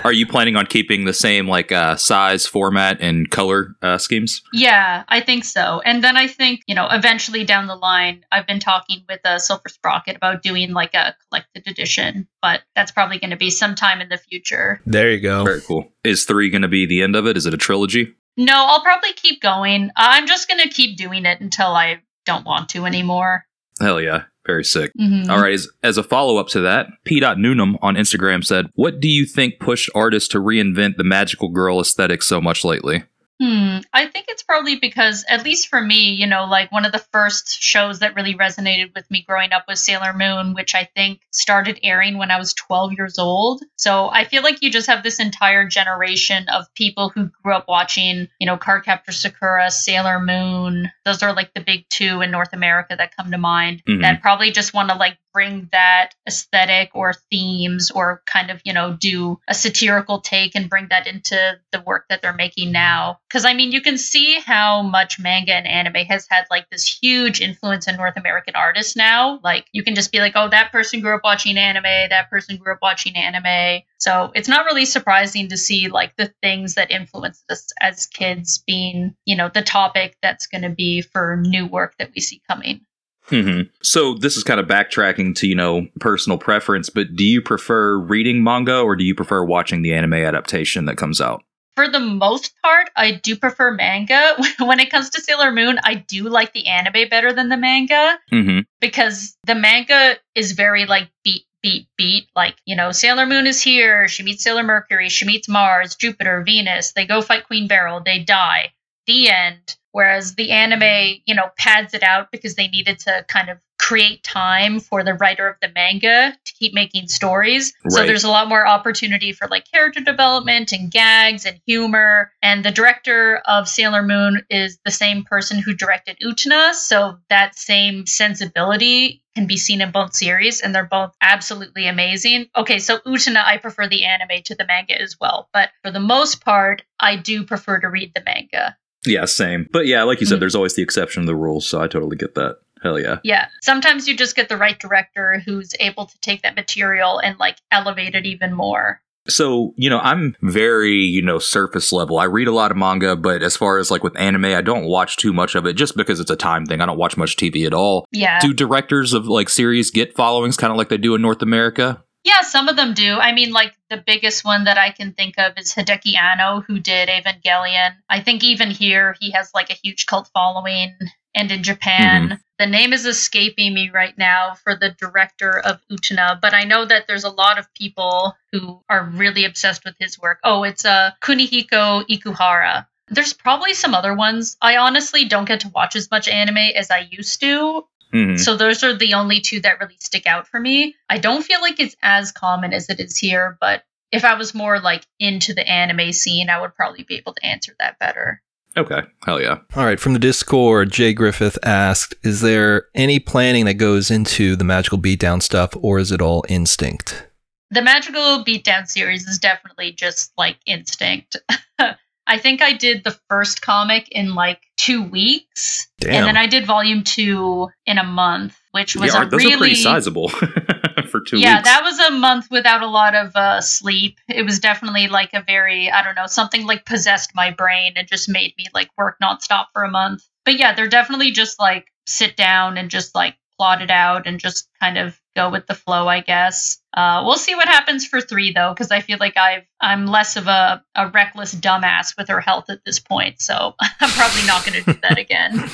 Are 0.04 0.12
you 0.12 0.26
planning 0.26 0.56
on 0.56 0.66
keeping 0.66 1.04
the 1.04 1.12
same 1.12 1.48
like 1.48 1.72
uh, 1.72 1.96
size, 1.96 2.46
format, 2.46 3.00
and 3.00 3.30
color 3.30 3.76
uh, 3.82 3.98
schemes? 3.98 4.42
yeah, 4.52 5.04
I 5.08 5.20
think 5.20 5.44
so. 5.44 5.80
And 5.84 6.02
then 6.02 6.16
I 6.16 6.26
think, 6.26 6.62
you 6.66 6.74
know, 6.74 6.88
eventually 6.90 7.44
down 7.44 7.66
the 7.66 7.76
line, 7.76 8.24
I've 8.32 8.46
been 8.46 8.60
talking 8.60 9.04
with 9.08 9.20
uh, 9.24 9.38
Silver 9.38 9.68
Sprocket 9.68 10.16
about 10.16 10.42
doing 10.42 10.72
like 10.72 10.94
a 10.94 11.14
collected 11.28 11.66
edition, 11.66 12.28
but 12.42 12.62
that's 12.74 12.92
probably 12.92 13.18
going 13.18 13.30
to 13.30 13.36
be 13.36 13.50
sometime 13.50 14.00
in 14.00 14.08
the 14.08 14.18
future. 14.18 14.80
There 14.86 15.10
you 15.10 15.20
go. 15.20 15.44
Very 15.44 15.60
cool. 15.60 15.92
Is 16.04 16.24
three 16.24 16.50
going 16.50 16.62
to 16.62 16.68
be 16.68 16.86
the 16.86 17.02
end 17.02 17.16
of 17.16 17.26
it? 17.26 17.36
Is 17.36 17.46
it 17.46 17.54
a 17.54 17.58
trilogy? 17.58 18.14
No, 18.36 18.54
I'll 18.54 18.82
probably 18.82 19.12
keep 19.14 19.42
going. 19.42 19.90
I'm 19.96 20.26
just 20.26 20.48
going 20.48 20.60
to 20.60 20.68
keep 20.68 20.96
doing 20.96 21.26
it 21.26 21.40
until 21.40 21.68
I 21.68 22.02
don't 22.24 22.46
want 22.46 22.68
to 22.70 22.86
anymore. 22.86 23.44
Hell 23.80 24.00
yeah. 24.00 24.24
Very 24.48 24.64
sick. 24.64 24.92
Mhm. 24.98 25.28
All 25.28 25.42
right. 25.42 25.52
As, 25.52 25.68
as 25.82 25.98
a 25.98 26.02
follow 26.02 26.38
up 26.38 26.48
to 26.48 26.60
that, 26.62 26.86
P. 27.04 27.20
Noonham 27.20 27.76
on 27.82 27.96
Instagram 27.96 28.42
said, 28.42 28.70
What 28.76 28.98
do 28.98 29.06
you 29.06 29.26
think 29.26 29.60
pushed 29.60 29.90
artists 29.94 30.26
to 30.30 30.38
reinvent 30.38 30.96
the 30.96 31.04
magical 31.04 31.50
girl 31.50 31.80
aesthetic 31.80 32.22
so 32.22 32.40
much 32.40 32.64
lately? 32.64 33.04
Hmm. 33.40 33.78
I 33.94 34.06
think 34.06 34.26
it's 34.28 34.42
probably 34.42 34.76
because, 34.80 35.24
at 35.28 35.44
least 35.44 35.68
for 35.68 35.80
me, 35.80 36.10
you 36.10 36.26
know, 36.26 36.46
like 36.46 36.72
one 36.72 36.84
of 36.84 36.90
the 36.90 37.04
first 37.12 37.62
shows 37.62 38.00
that 38.00 38.16
really 38.16 38.34
resonated 38.34 38.92
with 38.96 39.08
me 39.12 39.24
growing 39.28 39.52
up 39.52 39.64
was 39.68 39.78
Sailor 39.84 40.12
Moon, 40.12 40.54
which 40.54 40.74
I 40.74 40.88
think 40.96 41.20
started 41.30 41.78
airing 41.84 42.18
when 42.18 42.32
I 42.32 42.38
was 42.38 42.52
12 42.54 42.94
years 42.94 43.16
old. 43.16 43.62
So 43.76 44.08
I 44.10 44.24
feel 44.24 44.42
like 44.42 44.60
you 44.60 44.72
just 44.72 44.88
have 44.88 45.04
this 45.04 45.20
entire 45.20 45.68
generation 45.68 46.48
of 46.48 46.66
people 46.74 47.10
who 47.10 47.30
grew 47.44 47.54
up 47.54 47.66
watching, 47.68 48.26
you 48.40 48.46
know, 48.46 48.56
Cardcaptor 48.56 49.12
Sakura, 49.12 49.70
Sailor 49.70 50.18
Moon. 50.18 50.90
Those 51.04 51.22
are 51.22 51.32
like 51.32 51.54
the 51.54 51.60
big 51.60 51.84
two 51.90 52.22
in 52.22 52.32
North 52.32 52.52
America 52.52 52.96
that 52.98 53.14
come 53.16 53.30
to 53.30 53.38
mind 53.38 53.84
Mhm. 53.88 54.02
that 54.02 54.20
probably 54.20 54.50
just 54.50 54.74
want 54.74 54.88
to 54.88 54.96
like 54.96 55.16
bring 55.32 55.68
that 55.72 56.10
aesthetic 56.26 56.90
or 56.94 57.14
themes 57.30 57.90
or 57.90 58.22
kind 58.26 58.50
of, 58.50 58.60
you 58.64 58.72
know, 58.72 58.96
do 58.98 59.38
a 59.48 59.54
satirical 59.54 60.20
take 60.20 60.54
and 60.54 60.70
bring 60.70 60.88
that 60.90 61.06
into 61.06 61.58
the 61.72 61.80
work 61.80 62.06
that 62.08 62.22
they're 62.22 62.32
making 62.32 62.72
now. 62.72 63.18
Because 63.28 63.44
I 63.44 63.54
mean, 63.54 63.72
you 63.72 63.80
can 63.80 63.98
see 63.98 64.40
how 64.40 64.82
much 64.82 65.18
manga 65.18 65.54
and 65.54 65.66
anime 65.66 66.06
has 66.06 66.26
had 66.28 66.46
like 66.50 66.68
this 66.70 66.98
huge 67.00 67.40
influence 67.40 67.86
in 67.88 67.96
North 67.96 68.16
American 68.16 68.54
artists 68.54 68.96
now. 68.96 69.40
Like, 69.42 69.66
you 69.72 69.82
can 69.82 69.94
just 69.94 70.12
be 70.12 70.18
like, 70.18 70.32
oh, 70.34 70.48
that 70.48 70.72
person 70.72 71.00
grew 71.00 71.14
up 71.14 71.22
watching 71.24 71.58
anime, 71.58 71.82
that 71.82 72.30
person 72.30 72.56
grew 72.56 72.72
up 72.72 72.78
watching 72.82 73.16
anime. 73.16 73.82
So 73.98 74.30
it's 74.34 74.48
not 74.48 74.66
really 74.66 74.84
surprising 74.84 75.48
to 75.48 75.56
see 75.56 75.88
like 75.88 76.16
the 76.16 76.32
things 76.42 76.74
that 76.74 76.90
influenced 76.90 77.44
us 77.50 77.66
as 77.80 78.06
kids 78.06 78.62
being, 78.66 79.14
you 79.24 79.36
know, 79.36 79.50
the 79.52 79.62
topic 79.62 80.16
that's 80.22 80.46
going 80.46 80.62
to 80.62 80.70
be 80.70 81.02
for 81.02 81.36
new 81.36 81.66
work 81.66 81.94
that 81.98 82.10
we 82.14 82.20
see 82.20 82.40
coming. 82.48 82.80
Hmm 83.28 83.62
So 83.82 84.14
this 84.14 84.36
is 84.36 84.44
kind 84.44 84.60
of 84.60 84.66
backtracking 84.66 85.34
to, 85.36 85.46
you 85.46 85.54
know, 85.54 85.86
personal 86.00 86.38
preference, 86.38 86.90
but 86.90 87.14
do 87.14 87.24
you 87.24 87.42
prefer 87.42 87.98
reading 87.98 88.42
manga 88.42 88.80
or 88.80 88.96
do 88.96 89.04
you 89.04 89.14
prefer 89.14 89.44
watching 89.44 89.82
the 89.82 89.92
anime 89.92 90.14
adaptation 90.14 90.86
that 90.86 90.96
comes 90.96 91.20
out? 91.20 91.42
for 91.78 91.88
the 91.88 92.00
most 92.00 92.60
part, 92.60 92.90
I 92.96 93.12
do 93.12 93.36
prefer 93.36 93.70
manga. 93.70 94.36
when 94.58 94.80
it 94.80 94.90
comes 94.90 95.10
to 95.10 95.20
Sailor 95.20 95.52
Moon, 95.52 95.78
I 95.84 95.94
do 95.94 96.24
like 96.28 96.52
the 96.52 96.66
anime 96.66 97.08
better 97.08 97.32
than 97.32 97.50
the 97.50 97.56
manga 97.56 98.18
hmm 98.30 98.60
because 98.80 99.36
the 99.46 99.54
manga 99.54 100.16
is 100.34 100.52
very 100.52 100.86
like 100.86 101.08
beat, 101.22 101.44
beat, 101.62 101.86
beat. 101.96 102.28
Like, 102.34 102.56
you 102.64 102.74
know, 102.74 102.90
Sailor 102.90 103.26
Moon 103.26 103.46
is 103.46 103.62
here. 103.62 104.08
She 104.08 104.24
meets 104.24 104.42
Sailor 104.42 104.64
Mercury. 104.64 105.08
She 105.08 105.24
meets 105.24 105.48
Mars, 105.48 105.94
Jupiter, 105.94 106.42
Venus. 106.44 106.92
They 106.92 107.06
go 107.06 107.22
fight 107.22 107.46
Queen 107.46 107.68
Beryl. 107.68 108.02
They 108.04 108.20
die. 108.24 108.72
The 109.08 109.28
end. 109.30 109.76
Whereas 109.90 110.36
the 110.36 110.52
anime, 110.52 111.20
you 111.26 111.34
know, 111.34 111.48
pads 111.58 111.94
it 111.94 112.04
out 112.04 112.30
because 112.30 112.54
they 112.54 112.68
needed 112.68 113.00
to 113.00 113.24
kind 113.26 113.48
of 113.48 113.58
create 113.78 114.22
time 114.22 114.80
for 114.80 115.02
the 115.02 115.14
writer 115.14 115.48
of 115.48 115.56
the 115.62 115.70
manga 115.74 116.36
to 116.44 116.54
keep 116.54 116.74
making 116.74 117.08
stories. 117.08 117.72
So 117.88 118.04
there's 118.04 118.24
a 118.24 118.30
lot 118.30 118.48
more 118.48 118.66
opportunity 118.66 119.32
for 119.32 119.48
like 119.48 119.70
character 119.70 120.00
development 120.00 120.72
and 120.72 120.90
gags 120.90 121.46
and 121.46 121.58
humor. 121.66 122.32
And 122.42 122.64
the 122.64 122.70
director 122.70 123.40
of 123.46 123.66
Sailor 123.68 124.02
Moon 124.02 124.42
is 124.50 124.78
the 124.84 124.90
same 124.90 125.24
person 125.24 125.58
who 125.58 125.74
directed 125.74 126.18
Utena. 126.22 126.74
So 126.74 127.18
that 127.30 127.56
same 127.56 128.04
sensibility 128.04 129.22
can 129.34 129.46
be 129.46 129.56
seen 129.56 129.80
in 129.80 129.90
both 129.90 130.14
series 130.14 130.60
and 130.60 130.74
they're 130.74 130.84
both 130.84 131.14
absolutely 131.22 131.86
amazing. 131.86 132.48
Okay, 132.56 132.80
so 132.80 132.98
Utena, 132.98 133.44
I 133.44 133.56
prefer 133.56 133.88
the 133.88 134.04
anime 134.04 134.42
to 134.44 134.54
the 134.54 134.66
manga 134.66 135.00
as 135.00 135.16
well. 135.20 135.48
But 135.52 135.70
for 135.82 135.90
the 135.90 136.00
most 136.00 136.44
part, 136.44 136.82
I 137.00 137.16
do 137.16 137.44
prefer 137.44 137.80
to 137.80 137.88
read 137.88 138.12
the 138.14 138.22
manga. 138.26 138.76
Yeah, 139.08 139.24
same. 139.24 139.68
But 139.72 139.86
yeah, 139.86 140.02
like 140.04 140.20
you 140.20 140.26
said, 140.26 140.36
Mhm. 140.36 140.40
there's 140.40 140.54
always 140.54 140.74
the 140.74 140.82
exception 140.82 141.22
to 141.22 141.26
the 141.26 141.34
rules, 141.36 141.66
so 141.66 141.80
I 141.80 141.88
totally 141.88 142.16
get 142.16 142.34
that. 142.36 142.56
Hell 142.82 143.00
yeah. 143.00 143.18
Yeah. 143.24 143.46
Sometimes 143.62 144.06
you 144.06 144.16
just 144.16 144.36
get 144.36 144.48
the 144.48 144.56
right 144.56 144.78
director 144.78 145.42
who's 145.44 145.72
able 145.80 146.06
to 146.06 146.20
take 146.20 146.42
that 146.42 146.54
material 146.54 147.18
and 147.18 147.36
like 147.38 147.56
elevate 147.72 148.14
it 148.14 148.24
even 148.26 148.52
more. 148.54 149.00
So, 149.28 149.74
you 149.76 149.90
know, 149.90 149.98
I'm 149.98 150.36
very, 150.42 150.94
you 150.94 151.20
know, 151.20 151.38
surface 151.38 151.92
level. 151.92 152.18
I 152.18 152.24
read 152.24 152.48
a 152.48 152.52
lot 152.52 152.70
of 152.70 152.76
manga, 152.78 153.14
but 153.14 153.42
as 153.42 153.56
far 153.58 153.76
as 153.78 153.90
like 153.90 154.02
with 154.02 154.18
anime, 154.18 154.46
I 154.46 154.62
don't 154.62 154.84
watch 154.84 155.16
too 155.18 155.32
much 155.34 155.54
of 155.54 155.66
it 155.66 155.74
just 155.74 155.96
because 155.96 156.18
it's 156.20 156.30
a 156.30 156.36
time 156.36 156.64
thing. 156.64 156.80
I 156.80 156.86
don't 156.86 156.96
watch 156.98 157.16
much 157.18 157.36
TV 157.36 157.66
at 157.66 157.74
all. 157.74 158.06
Yeah. 158.10 158.38
Do 158.40 158.54
directors 158.54 159.12
of 159.12 159.26
like 159.26 159.48
series 159.50 159.90
get 159.90 160.14
followings 160.16 160.56
kind 160.56 160.70
of 160.70 160.78
like 160.78 160.88
they 160.88 160.96
do 160.96 161.14
in 161.14 161.20
North 161.20 161.42
America? 161.42 162.02
Yeah, 162.28 162.42
some 162.42 162.68
of 162.68 162.76
them 162.76 162.92
do. 162.92 163.16
I 163.16 163.32
mean, 163.32 163.52
like 163.52 163.72
the 163.88 163.96
biggest 163.96 164.44
one 164.44 164.64
that 164.64 164.76
I 164.76 164.90
can 164.90 165.12
think 165.12 165.38
of 165.38 165.54
is 165.56 165.72
Hideaki 165.72 166.14
Anno, 166.14 166.60
who 166.60 166.78
did 166.78 167.08
Evangelion. 167.08 167.94
I 168.10 168.20
think 168.20 168.44
even 168.44 168.70
here 168.70 169.16
he 169.18 169.30
has 169.30 169.50
like 169.54 169.70
a 169.70 169.78
huge 169.82 170.04
cult 170.04 170.28
following. 170.34 170.94
And 171.34 171.50
in 171.50 171.62
Japan, 171.62 172.38
the 172.58 172.66
name 172.66 172.92
is 172.92 173.06
escaping 173.06 173.72
me 173.72 173.88
right 173.88 174.12
now 174.18 174.56
for 174.62 174.74
the 174.74 174.90
director 174.90 175.58
of 175.58 175.80
Utena, 175.90 176.38
but 176.38 176.52
I 176.52 176.64
know 176.64 176.84
that 176.84 177.06
there's 177.06 177.24
a 177.24 177.30
lot 177.30 177.58
of 177.58 177.72
people 177.72 178.36
who 178.52 178.82
are 178.90 179.04
really 179.04 179.46
obsessed 179.46 179.86
with 179.86 179.94
his 179.98 180.18
work. 180.18 180.38
Oh, 180.44 180.64
it's 180.64 180.84
uh, 180.84 181.12
Kunihiko 181.22 182.06
Ikuhara. 182.10 182.86
There's 183.08 183.32
probably 183.32 183.72
some 183.72 183.94
other 183.94 184.14
ones. 184.14 184.58
I 184.60 184.76
honestly 184.76 185.24
don't 185.24 185.48
get 185.48 185.60
to 185.60 185.70
watch 185.70 185.96
as 185.96 186.10
much 186.10 186.28
anime 186.28 186.58
as 186.76 186.90
I 186.90 187.08
used 187.10 187.40
to, 187.40 187.86
Mhm. 188.12 188.38
so 188.38 188.56
those 188.56 188.82
are 188.82 188.94
the 188.94 189.14
only 189.14 189.40
two 189.40 189.60
that 189.60 189.80
really 189.80 189.96
stick 189.98 190.26
out 190.26 190.48
for 190.48 190.58
me. 190.60 190.94
I 191.08 191.18
don't 191.18 191.44
feel 191.44 191.60
like 191.60 191.78
it's 191.80 191.96
as 192.02 192.32
common 192.32 192.72
as 192.72 192.88
it 192.88 193.00
is 193.00 193.16
here, 193.16 193.56
but 193.60 193.84
if 194.10 194.24
I 194.24 194.34
was 194.34 194.54
more 194.54 194.80
like 194.80 195.04
into 195.18 195.52
the 195.52 195.68
anime 195.68 196.12
scene, 196.12 196.48
I 196.48 196.60
would 196.60 196.74
probably 196.74 197.04
be 197.04 197.16
able 197.16 197.34
to 197.34 197.44
answer 197.44 197.74
that 197.78 197.98
better. 197.98 198.42
Okay. 198.76 199.00
Hell 199.26 199.40
yeah. 199.40 199.58
All 199.74 199.84
right, 199.84 199.98
from 199.98 200.12
the 200.12 200.18
Discord, 200.18 200.92
Jay 200.92 201.12
Griffith 201.12 201.58
asked, 201.64 202.14
"Is 202.22 202.40
there 202.40 202.84
any 202.94 203.18
planning 203.18 203.64
that 203.64 203.74
goes 203.74 204.10
into 204.10 204.56
the 204.56 204.64
magical 204.64 204.98
beatdown 204.98 205.42
stuff, 205.42 205.70
or 205.76 205.98
is 205.98 206.12
it 206.12 206.20
all 206.22 206.44
instinct?" 206.48 207.26
The 207.70 207.82
Magical 207.82 208.44
Beatdown 208.44 208.88
series 208.88 209.26
is 209.26 209.38
definitely 209.38 209.92
just 209.92 210.32
like 210.38 210.56
instinct. 210.64 211.36
I 212.28 212.38
think 212.38 212.60
I 212.62 212.74
did 212.74 213.02
the 213.04 213.18
first 213.28 213.62
comic 213.62 214.08
in 214.10 214.34
like 214.34 214.60
two 214.76 215.02
weeks, 215.02 215.88
Damn. 215.98 216.14
and 216.14 216.26
then 216.26 216.36
I 216.36 216.46
did 216.46 216.66
volume 216.66 217.02
two 217.02 217.68
in 217.86 217.98
a 217.98 218.04
month, 218.04 218.56
which 218.72 218.94
was 218.94 219.14
Yeah, 219.14 219.22
a 219.22 219.26
those 219.28 219.42
really 219.42 219.54
are 219.54 219.58
pretty 219.58 219.74
sizable 219.74 220.28
for 221.08 221.20
two 221.26 221.38
yeah, 221.38 221.56
weeks. 221.56 221.68
that 221.68 221.82
was 221.82 221.98
a 221.98 222.10
month 222.12 222.48
without 222.50 222.82
a 222.82 222.86
lot 222.86 223.14
of 223.14 223.34
uh, 223.34 223.60
sleep. 223.62 224.18
It 224.28 224.42
was 224.44 224.60
definitely 224.60 225.08
like 225.08 225.30
a 225.32 225.42
very, 225.42 225.90
I 225.90 226.04
don't 226.04 226.14
know, 226.14 226.26
something 226.26 226.66
like 226.66 226.84
possessed 226.84 227.30
my 227.34 227.50
brain 227.50 227.94
and 227.96 228.06
just 228.06 228.28
made 228.28 228.52
me 228.58 228.66
like 228.74 228.90
work 228.98 229.16
nonstop 229.22 229.66
for 229.72 229.82
a 229.84 229.90
month. 229.90 230.22
But 230.44 230.58
yeah, 230.58 230.74
they're 230.74 230.86
definitely 230.86 231.30
just 231.30 231.58
like 231.58 231.86
sit 232.06 232.36
down 232.36 232.76
and 232.78 232.90
just 232.90 233.14
like 233.14 233.36
plot 233.58 233.82
it 233.82 233.90
out 233.90 234.26
and 234.26 234.38
just 234.38 234.68
kind 234.80 234.96
of 234.96 235.20
go 235.36 235.50
with 235.50 235.66
the 235.66 235.74
flow, 235.74 236.08
I 236.08 236.20
guess. 236.20 236.78
Uh, 236.94 237.22
we'll 237.24 237.36
see 237.36 237.54
what 237.54 237.68
happens 237.68 238.06
for 238.06 238.20
three 238.20 238.52
though, 238.52 238.72
because 238.72 238.90
I 238.90 239.00
feel 239.00 239.18
like 239.20 239.36
I've 239.36 239.64
I'm 239.80 240.06
less 240.06 240.36
of 240.36 240.46
a, 240.46 240.82
a 240.94 241.08
reckless 241.08 241.54
dumbass 241.54 242.16
with 242.16 242.28
her 242.28 242.40
health 242.40 242.70
at 242.70 242.84
this 242.84 242.98
point, 242.98 243.40
so 243.40 243.74
I'm 244.00 244.10
probably 244.10 244.42
not 244.46 244.64
going 244.64 244.82
to 244.82 244.92
do 244.92 245.00
that 245.02 245.18
again. 245.18 245.68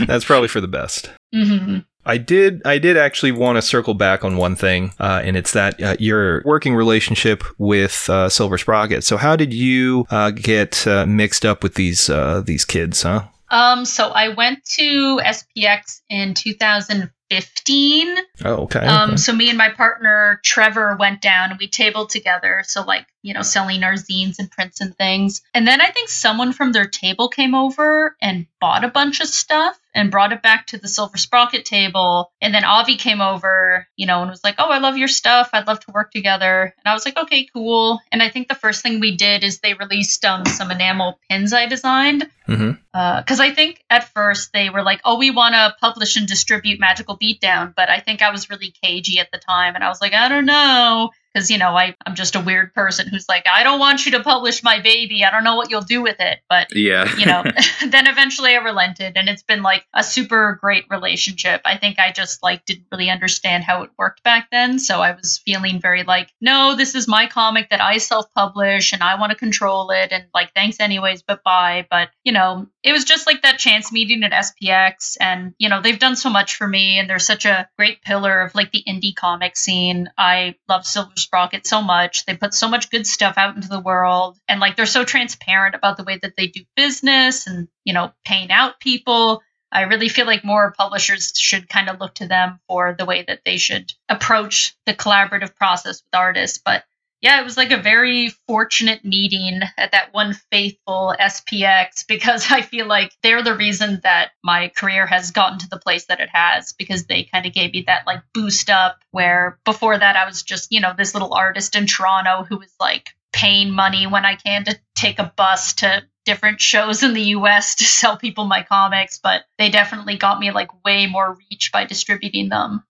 That's 0.06 0.24
probably 0.24 0.48
for 0.48 0.60
the 0.60 0.68
best. 0.68 1.10
hmm 1.34 1.78
I 2.08 2.18
did. 2.18 2.62
I 2.64 2.78
did 2.78 2.96
actually 2.96 3.32
want 3.32 3.56
to 3.56 3.62
circle 3.62 3.92
back 3.92 4.22
on 4.24 4.36
one 4.36 4.54
thing, 4.54 4.92
uh, 5.00 5.22
and 5.24 5.36
it's 5.36 5.52
that 5.54 5.82
uh, 5.82 5.96
your 5.98 6.40
working 6.44 6.76
relationship 6.76 7.42
with 7.58 8.08
uh, 8.08 8.28
Silver 8.28 8.58
Sprocket. 8.58 9.02
So, 9.02 9.16
how 9.16 9.34
did 9.34 9.52
you 9.52 10.06
uh, 10.10 10.30
get 10.30 10.86
uh, 10.86 11.04
mixed 11.04 11.44
up 11.44 11.64
with 11.64 11.74
these 11.74 12.08
uh, 12.08 12.42
these 12.46 12.64
kids? 12.64 13.02
Huh? 13.02 13.24
Um, 13.48 13.84
so 13.84 14.08
I 14.08 14.28
went 14.28 14.64
to 14.76 15.20
SPX 15.24 16.00
in 16.08 16.34
2015. 16.34 18.16
Oh, 18.44 18.54
okay. 18.64 18.80
Um, 18.80 19.10
okay. 19.10 19.16
so 19.16 19.32
me 19.32 19.48
and 19.48 19.58
my 19.58 19.70
partner 19.70 20.40
Trevor 20.44 20.96
went 20.98 21.20
down 21.20 21.50
and 21.50 21.58
we 21.58 21.68
tabled 21.68 22.10
together. 22.10 22.62
So 22.66 22.82
like 22.82 23.06
you 23.26 23.34
know 23.34 23.42
selling 23.42 23.82
our 23.82 23.94
zines 23.94 24.38
and 24.38 24.50
prints 24.50 24.80
and 24.80 24.96
things. 24.96 25.42
And 25.52 25.66
then 25.66 25.80
I 25.80 25.90
think 25.90 26.08
someone 26.08 26.52
from 26.52 26.70
their 26.70 26.86
table 26.86 27.28
came 27.28 27.56
over 27.56 28.16
and 28.22 28.46
bought 28.60 28.84
a 28.84 28.88
bunch 28.88 29.20
of 29.20 29.26
stuff 29.26 29.78
and 29.94 30.10
brought 30.10 30.32
it 30.32 30.42
back 30.42 30.66
to 30.68 30.78
the 30.78 30.86
Silver 30.86 31.16
Sprocket 31.16 31.64
table. 31.64 32.30
And 32.40 32.54
then 32.54 32.64
Avi 32.64 32.96
came 32.96 33.20
over, 33.20 33.88
you 33.96 34.06
know, 34.06 34.20
and 34.20 34.30
was 34.30 34.44
like, 34.44 34.56
"Oh, 34.58 34.70
I 34.70 34.78
love 34.78 34.96
your 34.96 35.08
stuff. 35.08 35.50
I'd 35.52 35.66
love 35.66 35.80
to 35.80 35.92
work 35.92 36.12
together." 36.12 36.74
And 36.78 36.90
I 36.90 36.94
was 36.94 37.04
like, 37.04 37.18
"Okay, 37.18 37.48
cool." 37.52 38.00
And 38.12 38.22
I 38.22 38.28
think 38.28 38.46
the 38.46 38.54
first 38.54 38.82
thing 38.82 39.00
we 39.00 39.16
did 39.16 39.42
is 39.42 39.58
they 39.58 39.74
released 39.74 40.24
um, 40.24 40.46
some 40.46 40.70
enamel 40.70 41.18
pins 41.28 41.52
I 41.52 41.66
designed 41.66 42.30
because 42.46 43.40
I 43.40 43.50
think 43.50 43.82
at 43.90 44.12
first 44.14 44.52
they 44.52 44.70
were 44.70 44.82
like, 44.82 45.00
"Oh, 45.04 45.18
we 45.18 45.30
want 45.30 45.54
to 45.54 45.74
publish 45.80 46.16
and 46.16 46.28
distribute 46.28 46.78
Magical 46.78 47.18
Beatdown," 47.18 47.74
but 47.74 47.90
I 47.90 47.98
think 47.98 48.22
I 48.22 48.30
was 48.30 48.48
really 48.50 48.72
cagey 48.82 49.18
at 49.18 49.32
the 49.32 49.38
time, 49.38 49.74
and 49.74 49.82
I 49.82 49.88
was 49.88 50.00
like, 50.00 50.14
"I 50.14 50.28
don't 50.28 50.46
know," 50.46 51.10
because 51.36 51.50
you 51.50 51.58
know 51.58 51.76
I 51.76 51.94
I'm 52.06 52.14
just 52.14 52.34
a 52.34 52.40
weird 52.40 52.72
person 52.74 53.08
who's 53.08 53.28
like, 53.28 53.44
"I 53.46 53.62
don't 53.62 53.78
want 53.78 54.06
you 54.06 54.12
to 54.12 54.22
publish 54.22 54.62
my 54.62 54.80
baby. 54.80 55.24
I 55.24 55.30
don't 55.30 55.44
know 55.44 55.56
what 55.56 55.70
you'll 55.70 55.82
do 55.82 56.00
with 56.02 56.16
it," 56.18 56.38
but 56.48 56.74
yeah. 56.74 57.14
you 57.16 57.26
know 57.26 57.44
then 57.88 58.06
eventually 58.06 58.54
i 58.54 58.56
relented 58.56 59.16
and 59.16 59.28
it's 59.28 59.42
been 59.42 59.62
like 59.62 59.84
a 59.94 60.02
super 60.02 60.58
great 60.60 60.84
relationship 60.90 61.60
i 61.64 61.76
think 61.76 61.98
i 61.98 62.10
just 62.12 62.42
like 62.42 62.64
didn't 62.64 62.86
really 62.90 63.10
understand 63.10 63.64
how 63.64 63.82
it 63.82 63.90
worked 63.98 64.22
back 64.22 64.48
then 64.50 64.78
so 64.78 65.00
i 65.00 65.12
was 65.12 65.38
feeling 65.38 65.80
very 65.80 66.02
like 66.04 66.30
no 66.40 66.74
this 66.76 66.94
is 66.94 67.08
my 67.08 67.26
comic 67.26 67.70
that 67.70 67.80
i 67.80 67.98
self-publish 67.98 68.92
and 68.92 69.02
i 69.02 69.18
want 69.18 69.30
to 69.30 69.38
control 69.38 69.90
it 69.90 70.12
and 70.12 70.24
like 70.34 70.52
thanks 70.54 70.80
anyways 70.80 71.22
but 71.22 71.42
bye 71.42 71.86
but 71.90 72.08
you 72.24 72.32
know 72.32 72.66
it 72.86 72.92
was 72.92 73.04
just 73.04 73.26
like 73.26 73.42
that 73.42 73.58
chance 73.58 73.90
meeting 73.90 74.22
at 74.22 74.32
spx 74.32 75.16
and 75.20 75.54
you 75.58 75.68
know 75.68 75.82
they've 75.82 75.98
done 75.98 76.14
so 76.14 76.30
much 76.30 76.54
for 76.54 76.68
me 76.68 76.98
and 76.98 77.10
they're 77.10 77.18
such 77.18 77.44
a 77.44 77.68
great 77.76 78.00
pillar 78.02 78.40
of 78.42 78.54
like 78.54 78.70
the 78.70 78.84
indie 78.88 79.14
comic 79.14 79.56
scene. 79.56 80.08
I 80.16 80.54
love 80.68 80.86
silver 80.86 81.10
sprocket 81.16 81.66
so 81.66 81.82
much. 81.82 82.24
They 82.24 82.36
put 82.36 82.54
so 82.54 82.68
much 82.68 82.90
good 82.90 83.06
stuff 83.06 83.34
out 83.36 83.56
into 83.56 83.68
the 83.68 83.80
world 83.80 84.38
and 84.48 84.60
like 84.60 84.76
they're 84.76 84.86
so 84.86 85.04
transparent 85.04 85.74
about 85.74 85.96
the 85.96 86.04
way 86.04 86.18
that 86.22 86.34
they 86.36 86.46
do 86.46 86.60
business 86.76 87.46
and 87.48 87.66
you 87.84 87.92
know 87.92 88.12
paying 88.24 88.52
out 88.52 88.78
people. 88.80 89.42
I 89.72 89.82
really 89.82 90.08
feel 90.08 90.26
like 90.26 90.44
more 90.44 90.72
publishers 90.72 91.32
should 91.36 91.68
kind 91.68 91.90
of 91.90 92.00
look 92.00 92.14
to 92.14 92.28
them 92.28 92.60
for 92.68 92.94
the 92.96 93.04
way 93.04 93.24
that 93.26 93.40
they 93.44 93.56
should 93.56 93.92
approach 94.08 94.76
the 94.86 94.94
collaborative 94.94 95.56
process 95.56 96.02
with 96.04 96.14
artists 96.14 96.60
but 96.64 96.84
yeah, 97.26 97.40
it 97.40 97.44
was 97.44 97.56
like 97.56 97.72
a 97.72 97.76
very 97.76 98.30
fortunate 98.46 99.04
meeting 99.04 99.60
at 99.76 99.90
that 99.90 100.14
one 100.14 100.32
faithful 100.52 101.12
SPX 101.18 102.06
because 102.06 102.46
I 102.52 102.62
feel 102.62 102.86
like 102.86 103.10
they're 103.20 103.42
the 103.42 103.56
reason 103.56 103.98
that 104.04 104.30
my 104.44 104.68
career 104.68 105.06
has 105.06 105.32
gotten 105.32 105.58
to 105.58 105.68
the 105.68 105.80
place 105.80 106.04
that 106.04 106.20
it 106.20 106.28
has 106.32 106.72
because 106.72 107.06
they 107.06 107.24
kind 107.24 107.44
of 107.44 107.52
gave 107.52 107.72
me 107.72 107.82
that 107.88 108.06
like 108.06 108.22
boost 108.32 108.70
up 108.70 108.98
where 109.10 109.58
before 109.64 109.98
that 109.98 110.14
I 110.14 110.24
was 110.24 110.44
just, 110.44 110.70
you 110.70 110.80
know, 110.80 110.92
this 110.96 111.14
little 111.14 111.34
artist 111.34 111.74
in 111.74 111.86
Toronto 111.86 112.44
who 112.48 112.58
was 112.58 112.72
like 112.78 113.08
paying 113.32 113.72
money 113.72 114.06
when 114.06 114.24
I 114.24 114.36
can 114.36 114.64
to 114.66 114.78
take 114.94 115.18
a 115.18 115.32
bus 115.36 115.74
to 115.74 116.04
different 116.26 116.60
shows 116.60 117.02
in 117.02 117.12
the 117.12 117.34
US 117.34 117.74
to 117.74 117.84
sell 117.98 118.16
people 118.16 118.44
my 118.44 118.62
comics, 118.62 119.18
but 119.20 119.42
they 119.58 119.68
definitely 119.68 120.16
got 120.16 120.38
me 120.38 120.52
like 120.52 120.84
way 120.84 121.08
more 121.08 121.36
reach 121.50 121.72
by 121.72 121.86
distributing 121.86 122.50
them. 122.50 122.84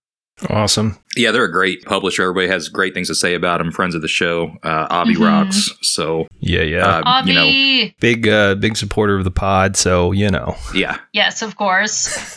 Awesome. 0.51 0.99
Yeah, 1.17 1.31
they're 1.31 1.45
a 1.45 1.53
great 1.53 1.85
publisher. 1.85 2.23
Everybody 2.23 2.49
has 2.49 2.69
great 2.69 2.95
things 2.95 3.09
to 3.09 3.15
say 3.15 3.35
about 3.35 3.59
them. 3.59 3.73
Friends 3.73 3.95
of 3.95 4.03
the 4.03 4.09
show, 4.09 4.57
uh, 4.63 4.87
Avi 4.91 5.15
Mhm. 5.15 5.25
rocks. 5.27 5.71
So, 5.83 6.27
Yeah, 6.41 6.63
yeah. 6.63 6.87
uh, 6.87 7.03
Avi, 7.05 7.33
you 7.33 7.85
know, 7.87 7.91
big, 8.01 8.29
uh, 8.29 8.55
big 8.57 8.77
supporter 8.77 9.17
of 9.17 9.25
the 9.25 9.31
pod. 9.31 9.77
So 9.77 10.13
you 10.13 10.29
know. 10.31 10.57
yeah. 10.75 10.99
yes, 11.13 11.43
of 11.43 11.57
course. 11.57 12.37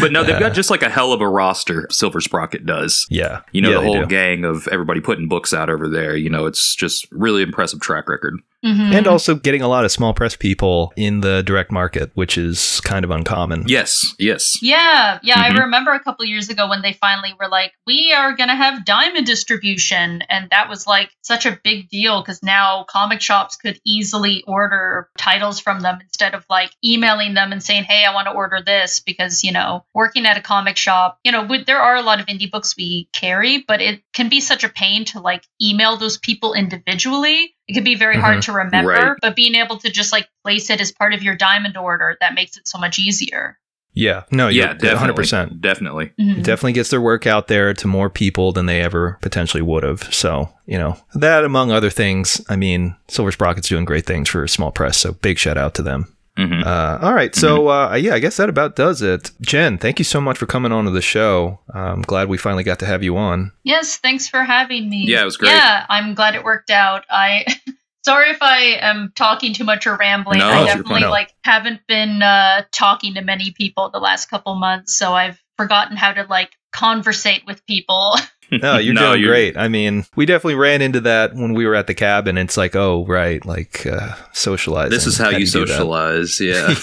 but 0.00 0.12
no, 0.12 0.22
they've 0.24 0.38
got 0.38 0.54
just 0.54 0.70
like 0.70 0.82
a 0.82 0.90
hell 0.90 1.12
of 1.12 1.20
a 1.20 1.28
roster. 1.28 1.86
Silver 1.90 2.20
Sprocket 2.20 2.66
does. 2.66 3.06
Yeah. 3.10 3.40
You 3.52 3.62
know, 3.62 3.70
Yeah, 3.70 3.76
the 3.76 3.82
whole 3.82 4.00
do. 4.00 4.06
gang 4.06 4.44
of 4.44 4.68
everybody 4.68 5.00
putting 5.00 5.28
books 5.28 5.52
out 5.54 5.70
over 5.70 5.88
there. 5.88 6.16
You 6.16 6.30
know, 6.30 6.46
it's 6.46 6.74
just 6.74 7.06
really 7.10 7.42
impressive 7.42 7.80
track 7.80 8.08
record. 8.08 8.34
Mhm. 8.64 8.94
And 8.94 9.06
also 9.06 9.34
getting 9.34 9.60
a 9.60 9.68
lot 9.68 9.84
of 9.84 9.92
small 9.92 10.14
press 10.14 10.36
people 10.36 10.90
in 10.96 11.20
the 11.20 11.42
direct 11.42 11.70
market, 11.70 12.10
which 12.14 12.38
is 12.38 12.80
kind 12.80 13.04
of 13.04 13.10
uncommon. 13.10 13.64
Yes, 13.66 14.14
yes. 14.18 14.56
Yeah, 14.62 15.18
yeah. 15.22 15.34
Mhm. 15.36 15.58
I 15.58 15.62
remember 15.64 15.92
a 15.92 16.00
couple 16.00 16.24
years 16.24 16.48
ago 16.48 16.66
when 16.66 16.80
they 16.80 16.92
finally 17.04 17.34
we 17.38 17.44
were 17.44 17.50
like, 17.50 17.72
we 17.86 18.14
are 18.14 18.34
going 18.34 18.48
to 18.48 18.54
have 18.54 18.86
diamond 18.86 19.26
distribution. 19.26 20.22
And 20.30 20.48
that 20.50 20.70
was 20.70 20.86
like 20.86 21.10
such 21.20 21.44
a 21.44 21.58
big 21.62 21.90
deal 21.90 22.22
because 22.22 22.42
now 22.42 22.86
comic 22.88 23.20
shops 23.20 23.56
could 23.56 23.78
easily 23.84 24.42
order 24.46 25.10
titles 25.18 25.60
from 25.60 25.80
them 25.80 25.98
instead 26.00 26.34
of 26.34 26.46
like 26.48 26.70
emailing 26.82 27.34
them 27.34 27.52
and 27.52 27.62
saying, 27.62 27.84
hey, 27.84 28.06
I 28.06 28.14
want 28.14 28.26
to 28.28 28.32
order 28.32 28.60
this. 28.64 29.00
Because, 29.00 29.44
you 29.44 29.52
know, 29.52 29.84
working 29.94 30.24
at 30.24 30.38
a 30.38 30.40
comic 30.40 30.78
shop, 30.78 31.18
you 31.24 31.32
know, 31.32 31.44
with, 31.44 31.66
there 31.66 31.82
are 31.82 31.96
a 31.96 32.02
lot 32.02 32.20
of 32.20 32.26
indie 32.26 32.50
books 32.50 32.74
we 32.74 33.08
carry, 33.12 33.62
but 33.68 33.82
it 33.82 34.00
can 34.14 34.30
be 34.30 34.40
such 34.40 34.64
a 34.64 34.70
pain 34.70 35.04
to 35.06 35.20
like 35.20 35.44
email 35.60 35.98
those 35.98 36.16
people 36.16 36.54
individually. 36.54 37.54
It 37.68 37.74
can 37.74 37.84
be 37.84 37.96
very 37.96 38.16
hard 38.16 38.38
mm-hmm. 38.38 38.52
to 38.52 38.58
remember, 38.64 38.90
Right. 38.90 39.16
but 39.20 39.36
being 39.36 39.54
able 39.56 39.78
to 39.78 39.90
just 39.90 40.10
like 40.12 40.28
place 40.42 40.70
it 40.70 40.80
as 40.80 40.92
part 40.92 41.12
of 41.12 41.22
your 41.22 41.34
diamond 41.36 41.76
order, 41.76 42.16
that 42.20 42.34
makes 42.34 42.56
it 42.56 42.66
so 42.66 42.78
much 42.78 42.98
easier. 42.98 43.58
Yeah. 43.94 44.24
No, 44.30 44.48
yeah, 44.48 44.74
definitely. 44.74 45.24
100%. 45.24 45.60
Definitely. 45.60 46.12
Mhm. 46.20 46.42
Definitely 46.42 46.72
gets 46.72 46.90
their 46.90 47.00
work 47.00 47.26
out 47.26 47.46
there 47.48 47.72
to 47.74 47.86
more 47.86 48.10
people 48.10 48.52
than 48.52 48.66
they 48.66 48.80
ever 48.82 49.18
potentially 49.22 49.62
would 49.62 49.82
have. 49.84 50.12
So, 50.12 50.50
you 50.66 50.78
know, 50.78 50.96
that 51.14 51.44
among 51.44 51.70
other 51.70 51.90
things, 51.90 52.40
I 52.48 52.56
mean, 52.56 52.96
Silver 53.08 53.30
Sprocket's 53.30 53.68
doing 53.68 53.84
great 53.84 54.04
things 54.06 54.28
for 54.28 54.42
a 54.44 54.48
small 54.48 54.72
press. 54.72 54.96
So 54.98 55.12
big 55.12 55.38
shout 55.38 55.56
out 55.56 55.74
to 55.76 55.82
them. 55.82 56.08
hmm 56.36 56.62
Uh, 56.66 56.98
all 57.00 57.14
right. 57.14 57.32
So, 57.36 57.68
uh, 57.68 57.94
yeah, 57.94 58.14
I 58.14 58.18
guess 58.18 58.36
that 58.38 58.48
about 58.48 58.74
does 58.74 59.00
it. 59.02 59.30
Jen, 59.40 59.78
thank 59.78 60.00
you 60.00 60.04
so 60.04 60.20
much 60.20 60.36
for 60.38 60.46
coming 60.46 60.72
on 60.72 60.84
to 60.86 60.90
the 60.90 61.00
show. 61.00 61.60
I'm 61.72 62.02
glad 62.02 62.28
we 62.28 62.36
finally 62.36 62.64
got 62.64 62.80
to 62.80 62.86
have 62.86 63.04
you 63.04 63.16
on. 63.16 63.52
Yes, 63.62 63.98
thanks 63.98 64.26
for 64.26 64.42
having 64.42 64.90
me. 64.90 65.04
Yeah, 65.06 65.22
it 65.22 65.24
was 65.26 65.36
great. 65.36 65.52
Yeah, 65.52 65.86
I'm 65.88 66.14
glad 66.14 66.34
it 66.34 66.42
worked 66.42 66.70
out. 66.70 67.04
I 67.08 67.44
sorry 68.04 68.30
if 68.30 68.42
I 68.42 68.78
am 68.80 69.12
talking 69.14 69.54
too 69.54 69.64
much 69.64 69.86
or 69.86 69.96
rambling. 69.96 70.38
No, 70.38 70.48
I 70.48 70.64
definitely 70.64 71.02
fine. 71.02 71.10
like 71.10 71.34
haven't 71.42 71.80
been 71.86 72.22
uh, 72.22 72.62
talking 72.70 73.14
to 73.14 73.22
many 73.22 73.52
people 73.52 73.90
the 73.90 73.98
last 73.98 74.30
couple 74.30 74.54
months, 74.54 74.96
so 74.96 75.12
I've 75.12 75.42
forgotten 75.56 75.96
how 75.96 76.12
to 76.12 76.24
like 76.24 76.52
conversate 76.72 77.44
with 77.46 77.64
people. 77.66 78.16
No, 78.62 78.78
you're 78.78 78.94
No, 78.94 79.10
doing 79.12 79.20
you're- 79.22 79.30
great. 79.32 79.56
I 79.56 79.68
mean, 79.68 80.04
we 80.16 80.26
definitely 80.26 80.54
ran 80.56 80.82
into 80.82 81.00
that 81.02 81.34
when 81.34 81.54
we 81.54 81.66
were 81.66 81.74
at 81.74 81.86
the 81.86 81.94
cabin. 81.94 82.38
It's 82.38 82.56
like, 82.56 82.74
oh, 82.76 83.04
right, 83.06 83.44
like 83.44 83.86
uh, 83.86 84.14
socializing. 84.32 84.90
This 84.90 85.06
is 85.06 85.16
how, 85.18 85.30
do 85.30 85.38
you 85.38 85.46
do 85.46 85.66
socialize. 85.66 86.40
Yeah. 86.40 86.74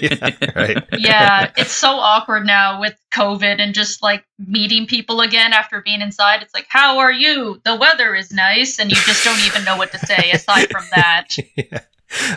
yeah, 0.00 0.30
right. 0.56 0.84
yeah, 0.98 1.50
it's 1.56 1.72
so 1.72 1.88
awkward 1.90 2.46
now 2.46 2.80
with 2.80 2.94
COVID 3.12 3.60
and 3.60 3.74
just 3.74 4.02
like 4.02 4.24
meeting 4.38 4.86
people 4.86 5.20
again 5.20 5.52
after 5.52 5.80
being 5.80 6.00
inside. 6.00 6.42
It's 6.42 6.54
like, 6.54 6.66
how 6.68 6.98
are 6.98 7.12
you? 7.12 7.60
The 7.64 7.76
weather 7.76 8.14
is 8.14 8.32
nice, 8.32 8.78
and 8.78 8.90
you 8.90 8.96
just 8.96 9.24
don't 9.24 9.40
even 9.46 9.64
know 9.64 9.76
what 9.76 9.92
to 9.92 9.98
say 9.98 10.30
aside 10.32 10.70
from 10.70 10.84
that. 10.94 11.36
yeah. 11.56 11.80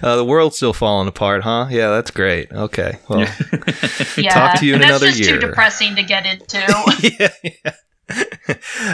Uh, 0.03 0.17
the 0.17 0.25
world's 0.25 0.57
still 0.57 0.73
falling 0.73 1.07
apart, 1.07 1.43
huh? 1.43 1.67
Yeah, 1.69 1.91
that's 1.91 2.11
great. 2.11 2.51
Okay. 2.51 2.99
Well, 3.07 3.19
Yeah, 4.17 4.33
Talk 4.33 4.59
to 4.59 4.65
you 4.65 4.73
in 4.75 4.81
and 4.81 4.89
another 4.89 5.05
that's 5.05 5.17
just 5.17 5.29
year. 5.29 5.39
too 5.39 5.47
depressing 5.47 5.95
to 5.95 6.03
get 6.03 6.25
into. 6.25 6.59
yeah, 7.19 7.29
yeah. 7.41 7.71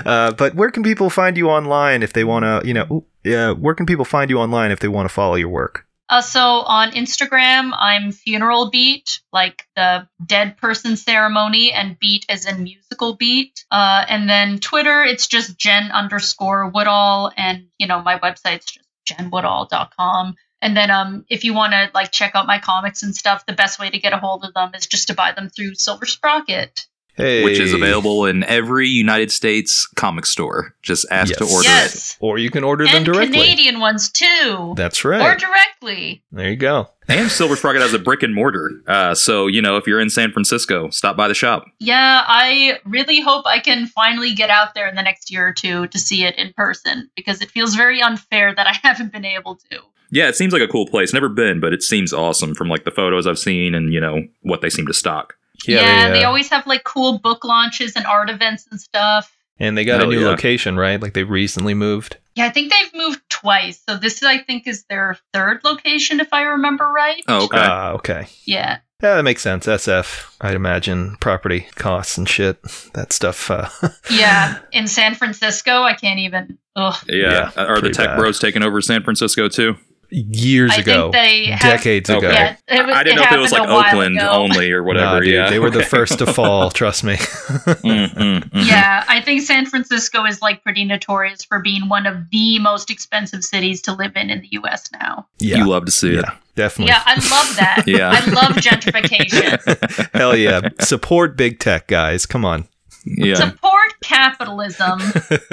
Uh, 0.06 0.32
but 0.34 0.54
where 0.54 0.70
can 0.70 0.84
people 0.84 1.10
find 1.10 1.36
you 1.38 1.50
online 1.50 2.04
if 2.04 2.14
they 2.14 2.24
want 2.24 2.44
to, 2.44 2.62
you 2.68 2.74
know, 2.74 3.06
yeah, 3.24 3.52
where 3.52 3.74
can 3.74 3.86
people 3.86 4.06
find 4.06 4.30
you 4.30 4.38
online 4.38 4.70
if 4.70 4.80
they 4.80 4.88
want 4.88 5.08
to 5.08 5.14
follow 5.14 5.36
your 5.36 5.50
work? 5.50 5.88
Uh, 6.10 6.22
so 6.22 6.40
on 6.40 6.92
Instagram, 6.92 7.72
I'm 7.78 8.12
funeral 8.12 8.70
beat, 8.70 9.20
like 9.34 9.68
the 9.76 10.08
dead 10.26 10.58
person 10.58 10.96
ceremony, 10.96 11.74
and 11.74 12.00
beat 12.00 12.26
as 12.30 12.46
in 12.46 12.64
musical 12.64 13.16
beat. 13.16 13.66
Uh, 13.72 14.06
and 14.08 14.30
then 14.30 14.60
Twitter, 14.60 15.04
it's 15.04 15.28
just 15.28 15.58
Jen 15.58 15.92
underscore 15.92 16.70
Woodall, 16.70 17.32
and 17.36 17.68
you 17.78 17.88
know 17.88 18.02
my 18.02 18.20
website's 18.20 18.66
just 18.66 18.88
jenwoodall.com. 19.06 20.36
And 20.62 20.76
then 20.76 20.90
um, 20.90 21.26
if 21.30 21.44
you 21.44 21.54
want 21.54 21.74
to 21.74 21.90
like 21.94 22.12
check 22.12 22.32
out 22.36 22.48
my 22.48 22.60
comics 22.60 23.04
and 23.04 23.16
stuff, 23.16 23.46
the 23.46 23.54
best 23.54 23.80
way 23.80 23.90
to 23.90 24.00
get 24.00 24.14
a 24.14 24.18
hold 24.18 24.46
of 24.46 24.54
them 24.54 24.72
is 24.76 24.88
just 24.88 25.08
to 25.08 25.14
buy 25.14 25.34
them 25.34 25.50
through 25.50 25.76
Silver 25.76 26.06
Sprocket. 26.06 26.88
Hey, 27.18 27.44
Which 27.44 27.60
is 27.60 27.74
available 27.74 28.26
in 28.26 28.44
every 28.44 28.88
United 28.88 29.32
States 29.32 29.88
comic 29.96 30.26
store. 30.26 30.76
Just 30.84 31.06
ask 31.12 31.34
to 31.38 31.46
Yes. 31.46 31.54
order 31.54 31.70
it. 31.70 32.18
or 32.20 32.38
you 32.38 32.50
can 32.52 32.64
order 32.64 32.86
them 32.86 33.04
directly. 33.04 33.40
Canadian 33.40 33.80
ones 33.80 34.10
too, 34.12 34.74
That's 34.78 35.04
right, 35.04 35.22
or 35.22 35.36
directly. 35.36 36.24
there 36.32 36.50
you 36.50 36.56
go. 36.56 36.90
And 37.10 37.32
Silver 37.32 37.56
Sprocket 37.56 37.82
has 37.82 37.94
a 37.94 38.00
brick 38.00 38.22
and 38.22 38.36
mortar. 38.36 38.70
Uh, 38.86 39.16
so, 39.16 39.48
you 39.48 39.62
know, 39.62 39.78
if 39.78 39.88
you're 39.88 40.00
in 40.02 40.10
San 40.10 40.32
Francisco, 40.32 40.90
stop 40.90 41.16
by 41.18 41.28
the 41.28 41.34
shop. 41.34 41.66
Yeah, 41.80 42.24
I 42.28 42.80
really 42.86 43.22
hope 43.22 43.46
I 43.48 43.60
can 43.60 43.88
finally 43.88 44.34
get 44.34 44.50
out 44.50 44.76
there 44.76 44.88
in 44.90 44.96
the 44.96 45.02
next 45.02 45.32
year 45.32 45.48
or 45.48 45.54
two 45.54 45.88
to 45.88 45.98
see 45.98 46.24
it 46.26 46.36
in 46.38 46.52
person 46.54 47.10
because 47.16 47.42
it 47.42 47.50
feels 47.50 47.76
very 47.76 48.02
unfair 48.02 48.54
that 48.54 48.68
I 48.68 48.74
haven't 48.88 49.12
been 49.12 49.26
able 49.26 49.56
to. 49.72 49.80
Yeah, 50.12 50.28
it 50.28 50.36
seems 50.36 50.54
like 50.54 50.62
a 50.62 50.68
cool 50.68 50.86
place. 50.88 51.14
Never 51.14 51.30
been, 51.30 51.60
but 51.60 51.74
it 51.74 51.82
seems 51.82 52.14
awesome 52.14 52.54
from 52.56 52.70
like 52.70 52.84
the 52.86 52.92
photos 52.92 53.26
I've 53.26 53.40
seen 53.40 53.74
and, 53.74 53.92
you 53.94 54.00
know, 54.00 54.24
what 54.42 54.62
they 54.62 54.70
seem 54.70 54.86
to 54.88 54.94
stock. 54.94 55.34
Yeah, 55.66 56.10
they, 56.10 56.24
uh, 56.24 56.28
always 56.28 56.50
have 56.50 56.68
like 56.68 56.84
cool 56.84 57.20
book 57.20 57.44
launches 57.44 57.96
and 57.96 58.06
art 58.06 58.30
events 58.30 58.68
and 58.70 58.80
stuff. 58.80 59.36
and 59.60 59.78
they 59.78 59.86
got 59.86 60.04
a 60.04 60.08
new 60.08 60.20
yeah. 60.22 60.28
location, 60.28 60.78
right? 60.78 61.02
Like 61.02 61.14
they 61.14 61.24
recently 61.24 61.74
moved. 61.74 62.18
Yeah, 62.36 62.46
I 62.46 62.50
think 62.50 62.72
they've 62.72 62.94
moved 62.94 63.22
twice. 63.30 63.82
So 63.90 63.98
this 63.98 64.22
I 64.24 64.38
think 64.40 64.68
is 64.68 64.86
their 64.90 65.18
third 65.34 65.62
location 65.64 66.20
if 66.20 66.32
I 66.32 66.44
remember 66.44 66.88
right. 66.88 67.24
Oh, 67.28 67.46
okay. 67.46 67.58
Ah, 67.60 67.92
okay. 67.94 68.28
Yeah. 68.46 68.80
Yeah, 69.02 69.16
that 69.18 69.24
makes 69.24 69.44
sense. 69.44 69.68
SF, 69.68 70.36
I'd 70.42 70.56
imagine 70.56 71.18
property 71.20 71.68
costs 71.76 72.18
and 72.18 72.28
shit. 72.28 72.60
That 72.94 73.12
stuff. 73.14 73.50
Uh, 73.52 73.70
Yeah. 74.12 74.58
in 74.72 74.88
San 74.88 75.14
Francisco, 75.16 75.84
I 75.84 75.94
can't 75.94 76.20
even 76.20 76.58
ugh. 76.76 76.96
yeah. 77.08 77.52
yeah, 77.56 77.64
Are 77.64 77.80
the 77.82 77.90
tech 77.92 78.08
bad. 78.08 78.18
bros 78.18 78.40
taking 78.40 78.64
over 78.64 78.82
San 78.82 79.04
Francisco 79.04 79.50
too? 79.50 79.76
Years 80.10 80.72
I 80.74 80.78
ago, 80.82 81.12
think 81.12 81.14
they 81.14 81.46
have 81.48 81.78
decades 81.78 82.10
Okay. 82.10 82.26
ago. 82.26 82.30
Yeah, 82.34 82.56
it 82.68 82.86
was, 82.86 82.96
I 82.96 83.04
didn't 83.04 83.18
know 83.18 83.24
if 83.24 83.32
it 83.34 83.38
was 83.40 83.52
like 83.52 83.62
happened 83.62 83.72
a 83.72 83.76
while 83.76 83.88
Oakland 83.88 84.18
ago. 84.18 84.30
only 84.30 84.72
or 84.72 84.84
whatever. 84.84 85.06
Nah, 85.16 85.20
dude, 85.20 85.34
yeah, 85.34 85.50
they 85.50 85.60
were 85.60 85.70
the 85.70 85.84
first 85.96 86.20
to 86.20 86.26
fall. 86.26 86.72
Trust 86.72 87.04
me. 87.04 87.16
Mm, 87.16 88.14
mm, 88.14 88.44
mhm. 88.52 88.68
Yeah, 88.68 89.04
I 89.08 89.22
think 89.22 89.42
San 89.42 89.66
Francisco 89.66 90.26
is 90.26 90.42
like 90.42 90.64
pretty 90.64 90.86
notorious 90.86 91.44
for 91.44 91.60
being 91.60 91.90
one 91.90 92.06
of 92.06 92.30
the 92.32 92.60
most 92.60 92.90
expensive 92.90 93.44
cities 93.44 93.82
to 93.84 93.94
live 93.94 94.16
in 94.16 94.30
in 94.30 94.42
the 94.42 94.50
US 94.52 94.90
now. 94.94 95.28
yeah, 95.40 95.58
You 95.58 95.68
love 95.68 95.86
to 95.86 95.92
see 95.92 96.16
it. 96.16 96.26
definitely. 96.56 96.92
Yeah, 96.94 97.02
I 97.06 97.16
love 97.16 97.56
that. 97.58 97.84
Yeah. 97.88 98.10
I 98.12 98.26
love 98.32 98.54
gentrification. 98.58 100.10
Hell 100.14 100.36
yeah! 100.36 100.62
Support 100.82 101.36
big 101.38 101.60
tech, 101.60 101.88
guys. 101.88 102.26
Come 102.26 102.46
on. 102.46 102.68
Yeah. 103.16 103.36
Support 103.36 104.02
capitalism. 104.02 105.00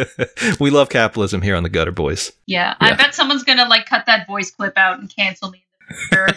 we 0.60 0.70
love 0.70 0.88
capitalism 0.88 1.42
here 1.42 1.54
on 1.56 1.62
the 1.62 1.68
Gutter 1.68 1.92
Boys. 1.92 2.32
Yeah, 2.46 2.74
Yeah. 2.80 2.88
I 2.88 2.94
bet 2.94 3.14
someone's 3.14 3.44
gonna 3.44 3.68
like 3.68 3.86
cut 3.86 4.06
that 4.06 4.26
voice 4.26 4.50
clip 4.50 4.76
out 4.76 4.98
and 4.98 5.14
cancel 5.14 5.50
me 5.50 5.64
in 5.80 5.86
the 5.88 5.94
future. 5.94 6.28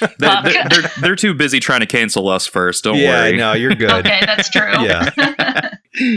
So, 0.00 0.06
They're, 0.18 0.42
they're, 0.42 0.68
they're, 0.68 0.90
they're 1.00 1.16
too 1.16 1.34
busy 1.34 1.60
trying 1.60 1.80
to 1.80 1.86
cancel 1.86 2.28
us 2.28 2.46
first. 2.46 2.84
Don't 2.84 2.96
yeah, 2.98 3.24
worry. 3.24 3.36
no, 3.36 3.52
you're 3.52 3.74
good. 3.76 3.90
okay, 3.90 4.20
that's 4.24 4.48
true. 4.48 4.62
Yeah. 4.82 5.10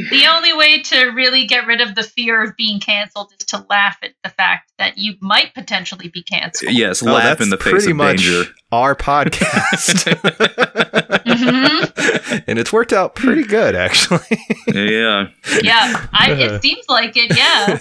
The 0.10 0.26
only 0.30 0.54
way 0.54 0.82
to 0.82 1.08
really 1.08 1.46
get 1.46 1.66
rid 1.68 1.82
of 1.82 1.96
the 1.96 2.04
fear 2.04 2.44
of 2.44 2.56
being 2.58 2.80
canceled 2.80 3.32
is 3.40 3.46
to 3.48 3.66
laugh 3.70 3.98
at 4.04 4.12
the 4.24 4.30
fact 4.30 4.72
that 4.80 4.98
you 4.98 5.16
might 5.20 5.54
potentially 5.54 6.08
be 6.10 6.24
canceled. 6.24 6.74
Yes, 6.74 7.04
Oh, 7.04 7.08
laugh 7.08 7.42
in 7.42 7.50
the 7.50 7.58
face 7.58 7.72
pretty 7.72 7.92
of 7.92 7.98
much 7.98 8.18
danger. 8.18 8.44
our 8.72 8.96
podcast, 8.96 10.04
Mhm. 11.26 12.44
and 12.48 12.60
it's 12.60 12.72
worked 12.74 12.94
out 12.94 13.16
pretty 13.16 13.44
good, 13.44 13.76
actually. 13.76 14.20
yeah. 14.68 15.28
Yeah, 15.62 16.06
I, 16.14 16.32
it 16.32 16.62
seems 16.62 16.86
like 16.90 17.14
it. 17.16 17.36
Yeah. 17.38 17.80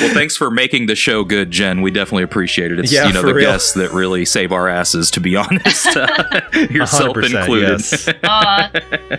Well, 0.00 0.14
thanks 0.14 0.36
for 0.36 0.50
making 0.50 0.86
the 0.86 0.94
show 0.94 1.24
good, 1.24 1.50
Jen. 1.50 1.82
We 1.82 1.90
definitely 1.90 2.22
appreciate 2.24 2.72
it. 2.72 2.78
It's 2.78 2.92
Yeah, 2.92 3.06
you 3.08 3.12
know 3.12 3.22
the 3.22 3.34
real. 3.34 3.50
guests 3.50 3.72
that 3.74 3.90
really 3.92 4.24
save 4.24 4.52
our 4.52 4.68
asses. 4.68 5.10
To 5.12 5.20
be 5.20 5.36
honest, 5.36 5.84
yourself 6.70 7.16
100%, 7.16 7.40
included. 7.40 7.80
yes. 7.80 8.08
Uh, 8.22 9.16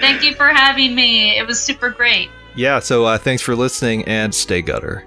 thank 0.00 0.22
you 0.22 0.34
for 0.34 0.48
having 0.48 0.94
me. 0.94 1.38
It 1.38 1.46
was 1.46 1.60
super 1.60 1.90
great. 1.90 2.30
yeah. 2.54 2.78
So 2.80 3.04
uh, 3.04 3.18
thanks 3.18 3.42
for 3.42 3.54
listening, 3.56 4.04
and 4.06 4.34
stay 4.34 4.62
gutter. 4.62 5.04